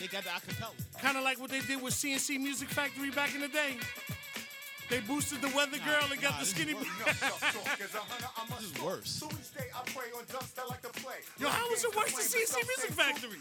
They 0.00 0.06
got 0.06 0.24
the 0.24 0.30
acapella. 0.30 0.72
Kind 1.02 1.18
of 1.18 1.24
like 1.24 1.38
what 1.38 1.50
they 1.50 1.60
did 1.60 1.82
with 1.82 1.92
C+C 1.92 2.38
Music 2.38 2.70
Factory 2.70 3.10
back 3.10 3.34
in 3.34 3.42
the 3.42 3.48
day. 3.48 3.76
They 4.88 5.00
boosted 5.00 5.42
the 5.42 5.48
Weather 5.54 5.76
Girl 5.84 6.08
and 6.10 6.20
got 6.20 6.32
nah, 6.32 6.40
the 6.40 6.46
skinny. 6.46 6.72
is 6.72 6.78
This 6.80 8.72
is 8.72 8.82
worse. 8.82 9.10
So 9.10 9.26
each 9.28 9.52
day 9.54 9.68
I 9.76 9.82
pray 9.92 10.08
on 10.16 10.24
ducks 10.32 10.50
that 10.52 10.68
like 10.68 10.80
to 10.82 10.88
play. 10.88 11.20
Yo, 11.38 11.48
how 11.48 11.68
was 11.68 11.84
it 11.84 11.94
worse 11.94 12.12
than 12.12 12.22
C+C 12.22 12.56
Music 12.66 12.90
Factory? 12.96 13.38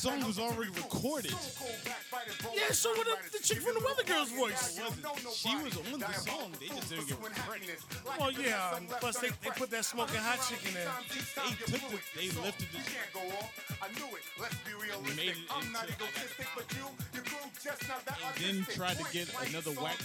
Song 0.00 0.24
was 0.24 0.38
already 0.38 0.70
recorded. 0.70 1.34
Yeah, 2.56 2.72
so 2.72 2.88
what 2.96 3.04
the, 3.04 3.36
the 3.36 3.44
chick 3.44 3.60
from 3.60 3.74
the 3.74 3.84
Weather 3.84 4.02
Girl's 4.02 4.32
voice? 4.32 4.80
She 5.36 5.54
was 5.56 5.76
on 5.92 6.00
the 6.00 6.12
song. 6.14 6.56
They 6.58 6.68
just 6.68 6.88
didn't 6.88 7.08
get 7.08 7.20
credit. 7.44 7.76
Well, 8.18 8.32
yeah. 8.32 8.80
um, 8.80 8.86
Plus, 8.98 9.18
they, 9.18 9.28
they 9.44 9.50
put 9.50 9.70
that 9.70 9.84
smoking 9.84 10.24
hot 10.24 10.40
chick 10.48 10.64
in 10.64 10.72
there. 10.72 10.88
They 11.04 11.52
took 11.68 11.84
the, 11.92 12.00
they 12.16 12.32
lifted 12.40 12.68
the 12.72 12.80
I 13.80 13.88
knew 13.92 14.08
it. 14.16 14.24
Let's 14.40 14.56
be 14.64 14.72
realistic. 14.72 15.16
made 15.16 15.36
it 15.36 15.48
I'm 15.52 15.68
not 15.72 15.84
into- 15.84 16.00
egotistic, 16.00 16.48
but 16.56 16.64
you, 16.72 16.84
your 17.12 17.24
crew 17.24 17.44
just 17.60 17.84
not 17.88 18.00
that 18.08 18.16
and 18.40 18.64
then 18.64 18.64
tried 18.72 18.96
to 18.96 19.04
get 19.12 19.28
another 19.48 19.72
whack 19.76 20.00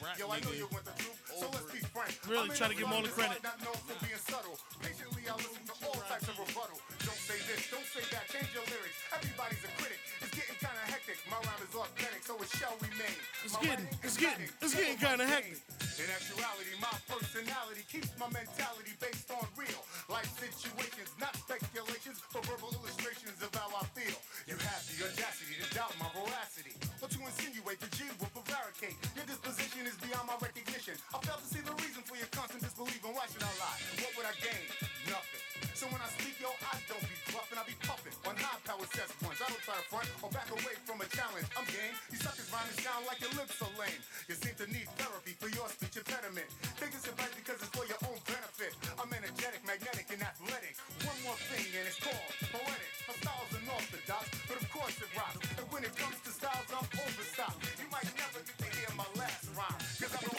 rap 0.00 0.16
Yo, 0.20 0.28
I 0.28 0.40
know 0.40 0.52
nigga 0.52 0.60
you 0.60 0.68
want 0.68 0.84
the 0.84 0.96
truth, 1.00 1.20
so 1.28 1.48
let's 1.52 1.68
be 1.72 1.80
frank. 1.88 2.12
Really 2.28 2.52
try 2.52 2.68
to 2.68 2.76
give 2.76 2.84
him 2.84 2.92
all 2.92 3.00
the 3.00 3.08
credit. 3.12 3.40
so 3.40 3.48
I'm 3.48 3.48
not 3.48 3.64
known 3.64 3.80
for 3.84 3.96
being 4.04 4.20
subtle. 4.28 4.56
Patiently, 4.80 5.24
I 5.24 5.36
listen 5.40 5.64
to 5.64 5.74
all 5.88 5.96
types 6.08 6.28
of 6.28 6.36
rebuttal. 6.36 6.76
Don't 7.04 7.20
say 7.24 7.38
this, 7.48 7.60
don't 7.72 7.88
say 7.88 8.04
that, 8.12 8.28
change 8.28 8.48
your 8.52 8.64
lyrics. 8.68 9.00
Everybody's 9.22 9.62
a 9.62 9.70
critic. 9.78 10.02
It's 10.18 10.34
getting 10.34 10.58
kind 10.58 10.74
of 10.74 10.86
hectic. 10.90 11.14
My 11.30 11.38
rhyme 11.46 11.62
is 11.62 11.70
authentic, 11.78 12.26
so 12.26 12.34
it 12.42 12.50
shall 12.58 12.74
remain. 12.82 13.14
It's 13.46 13.54
My 13.54 13.62
getting, 13.62 13.86
it's 14.02 14.18
getting, 14.18 14.50
it's 14.58 14.74
getting 14.74 14.98
kind 14.98 15.22
of 15.22 15.30
hectic. 15.30 15.62
in 16.02 16.10
actuality, 16.10 16.74
my 16.82 16.90
personality 17.06 17.86
keeps 17.86 18.10
my 18.18 18.26
mentality 18.34 18.98
based 18.98 19.30
on 19.30 19.46
real 19.54 19.78
life 20.10 20.26
situations, 20.34 21.14
not 21.22 21.38
speculations, 21.38 22.18
but 22.34 22.42
verbal 22.50 22.74
illustrations 22.82 23.38
of 23.46 23.54
how 23.54 23.70
I 23.78 23.86
feel. 23.94 24.18
You 24.50 24.58
have 24.58 24.82
the 24.90 25.06
audacity 25.06 25.54
to 25.62 25.66
doubt 25.70 25.94
my 26.02 26.10
veracity, 26.18 26.74
or 26.98 27.06
to 27.06 27.18
insinuate 27.22 27.78
the 27.78 27.90
G 27.94 28.10
will 28.18 28.32
prevaricate. 28.34 28.98
Your 29.14 29.26
disposition 29.30 29.86
is 29.86 29.94
beyond 30.02 30.26
my 30.26 30.34
recognition. 30.42 30.98
I 31.14 31.22
fail 31.22 31.38
to 31.38 31.46
see 31.46 31.62
the 31.62 31.78
reason 31.78 32.02
for 32.02 32.18
your 32.18 32.26
constant 32.34 32.66
disbelief, 32.66 32.98
and 33.06 33.14
why 33.14 33.30
should 33.30 33.46
I 33.46 33.54
lie? 33.62 33.78
What 34.02 34.10
would 34.18 34.26
I 34.26 34.34
gain? 34.42 34.66
Nothing. 35.06 35.51
So 35.82 35.90
when 35.90 35.98
I 35.98 36.14
speak, 36.14 36.38
yo, 36.38 36.46
I 36.62 36.78
don't 36.86 37.02
be 37.02 37.18
bluffing, 37.26 37.58
I 37.58 37.66
be 37.66 37.74
puffing 37.82 38.14
on 38.22 38.38
high 38.38 38.54
power 38.62 38.86
cess 38.94 39.10
points. 39.18 39.42
I 39.42 39.50
don't 39.50 39.66
try 39.66 39.74
to 39.74 39.82
front 39.90 40.06
or 40.22 40.30
back 40.30 40.46
away 40.54 40.78
from 40.86 41.02
a 41.02 41.08
challenge. 41.10 41.42
I'm 41.58 41.66
game. 41.66 41.90
You 42.06 42.22
suck 42.22 42.38
suckers 42.38 42.54
rhyming 42.54 42.78
sound 42.78 43.02
like 43.10 43.18
your 43.18 43.34
lips 43.34 43.58
are 43.58 43.74
lame. 43.74 43.98
You 44.30 44.38
seem 44.38 44.54
to 44.62 44.66
need 44.70 44.86
therapy 44.94 45.34
for 45.42 45.50
your 45.50 45.66
speech 45.74 45.98
impediment. 45.98 46.46
Take 46.78 46.94
this 46.94 47.02
advice 47.10 47.34
because 47.34 47.58
it's 47.66 47.74
for 47.74 47.82
your 47.90 47.98
own 48.06 48.14
benefit. 48.30 48.78
I'm 48.94 49.10
energetic, 49.10 49.66
magnetic, 49.66 50.06
and 50.14 50.22
athletic. 50.22 50.78
One 51.02 51.18
more 51.26 51.38
thing, 51.50 51.66
and 51.74 51.82
it's 51.82 51.98
called 51.98 52.30
poetic. 52.46 52.90
My 53.10 53.18
style's 53.18 53.50
unorthodox, 53.50 54.30
but 54.46 54.62
of 54.62 54.66
course 54.70 54.94
it 55.02 55.10
rocks. 55.18 55.42
And 55.58 55.66
when 55.74 55.82
it 55.82 55.98
comes 55.98 56.14
to 56.22 56.30
styles, 56.30 56.70
I'm 56.70 56.86
overstocked. 56.94 57.58
You 57.82 57.90
might 57.90 58.06
never 58.14 58.38
get 58.38 58.54
to 58.54 58.68
hear 58.70 58.90
my 58.94 59.08
last 59.18 59.50
rhyme. 59.58 59.82
Cause 59.98 60.14
I've 60.14 60.31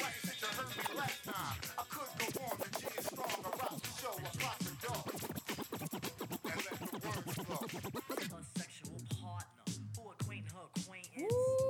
Her 7.16 8.44
sexual 8.56 9.02
partner, 9.22 9.66
who 9.98 10.12
acquaint 10.12 10.46
her 10.52 10.66
acquaintance. 10.76 11.34
Five 11.34 11.63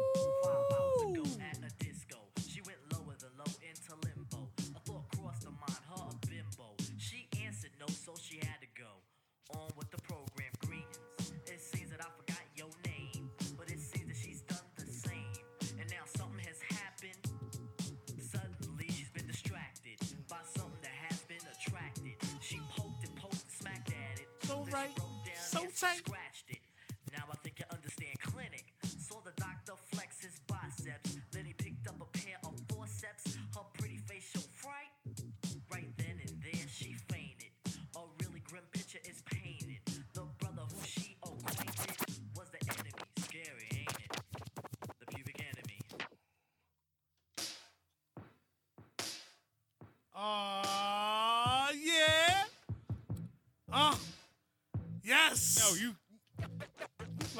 down 25.83 26.22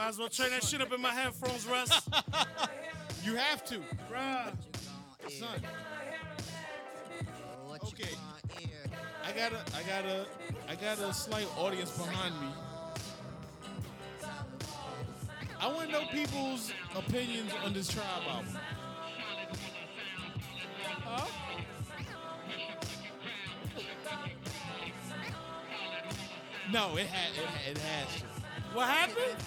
Might 0.04 0.10
as 0.10 0.20
well 0.20 0.28
turn 0.28 0.50
that 0.50 0.66
shit 0.66 0.82
up 0.82 0.92
in 0.92 1.00
my 1.00 1.14
headphones, 1.14 1.66
Russ. 1.66 2.10
You 3.24 3.36
have 3.36 3.64
to. 3.64 3.80
Bruh. 4.12 4.52
Son. 5.30 5.62
Okay. 7.86 8.10
I 9.26 9.32
got 9.32 9.54
a, 9.54 9.62
I 9.74 9.84
got 9.84 10.06
a, 10.06 10.26
I 10.68 10.76
got 10.76 11.00
a 11.00 11.14
slight 11.14 11.48
audience 11.58 11.98
behind 11.98 12.34
me. 12.42 12.48
I 15.62 15.68
want 15.72 15.90
to 15.90 15.94
know 15.94 16.06
people's 16.12 16.74
opinions 16.98 17.54
on 17.64 17.72
this 17.72 17.88
Tribe 17.88 18.04
album. 18.30 18.58
Huh? 21.06 21.26
No, 26.74 26.98
it 26.98 27.06
had, 27.06 27.32
it, 27.42 27.72
it 27.72 27.78
has. 27.78 28.24
What 28.74 28.90
happened? 28.90 29.38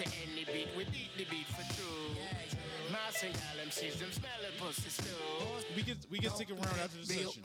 To 0.00 0.08
any 0.24 0.44
beat, 0.48 0.68
we 0.76 0.84
beat 0.84 1.12
the 1.18 1.24
beat 1.28 1.46
for 1.52 1.60
true. 1.76 2.16
Mass 2.90 3.22
and 3.22 3.34
gal 3.34 3.60
MCs, 3.68 4.00
them 4.00 4.10
smell 4.10 4.40
the 4.40 4.50
pussy 4.56 4.88
stew. 4.88 5.12
We 5.76 5.82
can 5.82 5.96
we 6.10 6.18
can 6.18 6.30
stick 6.30 6.50
around 6.50 6.78
after 6.80 6.98
the 6.98 7.04
session. 7.04 7.42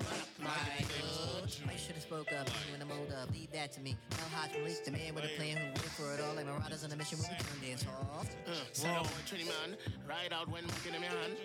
I 1.67 1.75
should 1.75 1.95
have 1.99 2.03
spoke 2.03 2.31
up 2.31 2.47
when 2.71 2.81
I'm 2.81 2.91
old 2.95 3.11
up. 3.11 3.29
Leave 3.31 3.51
that 3.51 3.73
to 3.73 3.81
me. 3.81 3.97
Now 4.11 4.39
hot 4.39 4.49
release 4.57 4.79
the 4.79 4.91
man 4.91 5.13
with 5.13 5.25
a 5.25 5.33
plan 5.35 5.57
who 5.57 5.65
went 5.65 5.91
for 5.99 6.13
it 6.13 6.21
all 6.23 6.33
like 6.33 6.45
marauders 6.45 6.83
on 6.85 6.91
a 6.91 6.95
mission 6.95 7.19
when 7.19 7.29
we 7.29 7.37
turn 7.37 7.59
dance 7.61 7.85
off. 7.91 8.29
Uh, 8.47 8.51
Set 8.71 8.95
up 8.95 9.03
with 9.03 9.27
20 9.27 9.43
man, 9.43 9.77
ride 10.07 10.31
out 10.31 10.47
when 10.47 10.65
mucking 10.65 10.95
in 10.95 11.01
my 11.01 11.07
hand. 11.07 11.35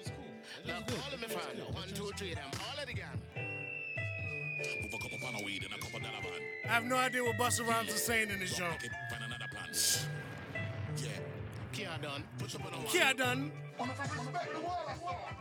Love 0.66 0.84
all 0.94 1.12
of 1.12 1.20
me 1.20 1.26
fan, 1.26 1.58
one, 1.74 1.88
two, 1.92 2.10
three, 2.16 2.34
them, 2.34 2.46
all 2.70 2.78
of 2.80 2.86
the 2.86 2.94
gang. 2.94 3.18
Move 4.82 4.94
a 4.94 4.98
couple 5.02 5.18
pound 5.18 5.36
of 5.36 5.44
weed 5.44 5.64
and 5.64 5.74
a 5.74 5.78
couple 5.78 5.98
dollar 5.98 6.22
van. 6.22 6.40
I 6.64 6.68
have 6.68 6.84
no 6.84 6.96
idea 6.96 7.24
what 7.24 7.36
Busta 7.36 7.66
Rhymes 7.66 7.92
is 7.92 8.02
saying 8.02 8.30
in 8.30 8.38
this 8.38 8.56
joint. 8.56 8.78
Kia 11.90 11.98
done, 12.08 12.24
put 12.38 12.54
up 12.54 12.66
on 12.66 12.72
a 12.72 12.76
one. 12.76 12.86
Kia 12.86 13.14
done. 13.14 13.52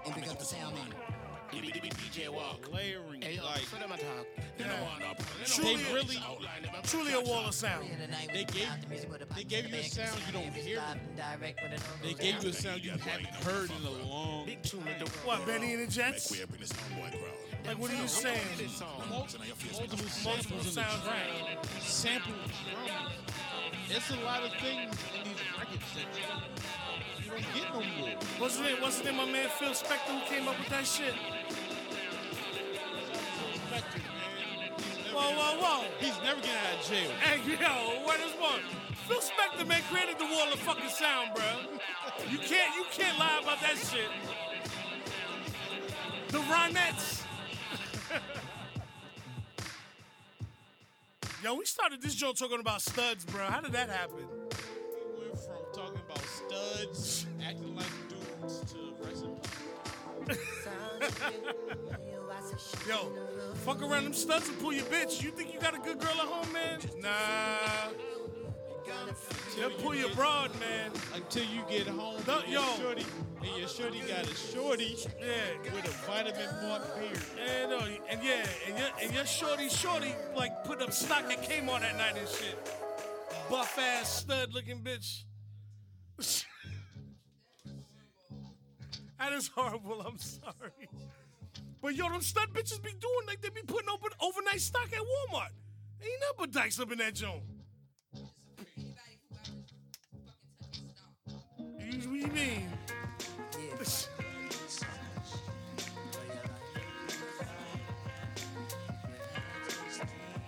And 0.05 0.15
pick 0.15 0.27
up 0.29 0.39
the 0.39 0.45
sound 0.45 0.75
man. 0.75 0.85
Dibby 1.51 1.71
dibby 1.71 1.89
DJ 1.89 2.29
walk. 2.29 2.71
Layering, 2.71 3.21
Hey, 3.23 3.35
yo, 3.35 3.43
like 3.45 3.61
for 3.61 3.77
them 3.79 3.91
attack. 3.91 4.25
They 4.57 4.63
don't 4.63 4.81
want 4.81 5.03
up. 5.03 5.21
Truly, 5.45 5.75
They 5.77 5.93
really- 5.93 6.23
truly 6.83 7.13
a 7.13 7.21
wall 7.21 7.47
of 7.47 7.53
sound. 7.53 7.85
They 8.33 8.45
gave 8.45 8.69
they 9.35 9.43
gave 9.43 9.69
you 9.69 9.77
a 9.79 9.83
sound 9.83 10.21
you 10.27 10.33
don't 10.33 10.53
hear. 10.53 10.81
They 12.03 12.13
gave 12.13 12.43
you 12.43 12.49
a 12.49 12.53
sound 12.53 12.83
you 12.83 12.91
haven't 12.91 13.25
heard 13.45 13.69
in 13.71 13.85
a 13.85 13.89
long. 14.05 14.37
Time. 14.39 14.45
Big 14.45 14.63
tune 14.63 14.85
with 14.85 14.99
the 14.99 15.05
What, 15.27 15.45
Benny 15.45 15.73
and 15.73 15.87
the 15.87 15.91
Jets? 15.91 16.31
We 17.65 17.69
up 17.69 17.79
in 17.79 17.79
this 17.79 17.79
homeboy 17.79 17.79
crowd. 17.79 17.79
Like, 17.79 17.79
what 17.79 17.91
are 17.91 18.01
you 18.01 18.07
saying? 18.07 18.39
Multiple 19.09 19.45
Multiple 19.73 20.09
samples 20.09 20.73
sounds, 20.73 21.05
right. 21.05 21.57
Sample. 21.81 22.33
It's 23.89 24.09
a 24.11 24.15
lot 24.23 24.43
of 24.43 24.51
things 24.53 24.95
in 25.17 25.23
these 25.23 25.41
records 25.57 25.93
that 25.95 26.05
you, 26.13 27.31
don't 27.31 27.53
get 27.53 27.73
no 27.73 27.81
more. 27.99 28.15
Wasn't 28.39 28.67
it, 28.67 28.81
wasn't 28.81 29.07
it 29.07 29.13
my 29.15 29.25
man 29.25 29.49
Phil 29.57 29.71
Spector 29.71 30.13
who 30.13 30.21
came 30.33 30.47
up 30.47 30.57
with 30.59 30.69
that 30.69 30.85
shit? 30.85 31.13
Spector, 33.69 33.97
man. 33.97 34.71
He's 34.77 34.97
never 35.05 35.15
Whoa, 35.15 35.31
whoa, 35.31 35.57
whoa. 35.61 35.85
He's 35.99 36.17
never 36.23 36.39
getting 36.39 36.55
out 36.55 36.79
of 36.79 36.89
jail. 36.89 37.11
Hey, 37.19 37.41
yo, 37.49 38.05
what 38.05 38.19
is 38.19 38.31
one? 38.39 38.61
Phil 39.07 39.21
Spector, 39.21 39.67
man, 39.67 39.81
created 39.89 40.19
the 40.19 40.25
wall 40.25 40.53
of 40.53 40.59
fucking 40.59 40.89
sound, 40.89 41.33
bro. 41.33 41.45
You 42.29 42.37
can't, 42.37 42.75
you 42.75 42.85
can't 42.91 43.17
lie 43.17 43.39
about 43.41 43.59
that 43.61 43.77
shit. 43.77 44.09
The 46.29 46.37
Ronettes. 46.37 47.23
Yo, 51.41 51.53
we 51.53 51.63
started 51.63 52.01
this 52.01 52.15
joke 52.15 52.35
talking 52.35 52.59
about 52.59 52.81
studs, 52.81 53.23
bro. 53.23 53.45
How 53.45 53.61
did 53.61 53.71
that 53.71 53.89
happen? 53.89 54.25
We 54.27 55.27
went 55.27 55.39
from 55.39 55.55
talking 55.73 56.01
about 56.05 56.21
studs, 56.25 57.27
acting 57.41 57.75
like 57.77 57.85
dudes, 58.09 58.59
to 58.73 58.93
wrestling. 59.01 59.39
Yo, 62.85 63.13
fuck 63.63 63.81
around 63.81 64.03
them 64.03 64.13
studs 64.13 64.49
and 64.49 64.59
pull 64.59 64.73
your 64.73 64.83
bitch. 64.87 65.21
You 65.23 65.31
think 65.31 65.53
you 65.53 65.61
got 65.61 65.73
a 65.73 65.79
good 65.79 65.99
girl 65.99 66.09
at 66.09 66.27
home, 66.27 66.51
man? 66.51 66.79
Nah. 66.97 67.93
They'll 69.55 69.69
pull 69.71 69.95
your 69.95 70.09
broad, 70.15 70.57
man. 70.59 70.91
Until 71.13 71.43
you 71.43 71.63
get 71.69 71.87
home, 71.87 72.21
No, 72.27 72.39
and 72.39 72.51
your 72.51 72.61
yo. 72.61 72.77
shorty, 72.77 73.05
and 73.41 73.57
your 73.57 73.67
shorty 73.67 73.99
got 74.01 74.25
a 74.25 74.35
shorty 74.35 74.95
Yeah. 75.19 75.73
with 75.73 75.85
a 75.85 75.91
vitamin 76.07 76.49
mark 76.67 76.95
beard. 76.97 77.21
Yeah, 77.37 77.65
no, 77.67 77.79
and 77.79 78.23
yeah, 78.23 78.47
and 78.67 78.77
your 78.77 78.89
and 79.01 79.13
your 79.13 79.25
shorty, 79.25 79.69
shorty, 79.69 80.15
like 80.35 80.63
put 80.63 80.81
up 80.81 80.91
stock 80.93 81.23
at 81.31 81.41
Kmart 81.43 81.81
that 81.81 81.97
night 81.97 82.17
and 82.17 82.27
shit. 82.27 82.57
Buff 83.49 83.77
ass 83.77 84.21
stud 84.21 84.53
looking 84.53 84.81
bitch. 84.81 85.23
that 89.19 89.33
is 89.33 89.47
horrible. 89.49 90.01
I'm 90.01 90.17
sorry, 90.17 90.89
but 91.81 91.95
yo, 91.95 92.09
them 92.09 92.21
stud 92.21 92.49
bitches 92.53 92.81
be 92.81 92.91
doing 92.93 93.25
like 93.27 93.41
they 93.41 93.49
be 93.49 93.61
putting 93.61 93.89
open 93.89 94.11
overnight 94.21 94.61
stock 94.61 94.87
at 94.93 94.99
Walmart. 94.99 95.51
Ain't 96.01 96.11
nothing 96.21 96.35
but 96.37 96.51
dykes 96.51 96.79
up 96.79 96.91
in 96.91 96.97
that 96.99 97.15
joint. 97.15 97.43
What 101.89 101.97
you 101.97 102.27
mean? 102.27 102.69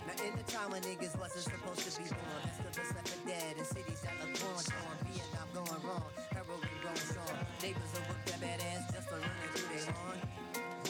Now 0.05 0.13
in 0.21 0.37
the 0.37 0.43
time 0.45 0.69
when 0.69 0.81
niggas 0.83 1.17
wasn't 1.19 1.49
supposed 1.49 1.81
to 1.81 1.97
be 1.97 2.09
born, 2.09 2.45
festivals 2.45 2.93
left 2.93 3.07
for 3.09 3.27
dead 3.27 3.57
in 3.57 3.65
cities 3.65 4.01
that 4.05 4.13
look 4.21 4.37
torn, 4.37 4.53
torn, 4.53 4.97
Vietnam 5.09 5.49
going 5.57 5.81
wrong, 5.81 6.05
heroin 6.29 6.61
growing 6.79 6.95
strong. 7.09 7.33
Neighbors 7.63 7.89
will 7.89 8.05
work 8.05 8.21
their 8.29 8.37
badass 8.37 8.93
just 8.93 9.09
for 9.09 9.17
running 9.17 9.49
through 9.57 9.69
their 9.73 9.85
lawn. 9.97 10.21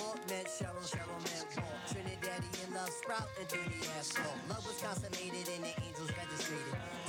Walt 0.03 0.19
met 0.27 0.51
Cheryl, 0.51 0.83
Cheryl 0.83 1.21
met 1.31 1.47
Walt. 1.63 1.79
Trinidadian 1.87 2.75
love 2.75 2.91
sprout 2.91 3.29
into 3.39 3.55
the 3.55 3.87
asphalt. 3.95 4.35
Love 4.49 4.67
was 4.67 4.75
consummated 4.83 5.47
and 5.55 5.63
the 5.63 5.73
angels 5.87 6.11
registered. 6.11 7.00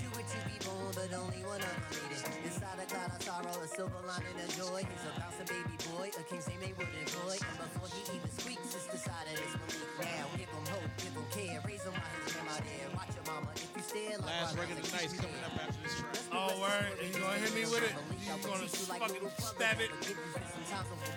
But 1.03 1.19
only 1.19 1.43
one 1.43 1.59
of 1.59 1.67
them 1.67 1.83
made 1.91 2.15
it. 2.15 2.23
Inside 2.47 2.79
a 2.79 2.87
cloud 2.87 3.11
of 3.11 3.23
sorrow, 3.23 3.55
a 3.59 3.67
silver 3.67 4.03
lining 4.07 4.39
of 4.39 4.51
joy. 4.55 4.87
He's 4.87 5.03
a 5.03 5.13
bouncing 5.19 5.51
baby 5.51 5.75
boy, 5.91 6.15
a 6.15 6.23
king's 6.31 6.47
name 6.47 6.63
they 6.63 6.75
would 6.79 6.87
employ. 6.95 7.43
And 7.43 7.59
before 7.59 7.91
he 7.91 8.01
even 8.15 8.31
squeaks, 8.31 8.71
it's 8.79 8.87
decided 8.87 9.35
it's 9.35 9.55
Malik 9.59 9.99
now. 9.99 10.31
Give 10.39 10.47
him 10.47 10.67
hope, 10.71 10.93
give 11.03 11.15
him 11.19 11.27
care, 11.35 11.59
raise 11.67 11.83
him 11.83 11.95
while 11.99 12.15
his 12.23 12.31
grandma 12.31 12.55
there. 12.63 12.87
Watch 12.95 13.13
your 13.19 13.27
mama 13.27 13.51
if 13.59 13.71
you 13.75 13.83
stare 13.83 14.15
like 14.23 14.31
Last 14.31 14.55
record 14.55 14.79
of 14.79 14.87
the 14.87 14.95
night's 14.95 15.15
coming 15.19 15.43
up 15.43 15.55
after 15.59 15.81
this 15.83 15.95
track. 15.99 16.23
Oh, 16.31 16.55
word. 16.63 16.95
And 17.03 17.09
you 17.11 17.19
gonna 17.19 17.43
hit 17.43 17.55
me 17.59 17.67
with 17.67 17.83
it? 17.83 17.95
You 18.23 18.31
gonna 18.47 18.71
fucking 18.71 19.27
stab 19.43 19.83
it? 19.83 19.91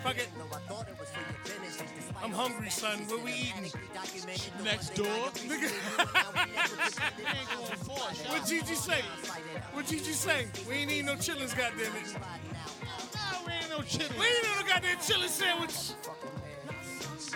Fuck 0.02 0.18
it. 0.18 0.28
I'm 2.22 2.32
hungry, 2.32 2.70
son. 2.70 2.98
What 3.06 3.22
we 3.22 3.32
eating? 3.32 3.70
Next 4.64 4.94
door. 4.94 5.06
Nigga. 5.46 5.70
what 8.28 8.46
Gigi 8.46 8.74
say? 8.74 9.02
What 9.76 9.84
Gigi 9.88 10.12
say? 10.12 10.46
We 10.66 10.74
ain't 10.76 10.90
eating 10.90 11.04
no 11.04 11.16
chillins, 11.16 11.52
goddammit. 11.52 12.14
Nah, 12.14 13.46
we 13.46 13.52
ain't 13.52 13.68
no 13.68 13.80
chillin'. 13.80 14.18
We 14.18 14.24
ain't 14.24 14.38
eating 14.38 14.56
no 14.58 14.66
goddamn 14.66 14.96
chillin 14.96 15.28
sandwich. 15.28 15.92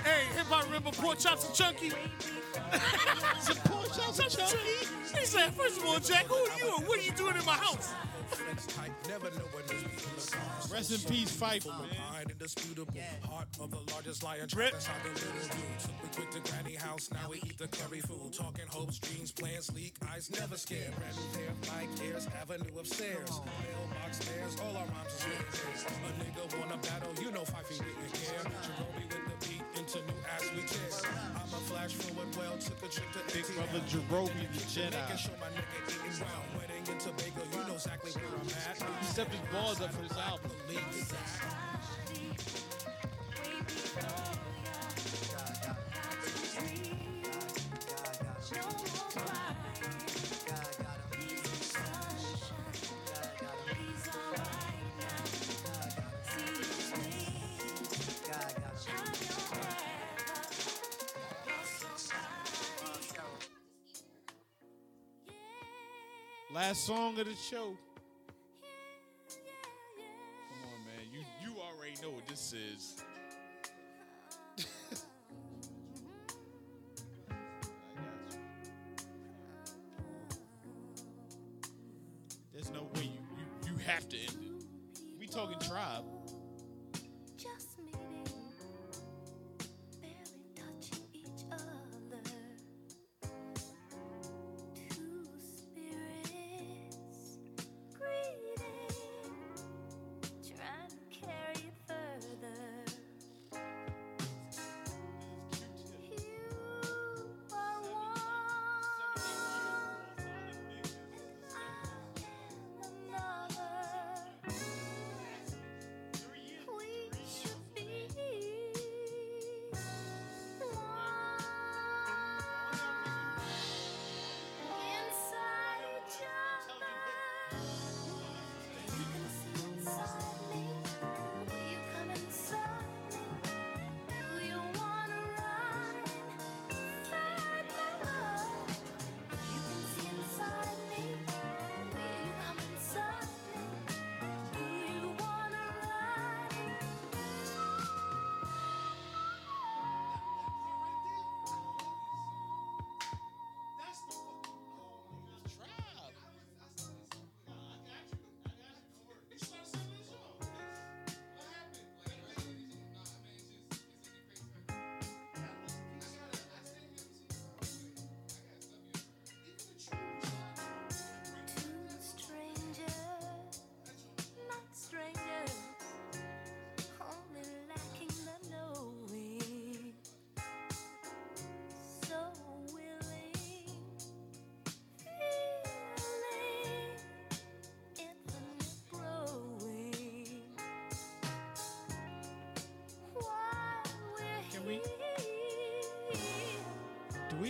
Hey, 0.03 0.25
hip 0.35 0.47
hop 0.47 0.65
remember 0.65 0.91
pork 0.93 1.19
chops 1.19 1.45
and 1.45 1.55
chunky? 1.55 1.93
Said, 5.25 5.55
first 5.55 5.79
of 5.79 5.87
all, 5.87 5.99
Jack, 6.01 6.27
who 6.27 6.35
are 6.35 6.59
you 6.59 6.77
and 6.77 6.89
what 6.89 6.99
are 6.99 7.03
you 7.03 7.13
doing 7.13 7.37
in 7.37 7.45
my 7.45 7.55
house? 7.55 7.93
Rest 10.73 10.93
in 10.93 11.01
peace, 11.11 11.37
Phife. 11.37 11.67
Heart 11.67 13.49
of 13.61 13.71
the 13.71 13.93
largest 13.93 14.23
lion. 14.23 14.49
To 14.49 14.57
granny 16.51 16.75
house. 16.75 17.11
Now 17.13 17.29
we 17.31 17.37
eat 17.37 17.59
the 17.59 17.69
curry 17.69 18.01
food. 18.01 18.33
Talking 18.33 18.67
hopes, 18.69 18.99
dreams, 18.99 19.33
plans, 19.33 19.73
leak. 19.75 19.95
Eyes 20.13 20.31
never 20.39 20.57
scared. 20.57 20.95
Avenue 22.41 22.79
of 22.79 22.87
stairs. 22.87 23.31
Mailbox 23.31 24.17
stairs. 24.17 24.57
All 24.61 24.77
our 24.77 24.87
rhymes 24.87 25.25
A 25.87 26.13
nigga 26.23 26.59
wanna 26.59 26.77
battle. 26.79 27.13
You 27.23 27.31
know 27.33 27.45
care. 28.13 28.43
Jerome 28.43 28.95
with 28.97 29.41
the 29.41 29.49
beat. 29.49 29.70
Into 29.91 30.07
new 30.07 30.21
ass 30.33 30.45
we 30.55 30.63
tear. 30.63 31.11
I'm 31.35 31.43
a 31.43 31.61
flash 31.67 31.95
forward. 31.95 32.29
Well, 32.37 32.57
took 32.59 32.79
a 32.79 32.87
trip 32.87 33.11
to 33.11 33.35
Big 33.35 33.45
brother 33.57 33.83
Jerome, 33.89 34.31
the 34.53 34.63
Jedi. 34.71 34.95
Making 34.95 35.17
sure 35.17 35.35
my 35.41 35.49
nigga 35.51 35.83
eating 35.89 36.23
well. 36.23 36.45
Wedding 36.55 36.87
in 36.87 36.99
Tobago. 36.99 37.43
You 37.51 37.67
know 37.67 37.75
exactly 37.75 38.13
where 38.13 38.31
I'm 38.31 38.47
at. 38.71 39.01
He 39.01 39.07
stepped 39.07 39.35
his 39.35 39.41
balls 39.53 39.81
up 39.81 39.93
for 39.93 40.03
this 40.03 40.17
album. 40.17 40.51
Last 66.53 66.85
song 66.85 67.17
of 67.21 67.27
the 67.27 67.35
show. 67.37 67.77
Come 69.29 69.39
on, 70.65 70.85
man. 70.85 71.07
You 71.13 71.21
you 71.41 71.55
already 71.61 71.95
know 72.03 72.11
what 72.11 72.27
this 72.27 72.53
is. 72.53 73.05
There's 82.53 82.73
no 82.73 82.83
way 82.97 83.05
you, 83.05 83.21
you 83.39 83.45
you 83.71 83.79
have 83.87 84.09
to 84.09 84.19
end 84.19 84.39
it. 84.43 84.65
We 85.21 85.29
talking 85.29 85.61
tribe. 85.61 86.03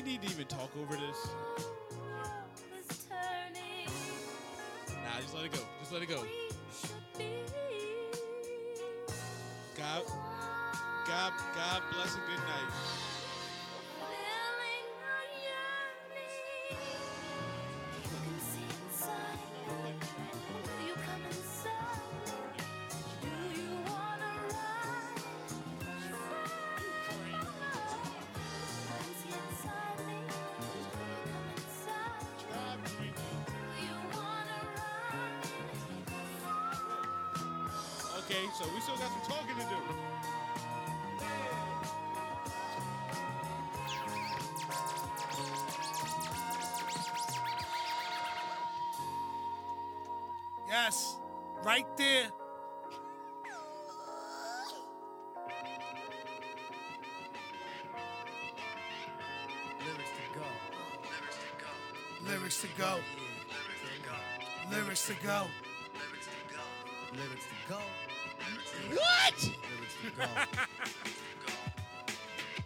We 0.02 0.12
need 0.12 0.22
to 0.22 0.28
even 0.30 0.46
talk 0.46 0.70
over 0.80 0.94
this? 0.94 1.28
Nah, 4.88 5.20
just 5.20 5.34
let 5.34 5.44
it 5.44 5.52
go. 5.52 5.58
Just 5.80 5.92
let 5.92 6.02
it 6.02 6.08
go. 6.08 6.24
God, 9.76 10.02
God, 11.06 11.32
God 11.54 11.82
bless 11.92 12.14
and 12.14 12.22
good 12.26 12.38
night. 12.38 13.09
Okay, 38.40 38.48
so 38.54 38.64
we 38.74 38.80
still 38.80 38.96
got 38.96 39.10
some 39.10 39.36
talking 39.36 39.54
to 39.54 39.62
do. 39.68 39.76
Yes, 50.66 51.18
right 51.64 51.86
there. 51.98 52.30
Lyrics 59.84 60.10
to 60.16 60.38
go. 60.38 60.46
Lyrics 62.26 62.60
to 62.62 62.68
go. 62.78 63.00
Lyrics 64.70 65.06
to 65.08 65.14
go. 65.22 65.46
Lyrics 66.00 66.26
to 66.28 66.54
go. 66.54 66.58
What? 67.10 67.18
Lyrics 67.18 67.44
to 67.44 67.68
go. 67.68 68.09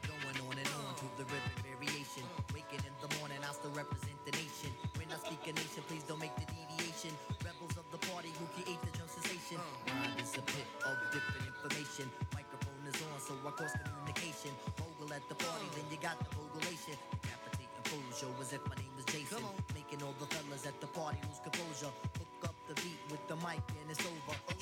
Going 0.06 0.38
on 0.46 0.56
and 0.56 0.70
on 0.78 0.94
to 0.94 1.06
the 1.18 1.26
rhythm 1.26 1.56
variation. 1.66 2.22
Waking 2.54 2.84
in 2.86 2.94
the 3.02 3.10
morning, 3.18 3.38
I 3.42 3.50
still 3.52 3.74
represent 3.74 4.18
the 4.24 4.32
nation. 4.38 4.70
When 4.94 5.10
I 5.10 5.18
speak 5.18 5.42
a 5.50 5.52
nation, 5.52 5.82
please 5.90 6.04
don't 6.06 6.20
make 6.22 6.34
the 6.38 6.46
deviation. 6.46 7.10
Rebels 7.42 7.76
of 7.76 7.86
the 7.90 7.98
party 8.06 8.30
who 8.38 8.46
create 8.54 8.78
the 8.86 8.92
sensation. 8.94 9.58
Mind 9.90 10.14
is 10.22 10.32
a 10.38 10.42
pit 10.46 10.68
of 10.86 10.96
different 11.10 11.50
information. 11.50 12.06
Microphone 12.32 12.84
is 12.86 12.96
on, 13.10 13.18
so 13.18 13.34
I 13.42 13.50
communication. 13.50 14.52
Mogul 14.78 15.10
at 15.14 15.26
the 15.28 15.34
party, 15.34 15.66
then 15.74 15.86
you 15.90 15.98
got 15.98 16.18
the 16.22 16.30
mogulation. 16.38 16.96
Decapitating 17.18 17.84
fool 17.90 18.06
show 18.14 18.30
as 18.40 18.52
if 18.54 18.62
my 18.70 18.76
name 18.78 18.94
was 18.96 19.04
Jason. 19.10 19.42
Making 19.74 20.06
all 20.06 20.14
the 20.22 20.26
fellas 20.30 20.66
at 20.66 20.78
the 20.80 20.86
party 20.88 21.18
lose 21.26 21.42
composure. 21.42 21.92
Hook 22.18 22.44
up 22.44 22.56
the 22.68 22.74
beat 22.80 23.02
with 23.10 23.22
the 23.28 23.36
mic 23.42 23.62
and 23.82 23.90
it's 23.90 24.00
over. 24.06 24.53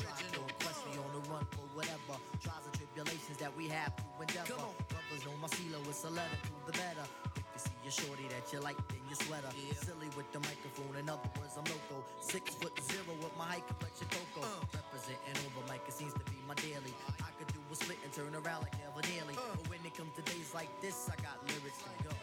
Try 1.51 1.51
to 1.51 1.51
quest 1.51 1.51
me 1.51 1.51
on 1.51 1.51
the 1.51 1.51
run 1.51 1.51
for 1.51 1.67
whatever. 1.75 2.17
Trials 2.43 2.65
and 2.67 2.75
tribulations 2.75 3.39
that 3.39 3.53
we 3.57 3.69
have 3.69 3.93
to 3.97 4.05
endeavor. 4.21 4.69
Brothers 4.89 5.23
know 5.27 5.35
my 5.41 5.49
CeeLo 5.49 5.81
is 5.91 6.05
a 6.05 6.11
letter 6.11 6.39
to 6.43 6.53
the 6.67 6.73
better. 6.79 7.07
If 7.37 7.43
you 7.43 7.61
see 7.61 7.79
your 7.83 7.93
shorty 7.93 8.27
that 8.31 8.47
you 8.53 8.61
like 8.61 8.79
in 8.91 9.03
your 9.09 9.19
sweater. 9.19 9.51
Silly 9.77 10.09
with 10.17 10.31
the 10.33 10.41
microphone, 10.41 10.95
in 10.99 11.09
other 11.09 11.31
words, 11.39 11.55
I'm 11.59 11.67
loco. 11.67 12.05
Six 12.21 12.55
foot 12.55 12.73
zero 12.81 13.15
with 13.19 13.35
my 13.37 13.59
high 13.59 13.65
complexion 13.67 14.09
cocoa. 14.11 14.47
Uh. 14.47 14.79
Representing 14.79 15.37
over 15.49 15.63
mic, 15.71 15.83
it 15.89 15.95
seems 15.95 16.15
to 16.15 16.25
be 16.31 16.39
my 16.47 16.55
daily. 16.63 16.95
I 17.21 17.31
could 17.39 17.51
do 17.53 17.61
a 17.71 17.75
split 17.77 17.99
and 18.05 18.13
turn 18.13 18.33
around 18.35 18.63
like 18.63 18.77
never 18.79 19.03
nearly. 19.11 19.35
Uh. 19.37 19.59
But 19.59 19.69
when 19.69 19.83
it 19.85 19.95
comes 19.97 20.13
to 20.17 20.23
days 20.23 20.53
like 20.55 20.71
this, 20.81 21.11
I 21.11 21.17
got 21.21 21.43
lyrics 21.51 21.83
to 21.83 21.91
go. 22.07 22.15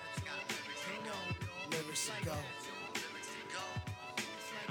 Lyrics 1.72 2.10
to 2.10 2.16
go. 2.26 2.38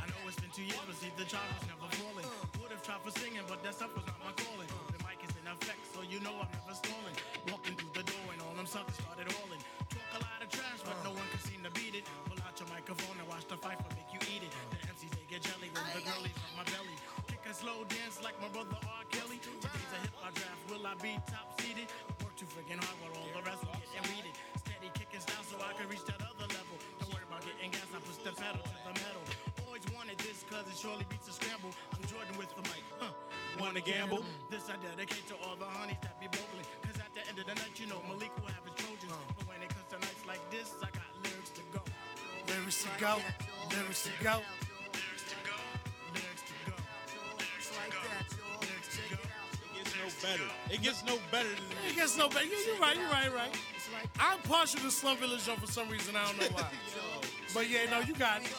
I 0.01 0.07
know 0.09 0.21
it's 0.27 0.41
been 0.41 0.51
two 0.51 0.63
years, 0.65 0.81
but 0.87 0.97
see 0.97 1.13
the 1.17 1.25
child 1.25 1.47
was 1.59 1.67
never 1.69 1.89
falling. 2.01 2.27
Would 2.27 2.48
have 2.71 2.85
tried 2.85 3.01
for 3.01 3.13
singing, 3.17 3.45
but 3.49 3.65
that 3.65 3.75
stuff 3.75 3.93
was 3.97 4.05
not 4.05 4.21
my 4.21 4.33
calling. 4.37 4.69
The 4.93 5.01
mic 5.09 5.21
is 5.25 5.33
in 5.41 5.47
effect, 5.49 5.81
so 5.89 6.05
you 6.05 6.21
know 6.21 6.37
I'm 6.37 6.51
never 6.53 6.77
stalling. 6.77 7.17
Walking 7.49 7.75
through 7.81 7.95
the 7.97 8.05
door 8.05 8.27
and 8.29 8.41
all 8.45 8.53
them 8.53 8.69
suckers 8.69 8.99
started 9.01 9.25
hauling. 9.33 9.63
Talk 9.89 10.11
a 10.17 10.21
lot 10.21 10.41
of 10.45 10.49
trash, 10.53 10.81
but 10.85 10.97
no 11.01 11.17
one 11.17 11.25
can 11.33 11.41
seem 11.49 11.65
to 11.65 11.73
beat 11.73 11.97
it. 11.97 12.05
Pull 12.29 12.37
out 12.45 12.53
your 12.61 12.69
microphone 12.69 13.17
and 13.17 13.27
watch 13.29 13.49
the 13.49 13.57
fight 13.57 13.81
for 13.81 13.89
make 13.97 14.11
you 14.13 14.21
eat 14.29 14.45
it. 14.45 14.53
The 14.69 14.79
MCs 14.85 15.13
they 15.17 15.25
get 15.33 15.41
jelly 15.49 15.73
when 15.73 15.85
the 15.97 16.05
girlies 16.05 16.37
from 16.37 16.55
my 16.61 16.67
belly. 16.69 16.97
Kick 17.25 17.43
a 17.49 17.53
slow 17.57 17.89
dance 17.89 18.21
like 18.21 18.37
my 18.37 18.53
brother 18.53 18.77
R. 18.85 19.05
Kelly. 19.09 19.41
Today's 19.41 19.93
a 19.97 19.99
hip 20.05 20.15
hop 20.21 20.37
draft. 20.37 20.61
Will 20.69 20.85
I 20.85 20.93
be 21.01 21.17
top 21.25 21.49
seeded? 21.57 21.89
Work 22.21 22.37
too 22.37 22.49
freaking 22.53 22.85
hard 22.85 22.97
while 23.01 23.17
all 23.17 23.33
the 23.33 23.43
rest 23.49 23.65
will 23.65 23.81
get 23.81 24.05
it. 24.05 24.37
Steady 24.61 24.93
kicking 24.93 25.25
style 25.25 25.45
so 25.49 25.57
I 25.65 25.73
can 25.73 25.89
reach 25.89 26.05
that 26.05 26.21
other 26.21 26.49
level. 26.53 26.77
Don't 27.01 27.17
worry 27.17 27.25
about 27.25 27.41
getting 27.49 27.73
gas, 27.73 27.89
I 27.97 28.01
push 28.05 28.21
the 28.21 28.37
pedal 28.37 28.61
to 28.61 28.77
the 28.85 28.93
metal. 28.93 29.48
Always 29.99 30.15
wanted 30.15 30.27
this 30.27 30.45
cause 30.47 30.67
it 30.71 30.79
surely 30.79 31.05
beats 31.11 31.27
a 31.29 31.33
scramble. 31.33 31.71
I'm 31.91 32.03
Jordan 32.07 32.39
with 32.39 32.55
the 32.55 32.63
mic, 32.71 32.85
huh? 33.01 33.11
Wanna 33.59 33.81
gamble? 33.81 34.23
This 34.51 34.71
I 34.71 34.77
dedicate 34.79 35.27
to 35.29 35.35
all 35.43 35.57
the 35.57 35.65
honeys 35.65 35.97
that 36.03 36.21
be 36.21 36.27
bogling. 36.27 36.67
Cause 36.87 36.99
at 37.03 37.11
the 37.15 37.27
end 37.27 37.39
of 37.39 37.47
the 37.47 37.55
night, 37.55 37.75
you 37.75 37.87
know 37.87 37.99
Malik 38.07 38.31
will 38.39 38.53
have 38.55 38.63
his 38.63 38.75
Trojans. 38.79 39.11
But 39.35 39.49
when 39.49 39.59
it 39.63 39.69
comes 39.75 39.91
to 39.91 39.99
nights 39.99 40.23
like 40.27 40.43
this, 40.51 40.75
I 40.79 40.91
got 40.95 41.09
lyrics 41.25 41.51
to 41.51 41.63
go. 41.75 41.83
Lyrics 42.47 42.85
to 42.85 42.91
go. 43.01 43.19
Lyrics 43.75 44.03
to 44.07 44.15
go. 44.23 44.35
Lyrics 44.95 45.25
to 45.27 45.37
go. 45.43 45.57
Lyrics 46.15 46.47
to 46.47 46.57
go. 46.63 46.77
Lyrics 47.43 47.69
to 47.75 47.83
go. 47.83 48.39
Lyrics 48.63 48.91
to 48.95 49.03
go. 49.11 49.19
It 49.19 49.83
gets 49.83 49.95
no 49.99 50.07
better. 50.23 50.49
It 50.71 50.81
gets 50.83 51.01
no 51.11 51.17
better 51.35 51.53
than 51.59 51.67
It 51.91 51.97
gets 51.99 52.15
no 52.15 52.29
better. 52.31 52.47
Yeah, 52.47 52.71
you're 52.71 52.79
right. 52.79 52.95
You're 52.95 53.11
right. 53.11 53.27
You're 53.27 53.35
right. 53.35 53.55
I'm 54.23 54.39
partial 54.47 54.79
to 54.87 54.91
Slum 54.95 55.19
Village 55.19 55.43
Joe 55.43 55.59
for 55.59 55.67
some 55.67 55.91
reason. 55.91 56.15
I 56.15 56.23
don't 56.23 56.39
know 56.39 56.55
why. 56.55 56.71
but 57.55 57.67
yeah, 57.67 57.91
no, 57.91 57.99
you 58.07 58.15
got 58.15 58.47
it. 58.47 58.55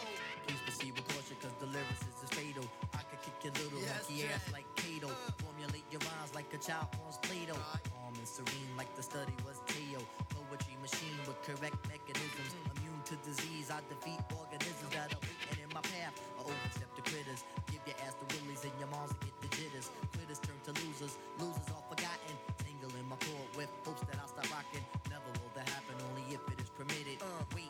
Like 6.50 6.62
a 6.62 6.66
child 6.66 6.88
wants 7.02 7.18
Play-Doh. 7.22 7.54
Calm 7.54 8.14
and 8.18 8.28
serene 8.28 8.74
like 8.78 8.90
the 8.96 9.04
study 9.04 9.34
was 9.46 9.62
Teo. 9.68 10.02
Poetry 10.34 10.74
machine 10.82 11.18
with 11.30 11.38
correct 11.46 11.78
mechanisms. 11.86 12.58
Immune 12.74 13.02
to 13.06 13.16
disease, 13.22 13.70
I 13.70 13.86
defeat 13.86 14.18
organisms 14.34 14.90
that 14.98 15.14
are 15.14 15.22
waiting 15.22 15.62
in 15.62 15.70
my 15.74 15.82
path. 15.86 16.18
I 16.38 16.42
overstep 16.42 16.90
the 16.98 17.06
critters. 17.06 17.46
Give 17.70 17.82
your 17.86 17.98
ass 18.02 18.18
the 18.18 18.26
willies 18.34 18.66
and 18.66 18.74
your 18.82 18.90
moms 18.90 19.14
get 19.22 19.36
the 19.46 19.50
jitters. 19.54 19.94
Quitters 20.18 20.42
turn 20.42 20.58
to 20.66 20.74
losers. 20.82 21.22
Losers 21.38 21.70
are 21.70 21.86
forgotten. 21.86 22.34
Tingle 22.66 22.98
in 22.98 23.06
my 23.06 23.20
cord 23.22 23.50
with 23.54 23.70
hopes 23.86 24.02
that 24.10 24.18
I'll 24.18 24.32
stop 24.32 24.50
rocking. 24.50 24.82
Never 25.06 25.30
will 25.38 25.54
that 25.54 25.70
happen, 25.70 25.94
only 26.10 26.26
if 26.34 26.42
it 26.50 26.58
is 26.58 26.74
permitted. 26.74 27.22
Uh, 27.22 27.46
wait. 27.54 27.70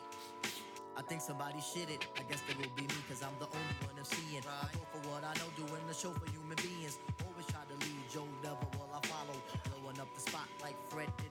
I 0.96 1.02
think 1.02 1.20
somebody 1.20 1.60
shit 1.60 1.88
it. 1.88 2.04
I 2.16 2.24
guess 2.28 2.44
there 2.44 2.56
will 2.60 2.72
be 2.76 2.84
me, 2.84 3.00
cause 3.08 3.24
I'm 3.24 3.32
the 3.40 3.48
only 3.48 3.76
one 3.88 3.96
I'm 3.96 4.04
seeing. 4.04 4.44
I 4.44 4.68
go 4.72 4.84
for 4.92 5.00
what 5.08 5.24
I 5.24 5.32
know, 5.40 5.48
doing 5.56 5.84
the 5.88 5.96
show 5.96 6.12
for 6.12 6.28
human 6.28 6.56
beings. 6.60 6.98
Always 7.24 7.46
try 7.48 7.64
to 7.64 7.76
lead 7.88 8.04
Joe, 8.12 8.28
never 8.44 8.68
the 10.24 10.30
spot 10.30 10.48
like 10.60 10.76
Fred 10.88 11.08
did. 11.16 11.26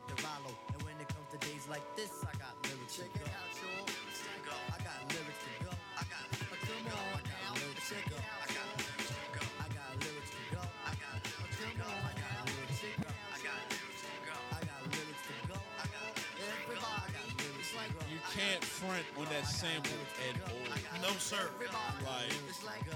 And 0.73 0.81
when 0.83 0.95
it 0.99 1.07
comes 1.07 1.29
to 1.31 1.37
days 1.45 1.67
like 1.69 1.83
this, 1.95 2.25
I 2.25 2.33
got 2.37 2.53
lyrics 2.65 2.97
to 2.97 3.05
go. 3.13 3.25
I 3.25 4.77
got 4.81 4.97
lyrics 5.13 5.41
to 5.45 5.53
go. 5.61 5.73
I 5.97 6.03
got 6.09 6.25
lyrics 6.33 6.65
to 6.65 6.77
go. 6.89 6.97
I 7.13 7.25
got 7.29 7.53
lyrics 7.61 7.89
to 7.89 7.99
go. 8.09 8.17
I 8.17 8.49
got 8.49 8.69
lyrics 8.81 9.09
to 9.09 9.25
go. 9.37 9.45
I 9.61 9.67
got 9.69 9.89
lyrics 10.01 10.31
to 10.33 10.41
go. 10.49 10.61
I 10.61 10.93
got 10.97 11.13
lyrics 11.13 11.57
to 11.57 11.69
go. 11.69 11.93
I 11.99 12.17
got 12.17 12.41
lyrics 12.49 12.81
to 12.81 12.89
go. 12.89 13.13
I 13.19 13.37
got 13.39 13.61
lyrics 13.69 14.01
to 14.01 14.13
go. 14.25 14.37
I 14.49 14.65
got 14.65 14.81
lyrics 14.89 15.23
to 15.29 15.37
go. 15.45 15.57
I 15.59 15.85
got 15.85 16.09
everybody. 16.49 16.89
I 16.89 17.13
got 17.13 17.27
lyrics 17.37 17.69
to 17.69 17.85
go. 17.93 18.01
You 18.09 18.19
can't 18.33 18.63
front 18.63 19.05
on 19.21 19.25
that 19.29 19.45
sample 19.45 20.01
at 20.25 20.35
all. 20.49 20.65
No, 21.05 21.13
sir. 21.21 21.45
Like, 21.61 22.89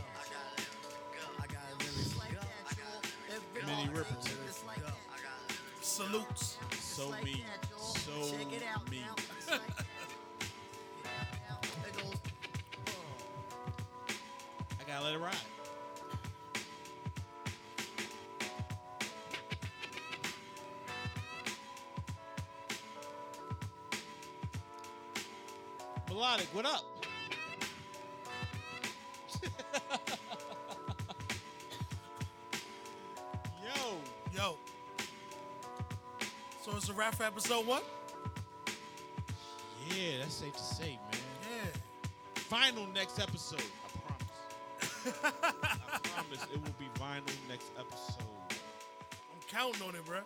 Riperton 3.93 5.02
salutes. 5.93 6.57
So 6.79 7.09
like 7.09 7.23
me. 7.23 7.45
That, 7.45 7.67
so 7.79 8.11
Check 8.31 8.51
it 8.51 8.63
out 8.63 8.89
me. 8.89 9.01
Now. 9.47 9.57
I 14.79 14.83
gotta 14.87 15.05
let 15.05 15.13
it 15.13 15.19
ride. 15.19 15.35
Melodic, 26.09 26.47
what 26.53 26.65
up? 26.65 26.92
A 36.93 36.97
wrap 36.97 37.15
for 37.15 37.23
episode 37.23 37.65
one? 37.65 37.81
Yeah, 39.89 40.19
that's 40.19 40.35
safe 40.35 40.53
to 40.53 40.63
say, 40.63 40.99
man. 41.11 41.21
Yeah. 41.41 41.79
Final 42.35 42.87
next 42.93 43.19
episode, 43.19 43.61
I 43.61 43.99
promise. 43.99 45.17
I 45.23 45.99
promise 46.03 46.43
it 46.53 46.61
will 46.61 46.75
be 46.79 46.87
vinyl 46.99 47.49
next 47.49 47.71
episode. 47.79 48.23
I'm 48.51 49.41
counting 49.47 49.87
on 49.87 49.95
it, 49.95 50.05
bruh. 50.05 50.23